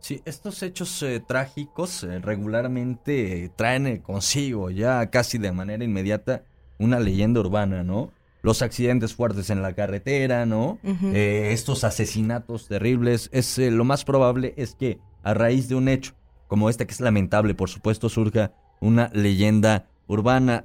Sí, 0.00 0.22
estos 0.24 0.62
hechos 0.62 1.02
eh, 1.02 1.20
trágicos 1.26 2.04
eh, 2.04 2.20
regularmente 2.20 3.50
traen 3.56 3.86
eh, 3.86 4.02
consigo 4.02 4.70
ya 4.70 5.10
casi 5.10 5.38
de 5.38 5.50
manera 5.50 5.82
inmediata 5.82 6.44
una 6.78 7.00
leyenda 7.00 7.40
urbana, 7.40 7.82
¿no? 7.82 8.10
Los 8.42 8.62
accidentes 8.62 9.14
fuertes 9.14 9.50
en 9.50 9.62
la 9.62 9.72
carretera, 9.74 10.46
¿no? 10.46 10.78
estos 11.12 11.84
asesinatos 11.84 12.68
terribles. 12.68 13.28
Es 13.32 13.58
lo 13.58 13.84
más 13.84 14.04
probable 14.04 14.54
es 14.56 14.74
que 14.74 14.98
a 15.22 15.34
raíz 15.34 15.68
de 15.68 15.74
un 15.74 15.88
hecho 15.88 16.14
como 16.46 16.70
este 16.70 16.86
que 16.86 16.92
es 16.92 17.00
lamentable, 17.00 17.54
por 17.54 17.68
supuesto, 17.68 18.08
surja 18.08 18.52
una 18.80 19.10
leyenda 19.12 19.86
urbana. 20.06 20.64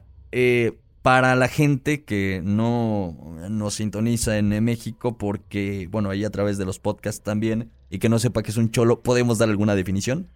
para 1.02 1.36
la 1.36 1.48
gente 1.48 2.04
que 2.04 2.42
no 2.44 3.18
nos 3.50 3.74
sintoniza 3.76 4.38
en 4.38 4.64
México, 4.64 5.18
porque, 5.18 5.88
bueno, 5.90 6.12
ahí 6.12 6.24
a 6.24 6.30
través 6.30 6.60
de 6.60 6.66
los 6.66 6.78
podcasts 6.78 7.24
también, 7.24 7.72
y 7.90 7.98
que 7.98 8.10
no 8.10 8.20
sepa 8.20 8.44
que 8.44 8.52
es 8.52 8.58
un 8.58 8.70
cholo, 8.70 9.02
¿podemos 9.02 9.40
dar 9.40 9.50
alguna 9.50 9.76
definición? 9.76 10.30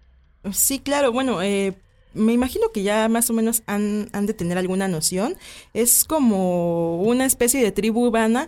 Sí, 0.51 0.79
claro, 0.79 1.11
bueno, 1.11 1.41
eh, 1.43 1.75
me 2.15 2.33
imagino 2.33 2.71
que 2.71 2.83
ya 2.83 3.07
más 3.09 3.29
o 3.29 3.33
menos 3.33 3.63
han, 3.67 4.09
han, 4.13 4.25
de 4.25 4.33
tener 4.33 4.57
alguna 4.57 4.87
noción. 4.87 5.35
Es 5.73 6.05
como 6.05 7.01
una 7.01 7.25
especie 7.25 7.61
de 7.61 7.71
tribu 7.71 8.07
urbana 8.07 8.47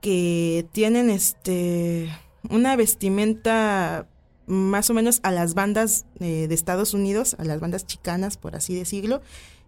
que 0.00 0.66
tienen 0.72 1.10
este 1.10 2.10
una 2.48 2.76
vestimenta 2.76 4.08
más 4.46 4.90
o 4.90 4.94
menos 4.94 5.20
a 5.22 5.30
las 5.32 5.54
bandas 5.54 6.06
eh, 6.20 6.46
de 6.48 6.54
Estados 6.54 6.94
Unidos, 6.94 7.36
a 7.38 7.44
las 7.44 7.60
bandas 7.60 7.86
chicanas, 7.86 8.36
por 8.36 8.56
así 8.56 8.74
decirlo. 8.74 9.20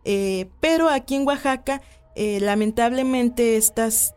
Eh, 0.04 0.46
pero 0.60 0.88
aquí 0.88 1.16
en 1.16 1.26
Oaxaca, 1.26 1.82
lamentablemente 2.16 3.56
estas 3.56 4.14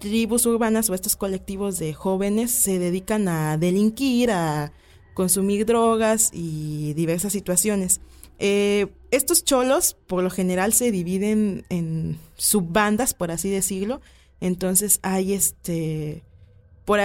tribus 0.00 0.46
urbanas 0.46 0.88
o 0.88 0.94
estos 0.94 1.14
colectivos 1.14 1.78
de 1.78 1.92
jóvenes 1.94 2.50
se 2.50 2.78
dedican 2.78 3.28
a 3.28 3.56
delinquir, 3.58 4.30
a 4.30 4.72
consumir 5.14 5.66
drogas 5.66 6.30
y 6.32 6.94
diversas 6.94 7.32
situaciones. 7.32 8.00
Eh, 8.40 8.88
estos 9.10 9.44
cholos 9.44 9.96
por 10.06 10.24
lo 10.24 10.30
general 10.30 10.72
se 10.72 10.90
dividen 10.90 11.64
en 11.68 12.18
subbandas, 12.36 13.14
por 13.14 13.30
así 13.30 13.50
decirlo. 13.50 14.00
Entonces 14.40 14.98
hay 15.02 15.34
este, 15.34 16.24
por, 16.86 17.00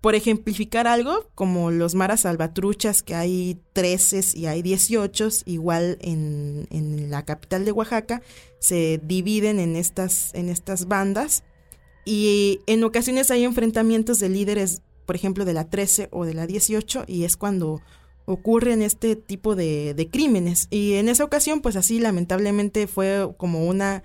por 0.00 0.14
ejemplificar 0.14 0.86
algo, 0.86 1.28
como 1.34 1.70
los 1.70 1.94
maras 1.94 2.22
salvatruchas, 2.22 3.02
que 3.02 3.14
hay 3.14 3.60
13 3.74 4.38
y 4.38 4.46
hay 4.46 4.62
18, 4.62 5.28
igual 5.44 5.98
en, 6.00 6.66
en 6.70 7.10
la 7.10 7.24
capital 7.24 7.66
de 7.66 7.72
Oaxaca, 7.72 8.22
se 8.58 8.98
dividen 9.04 9.60
en 9.60 9.76
estas, 9.76 10.34
en 10.34 10.48
estas 10.48 10.88
bandas 10.88 11.44
y 12.06 12.60
en 12.66 12.82
ocasiones 12.84 13.30
hay 13.30 13.44
enfrentamientos 13.44 14.18
de 14.18 14.30
líderes, 14.30 14.80
por 15.04 15.14
ejemplo, 15.14 15.44
de 15.44 15.52
la 15.52 15.68
13 15.68 16.08
o 16.10 16.24
de 16.24 16.32
la 16.32 16.46
18, 16.46 17.04
y 17.06 17.24
es 17.24 17.36
cuando 17.36 17.82
ocurren 18.28 18.82
este 18.82 19.16
tipo 19.16 19.56
de, 19.56 19.94
de 19.94 20.08
crímenes. 20.08 20.68
Y 20.70 20.94
en 20.94 21.08
esa 21.08 21.24
ocasión, 21.24 21.60
pues 21.60 21.76
así 21.76 21.98
lamentablemente 21.98 22.86
fue 22.86 23.28
como 23.38 23.66
una 23.66 24.02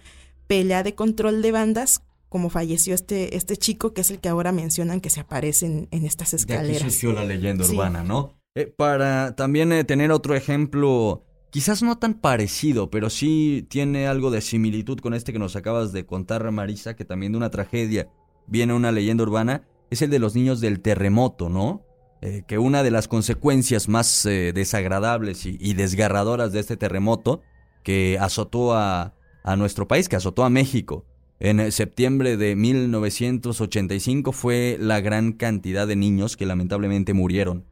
pelea 0.47 0.83
de 0.83 0.95
control 0.95 1.41
de 1.41 1.51
bandas 1.51 2.03
como 2.29 2.49
falleció 2.49 2.95
este, 2.95 3.37
este 3.37 3.57
chico, 3.57 3.93
que 3.93 4.01
es 4.01 4.09
el 4.09 4.19
que 4.19 4.27
ahora 4.27 4.51
mencionan 4.51 5.01
que 5.01 5.11
se 5.11 5.19
aparece 5.19 5.67
en, 5.67 6.05
estas 6.05 6.33
escaleras. 6.33 6.67
De 6.67 6.77
aquí 6.77 6.89
surgió 6.89 7.13
la 7.13 7.25
leyenda 7.25 7.63
urbana, 7.63 8.03
¿no? 8.03 8.39
Eh, 8.55 8.65
para 8.65 9.35
también 9.35 9.71
eh, 9.71 9.83
tener 9.83 10.11
otro 10.11 10.33
ejemplo 10.35 11.23
quizás 11.51 11.83
no 11.83 11.99
tan 11.99 12.15
parecido, 12.15 12.89
pero 12.89 13.11
sí 13.11 13.67
tiene 13.69 14.07
algo 14.07 14.31
de 14.31 14.41
similitud 14.41 14.97
con 14.97 15.13
este 15.13 15.31
que 15.31 15.37
nos 15.37 15.55
acabas 15.55 15.91
de 15.91 16.07
contar, 16.07 16.49
Marisa, 16.49 16.95
que 16.95 17.05
también 17.05 17.33
de 17.33 17.37
una 17.37 17.51
tragedia 17.51 18.09
viene 18.47 18.73
una 18.73 18.91
leyenda 18.91 19.23
urbana, 19.23 19.67
es 19.91 20.01
el 20.01 20.09
de 20.09 20.17
los 20.17 20.33
niños 20.33 20.59
del 20.59 20.79
terremoto, 20.79 21.49
¿no? 21.49 21.83
Eh, 22.25 22.43
que 22.47 22.57
una 22.57 22.83
de 22.83 22.91
las 22.91 23.09
consecuencias 23.09 23.89
más 23.89 24.25
eh, 24.25 24.53
desagradables 24.55 25.45
y, 25.45 25.73
desgarradoras 25.73 26.53
de 26.53 26.61
este 26.61 26.77
terremoto 26.77 27.41
que 27.83 28.17
azotó 28.17 28.73
a, 28.73 29.13
a 29.43 29.55
nuestro 29.57 29.89
país, 29.89 30.07
que 30.07 30.15
azotó 30.15 30.45
a 30.45 30.49
México, 30.49 31.03
en 31.41 31.69
septiembre 31.73 32.37
de 32.37 32.55
1985 32.55 34.31
fue 34.31 34.77
la 34.79 35.01
gran 35.01 35.33
cantidad 35.33 35.85
de 35.85 35.97
niños 35.97 36.37
que 36.37 36.45
lamentablemente 36.45 37.13
murieron 37.13 37.65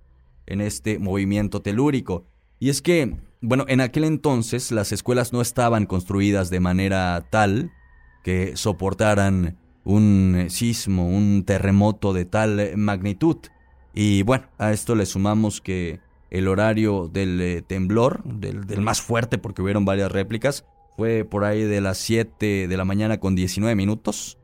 en 0.47 0.59
este 0.59 0.99
movimiento 0.99 1.61
telúrico. 1.61 2.25
Y 2.59 2.71
es 2.71 2.81
que, 2.81 3.15
bueno, 3.39 3.63
en 3.69 3.79
aquel 3.79 4.03
entonces 4.03 4.73
las 4.73 4.91
escuelas 4.91 5.31
no 5.31 5.39
estaban 5.39 5.85
construidas 5.85 6.49
de 6.49 6.59
manera 6.59 7.25
tal 7.29 7.71
que 8.21 8.57
soportaran 8.57 9.57
un 9.85 10.47
sismo, 10.49 11.07
un 11.07 11.45
terremoto 11.45 12.11
de 12.11 12.25
tal 12.25 12.75
magnitud. 12.75 13.37
Y 13.93 14.23
bueno, 14.23 14.45
a 14.57 14.72
esto 14.72 14.95
le 14.95 15.05
sumamos 15.05 15.61
que 15.61 15.99
el 16.30 16.47
horario 16.47 17.09
del 17.11 17.41
eh, 17.41 17.61
temblor, 17.61 18.23
del, 18.23 18.65
del, 18.65 18.81
más 18.81 19.01
fuerte 19.01 19.38
porque 19.38 19.61
hubieron 19.61 19.84
varias 19.84 20.11
réplicas, 20.11 20.65
fue 20.95 21.26
por 21.26 21.43
ahí 21.43 21.63
de 21.63 21.81
las 21.81 21.97
7 21.97 22.68
de 22.68 22.77
la 22.77 22.85
mañana 22.85 23.19
con 23.19 23.35
19 23.35 23.76
minutos. 23.76 24.38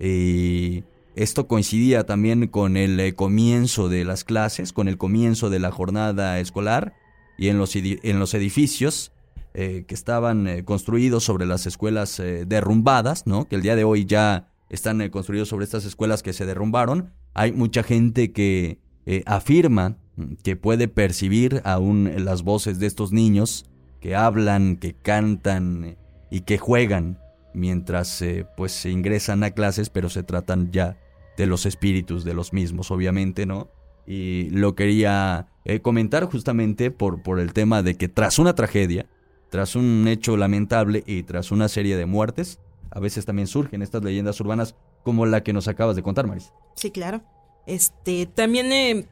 Y 0.00 0.84
esto 1.16 1.48
coincidía 1.48 2.04
también 2.04 2.46
con 2.48 2.76
el 2.76 3.00
eh, 3.00 3.14
comienzo 3.14 3.88
de 3.88 4.04
las 4.04 4.22
clases, 4.22 4.74
con 4.74 4.86
el 4.86 4.98
comienzo 4.98 5.48
de 5.48 5.58
la 5.58 5.70
jornada 5.70 6.38
escolar 6.40 6.92
y 7.38 7.48
en 7.48 7.56
los, 7.56 7.74
en 7.74 8.18
los 8.18 8.34
edificios 8.34 9.12
eh, 9.54 9.84
que 9.88 9.94
estaban 9.94 10.46
eh, 10.46 10.64
construidos 10.64 11.24
sobre 11.24 11.46
las 11.46 11.66
escuelas 11.66 12.22
derrumbadas, 12.46 13.26
¿no? 13.26 13.48
que 13.48 13.56
el 13.56 13.62
día 13.62 13.76
de 13.76 13.84
hoy 13.84 14.04
ya 14.04 14.52
están 14.68 15.08
construidos 15.08 15.48
sobre 15.48 15.64
estas 15.64 15.86
escuelas 15.86 16.22
que 16.22 16.34
se 16.34 16.44
derrumbaron. 16.44 17.14
Hay 17.32 17.52
mucha 17.52 17.82
gente 17.82 18.32
que 18.32 18.78
afirma 19.26 19.98
que 20.42 20.56
puede 20.56 20.88
percibir 20.88 21.60
aún 21.64 22.10
las 22.24 22.42
voces 22.42 22.78
de 22.78 22.86
estos 22.86 23.12
niños 23.12 23.70
que 24.00 24.16
hablan, 24.16 24.76
que 24.76 24.94
cantan 24.94 25.96
y 26.30 26.40
que 26.40 26.58
juegan 26.58 27.18
mientras 27.54 28.24
pues 28.56 28.72
se 28.72 28.90
ingresan 28.90 29.44
a 29.44 29.52
clases, 29.52 29.90
pero 29.90 30.08
se 30.08 30.22
tratan 30.22 30.72
ya 30.72 30.96
de 31.36 31.46
los 31.46 31.66
espíritus 31.66 32.24
de 32.24 32.34
los 32.34 32.52
mismos, 32.52 32.90
obviamente, 32.90 33.46
¿no? 33.46 33.68
Y 34.06 34.50
lo 34.50 34.74
quería 34.74 35.48
eh, 35.64 35.80
comentar 35.80 36.24
justamente 36.24 36.90
por, 36.90 37.22
por 37.22 37.40
el 37.40 37.52
tema 37.52 37.82
de 37.82 37.96
que 37.96 38.08
tras 38.08 38.38
una 38.38 38.54
tragedia, 38.54 39.06
tras 39.50 39.76
un 39.76 40.06
hecho 40.08 40.36
lamentable 40.36 41.02
y 41.06 41.24
tras 41.24 41.50
una 41.50 41.68
serie 41.68 41.96
de 41.96 42.06
muertes, 42.06 42.60
a 42.90 43.00
veces 43.00 43.26
también 43.26 43.48
surgen 43.48 43.82
estas 43.82 44.02
leyendas 44.02 44.40
urbanas 44.40 44.76
como 45.02 45.26
la 45.26 45.42
que 45.42 45.52
nos 45.52 45.68
acabas 45.68 45.96
de 45.96 46.02
contar, 46.02 46.26
Maris. 46.26 46.52
Sí, 46.74 46.90
claro. 46.90 47.22
Este, 47.66 48.26
también, 48.26 48.72
eh, 48.72 49.06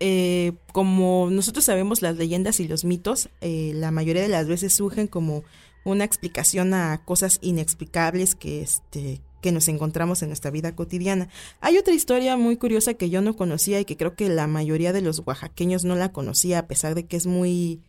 eh, 0.00 0.52
como 0.72 1.28
nosotros 1.30 1.64
sabemos, 1.64 2.02
las 2.02 2.16
leyendas 2.16 2.60
y 2.60 2.68
los 2.68 2.84
mitos, 2.84 3.28
la 3.40 3.90
mayoría 3.90 4.22
de 4.22 4.28
las 4.28 4.46
veces 4.48 4.74
surgen 4.74 5.06
como 5.06 5.44
una 5.84 6.04
explicación 6.04 6.74
a 6.74 7.04
cosas 7.04 7.38
inexplicables 7.42 8.34
que, 8.34 8.62
este, 8.62 9.20
que 9.44 9.52
nos 9.52 9.68
encontramos 9.68 10.22
en 10.22 10.30
nuestra 10.30 10.50
vida 10.50 10.74
cotidiana. 10.74 11.28
Hay 11.60 11.76
otra 11.76 11.92
historia 11.92 12.36
muy 12.36 12.56
curiosa 12.56 12.94
que 12.94 13.10
yo 13.10 13.20
no 13.20 13.36
conocía 13.36 13.78
y 13.80 13.84
que 13.84 13.96
creo 13.96 14.14
que 14.14 14.28
la 14.30 14.46
mayoría 14.46 14.94
de 14.94 15.02
los 15.02 15.22
oaxaqueños 15.26 15.84
no 15.84 15.94
la 15.94 16.12
conocía, 16.12 16.60
a 16.60 16.66
pesar 16.66 16.94
de 16.94 17.04
que 17.06 17.18
es 17.18 17.26
muy, 17.26 17.82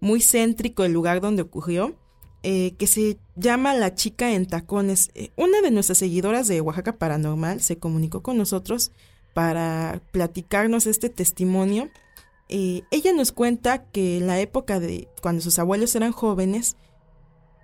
muy 0.00 0.20
céntrico 0.20 0.84
el 0.84 0.92
lugar 0.92 1.20
donde 1.20 1.42
ocurrió. 1.42 1.96
Eh, 2.42 2.74
que 2.78 2.86
se 2.86 3.18
llama 3.34 3.74
La 3.74 3.94
Chica 3.94 4.32
en 4.32 4.46
Tacones. 4.46 5.10
Eh, 5.14 5.30
una 5.36 5.60
de 5.62 5.72
nuestras 5.72 5.98
seguidoras 5.98 6.46
de 6.46 6.60
Oaxaca 6.60 6.96
Paranormal 6.96 7.60
se 7.60 7.78
comunicó 7.78 8.22
con 8.22 8.36
nosotros 8.36 8.92
para 9.36 10.00
platicarnos 10.12 10.86
este 10.86 11.10
testimonio. 11.10 11.90
Eh, 12.48 12.84
ella 12.90 13.12
nos 13.12 13.32
cuenta 13.32 13.84
que 13.84 14.16
en 14.16 14.26
la 14.26 14.40
época 14.40 14.80
de 14.80 15.08
cuando 15.20 15.42
sus 15.42 15.58
abuelos 15.58 15.94
eran 15.94 16.12
jóvenes, 16.12 16.78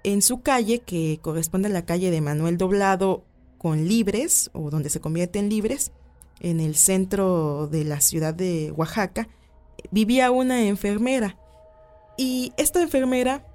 en 0.04 0.20
su 0.20 0.42
calle, 0.42 0.80
que 0.80 1.18
corresponde 1.22 1.68
a 1.68 1.72
la 1.72 1.86
calle 1.86 2.10
de 2.10 2.20
Manuel 2.20 2.58
Doblado 2.58 3.24
con 3.56 3.88
libres 3.88 4.50
o 4.52 4.68
donde 4.68 4.90
se 4.90 5.00
convierten 5.00 5.48
libres, 5.48 5.92
en 6.40 6.60
el 6.60 6.76
centro 6.76 7.68
de 7.68 7.84
la 7.84 8.02
ciudad 8.02 8.34
de 8.34 8.70
Oaxaca, 8.76 9.28
vivía 9.90 10.30
una 10.30 10.64
enfermera. 10.64 11.38
Y 12.18 12.52
esta 12.58 12.82
enfermera, 12.82 13.46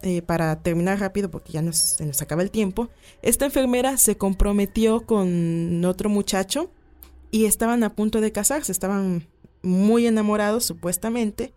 eh, 0.00 0.22
para 0.22 0.62
terminar 0.62 1.00
rápido 1.00 1.30
porque 1.30 1.52
ya 1.52 1.60
nos, 1.60 1.76
se 1.76 2.06
nos 2.06 2.22
acaba 2.22 2.40
el 2.40 2.50
tiempo, 2.50 2.88
esta 3.20 3.44
enfermera 3.44 3.98
se 3.98 4.16
comprometió 4.16 5.04
con 5.04 5.84
otro 5.84 6.08
muchacho 6.08 6.70
y 7.30 7.44
estaban 7.44 7.84
a 7.84 7.94
punto 7.94 8.20
de 8.20 8.32
casarse, 8.32 8.72
estaban 8.72 9.28
muy 9.62 10.06
enamorados 10.06 10.64
supuestamente, 10.64 11.54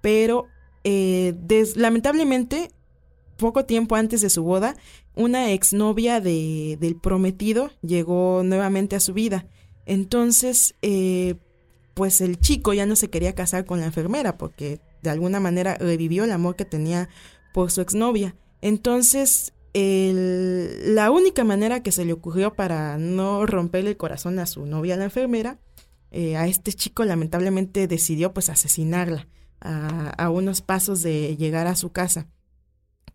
pero 0.00 0.46
eh, 0.84 1.34
lamentablemente 1.76 2.70
poco 3.36 3.64
tiempo 3.64 3.96
antes 3.96 4.20
de 4.20 4.30
su 4.30 4.42
boda, 4.42 4.76
una 5.14 5.52
exnovia 5.52 6.20
de, 6.20 6.76
del 6.80 6.96
prometido 6.96 7.70
llegó 7.82 8.42
nuevamente 8.44 8.96
a 8.96 9.00
su 9.00 9.12
vida. 9.12 9.46
Entonces, 9.86 10.74
eh, 10.82 11.36
pues 11.94 12.20
el 12.20 12.38
chico 12.38 12.72
ya 12.72 12.86
no 12.86 12.96
se 12.96 13.10
quería 13.10 13.34
casar 13.34 13.64
con 13.64 13.80
la 13.80 13.86
enfermera 13.86 14.36
porque 14.36 14.80
de 15.02 15.10
alguna 15.10 15.40
manera 15.40 15.76
revivió 15.76 16.24
el 16.24 16.32
amor 16.32 16.56
que 16.56 16.64
tenía 16.64 17.08
por 17.52 17.70
su 17.70 17.80
exnovia. 17.80 18.34
Entonces, 18.62 19.52
la 19.74 21.10
única 21.10 21.42
manera 21.42 21.82
que 21.82 21.92
se 21.92 22.04
le 22.04 22.12
ocurrió 22.12 22.54
para 22.54 22.96
no 22.96 23.44
romperle 23.44 23.90
el 23.90 23.96
corazón 23.96 24.38
a 24.38 24.46
su 24.46 24.66
novia, 24.66 24.96
la 24.96 25.04
enfermera, 25.04 25.58
eh, 26.12 26.36
a 26.36 26.46
este 26.46 26.72
chico 26.72 27.04
lamentablemente 27.04 27.88
decidió 27.88 28.32
pues 28.32 28.50
asesinarla 28.50 29.26
a, 29.60 30.10
a 30.10 30.30
unos 30.30 30.60
pasos 30.60 31.02
de 31.02 31.36
llegar 31.36 31.66
a 31.66 31.74
su 31.74 31.90
casa. 31.90 32.28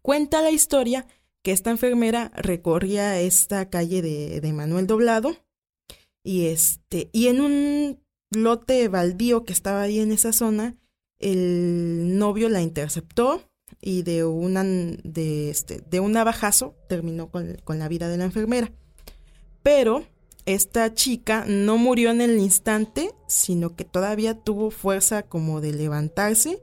Cuenta 0.01 0.41
la 0.41 0.51
historia 0.51 1.07
que 1.41 1.51
esta 1.51 1.71
enfermera 1.71 2.31
recorría 2.35 3.19
esta 3.19 3.69
calle 3.69 4.01
de, 4.01 4.53
Manuel 4.53 4.87
Doblado 4.87 5.35
y 6.23 6.47
este 6.47 7.09
y 7.13 7.27
en 7.27 7.41
un 7.41 8.03
lote 8.31 8.87
baldío 8.89 9.45
que 9.45 9.53
estaba 9.53 9.81
ahí 9.81 9.99
en 9.99 10.11
esa 10.11 10.33
zona 10.33 10.75
el 11.19 12.17
novio 12.17 12.49
la 12.49 12.61
interceptó 12.61 13.48
y 13.81 14.03
de 14.03 14.23
de 15.03 15.49
este 15.49 15.81
de 15.89 15.99
un 15.99 16.11
navajazo 16.11 16.75
terminó 16.87 17.29
con, 17.29 17.57
con 17.63 17.79
la 17.79 17.87
vida 17.87 18.07
de 18.07 18.17
la 18.17 18.25
enfermera. 18.25 18.71
Pero 19.63 20.05
esta 20.45 20.93
chica 20.93 21.45
no 21.47 21.77
murió 21.77 22.11
en 22.11 22.21
el 22.21 22.39
instante 22.39 23.11
sino 23.27 23.75
que 23.75 23.85
todavía 23.85 24.35
tuvo 24.35 24.71
fuerza 24.71 25.23
como 25.23 25.61
de 25.61 25.73
levantarse 25.73 26.61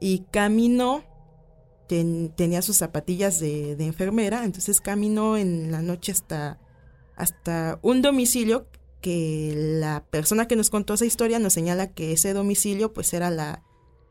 y 0.00 0.20
caminó 0.30 1.04
tenía 1.86 2.62
sus 2.62 2.76
zapatillas 2.76 3.40
de, 3.40 3.72
enfermera, 3.78 4.44
entonces 4.44 4.80
caminó 4.80 5.36
en 5.36 5.70
la 5.70 5.82
noche 5.82 6.12
hasta, 6.12 6.58
hasta 7.16 7.78
un 7.82 8.02
domicilio 8.02 8.66
que 9.00 9.52
la 9.80 10.04
persona 10.10 10.48
que 10.48 10.56
nos 10.56 10.70
contó 10.70 10.94
esa 10.94 11.04
historia 11.04 11.38
nos 11.38 11.52
señala 11.52 11.92
que 11.92 12.12
ese 12.12 12.32
domicilio 12.32 12.92
pues 12.92 13.12
era 13.12 13.30
la, 13.30 13.62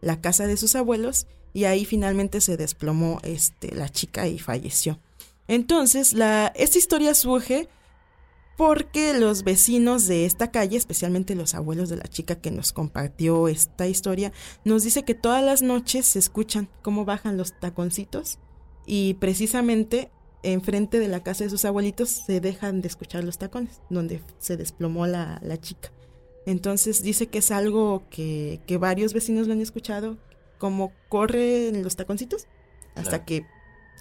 la 0.02 0.22
casa 0.22 0.46
de 0.46 0.58
sus 0.58 0.76
abuelos 0.76 1.28
y 1.54 1.66
ahí 1.66 1.86
finalmente 1.86 2.42
se 2.42 2.58
desplomó 2.58 3.20
este, 3.24 3.74
la 3.76 3.90
chica 3.90 4.28
y 4.28 4.40
falleció. 4.40 5.00
Entonces, 5.48 6.14
la, 6.14 6.52
esta 6.56 6.78
historia 6.78 7.14
surge 7.14 7.70
porque 8.58 9.14
los 9.14 9.44
vecinos 9.44 10.08
de 10.08 10.26
esta 10.26 10.52
calle, 10.52 10.78
especialmente 10.78 11.36
los 11.36 11.56
abuelos 11.56 11.90
de 11.90 11.98
la 11.98 12.08
chica 12.08 12.36
que 12.36 12.52
nos 12.52 12.72
compartió 12.72 13.48
esta 13.48 13.88
historia, 13.88 14.32
nos 14.64 14.84
dice 14.84 15.04
que 15.04 15.16
todas 15.16 15.44
las 15.44 15.62
noches 15.62 16.06
se 16.06 16.20
escuchan 16.20 16.70
cómo 16.82 17.06
bajan 17.06 17.38
los 17.38 17.60
taconcitos 17.60 18.40
y 18.86 19.16
precisamente 19.16 20.12
enfrente 20.44 21.00
de 21.00 21.08
la 21.08 21.24
casa 21.24 21.46
de 21.46 21.50
sus 21.50 21.66
abuelitos 21.66 22.10
se 22.10 22.42
dejan 22.42 22.82
de 22.82 22.90
escuchar 22.90 23.24
los 23.24 23.38
tacones, 23.38 23.82
donde 23.90 24.22
se 24.40 24.58
desplomó 24.58 25.08
la, 25.08 25.40
la 25.42 25.60
chica. 25.60 25.92
Entonces 26.46 27.02
dice 27.02 27.28
que 27.28 27.40
es 27.40 27.52
algo 27.52 28.04
que, 28.10 28.60
que, 28.68 28.78
varios 28.78 29.14
vecinos 29.14 29.48
lo 29.48 29.54
han 29.54 29.62
escuchado, 29.62 30.18
como 30.64 30.94
corre 31.10 31.68
en 31.68 31.84
los 31.84 31.98
taconcitos 31.98 32.48
hasta 32.96 33.26
que 33.26 33.46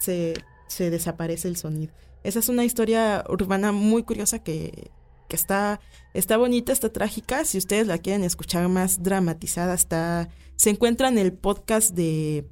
se, 0.01 0.35
se 0.69 0.91
desaparece 0.91 1.49
el 1.49 1.57
sonido. 1.57 1.93
Esa 2.23 2.39
es 2.39 2.49
una 2.49 2.65
historia 2.65 3.25
urbana 3.29 3.73
muy 3.73 4.05
curiosa 4.05 4.45
que, 4.45 4.93
que 5.29 5.35
está, 5.35 5.81
está 6.15 6.37
bonita, 6.37 6.71
está 6.73 6.93
trágica. 6.93 7.45
Si 7.45 7.59
ustedes 7.59 7.89
la 7.89 7.99
quieren 7.99 8.23
escuchar 8.23 8.69
más 8.69 9.03
dramatizada, 9.03 9.75
está, 9.75 10.29
se 10.55 10.71
encuentra 10.71 11.09
en 11.09 11.19
el 11.19 11.33
podcast 11.33 11.97
de, 11.97 12.47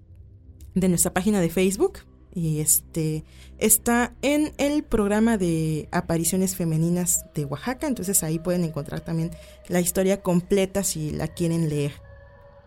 de 0.75 0.89
nuestra 0.89 1.15
página 1.15 1.41
de 1.41 1.51
Facebook. 1.51 2.01
Y 2.35 2.59
este 2.59 3.23
está 3.59 4.17
en 4.23 4.55
el 4.59 4.83
programa 4.83 5.39
de 5.39 5.89
apariciones 5.93 6.57
femeninas 6.57 7.27
de 7.33 7.45
Oaxaca. 7.45 7.87
Entonces 7.87 8.25
ahí 8.25 8.41
pueden 8.41 8.65
encontrar 8.65 9.03
también 9.03 9.31
la 9.69 9.81
historia 9.81 10.21
completa 10.21 10.83
si 10.83 11.13
la 11.13 11.29
quieren 11.29 11.69
leer. 11.69 12.10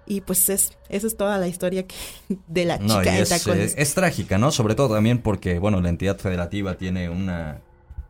Y 0.05 0.21
pues 0.21 0.49
es, 0.49 0.77
esa 0.89 1.07
es 1.07 1.17
toda 1.17 1.37
la 1.37 1.47
historia 1.47 1.87
que, 1.87 1.95
de 2.47 2.65
la 2.65 2.79
chica 2.79 3.17
es, 3.17 3.31
Es, 3.47 3.75
es, 3.77 3.93
trágica, 3.93 4.37
¿no? 4.37 4.51
Sobre 4.51 4.75
todo 4.75 4.93
también 4.93 5.19
porque, 5.19 5.59
bueno, 5.59 5.81
la 5.81 5.89
entidad 5.89 6.17
federativa 6.17 6.77
tiene 6.77 7.09
una... 7.09 7.61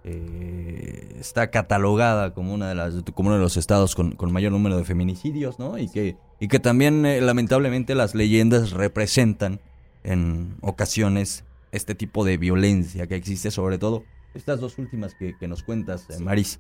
Eh, 0.06 1.16
está 1.18 1.50
catalogada 1.50 2.34
como 2.34 2.54
una 2.54 2.68
de 2.68 2.76
las 2.76 2.94
como 3.14 3.30
uno 3.30 3.38
de 3.38 3.42
los 3.42 3.56
estados 3.56 3.96
con, 3.96 4.12
con 4.18 4.34
mayor 4.34 4.52
número 4.52 4.76
de 4.78 4.84
feminicidios, 4.84 5.60
¿no? 5.60 5.78
Y 5.78 5.88
que, 5.88 6.18
y 6.42 6.50
que 6.50 6.60
también 6.60 7.06
eh, 7.06 7.22
lamentablemente 7.22 7.96
las 7.96 8.14
leyendas 8.14 8.72
representan 8.72 9.62
en 10.04 10.58
ocasiones 10.60 11.46
este 11.72 11.96
tipo 11.96 12.26
de 12.26 12.36
violencia 12.36 13.08
que 13.08 13.16
existe, 13.16 13.50
sobre 13.50 13.78
todo 13.78 14.04
estas 14.34 14.60
dos 14.60 14.78
últimas 14.78 15.16
que, 15.16 15.38
que 15.38 15.48
nos 15.48 15.64
cuentas, 15.64 16.10
eh, 16.10 16.20
Maris 16.20 16.60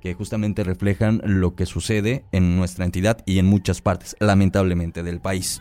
que 0.00 0.14
justamente 0.14 0.64
reflejan 0.64 1.20
lo 1.24 1.54
que 1.54 1.66
sucede 1.66 2.24
en 2.32 2.56
nuestra 2.56 2.84
entidad 2.84 3.18
y 3.26 3.38
en 3.38 3.46
muchas 3.46 3.82
partes, 3.82 4.16
lamentablemente, 4.18 5.02
del 5.02 5.20
país. 5.20 5.60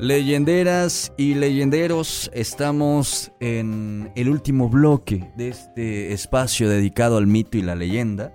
Leyenderas 0.00 1.12
y 1.16 1.34
leyenderos, 1.34 2.30
estamos 2.32 3.32
en 3.40 4.12
el 4.14 4.28
último 4.28 4.68
bloque 4.68 5.28
de 5.36 5.48
este 5.48 6.12
espacio 6.12 6.68
dedicado 6.68 7.16
al 7.16 7.26
mito 7.26 7.58
y 7.58 7.62
la 7.62 7.74
leyenda. 7.74 8.32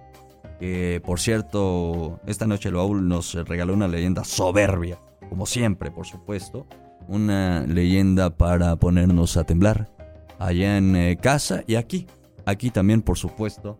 Que 0.59 1.01
por 1.03 1.21
cierto, 1.21 2.19
esta 2.27 2.47
noche 2.47 2.67
el 2.67 2.75
baúl 2.75 3.07
nos 3.07 3.33
regaló 3.47 3.73
una 3.73 3.87
leyenda 3.87 4.25
soberbia 4.25 4.99
como 5.33 5.47
siempre, 5.47 5.89
por 5.89 6.05
supuesto. 6.05 6.67
Una 7.07 7.65
leyenda 7.65 8.29
para 8.37 8.75
ponernos 8.75 9.35
a 9.35 9.43
temblar 9.43 9.89
allá 10.37 10.77
en 10.77 10.95
eh, 10.95 11.17
casa 11.19 11.63
y 11.65 11.73
aquí. 11.73 12.05
Aquí 12.45 12.69
también, 12.69 13.01
por 13.01 13.17
supuesto, 13.17 13.79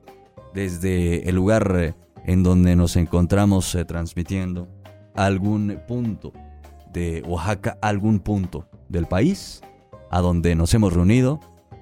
desde 0.56 1.30
el 1.30 1.36
lugar 1.36 1.76
eh, 1.78 1.94
en 2.26 2.42
donde 2.42 2.76
nos 2.76 2.96
encontramos 2.96 3.76
eh, 3.76 3.86
transmitiendo 3.86 4.68
algún 5.14 5.80
punto 5.88 6.34
de 6.92 7.22
Oaxaca, 7.28 7.78
algún 7.84 8.20
punto 8.20 8.68
del 8.90 9.06
país, 9.06 9.62
a 10.10 10.22
donde 10.22 10.56
nos 10.56 10.74
hemos 10.74 10.92
reunido 10.92 11.40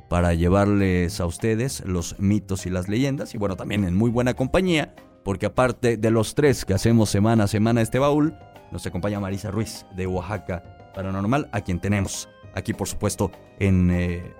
para 0.09 0.33
llevarles 0.33 1.21
a 1.21 1.25
ustedes 1.25 1.81
los 1.85 2.19
mitos 2.19 2.65
y 2.65 2.69
las 2.69 2.89
leyendas, 2.89 3.33
y 3.35 3.37
bueno, 3.37 3.55
también 3.55 3.85
en 3.85 3.95
muy 3.95 4.09
buena 4.09 4.33
compañía, 4.33 4.93
porque 5.23 5.45
aparte 5.45 5.95
de 5.95 6.11
los 6.11 6.35
tres 6.35 6.65
que 6.65 6.73
hacemos 6.73 7.09
semana 7.09 7.45
a 7.45 7.47
semana 7.47 7.81
este 7.81 7.99
baúl, 7.99 8.35
nos 8.71 8.85
acompaña 8.85 9.19
Marisa 9.19 9.51
Ruiz 9.51 9.85
de 9.95 10.07
Oaxaca 10.07 10.63
Paranormal, 10.93 11.49
a 11.51 11.61
quien 11.61 11.79
tenemos 11.79 12.29
aquí, 12.53 12.73
por 12.73 12.87
supuesto, 12.87 13.31
en, 13.59 13.91
eh, 13.91 14.33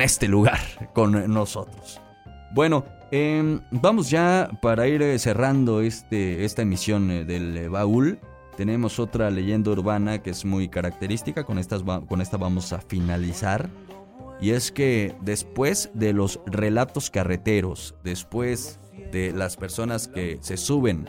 este 0.00 0.28
lugar 0.28 0.58
con 0.92 1.32
nosotros. 1.32 2.00
Bueno, 2.54 2.84
em, 3.10 3.60
vamos 3.70 4.10
ya 4.10 4.50
para 4.60 4.88
ir 4.88 5.02
eh, 5.02 5.18
cerrando 5.18 5.80
este, 5.80 6.44
esta 6.44 6.62
emisión 6.62 7.10
eh, 7.10 7.24
del 7.24 7.68
baúl. 7.70 8.18
Tenemos 8.56 8.98
otra 8.98 9.30
leyenda 9.30 9.70
urbana 9.70 10.22
que 10.22 10.30
es 10.30 10.44
muy 10.44 10.68
característica, 10.68 11.44
con, 11.44 11.58
estas 11.58 11.82
con 11.82 12.20
esta 12.20 12.36
vamos 12.36 12.72
a 12.72 12.80
finalizar. 12.80 13.68
Y 14.40 14.50
es 14.50 14.70
que 14.72 15.14
después 15.20 15.90
de 15.94 16.12
los 16.12 16.40
relatos 16.46 17.10
carreteros, 17.10 17.94
después 18.02 18.80
de 19.12 19.32
las 19.32 19.56
personas 19.56 20.08
que 20.08 20.38
se 20.40 20.56
suben 20.56 21.08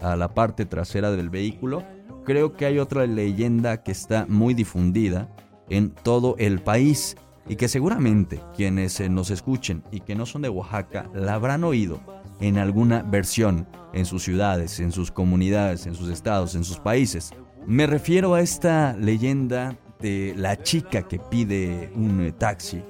a 0.00 0.16
la 0.16 0.34
parte 0.34 0.66
trasera 0.66 1.10
del 1.10 1.30
vehículo, 1.30 1.84
creo 2.24 2.54
que 2.54 2.66
hay 2.66 2.78
otra 2.78 3.06
leyenda 3.06 3.82
que 3.82 3.92
está 3.92 4.26
muy 4.28 4.54
difundida 4.54 5.28
en 5.68 5.90
todo 5.90 6.34
el 6.38 6.60
país 6.60 7.16
y 7.48 7.56
que 7.56 7.68
seguramente 7.68 8.40
quienes 8.56 9.00
eh, 9.00 9.08
nos 9.08 9.30
escuchen 9.30 9.82
y 9.90 10.00
que 10.00 10.14
no 10.14 10.26
son 10.26 10.42
de 10.42 10.48
Oaxaca 10.48 11.08
la 11.14 11.34
habrán 11.34 11.64
oído 11.64 12.00
en 12.40 12.58
alguna 12.58 13.02
versión 13.02 13.66
en 13.92 14.06
sus 14.06 14.22
ciudades, 14.22 14.80
en 14.80 14.92
sus 14.92 15.10
comunidades, 15.10 15.86
en 15.86 15.94
sus 15.94 16.08
estados, 16.10 16.54
en 16.54 16.64
sus 16.64 16.78
países. 16.78 17.32
Me 17.66 17.86
refiero 17.86 18.34
a 18.34 18.40
esta 18.40 18.94
leyenda 18.94 19.76
de 20.00 20.34
la 20.36 20.62
chica 20.62 21.02
que 21.02 21.18
pide 21.18 21.92
un 21.94 22.20
eh, 22.20 22.32
taxi 22.32 22.82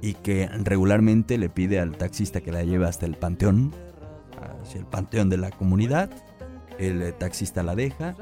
y 0.00 0.14
que 0.14 0.48
regularmente 0.48 1.38
le 1.38 1.48
pide 1.48 1.80
al 1.80 1.96
taxista 1.96 2.40
que 2.40 2.52
la 2.52 2.64
lleve 2.64 2.86
hasta 2.86 3.06
el 3.06 3.16
panteón, 3.16 3.72
hacia 4.62 4.80
el 4.80 4.86
panteón 4.86 5.30
de 5.30 5.36
la 5.38 5.50
comunidad. 5.50 6.10
El 6.78 7.02
eh, 7.02 7.12
taxista 7.12 7.62
la 7.62 7.74
deja, 7.74 8.14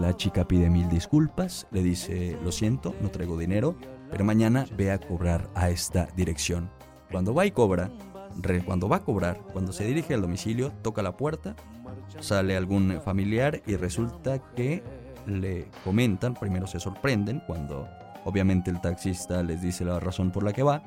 la 0.00 0.16
chica 0.16 0.46
pide 0.46 0.68
mil 0.70 0.88
disculpas, 0.88 1.66
le 1.70 1.82
dice, 1.82 2.38
lo 2.42 2.52
siento, 2.52 2.94
no 3.00 3.10
traigo 3.10 3.38
dinero, 3.38 3.76
pero 4.10 4.24
mañana 4.24 4.66
ve 4.76 4.90
a 4.90 4.98
cobrar 4.98 5.48
a 5.54 5.70
esta 5.70 6.06
dirección. 6.16 6.70
Cuando 7.10 7.34
va 7.34 7.46
y 7.46 7.50
cobra, 7.50 7.90
cuando 8.64 8.88
va 8.88 8.96
a 8.96 9.04
cobrar, 9.04 9.40
cuando 9.52 9.72
se 9.72 9.84
dirige 9.84 10.14
al 10.14 10.22
domicilio, 10.22 10.72
toca 10.82 11.02
la 11.02 11.16
puerta, 11.16 11.56
sale 12.20 12.56
algún 12.56 13.00
familiar 13.04 13.62
y 13.66 13.76
resulta 13.76 14.38
que 14.54 14.82
le 15.26 15.68
comentan, 15.84 16.34
primero 16.34 16.66
se 16.66 16.80
sorprenden 16.80 17.42
cuando 17.46 17.88
obviamente 18.24 18.70
el 18.70 18.80
taxista 18.80 19.42
les 19.42 19.62
dice 19.62 19.84
la 19.84 20.00
razón 20.00 20.30
por 20.30 20.42
la 20.42 20.52
que 20.52 20.62
va, 20.62 20.82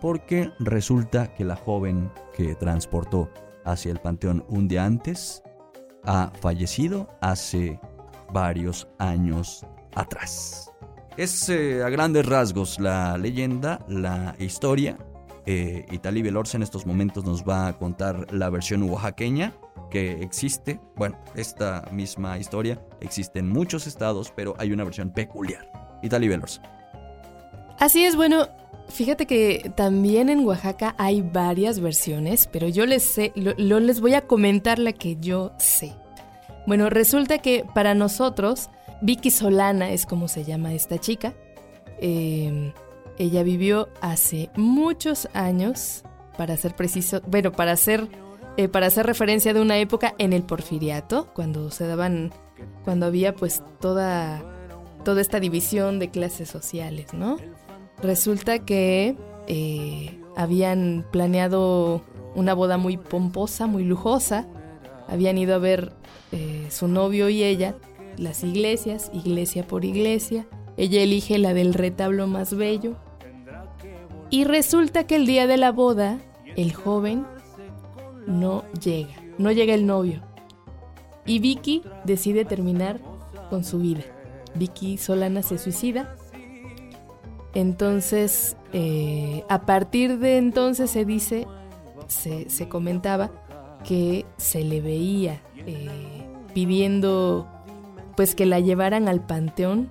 porque 0.00 0.50
resulta 0.58 1.32
que 1.34 1.44
la 1.44 1.56
joven 1.56 2.10
que 2.36 2.54
transportó 2.54 3.30
hacia 3.64 3.92
el 3.92 4.00
panteón 4.00 4.44
un 4.48 4.68
día 4.68 4.84
antes 4.84 5.42
ha 6.04 6.30
fallecido 6.40 7.08
hace 7.20 7.80
varios 8.34 8.86
años 8.98 9.64
atrás. 9.94 10.70
Es 11.16 11.48
eh, 11.48 11.82
a 11.82 11.88
grandes 11.88 12.26
rasgos 12.26 12.78
la 12.78 13.16
leyenda, 13.16 13.78
la 13.88 14.34
historia, 14.38 14.98
eh, 15.46 15.86
Velorza 16.02 16.56
en 16.56 16.62
estos 16.62 16.86
momentos 16.86 17.24
nos 17.24 17.44
va 17.44 17.68
a 17.68 17.72
contar 17.74 18.32
la 18.32 18.50
versión 18.50 18.82
oaxaqueña 18.82 19.52
que 19.90 20.22
existe. 20.22 20.80
Bueno, 20.96 21.18
esta 21.34 21.88
misma 21.92 22.38
historia 22.38 22.80
existe 23.00 23.38
en 23.38 23.48
muchos 23.48 23.86
estados, 23.86 24.32
pero 24.34 24.54
hay 24.58 24.72
una 24.72 24.84
versión 24.84 25.10
peculiar. 25.10 25.70
Itali 26.02 26.28
Velorza. 26.28 26.62
Así 27.78 28.04
es, 28.04 28.16
bueno, 28.16 28.48
fíjate 28.88 29.26
que 29.26 29.72
también 29.76 30.28
en 30.28 30.44
Oaxaca 30.46 30.94
hay 30.98 31.22
varias 31.22 31.80
versiones, 31.80 32.48
pero 32.50 32.68
yo 32.68 32.86
les 32.86 33.02
sé, 33.02 33.32
lo, 33.34 33.80
les 33.80 34.00
voy 34.00 34.14
a 34.14 34.22
comentar 34.22 34.78
la 34.78 34.92
que 34.92 35.16
yo 35.20 35.52
sé. 35.58 35.94
Bueno, 36.66 36.88
resulta 36.90 37.38
que 37.38 37.64
para 37.74 37.94
nosotros, 37.94 38.70
Vicky 39.02 39.30
Solana 39.30 39.90
es 39.90 40.06
como 40.06 40.28
se 40.28 40.44
llama 40.44 40.72
esta 40.72 40.98
chica. 40.98 41.34
Eh, 42.00 42.72
ella 43.18 43.42
vivió 43.42 43.88
hace 44.00 44.50
muchos 44.56 45.28
años, 45.34 46.02
para 46.36 46.56
ser 46.56 46.74
preciso, 46.74 47.20
bueno, 47.26 47.52
para 47.52 47.72
hacer, 47.72 48.08
eh, 48.56 48.68
para 48.68 48.86
hacer 48.86 49.06
referencia 49.06 49.54
de 49.54 49.60
una 49.60 49.78
época 49.78 50.14
en 50.18 50.32
el 50.32 50.42
porfiriato, 50.42 51.28
cuando 51.34 51.70
se 51.70 51.86
daban, 51.86 52.32
cuando 52.82 53.06
había 53.06 53.34
pues 53.34 53.62
toda, 53.80 54.42
toda 55.04 55.20
esta 55.20 55.38
división 55.38 55.98
de 55.98 56.10
clases 56.10 56.48
sociales, 56.48 57.12
¿no? 57.12 57.36
Resulta 58.02 58.58
que 58.58 59.16
eh, 59.46 60.18
habían 60.36 61.06
planeado 61.12 62.02
una 62.34 62.54
boda 62.54 62.78
muy 62.78 62.96
pomposa, 62.96 63.66
muy 63.66 63.84
lujosa, 63.84 64.46
habían 65.06 65.38
ido 65.38 65.54
a 65.54 65.58
ver 65.58 65.92
eh, 66.34 66.66
su 66.68 66.88
novio 66.88 67.28
y 67.28 67.42
ella 67.42 67.76
las 68.16 68.44
iglesias, 68.44 69.10
iglesia 69.12 69.66
por 69.66 69.84
iglesia, 69.84 70.46
ella 70.76 71.02
elige 71.02 71.38
la 71.38 71.54
del 71.54 71.74
retablo 71.74 72.26
más 72.26 72.54
bello. 72.54 72.96
Y 74.30 74.44
resulta 74.44 75.06
que 75.06 75.16
el 75.16 75.26
día 75.26 75.46
de 75.46 75.56
la 75.56 75.70
boda, 75.70 76.18
el 76.56 76.72
joven 76.72 77.26
no 78.26 78.64
llega, 78.80 79.14
no 79.38 79.52
llega 79.52 79.74
el 79.74 79.86
novio. 79.86 80.22
Y 81.26 81.38
Vicky 81.38 81.82
decide 82.04 82.44
terminar 82.44 83.00
con 83.50 83.64
su 83.64 83.78
vida. 83.78 84.02
Vicky 84.54 84.98
Solana 84.98 85.42
se 85.42 85.58
suicida. 85.58 86.16
Entonces, 87.54 88.56
eh, 88.72 89.44
a 89.48 89.64
partir 89.64 90.18
de 90.18 90.38
entonces 90.38 90.90
se 90.90 91.04
dice, 91.04 91.46
se, 92.08 92.68
comentaba 92.68 93.30
que 93.86 94.26
se 94.36 94.64
le 94.64 94.80
veía 94.80 95.40
eh, 95.54 96.13
pidiendo 96.54 97.48
pues 98.16 98.34
que 98.34 98.46
la 98.46 98.60
llevaran 98.60 99.08
al 99.08 99.20
panteón. 99.20 99.90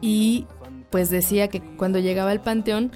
Y 0.00 0.46
pues 0.90 1.10
decía 1.10 1.48
que 1.48 1.60
cuando 1.76 1.98
llegaba 1.98 2.30
al 2.30 2.40
panteón 2.40 2.92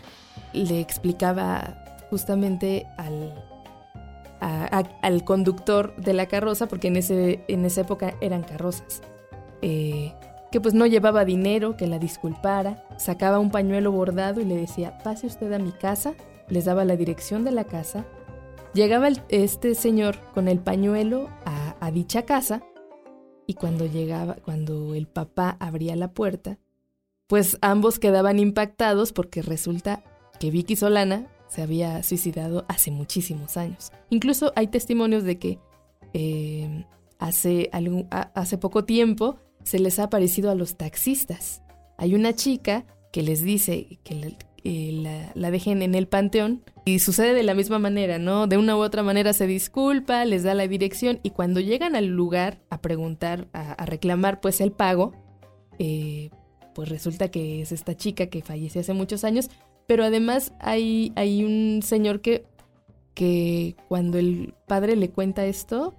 le 0.52 0.80
explicaba 0.80 1.84
justamente 2.10 2.86
al, 2.98 3.34
al 4.40 5.24
conductor 5.24 5.94
de 5.96 6.12
la 6.12 6.26
carroza, 6.26 6.66
porque 6.66 6.88
en, 6.88 6.96
ese, 6.96 7.44
en 7.48 7.64
esa 7.64 7.82
época 7.82 8.14
eran 8.20 8.42
carrozas, 8.42 9.02
eh, 9.62 10.12
que 10.52 10.60
pues 10.60 10.74
no 10.74 10.86
llevaba 10.86 11.24
dinero, 11.24 11.76
que 11.76 11.86
la 11.86 11.98
disculpara, 11.98 12.84
sacaba 12.96 13.38
un 13.38 13.50
pañuelo 13.50 13.92
bordado 13.92 14.40
y 14.40 14.44
le 14.44 14.56
decía, 14.56 14.98
pase 14.98 15.26
usted 15.26 15.52
a 15.52 15.58
mi 15.58 15.72
casa, 15.72 16.14
les 16.48 16.64
daba 16.64 16.84
la 16.84 16.96
dirección 16.96 17.44
de 17.44 17.50
la 17.50 17.64
casa, 17.64 18.04
llegaba 18.76 19.08
este 19.30 19.74
señor 19.74 20.18
con 20.34 20.46
el 20.46 20.60
pañuelo 20.60 21.28
a, 21.44 21.90
dicha 21.90 22.26
casa 22.26 22.62
y 23.46 23.54
cuando 23.54 23.86
llegaba, 23.86 24.34
cuando 24.44 24.94
el 24.94 25.06
papá 25.06 25.56
abría 25.60 25.94
la 25.94 26.12
puerta, 26.12 26.58
pues 27.26 27.58
ambos 27.62 27.98
quedaban 27.98 28.38
impactados 28.40 29.12
porque 29.12 29.40
resulta 29.40 30.02
que 30.40 30.50
Vicky 30.50 30.76
Solana 30.76 31.28
se 31.48 31.62
había 31.62 32.02
suicidado 32.02 32.66
hace 32.68 32.90
muchísimos 32.90 33.56
años. 33.56 33.92
Incluso 34.10 34.52
hay 34.56 34.66
testimonios 34.66 35.22
de 35.22 35.38
que 35.38 35.58
eh, 36.12 36.84
hace, 37.18 37.70
hace 38.34 38.58
poco 38.58 38.84
tiempo 38.84 39.38
se 39.62 39.78
les 39.78 39.98
ha 40.00 40.04
aparecido 40.04 40.50
a 40.50 40.56
los 40.56 40.76
taxistas. 40.76 41.62
Hay 41.96 42.14
una 42.14 42.34
chica 42.34 42.84
que 43.12 43.22
les 43.22 43.42
dice 43.42 44.00
que 44.02 44.36
eh, 44.68 45.30
la, 45.36 45.50
dejen 45.52 45.80
en 45.80 45.94
el 45.94 46.08
panteón 46.08 46.64
y 46.84 46.98
sucede 46.98 47.34
de 47.34 47.44
la 47.44 47.54
misma 47.54 47.78
manera, 47.78 48.18
¿no? 48.18 48.48
De 48.48 48.56
una 48.56 48.76
u 48.76 48.80
otra 48.80 49.04
manera 49.04 49.32
se 49.32 49.46
disculpa, 49.46 50.24
les 50.24 50.42
da 50.42 50.54
la 50.54 50.66
dirección 50.66 51.20
y 51.22 51.30
cuando 51.30 51.60
llegan 51.60 51.94
al 51.94 52.06
lugar 52.06 52.58
a 52.68 52.80
preguntar, 52.80 53.46
a, 53.52 53.86
reclamar 53.86 54.40
pues 54.40 54.60
el 54.60 54.72
pago, 54.72 55.12
eh, 55.78 56.30
pues 56.74 56.88
resulta 56.88 57.30
que 57.30 57.62
es 57.62 57.70
esta 57.70 57.96
chica 57.96 58.26
que 58.26 58.42
falleció 58.42 58.80
hace 58.80 58.92
muchos 58.92 59.22
años, 59.22 59.50
pero 59.86 60.02
además 60.02 60.52
hay, 60.58 61.12
hay 61.14 61.44
un 61.44 61.80
señor 61.84 62.20
que, 62.20 62.44
que 63.14 63.76
cuando 63.86 64.18
el 64.18 64.52
padre 64.66 64.96
le 64.96 65.10
cuenta 65.10 65.46
esto, 65.46 65.94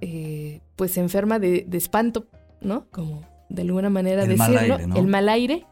eh, 0.00 0.60
pues 0.74 0.90
se 0.90 1.00
enferma 1.02 1.38
de, 1.38 1.68
espanto, 1.70 2.26
¿no? 2.60 2.90
Como, 2.90 3.22
de 3.48 3.62
alguna 3.62 3.90
manera 3.90 4.24
El 4.24 4.36
mal 4.36 4.50
decirlo, 4.50 4.74
aire, 4.74 4.86
¿no? 4.88 4.96
el 4.96 5.06
mal 5.06 5.28
aire 5.28 5.66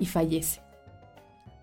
y 0.00 0.06
fallece. 0.06 0.60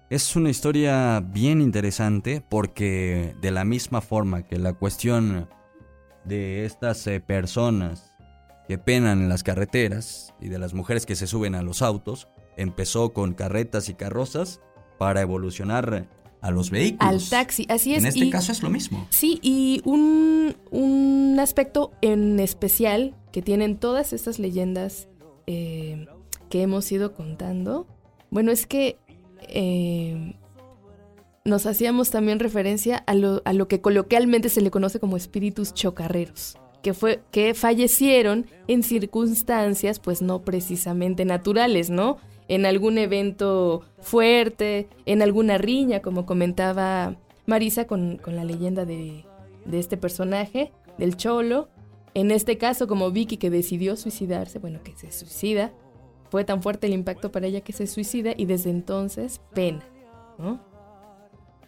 Es 0.10 0.36
una 0.38 0.50
historia 0.50 1.20
bien 1.20 1.62
interesante 1.62 2.42
porque 2.48 3.36
de 3.42 3.52
la 3.52 3.66
misma 3.66 4.00
forma 4.02 4.44
que 4.44 4.58
la 4.58 4.74
cuestión 4.74 5.50
de 6.24 6.66
estas 6.66 7.06
eh, 7.08 7.20
personas 7.20 8.14
que 8.68 8.78
penan 8.78 9.22
en 9.22 9.30
las 9.30 9.44
carreteras 9.44 10.34
y 10.40 10.48
de 10.48 10.60
las 10.60 10.74
mujeres 10.74 11.06
que 11.06 11.16
se 11.16 11.28
suben 11.28 11.56
a 11.56 11.62
los 11.62 11.82
autos 11.82 12.28
empezó 12.56 13.12
con 13.14 13.34
carretas 13.34 13.90
y 13.90 13.96
carrozas 13.96 14.62
para 14.98 15.22
evolucionar 15.22 16.08
a 16.42 16.52
los 16.52 16.70
vehículos. 16.72 17.24
Al 17.24 17.30
taxi, 17.30 17.66
así 17.70 17.94
es. 17.94 18.00
En 18.00 18.06
este 18.08 18.26
y- 18.26 18.30
caso 18.30 18.52
es 18.54 18.64
lo 18.64 18.70
mismo. 18.70 19.08
Sí, 19.10 19.40
y 19.42 19.82
un, 19.84 20.56
un 20.72 21.38
aspecto 21.40 21.92
en 22.02 22.40
especial 22.40 23.14
que 23.34 23.42
tienen 23.42 23.78
todas 23.78 24.14
estas 24.14 24.40
leyendas 24.40 25.10
eh, 25.48 26.08
que 26.50 26.62
hemos 26.62 26.90
ido 26.92 27.14
contando, 27.14 27.88
bueno, 28.32 28.52
es 28.52 28.68
que 28.68 28.98
eh, 29.48 30.36
nos 31.46 31.66
hacíamos 31.66 32.12
también 32.12 32.40
referencia 32.40 32.98
a 32.98 33.14
lo, 33.14 33.42
a 33.46 33.54
lo 33.54 33.68
que 33.68 33.82
coloquialmente 33.82 34.50
se 34.50 34.62
le 34.62 34.72
conoce 34.72 35.00
como 35.00 35.16
espíritus 35.16 35.74
chocarreros, 35.74 36.58
que, 36.84 36.94
fue, 36.94 37.22
que 37.32 37.54
fallecieron 37.54 38.46
en 38.68 38.84
circunstancias 38.84 40.00
pues 40.00 40.22
no 40.22 40.42
precisamente 40.42 41.24
naturales, 41.24 41.90
¿no? 41.90 42.18
En 42.50 42.66
algún 42.66 42.98
evento 42.98 43.84
fuerte, 44.00 44.88
en 45.06 45.22
alguna 45.22 45.58
riña, 45.58 46.02
como 46.02 46.26
comentaba 46.26 47.16
Marisa 47.46 47.88
con, 47.88 48.18
con 48.18 48.36
la 48.36 48.44
leyenda 48.44 48.86
de, 48.86 49.26
de 49.66 49.80
este 49.80 49.98
personaje, 49.98 50.72
del 50.98 51.16
cholo. 51.16 51.70
En 52.14 52.32
este 52.32 52.58
caso, 52.58 52.88
como 52.88 53.12
Vicky 53.12 53.38
que 53.38 53.50
decidió 53.50 53.96
suicidarse, 53.96 54.60
bueno, 54.60 54.80
que 54.84 54.96
se 54.96 55.12
suicida, 55.12 55.72
fue 56.30 56.44
tan 56.44 56.62
fuerte 56.62 56.88
el 56.88 56.94
impacto 56.94 57.32
para 57.32 57.48
ella 57.48 57.62
que 57.62 57.74
se 57.74 57.88
suicida 57.88 58.34
y 58.36 58.46
desde 58.46 58.70
entonces 58.70 59.42
pena, 59.54 59.84
¿no? 60.38 60.66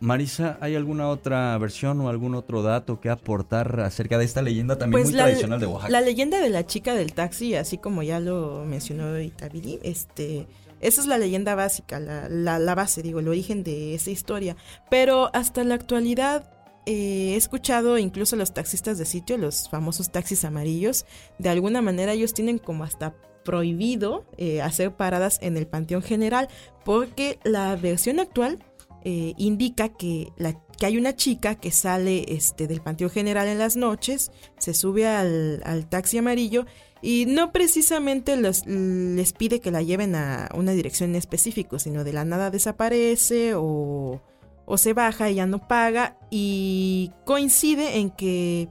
Marisa, 0.01 0.57
¿hay 0.61 0.75
alguna 0.75 1.09
otra 1.09 1.57
versión 1.57 1.99
o 1.99 2.07
algún 2.07 2.33
otro 2.33 2.63
dato 2.63 3.01
que 3.01 3.09
aportar 3.09 3.81
acerca 3.81 4.17
de 4.17 4.23
esta 4.23 4.41
leyenda 4.41 4.77
también 4.77 5.01
muy 5.01 5.11
Pues 5.11 5.15
la, 5.15 5.23
tradicional 5.25 5.59
de 5.59 5.65
Oaxaca? 5.65 5.91
la 5.91 5.99
leyenda 5.99 6.39
de 6.39 6.49
la 6.49 6.65
chica 6.65 6.93
del 6.93 7.11
taxi, 7.11 7.55
así 7.55 7.77
como 7.77 8.01
ya 8.01 8.21
lo 8.21 8.63
mencionó 8.65 9.19
Itabiri, 9.19 9.79
este, 9.83 10.47
esa 10.79 11.01
es 11.01 11.07
la 11.07 11.17
leyenda 11.17 11.53
básica, 11.55 11.99
la, 11.99 12.29
la, 12.29 12.59
la 12.59 12.75
base, 12.75 13.01
digo, 13.01 13.19
el 13.19 13.27
origen 13.27 13.63
de 13.63 13.93
esa 13.93 14.09
historia. 14.09 14.55
Pero 14.89 15.29
hasta 15.33 15.65
la 15.65 15.75
actualidad 15.75 16.49
eh, 16.85 17.33
he 17.33 17.35
escuchado 17.35 17.97
incluso 17.97 18.35
a 18.35 18.39
los 18.39 18.53
taxistas 18.53 18.97
de 18.97 19.05
sitio, 19.05 19.37
los 19.37 19.69
famosos 19.69 20.11
taxis 20.11 20.45
amarillos, 20.45 21.05
de 21.37 21.49
alguna 21.49 21.81
manera 21.81 22.13
ellos 22.13 22.33
tienen 22.33 22.57
como 22.57 22.85
hasta 22.85 23.13
prohibido 23.43 24.25
eh, 24.37 24.61
hacer 24.61 24.95
paradas 24.95 25.39
en 25.41 25.57
el 25.57 25.67
Panteón 25.67 26.01
General 26.01 26.47
porque 26.83 27.39
la 27.43 27.75
versión 27.75 28.19
actual 28.19 28.59
eh, 29.03 29.33
indica 29.37 29.89
que, 29.89 30.33
la, 30.37 30.59
que 30.77 30.85
hay 30.85 30.97
una 30.97 31.15
chica 31.15 31.55
que 31.55 31.71
sale 31.71 32.25
este, 32.33 32.67
del 32.67 32.81
Panteón 32.81 33.09
General 33.09 33.47
en 33.47 33.57
las 33.57 33.75
noches, 33.75 34.31
se 34.57 34.73
sube 34.73 35.07
al, 35.07 35.61
al 35.63 35.87
taxi 35.87 36.17
amarillo 36.17 36.65
y 37.01 37.25
no 37.25 37.51
precisamente 37.53 38.35
les 38.35 39.33
pide 39.33 39.61
que 39.61 39.71
la 39.71 39.81
lleven 39.81 40.15
a 40.15 40.49
una 40.53 40.73
dirección 40.73 41.11
en 41.11 41.15
específico, 41.15 41.79
sino 41.79 42.03
de 42.03 42.11
la 42.11 42.25
nada 42.25 42.51
desaparece 42.51 43.53
o, 43.55 44.21
o 44.65 44.77
se 44.77 44.93
baja 44.93 45.29
y 45.29 45.35
ya 45.35 45.45
no 45.45 45.65
paga 45.65 46.17
y 46.29 47.11
coincide 47.25 47.99
en 47.99 48.09
que 48.09 48.67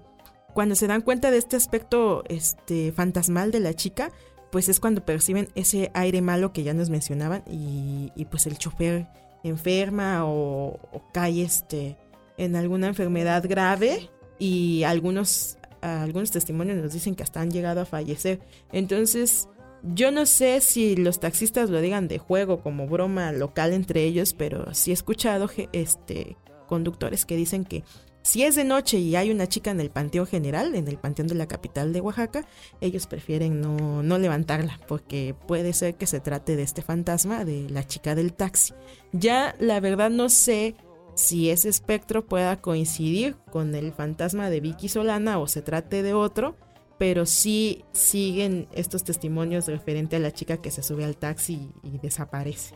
cuando 0.52 0.74
se 0.74 0.86
dan 0.86 1.02
cuenta 1.02 1.30
de 1.30 1.38
este 1.38 1.56
aspecto 1.56 2.22
este, 2.28 2.92
fantasmal 2.92 3.50
de 3.50 3.60
la 3.60 3.74
chica, 3.74 4.12
pues 4.50 4.68
es 4.68 4.80
cuando 4.80 5.04
perciben 5.04 5.48
ese 5.54 5.90
aire 5.94 6.22
malo 6.22 6.52
que 6.52 6.62
ya 6.62 6.74
nos 6.74 6.90
mencionaban 6.90 7.42
y, 7.50 8.12
y 8.16 8.24
pues 8.26 8.46
el 8.46 8.58
chofer 8.58 9.06
enferma 9.44 10.24
o, 10.24 10.78
o 10.92 11.02
cae 11.12 11.42
este, 11.42 11.96
en 12.36 12.56
alguna 12.56 12.88
enfermedad 12.88 13.44
grave 13.48 14.10
y 14.38 14.84
algunos, 14.84 15.58
algunos 15.80 16.30
testimonios 16.30 16.78
nos 16.78 16.92
dicen 16.92 17.14
que 17.14 17.22
hasta 17.22 17.40
han 17.40 17.50
llegado 17.50 17.80
a 17.80 17.84
fallecer. 17.84 18.40
Entonces, 18.72 19.48
yo 19.82 20.10
no 20.10 20.26
sé 20.26 20.60
si 20.60 20.96
los 20.96 21.20
taxistas 21.20 21.70
lo 21.70 21.80
digan 21.80 22.08
de 22.08 22.18
juego 22.18 22.62
como 22.62 22.86
broma 22.86 23.32
local 23.32 23.72
entre 23.72 24.04
ellos, 24.04 24.32
pero 24.34 24.72
sí 24.74 24.90
he 24.90 24.94
escuchado 24.94 25.50
este, 25.72 26.36
conductores 26.66 27.26
que 27.26 27.36
dicen 27.36 27.64
que 27.64 27.84
si 28.28 28.42
es 28.44 28.56
de 28.56 28.64
noche 28.64 28.98
y 28.98 29.16
hay 29.16 29.30
una 29.30 29.46
chica 29.46 29.70
en 29.70 29.80
el 29.80 29.88
Panteón 29.88 30.26
General, 30.26 30.74
en 30.74 30.86
el 30.86 30.98
Panteón 30.98 31.28
de 31.28 31.34
la 31.34 31.48
capital 31.48 31.94
de 31.94 32.02
Oaxaca, 32.02 32.46
ellos 32.82 33.06
prefieren 33.06 33.62
no, 33.62 34.02
no 34.02 34.18
levantarla 34.18 34.78
porque 34.86 35.34
puede 35.46 35.72
ser 35.72 35.94
que 35.94 36.06
se 36.06 36.20
trate 36.20 36.54
de 36.54 36.62
este 36.62 36.82
fantasma 36.82 37.46
de 37.46 37.70
la 37.70 37.86
chica 37.86 38.14
del 38.14 38.34
taxi. 38.34 38.74
Ya 39.12 39.56
la 39.58 39.80
verdad 39.80 40.10
no 40.10 40.28
sé 40.28 40.74
si 41.14 41.48
ese 41.48 41.70
espectro 41.70 42.26
pueda 42.26 42.60
coincidir 42.60 43.34
con 43.50 43.74
el 43.74 43.94
fantasma 43.94 44.50
de 44.50 44.60
Vicky 44.60 44.90
Solana 44.90 45.38
o 45.38 45.46
se 45.46 45.62
trate 45.62 46.02
de 46.02 46.12
otro, 46.12 46.54
pero 46.98 47.24
sí 47.24 47.86
siguen 47.92 48.68
estos 48.72 49.04
testimonios 49.04 49.68
referente 49.68 50.16
a 50.16 50.18
la 50.18 50.32
chica 50.32 50.58
que 50.58 50.70
se 50.70 50.82
sube 50.82 51.06
al 51.06 51.16
taxi 51.16 51.72
y, 51.82 51.94
y 51.94 51.98
desaparece. 51.98 52.74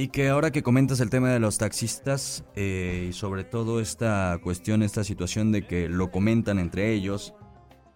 Y 0.00 0.08
que 0.08 0.30
ahora 0.30 0.50
que 0.50 0.62
comentas 0.62 1.00
el 1.00 1.10
tema 1.10 1.28
de 1.28 1.40
los 1.40 1.58
taxistas 1.58 2.42
eh, 2.56 3.08
y 3.10 3.12
sobre 3.12 3.44
todo 3.44 3.80
esta 3.80 4.40
cuestión, 4.42 4.82
esta 4.82 5.04
situación 5.04 5.52
de 5.52 5.66
que 5.66 5.90
lo 5.90 6.10
comentan 6.10 6.58
entre 6.58 6.94
ellos 6.94 7.34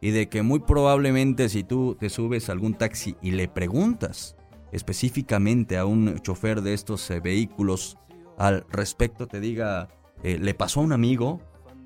y 0.03 0.11
de 0.11 0.29
que 0.29 0.43
muy 0.43 0.59
probablemente 0.59 1.49
si 1.49 1.65
tú 1.65 1.97
te 1.99 2.11
subes 2.11 2.51
a 2.51 2.53
algún 2.53 2.75
taxi 2.75 3.17
y 3.23 3.31
le 3.31 3.49
preguntas 3.49 4.37
específicamente 4.71 5.79
a 5.79 5.87
un 5.87 6.19
chofer 6.19 6.61
de 6.61 6.75
estos 6.75 7.11
eh, 7.11 7.21
vehículos 7.21 7.97
al 8.37 8.67
respecto 8.69 9.27
te 9.27 9.41
diga, 9.41 9.89
eh, 10.23 10.39
le 10.39 10.53
pasó 10.53 10.81
a 10.81 10.83
un 10.83 10.93
amigo 10.93 11.41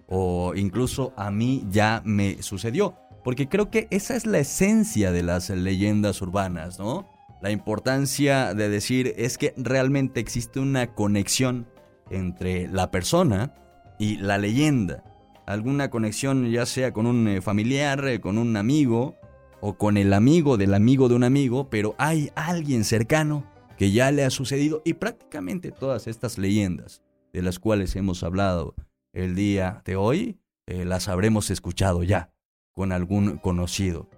o 0.09 0.53
incluso 0.57 1.13
a 1.17 1.31
mí 1.31 1.65
ya 1.71 2.03
me 2.05 2.43
sucedió. 2.43 2.97
Porque 3.23 3.49
creo 3.49 3.71
que 3.71 3.87
esa 3.93 4.17
es 4.17 4.27
la 4.27 4.41
esencia 4.41 5.13
de 5.13 5.23
las 5.23 5.49
leyendas 5.49 6.21
urbanas, 6.23 6.81
¿no? 6.81 7.18
La 7.41 7.51
importancia 7.53 8.53
de 8.53 8.69
decir 8.69 9.15
es 9.17 9.39
que 9.39 9.55
realmente 9.57 10.19
existe 10.19 10.59
una 10.59 10.95
conexión 10.95 11.69
entre 12.11 12.67
la 12.69 12.91
persona 12.91 13.55
y 13.99 14.17
la 14.17 14.39
leyenda. 14.39 15.05
Alguna 15.47 15.89
conexión 15.89 16.51
ya 16.51 16.67
sea 16.67 16.93
con 16.93 17.07
un 17.07 17.29
eh, 17.29 17.41
familiar, 17.41 18.07
eh, 18.09 18.21
con 18.21 18.39
un 18.39 18.57
amigo 18.57 19.17
o 19.61 19.79
con 19.79 19.97
el 19.97 20.13
amigo 20.13 20.57
del 20.57 20.75
amigo 20.75 21.09
de 21.09 21.15
un 21.15 21.25
amigo, 21.25 21.71
pero 21.71 21.95
hay 21.99 22.31
alguien 22.35 22.85
cercano 22.85 23.47
que 23.77 23.93
ya 23.93 24.11
le 24.11 24.25
ha 24.25 24.31
sucedido 24.31 24.83
y 24.85 24.95
prácticamente 24.95 25.71
todas 25.71 26.09
estas 26.09 26.39
leyendas 26.39 27.03
de 27.33 27.43
las 27.43 27.61
cuales 27.61 27.95
hemos 27.95 28.25
hablado 28.25 28.75
el 29.13 29.37
día 29.37 29.83
de 29.85 29.97
hoy 29.97 30.41
eh, 30.67 30.85
las 30.85 31.09
habremos 31.09 31.51
escuchado 31.51 32.03
ya 32.03 32.31
con 32.73 32.93
algún 32.93 33.39
conocido 33.39 34.09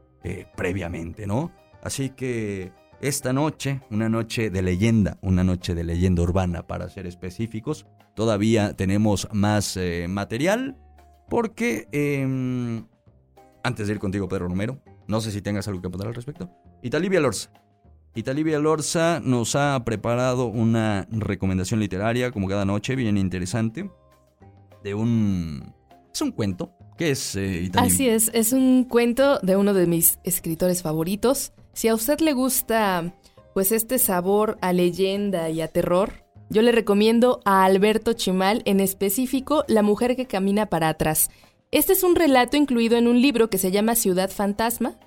previamente, 0.54 1.26
¿no? 1.26 1.50
Así 1.82 2.10
que 2.10 2.72
esta 3.00 3.32
noche, 3.32 3.80
una 3.90 4.08
noche 4.08 4.50
de 4.50 4.62
leyenda, 4.62 5.18
una 5.22 5.42
noche 5.42 5.74
de 5.74 5.84
leyenda 5.84 6.22
urbana 6.22 6.66
para 6.66 6.88
ser 6.88 7.06
específicos, 7.06 7.86
todavía 8.14 8.74
tenemos 8.74 9.28
más 9.32 9.76
eh, 9.76 10.06
material 10.08 10.76
porque 11.28 11.88
em, 11.92 12.84
antes 13.62 13.86
de 13.86 13.94
ir 13.94 14.00
contigo 14.00 14.28
Pedro 14.28 14.48
Romero, 14.48 14.82
no 15.06 15.20
sé 15.20 15.30
si 15.30 15.40
tengas 15.40 15.66
algo 15.68 15.80
que 15.80 15.88
apuntar 15.88 16.08
al 16.08 16.14
respecto. 16.14 16.50
Italibia 16.82 17.20
Lorza. 17.20 17.50
Italibia 18.14 18.58
Lorza 18.58 19.20
nos 19.20 19.54
ha 19.54 19.82
preparado 19.84 20.46
una 20.46 21.06
recomendación 21.10 21.80
literaria, 21.80 22.32
como 22.32 22.48
cada 22.48 22.64
noche, 22.64 22.96
bien 22.96 23.16
interesante, 23.16 23.90
de 24.82 24.94
un... 24.94 25.74
Es 26.12 26.20
un 26.20 26.32
cuento. 26.32 26.72
¿Qué 26.98 27.12
es 27.12 27.36
eh, 27.36 27.62
Italibia? 27.62 27.94
Así 27.94 28.08
es, 28.08 28.30
es 28.34 28.52
un 28.52 28.84
cuento 28.84 29.38
de 29.38 29.56
uno 29.56 29.74
de 29.74 29.86
mis 29.86 30.18
escritores 30.24 30.82
favoritos. 30.82 31.52
Si 31.80 31.88
a 31.88 31.94
usted 31.94 32.20
le 32.20 32.34
gusta 32.34 33.14
pues 33.54 33.72
este 33.72 33.98
sabor 33.98 34.58
a 34.60 34.74
leyenda 34.74 35.48
y 35.48 35.62
a 35.62 35.68
terror, 35.68 36.12
yo 36.50 36.60
le 36.60 36.72
recomiendo 36.72 37.40
a 37.46 37.64
Alberto 37.64 38.12
Chimal, 38.12 38.60
en 38.66 38.80
específico 38.80 39.64
La 39.66 39.80
mujer 39.80 40.14
que 40.14 40.26
camina 40.26 40.66
para 40.66 40.90
atrás. 40.90 41.30
Este 41.70 41.94
es 41.94 42.02
un 42.02 42.16
relato 42.16 42.58
incluido 42.58 42.98
en 42.98 43.08
un 43.08 43.22
libro 43.22 43.48
que 43.48 43.56
se 43.56 43.70
llama 43.70 43.94
Ciudad 43.94 44.28
Fantasma, 44.28 44.98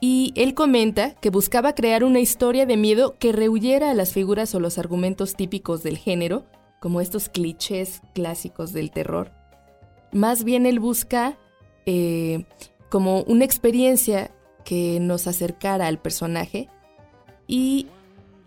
y 0.00 0.32
él 0.36 0.54
comenta 0.54 1.10
que 1.16 1.28
buscaba 1.28 1.74
crear 1.74 2.02
una 2.02 2.20
historia 2.20 2.64
de 2.64 2.78
miedo 2.78 3.16
que 3.18 3.32
rehuyera 3.32 3.90
a 3.90 3.94
las 3.94 4.12
figuras 4.14 4.54
o 4.54 4.58
los 4.58 4.78
argumentos 4.78 5.34
típicos 5.34 5.82
del 5.82 5.98
género, 5.98 6.46
como 6.80 7.02
estos 7.02 7.28
clichés 7.28 8.00
clásicos 8.14 8.72
del 8.72 8.90
terror. 8.90 9.32
Más 10.12 10.44
bien 10.44 10.64
él 10.64 10.80
busca 10.80 11.36
eh, 11.84 12.46
como 12.88 13.20
una 13.24 13.44
experiencia 13.44 14.30
que 14.66 14.98
nos 15.00 15.28
acercara 15.28 15.86
al 15.86 15.98
personaje 15.98 16.68
y 17.46 17.86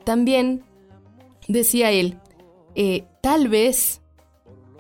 también, 0.04 0.64
decía 1.48 1.92
él, 1.92 2.18
eh, 2.76 3.06
tal 3.22 3.48
vez 3.48 4.02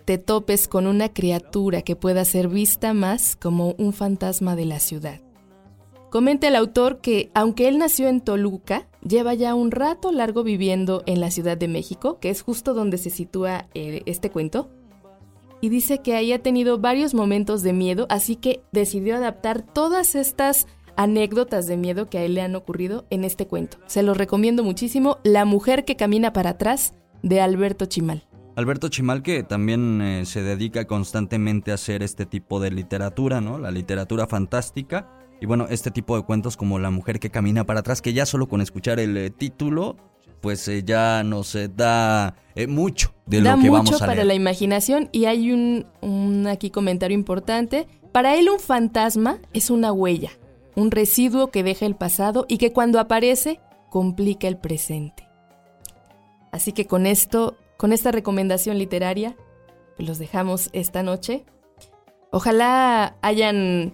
te 0.05 0.17
topes 0.17 0.67
con 0.67 0.85
una 0.85 1.13
criatura 1.13 1.81
que 1.81 1.95
pueda 1.95 2.25
ser 2.25 2.49
vista 2.49 2.93
más 2.93 3.35
como 3.35 3.75
un 3.77 3.93
fantasma 3.93 4.55
de 4.55 4.65
la 4.65 4.79
ciudad. 4.79 5.21
Comenta 6.09 6.47
el 6.47 6.55
autor 6.55 6.99
que, 6.99 7.29
aunque 7.35 7.67
él 7.67 7.77
nació 7.77 8.07
en 8.07 8.21
Toluca, 8.21 8.87
lleva 9.07 9.35
ya 9.35 9.53
un 9.53 9.69
rato 9.69 10.11
largo 10.11 10.43
viviendo 10.43 11.03
en 11.05 11.21
la 11.21 11.29
Ciudad 11.29 11.55
de 11.55 11.67
México, 11.67 12.17
que 12.19 12.31
es 12.31 12.41
justo 12.41 12.73
donde 12.73 12.97
se 12.97 13.11
sitúa 13.11 13.67
eh, 13.75 14.01
este 14.07 14.31
cuento. 14.31 14.69
Y 15.61 15.69
dice 15.69 15.99
que 15.99 16.15
ahí 16.15 16.33
ha 16.33 16.41
tenido 16.41 16.79
varios 16.79 17.13
momentos 17.13 17.61
de 17.61 17.73
miedo, 17.73 18.07
así 18.09 18.35
que 18.35 18.63
decidió 18.71 19.15
adaptar 19.15 19.61
todas 19.61 20.15
estas 20.15 20.65
anécdotas 20.99 21.65
de 21.65 21.77
miedo 21.77 22.09
que 22.09 22.17
a 22.17 22.23
él 22.23 22.33
le 22.33 22.41
han 22.41 22.57
ocurrido 22.57 23.05
en 23.09 23.23
este 23.23 23.47
cuento. 23.47 23.77
Se 23.87 24.03
lo 24.03 24.13
recomiendo 24.13 24.65
muchísimo, 24.65 25.17
La 25.23 25.45
mujer 25.45 25.85
que 25.85 25.95
camina 25.95 26.33
para 26.33 26.51
atrás, 26.51 26.93
de 27.23 27.39
Alberto 27.39 27.85
Chimal. 27.85 28.27
Alberto 28.57 28.89
Chimal 28.89 29.23
que 29.23 29.43
también 29.43 30.01
eh, 30.01 30.25
se 30.25 30.43
dedica 30.43 30.85
constantemente 30.87 31.71
a 31.71 31.75
hacer 31.75 32.03
este 32.03 32.25
tipo 32.25 32.59
de 32.59 32.71
literatura, 32.71 33.39
¿no? 33.39 33.59
La 33.59 33.71
literatura 33.71 34.27
fantástica. 34.27 35.07
Y 35.39 35.45
bueno, 35.45 35.67
este 35.69 35.89
tipo 35.89 36.17
de 36.17 36.23
cuentos 36.23 36.57
como 36.57 36.79
La 36.79 36.91
mujer 36.91 37.21
que 37.21 37.29
camina 37.29 37.65
para 37.65 37.79
atrás, 37.79 38.01
que 38.01 38.11
ya 38.11 38.25
solo 38.25 38.49
con 38.49 38.59
escuchar 38.59 38.99
el 38.99 39.15
eh, 39.15 39.29
título, 39.29 39.95
pues 40.41 40.67
eh, 40.67 40.83
ya 40.83 41.23
nos 41.23 41.57
da 41.77 42.35
mucho 42.67 43.13
de 43.25 43.39
lo 43.39 43.57
que 43.57 43.69
vamos 43.69 44.01
a 44.01 44.05
para 44.05 44.25
la 44.25 44.33
imaginación 44.33 45.07
y 45.13 45.25
hay 45.25 45.53
un, 45.53 45.85
un 46.01 46.45
aquí 46.47 46.71
comentario 46.71 47.15
importante. 47.15 47.87
Para 48.11 48.35
él 48.35 48.49
un 48.49 48.59
fantasma 48.59 49.37
es 49.53 49.69
una 49.69 49.93
huella, 49.93 50.31
un 50.79 50.91
residuo 50.91 51.51
que 51.51 51.63
deja 51.63 51.85
el 51.85 51.95
pasado 51.95 52.45
y 52.47 52.57
que 52.57 52.73
cuando 52.73 52.99
aparece 52.99 53.59
complica 53.89 54.47
el 54.47 54.57
presente. 54.57 55.27
Así 56.51 56.71
que 56.71 56.85
con 56.85 57.05
esto, 57.05 57.57
con 57.77 57.93
esta 57.93 58.11
recomendación 58.11 58.77
literaria, 58.77 59.35
pues 59.95 60.07
los 60.07 60.17
dejamos 60.17 60.69
esta 60.73 61.03
noche. 61.03 61.45
Ojalá 62.31 63.17
hayan 63.21 63.93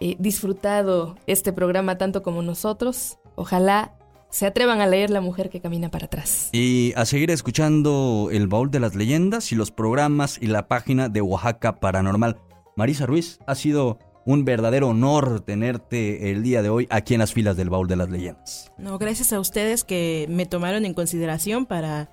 eh, 0.00 0.16
disfrutado 0.18 1.16
este 1.26 1.52
programa 1.52 1.98
tanto 1.98 2.22
como 2.22 2.42
nosotros. 2.42 3.18
Ojalá 3.34 3.96
se 4.30 4.46
atrevan 4.46 4.80
a 4.80 4.86
leer 4.86 5.10
La 5.10 5.20
mujer 5.20 5.50
que 5.50 5.60
camina 5.60 5.90
para 5.90 6.06
atrás. 6.06 6.50
Y 6.52 6.92
a 6.96 7.04
seguir 7.04 7.30
escuchando 7.30 8.28
el 8.30 8.46
baúl 8.46 8.70
de 8.70 8.80
las 8.80 8.94
leyendas 8.94 9.52
y 9.52 9.56
los 9.56 9.70
programas 9.70 10.38
y 10.40 10.46
la 10.46 10.68
página 10.68 11.08
de 11.08 11.20
Oaxaca 11.20 11.80
Paranormal. 11.80 12.36
Marisa 12.76 13.06
Ruiz, 13.06 13.38
ha 13.46 13.54
sido 13.54 13.98
un 14.30 14.44
verdadero 14.44 14.88
honor 14.88 15.40
tenerte 15.40 16.30
el 16.30 16.44
día 16.44 16.62
de 16.62 16.68
hoy 16.68 16.86
aquí 16.90 17.14
en 17.14 17.20
las 17.20 17.32
filas 17.32 17.56
del 17.56 17.68
baúl 17.68 17.88
de 17.88 17.96
las 17.96 18.10
leyendas. 18.10 18.70
No, 18.78 18.96
gracias 18.96 19.32
a 19.32 19.40
ustedes 19.40 19.82
que 19.82 20.26
me 20.28 20.46
tomaron 20.46 20.84
en 20.84 20.94
consideración 20.94 21.66
para, 21.66 22.10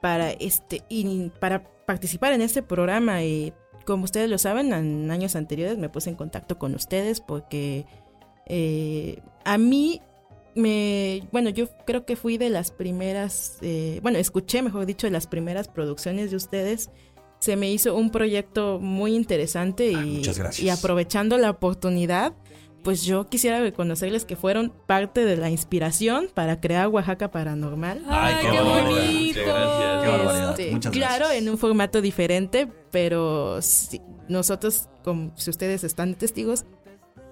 para, 0.00 0.30
este, 0.30 0.82
y 0.88 1.30
para 1.40 1.64
participar 1.86 2.34
en 2.34 2.42
este 2.42 2.62
programa. 2.62 3.24
Y 3.24 3.52
como 3.84 4.04
ustedes 4.04 4.30
lo 4.30 4.38
saben, 4.38 4.72
en 4.72 5.10
años 5.10 5.34
anteriores 5.34 5.76
me 5.76 5.88
puse 5.88 6.10
en 6.10 6.14
contacto 6.14 6.56
con 6.56 6.72
ustedes 6.76 7.20
porque 7.20 7.84
eh, 8.46 9.20
a 9.44 9.58
mí 9.58 10.00
me, 10.54 11.28
bueno, 11.32 11.50
yo 11.50 11.66
creo 11.84 12.06
que 12.06 12.14
fui 12.14 12.38
de 12.38 12.50
las 12.50 12.70
primeras, 12.70 13.58
eh, 13.60 13.98
bueno, 14.04 14.18
escuché, 14.18 14.62
mejor 14.62 14.86
dicho, 14.86 15.08
de 15.08 15.12
las 15.12 15.26
primeras 15.26 15.66
producciones 15.66 16.30
de 16.30 16.36
ustedes 16.36 16.90
se 17.40 17.56
me 17.56 17.70
hizo 17.70 17.96
un 17.96 18.10
proyecto 18.10 18.78
muy 18.80 19.14
interesante 19.14 19.90
y, 19.90 20.22
y 20.58 20.68
aprovechando 20.68 21.38
la 21.38 21.50
oportunidad, 21.50 22.34
pues 22.82 23.02
yo 23.02 23.26
quisiera 23.28 23.60
reconocerles 23.60 24.26
que 24.26 24.36
fueron 24.36 24.72
parte 24.86 25.24
de 25.24 25.36
la 25.36 25.48
inspiración 25.50 26.28
para 26.32 26.60
crear 26.60 26.88
Oaxaca 26.88 27.30
Paranormal. 27.30 28.04
¡Ay, 28.08 28.34
qué, 28.42 28.60
bonito! 28.60 30.54
Qué 30.56 30.70
este, 30.72 30.90
claro, 30.90 31.30
en 31.30 31.48
un 31.48 31.56
formato 31.56 32.02
diferente, 32.02 32.68
pero 32.90 33.60
si, 33.62 34.02
nosotros, 34.28 34.88
como, 35.02 35.32
si 35.36 35.48
ustedes 35.48 35.82
están 35.82 36.14
testigos, 36.14 36.64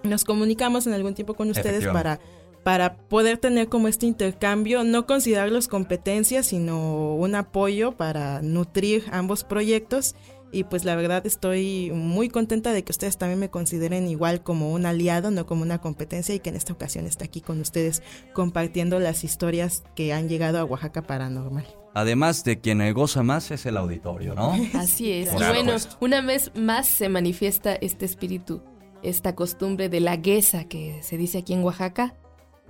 nos 0.03 0.25
comunicamos 0.25 0.87
en 0.87 0.95
algún 0.95 1.15
tiempo 1.15 1.35
con 1.35 1.51
ustedes 1.51 1.87
para 1.87 2.19
para 2.63 2.97
poder 2.97 3.39
tener 3.39 3.69
como 3.69 3.89
este 3.89 4.07
intercambio, 4.07 4.85
no 4.85 5.07
considerarlos 5.07 5.69
competencias, 5.69 6.47
sino 6.47 7.15
un 7.15 7.35
apoyo 7.35 7.93
para 7.93 8.43
nutrir 8.43 9.05
ambos 9.11 9.45
proyectos. 9.45 10.15
Y 10.51 10.65
pues 10.65 10.85
la 10.85 10.97
verdad 10.97 11.27
estoy 11.27 11.91
muy 11.93 12.31
contenta 12.31 12.73
de 12.73 12.83
que 12.83 12.93
ustedes 12.93 13.19
también 13.19 13.39
me 13.39 13.51
consideren 13.51 14.09
igual 14.09 14.43
como 14.43 14.73
un 14.73 14.87
aliado, 14.87 15.31
no 15.31 15.45
como 15.45 15.63
una 15.63 15.79
competencia 15.79 16.35
y 16.35 16.41
que 16.41 16.49
en 16.49 16.57
esta 16.57 16.73
ocasión 16.73 17.07
está 17.07 17.27
aquí 17.27 17.43
con 17.43 17.61
ustedes 17.61 18.03
compartiendo 18.33 18.99
las 18.99 19.25
historias 19.25 19.83
que 19.95 20.15
han 20.15 20.29
llegado 20.29 20.59
a 20.59 20.65
Oaxaca 20.65 21.03
Paranormal. 21.03 21.67
Además 21.93 22.45
de 22.45 22.61
quien 22.61 22.93
goza 22.95 23.23
más 23.23 23.51
es 23.51 23.67
el 23.67 23.77
auditorio, 23.77 24.35
¿no? 24.35 24.55
Así 24.75 25.13
es. 25.13 25.33
y 25.33 25.37
bueno, 25.37 25.75
una 26.01 26.23
vez 26.23 26.51
más 26.55 26.87
se 26.87 27.11
manifiesta 27.11 27.75
este 27.75 28.07
espíritu, 28.07 28.63
esta 29.03 29.35
costumbre 29.35 29.91
de 29.91 30.01
la 30.01 30.17
guesa 30.17 30.65
que 30.65 31.03
se 31.03 31.19
dice 31.19 31.39
aquí 31.39 31.53
en 31.53 31.63
Oaxaca, 31.63 32.15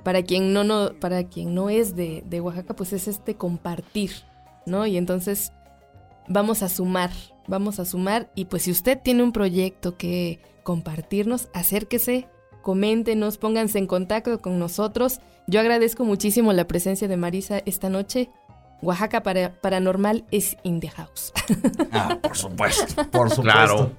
para 0.02 0.22
quien 0.22 0.52
no, 0.52 0.64
no, 0.64 0.92
para 1.00 1.24
quien 1.24 1.54
no 1.54 1.70
es 1.70 1.96
de, 1.96 2.22
de 2.26 2.40
Oaxaca, 2.40 2.74
pues 2.74 2.92
es 2.92 3.08
este 3.08 3.34
compartir, 3.34 4.10
¿no? 4.66 4.86
Y 4.86 4.96
entonces 4.96 5.52
vamos 6.28 6.62
a 6.62 6.68
sumar, 6.68 7.10
vamos 7.46 7.80
a 7.80 7.84
sumar 7.84 8.30
y 8.34 8.46
pues 8.46 8.62
si 8.64 8.70
usted 8.70 8.98
tiene 9.02 9.22
un 9.22 9.32
proyecto 9.32 9.96
que 9.96 10.40
compartirnos, 10.62 11.48
acérquese, 11.54 12.28
coméntenos, 12.62 13.38
pónganse 13.38 13.78
en 13.78 13.86
contacto 13.86 14.40
con 14.40 14.58
nosotros. 14.58 15.20
Yo 15.46 15.60
agradezco 15.60 16.04
muchísimo 16.04 16.52
la 16.52 16.66
presencia 16.66 17.08
de 17.08 17.16
Marisa 17.16 17.62
esta 17.64 17.88
noche. 17.88 18.30
Oaxaca 18.82 19.22
para, 19.22 19.60
Paranormal 19.60 20.24
es 20.30 20.56
in 20.62 20.80
the 20.80 20.90
house. 20.90 21.32
Ah, 21.90 22.18
por 22.22 22.36
supuesto, 22.36 23.10
por 23.10 23.30
supuesto. 23.30 23.42
Claro. 23.42 23.92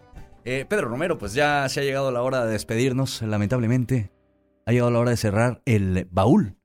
Eh, 0.45 0.65
Pedro 0.69 0.88
Romero, 0.88 1.17
pues 1.17 1.34
ya 1.34 1.67
se 1.67 1.81
ha 1.81 1.84
llegado 1.84 2.11
la 2.11 2.21
hora 2.21 2.45
de 2.45 2.53
despedirnos, 2.53 3.21
lamentablemente 3.23 4.11
ha 4.69 4.71
llegado 4.71 4.91
la 4.91 4.99
hora 4.99 5.09
de 5.09 5.17
cerrar 5.17 5.63
el 5.65 6.07
baúl. 6.11 6.55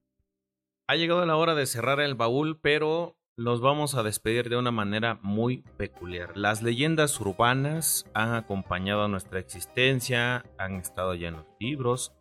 Ha 0.86 0.94
llegado 0.96 1.24
la 1.24 1.36
hora 1.36 1.54
de 1.54 1.64
cerrar 1.64 2.00
el 2.00 2.14
baúl, 2.14 2.60
pero 2.60 3.16
los 3.34 3.62
vamos 3.62 3.94
a 3.94 4.02
despedir 4.02 4.50
de 4.50 4.58
una 4.58 4.70
manera 4.70 5.18
muy 5.22 5.62
peculiar. 5.78 6.36
Las 6.36 6.62
leyendas 6.62 7.18
urbanas 7.18 8.04
han 8.12 8.34
acompañado 8.34 9.08
nuestra 9.08 9.40
existencia, 9.40 10.44
han 10.58 10.74
estado 10.74 11.14
ya 11.14 11.28
en 11.28 11.36
los 11.36 11.46
libros, 11.58 12.14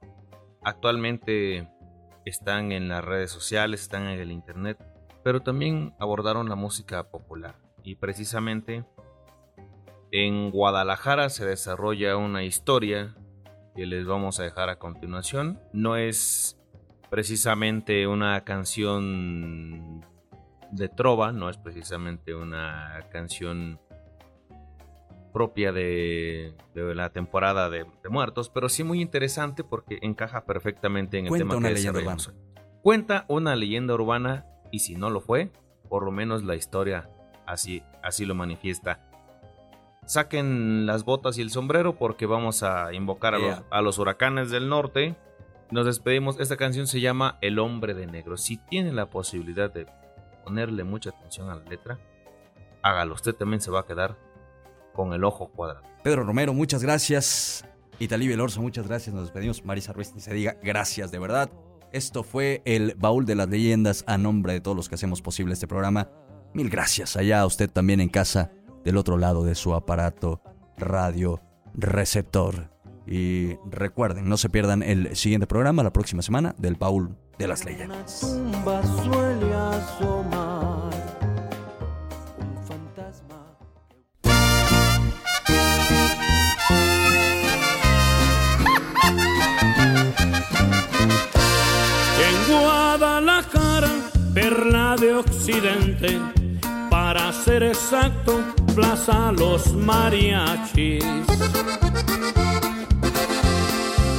actualmente 0.61 1.67
están 2.23 2.71
en 2.71 2.87
las 2.87 3.03
redes 3.03 3.31
sociales, 3.31 3.81
están 3.81 4.07
en 4.07 4.21
el 4.21 4.31
internet, 4.31 4.81
pero 5.21 5.41
también 5.41 5.93
abordaron 5.99 6.47
la 6.47 6.55
música 6.55 7.11
popular. 7.11 7.55
Y 7.83 7.95
precisamente 7.95 8.85
en 10.11 10.49
Guadalajara 10.49 11.27
se 11.27 11.45
desarrolla 11.45 12.15
una 12.15 12.45
historia 12.45 13.17
que 13.75 13.85
les 13.85 14.05
vamos 14.05 14.39
a 14.39 14.43
dejar 14.43 14.69
a 14.69 14.77
continuación. 14.77 15.59
No 15.73 15.95
es 15.95 16.57
precisamente 17.09 18.07
una 18.07 18.43
canción 18.43 20.05
de 20.71 20.89
trova, 20.89 21.31
no 21.31 21.49
es 21.49 21.57
precisamente 21.57 22.33
una 22.33 23.07
canción 23.11 23.79
propia 25.31 25.71
de, 25.71 26.53
la 26.75 27.11
temporada 27.11 27.69
de, 27.69 27.85
muertos, 28.09 28.49
pero 28.49 28.69
sí 28.69 28.83
muy 28.83 29.01
interesante 29.01 29.63
porque 29.63 29.99
encaja 30.01 30.45
perfectamente 30.45 31.17
en 31.17 31.27
el 31.27 31.33
tema 31.33 31.55
una 31.55 31.69
que 31.69 31.73
leyenda 31.75 31.99
urbana. 31.99 32.23
Cuenta 32.81 33.25
una 33.27 33.55
leyenda 33.55 33.93
urbana 33.95 34.45
y 34.71 34.79
si 34.79 34.95
no 34.95 35.09
lo 35.09 35.21
fue, 35.21 35.51
por 35.89 36.03
lo 36.05 36.11
menos 36.11 36.43
la 36.43 36.55
historia 36.55 37.09
así, 37.45 37.83
así 38.03 38.25
lo 38.25 38.35
manifiesta 38.35 39.07
saquen 40.05 40.85
las 40.85 41.05
botas 41.05 41.37
y 41.37 41.41
el 41.41 41.49
sombrero 41.49 41.97
porque 41.97 42.25
vamos 42.25 42.63
a 42.63 42.93
invocar 42.93 43.35
a, 43.69 43.81
los, 43.81 43.97
huracanes 43.97 44.49
del 44.49 44.69
norte. 44.69 45.15
Nos 45.71 45.85
despedimos. 45.85 46.39
Esta 46.39 46.57
canción 46.57 46.87
se 46.87 47.01
llama 47.01 47.37
El 47.41 47.59
hombre 47.59 47.93
de 47.93 48.07
negro. 48.07 48.37
Si 48.37 48.57
tienen 48.57 48.95
la 48.95 49.09
posibilidad 49.09 49.71
de 49.71 49.87
ponerle 50.43 50.83
mucha 50.83 51.11
atención 51.11 51.49
a 51.49 51.55
la 51.55 51.63
letra, 51.63 51.99
hágalo. 52.81 53.15
Usted 53.15 53.33
también 53.33 53.61
se 53.61 53.71
va 53.71 53.81
a 53.81 53.85
quedar 53.85 54.17
con 54.93 55.13
el 55.13 55.23
ojo 55.23 55.47
cuadrado. 55.47 55.83
Pedro 56.03 56.23
Romero, 56.23 56.53
muchas 56.53 56.83
gracias. 56.83 57.65
Italí 57.99 58.27
Belorzo, 58.27 58.61
muchas 58.61 58.87
gracias. 58.87 59.15
Nos 59.15 59.25
despedimos. 59.25 59.63
Marisa 59.65 59.93
Ruiz, 59.93 60.13
ni 60.13 60.21
se 60.21 60.33
diga 60.33 60.57
gracias 60.61 61.11
de 61.11 61.19
verdad. 61.19 61.49
Esto 61.91 62.23
fue 62.23 62.61
el 62.65 62.95
baúl 62.97 63.25
de 63.25 63.35
las 63.35 63.49
leyendas 63.49 64.03
a 64.07 64.17
nombre 64.17 64.53
de 64.53 64.61
todos 64.61 64.75
los 64.75 64.89
que 64.89 64.95
hacemos 64.95 65.21
posible 65.21 65.53
este 65.53 65.67
programa. 65.67 66.09
Mil 66.53 66.69
gracias. 66.69 67.15
Allá 67.15 67.39
a 67.39 67.45
usted 67.45 67.69
también 67.69 67.99
en 67.99 68.09
casa 68.09 68.51
del 68.83 68.97
otro 68.97 69.17
lado 69.17 69.43
de 69.43 69.55
su 69.55 69.73
aparato 69.73 70.41
radio 70.77 71.41
receptor. 71.73 72.71
Y 73.05 73.55
recuerden, 73.69 74.29
no 74.29 74.37
se 74.37 74.49
pierdan 74.49 74.81
el 74.81 75.15
siguiente 75.15 75.47
programa 75.47 75.83
la 75.83 75.91
próxima 75.91 76.21
semana 76.21 76.55
del 76.57 76.75
Baúl 76.75 77.17
de 77.37 77.47
las 77.47 77.65
Leyendas. 77.65 78.37
En 92.19 92.61
Guadalajara, 92.61 93.89
perla 94.33 94.95
de 94.97 95.13
Occidente 95.13 96.42
para 96.93 97.33
ser 97.33 97.63
exacto, 97.63 98.39
Plaza 98.75 99.31
Los 99.31 99.73
Mariachis. 99.73 101.03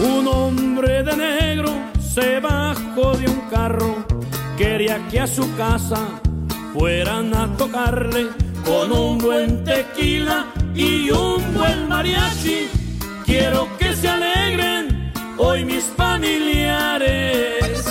Un 0.01 0.26
hombre 0.26 1.05
de 1.05 1.16
negro 1.16 1.70
se 2.01 2.40
bajó 2.40 3.16
de 3.16 3.26
un 3.30 3.40
carro, 3.48 4.05
quería 4.59 4.98
que 5.09 5.20
a 5.20 5.26
su 5.28 5.46
casa 5.55 6.01
fueran 6.72 7.32
a 7.32 7.46
tocarle 7.56 8.26
con 8.64 8.90
un 8.90 9.18
buen 9.18 9.62
tequila 9.62 10.46
y 10.74 11.12
un 11.12 11.55
buen 11.55 11.88
mariachi. 11.88 12.68
Quiero 13.24 13.68
que 13.78 13.94
se 13.94 14.09
alegren 14.09 15.12
hoy 15.38 15.64
mis 15.64 15.84
familiares. 15.96 17.84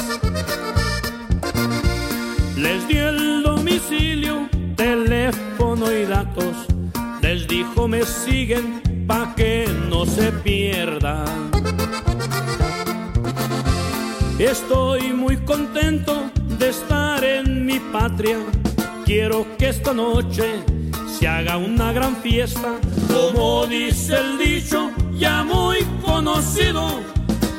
Les 2.57 2.85
di 2.89 2.97
el 2.97 3.43
domicilio, 3.43 4.49
teléfono 4.93 5.91
y 5.91 6.05
datos. 6.05 6.55
Les 7.21 7.47
dijo 7.47 7.87
me 7.87 8.03
siguen 8.03 8.81
pa' 9.07 9.33
que 9.35 9.67
no 9.89 10.05
se 10.05 10.31
pierdan. 10.31 11.49
Estoy 14.37 15.13
muy 15.13 15.37
contento 15.37 16.29
de 16.59 16.69
estar 16.69 17.23
en 17.23 17.65
mi 17.65 17.79
patria. 17.79 18.37
Quiero 19.05 19.47
que 19.57 19.69
esta 19.69 19.93
noche 19.93 20.47
se 21.13 21.27
haga 21.27 21.57
una 21.57 21.91
gran 21.91 22.15
fiesta. 22.17 22.75
Como 23.07 23.65
dice 23.65 24.13
el 24.15 24.37
dicho, 24.37 24.91
ya 25.15 25.43
muy 25.43 25.79
conocido. 26.05 26.83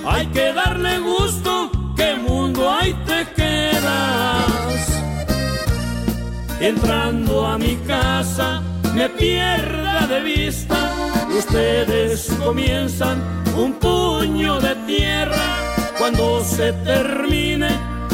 Hay 0.07 0.27
que 0.27 0.53
darle 0.53 0.99
gusto, 1.01 1.51
que 1.97 2.15
mundo 2.15 2.71
ahí 2.71 2.95
te 3.09 3.27
quedas. 3.35 4.44
Entrando 6.65 7.47
a 7.47 7.59
mi 7.59 7.77
casa, 7.87 8.63
me 8.95 9.07
pierda 9.11 10.07
de 10.07 10.21
vista. 10.23 10.75
Ustedes 11.37 12.35
comienzan 12.43 13.23
un 13.55 13.75
puño 13.75 14.59
de 14.61 14.75
tierra. 14.87 15.59
Cuando 15.99 16.43
se 16.43 16.73
termine, 16.73 17.69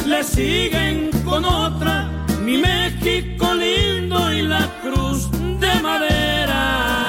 le 0.05 0.21
siguen 0.25 1.11
con 1.23 1.45
otra. 1.45 2.25
Mi 2.43 2.57
México 2.57 3.53
lindo 3.53 4.33
y 4.33 4.41
la 4.41 4.67
cruz 4.83 5.31
de 5.31 5.73
madera. 5.81 7.07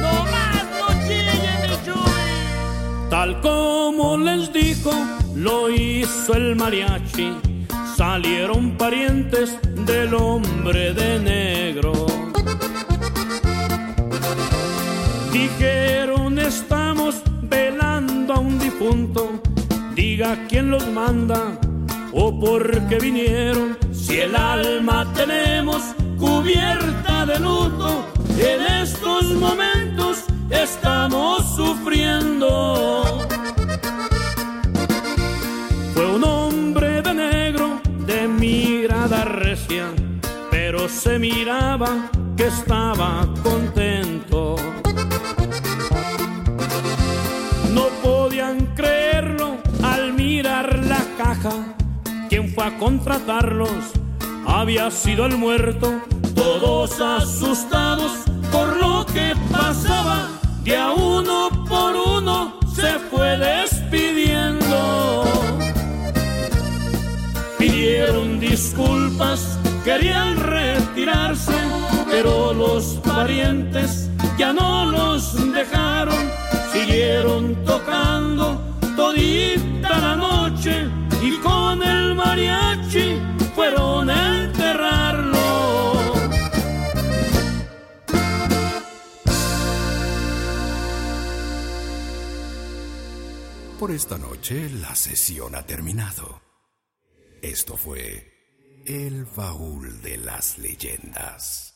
No 0.00 0.24
más 0.34 0.64
no 0.78 0.88
chille, 1.06 1.34
mi. 1.84 3.10
Tal 3.10 3.38
como 3.42 4.16
les 4.16 4.50
dijo, 4.54 4.90
lo 5.42 5.68
hizo 5.68 6.34
el 6.34 6.54
mariachi. 6.54 7.32
Salieron 7.96 8.76
parientes 8.78 9.58
del 9.86 10.14
hombre 10.14 10.94
de 10.94 11.18
negro. 11.18 11.92
Dijeron 15.32 16.38
estamos 16.38 17.22
velando 17.42 18.34
a 18.34 18.38
un 18.38 18.58
difunto, 18.58 19.42
diga 19.94 20.46
quién 20.48 20.70
los 20.70 20.86
manda 20.88 21.58
o 22.12 22.38
por 22.38 22.88
qué 22.88 22.98
vinieron. 22.98 23.76
Si 23.92 24.18
el 24.20 24.36
alma 24.36 25.12
tenemos 25.14 25.82
cubierta 26.18 27.26
de 27.26 27.40
luto, 27.40 28.06
en 28.38 28.60
estos 28.82 29.24
momentos 29.34 30.24
estamos 30.50 31.56
sufriendo. 31.56 33.02
Pero 40.50 40.88
se 40.88 41.18
miraba 41.18 42.10
que 42.36 42.46
estaba 42.46 43.26
contento. 43.42 44.56
No 47.70 47.86
podían 48.02 48.66
creerlo 48.74 49.56
al 49.82 50.12
mirar 50.12 50.84
la 50.84 51.02
caja. 51.16 51.74
Quien 52.28 52.52
fue 52.54 52.64
a 52.64 52.78
contratarlos 52.78 53.70
había 54.46 54.90
sido 54.90 55.26
el 55.26 55.36
muerto. 55.36 56.00
Todos 56.34 57.00
asustados 57.00 58.12
por 58.50 58.76
lo 58.76 59.06
que 59.06 59.34
pasaba. 59.50 60.28
De 60.64 60.76
a 60.76 60.92
uno 60.92 61.64
por 61.68 61.96
uno 61.96 62.60
se 62.74 62.98
fue 63.10 63.36
despidiendo. 63.36 65.24
Pidieron 67.58 68.40
disculpas, 68.40 69.58
querían 69.84 70.36
retirarse, 70.36 71.54
pero 72.10 72.52
los 72.52 73.00
parientes 73.04 74.08
ya 74.38 74.52
no 74.52 74.86
los 74.86 75.52
dejaron 75.52 76.30
siguieron 76.72 77.64
tocando 77.64 78.60
todita 78.96 79.98
la 79.98 80.16
noche 80.16 80.88
y 81.20 81.38
con 81.38 81.82
el 81.82 82.14
mariachi 82.14 83.20
fueron 83.54 84.08
a 84.10 84.44
enterrarlo. 84.44 85.38
Por 93.78 93.90
esta 93.90 94.16
noche 94.16 94.70
la 94.70 94.94
sesión 94.94 95.54
ha 95.54 95.66
terminado. 95.66 96.40
Esto 97.42 97.76
fue 97.76 98.31
El 98.86 99.26
Baúl 99.36 100.02
de 100.02 100.16
las 100.16 100.58
Leyendas. 100.58 101.68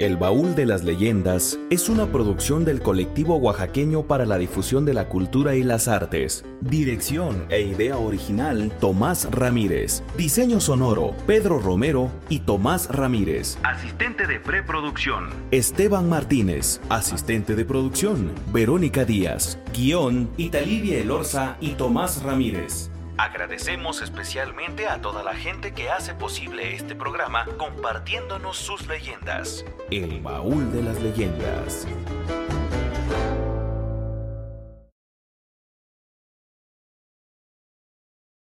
El 0.00 0.16
Baúl 0.16 0.56
de 0.56 0.66
las 0.66 0.82
Leyendas 0.82 1.60
es 1.70 1.88
una 1.88 2.10
producción 2.10 2.64
del 2.64 2.80
colectivo 2.80 3.36
oaxaqueño 3.36 4.08
para 4.08 4.26
la 4.26 4.36
difusión 4.36 4.84
de 4.84 4.94
la 4.94 5.08
cultura 5.08 5.54
y 5.54 5.62
las 5.62 5.86
artes. 5.86 6.44
Dirección 6.60 7.46
e 7.50 7.60
idea 7.60 7.98
original, 7.98 8.72
Tomás 8.80 9.28
Ramírez. 9.30 10.02
Diseño 10.16 10.58
sonoro, 10.58 11.14
Pedro 11.24 11.60
Romero 11.60 12.10
y 12.28 12.40
Tomás 12.40 12.88
Ramírez. 12.88 13.56
Asistente 13.62 14.26
de 14.26 14.40
preproducción, 14.40 15.28
Esteban 15.52 16.08
Martínez. 16.08 16.80
Asistente 16.88 17.54
de 17.54 17.64
producción, 17.64 18.32
Verónica 18.52 19.04
Díaz. 19.04 19.60
Guión, 19.72 20.30
Italivia 20.36 20.98
Elorza 20.98 21.56
y 21.60 21.74
Tomás 21.74 22.24
Ramírez. 22.24 22.90
Agradecemos 23.16 24.02
especialmente 24.02 24.88
a 24.88 25.00
toda 25.00 25.22
la 25.22 25.34
gente 25.34 25.72
que 25.72 25.88
hace 25.88 26.14
posible 26.14 26.74
este 26.74 26.96
programa 26.96 27.46
compartiéndonos 27.58 28.56
sus 28.56 28.88
leyendas. 28.88 29.64
El 29.90 30.20
baúl 30.20 30.72
de 30.72 30.82
las 30.82 31.00
leyendas. 31.00 31.86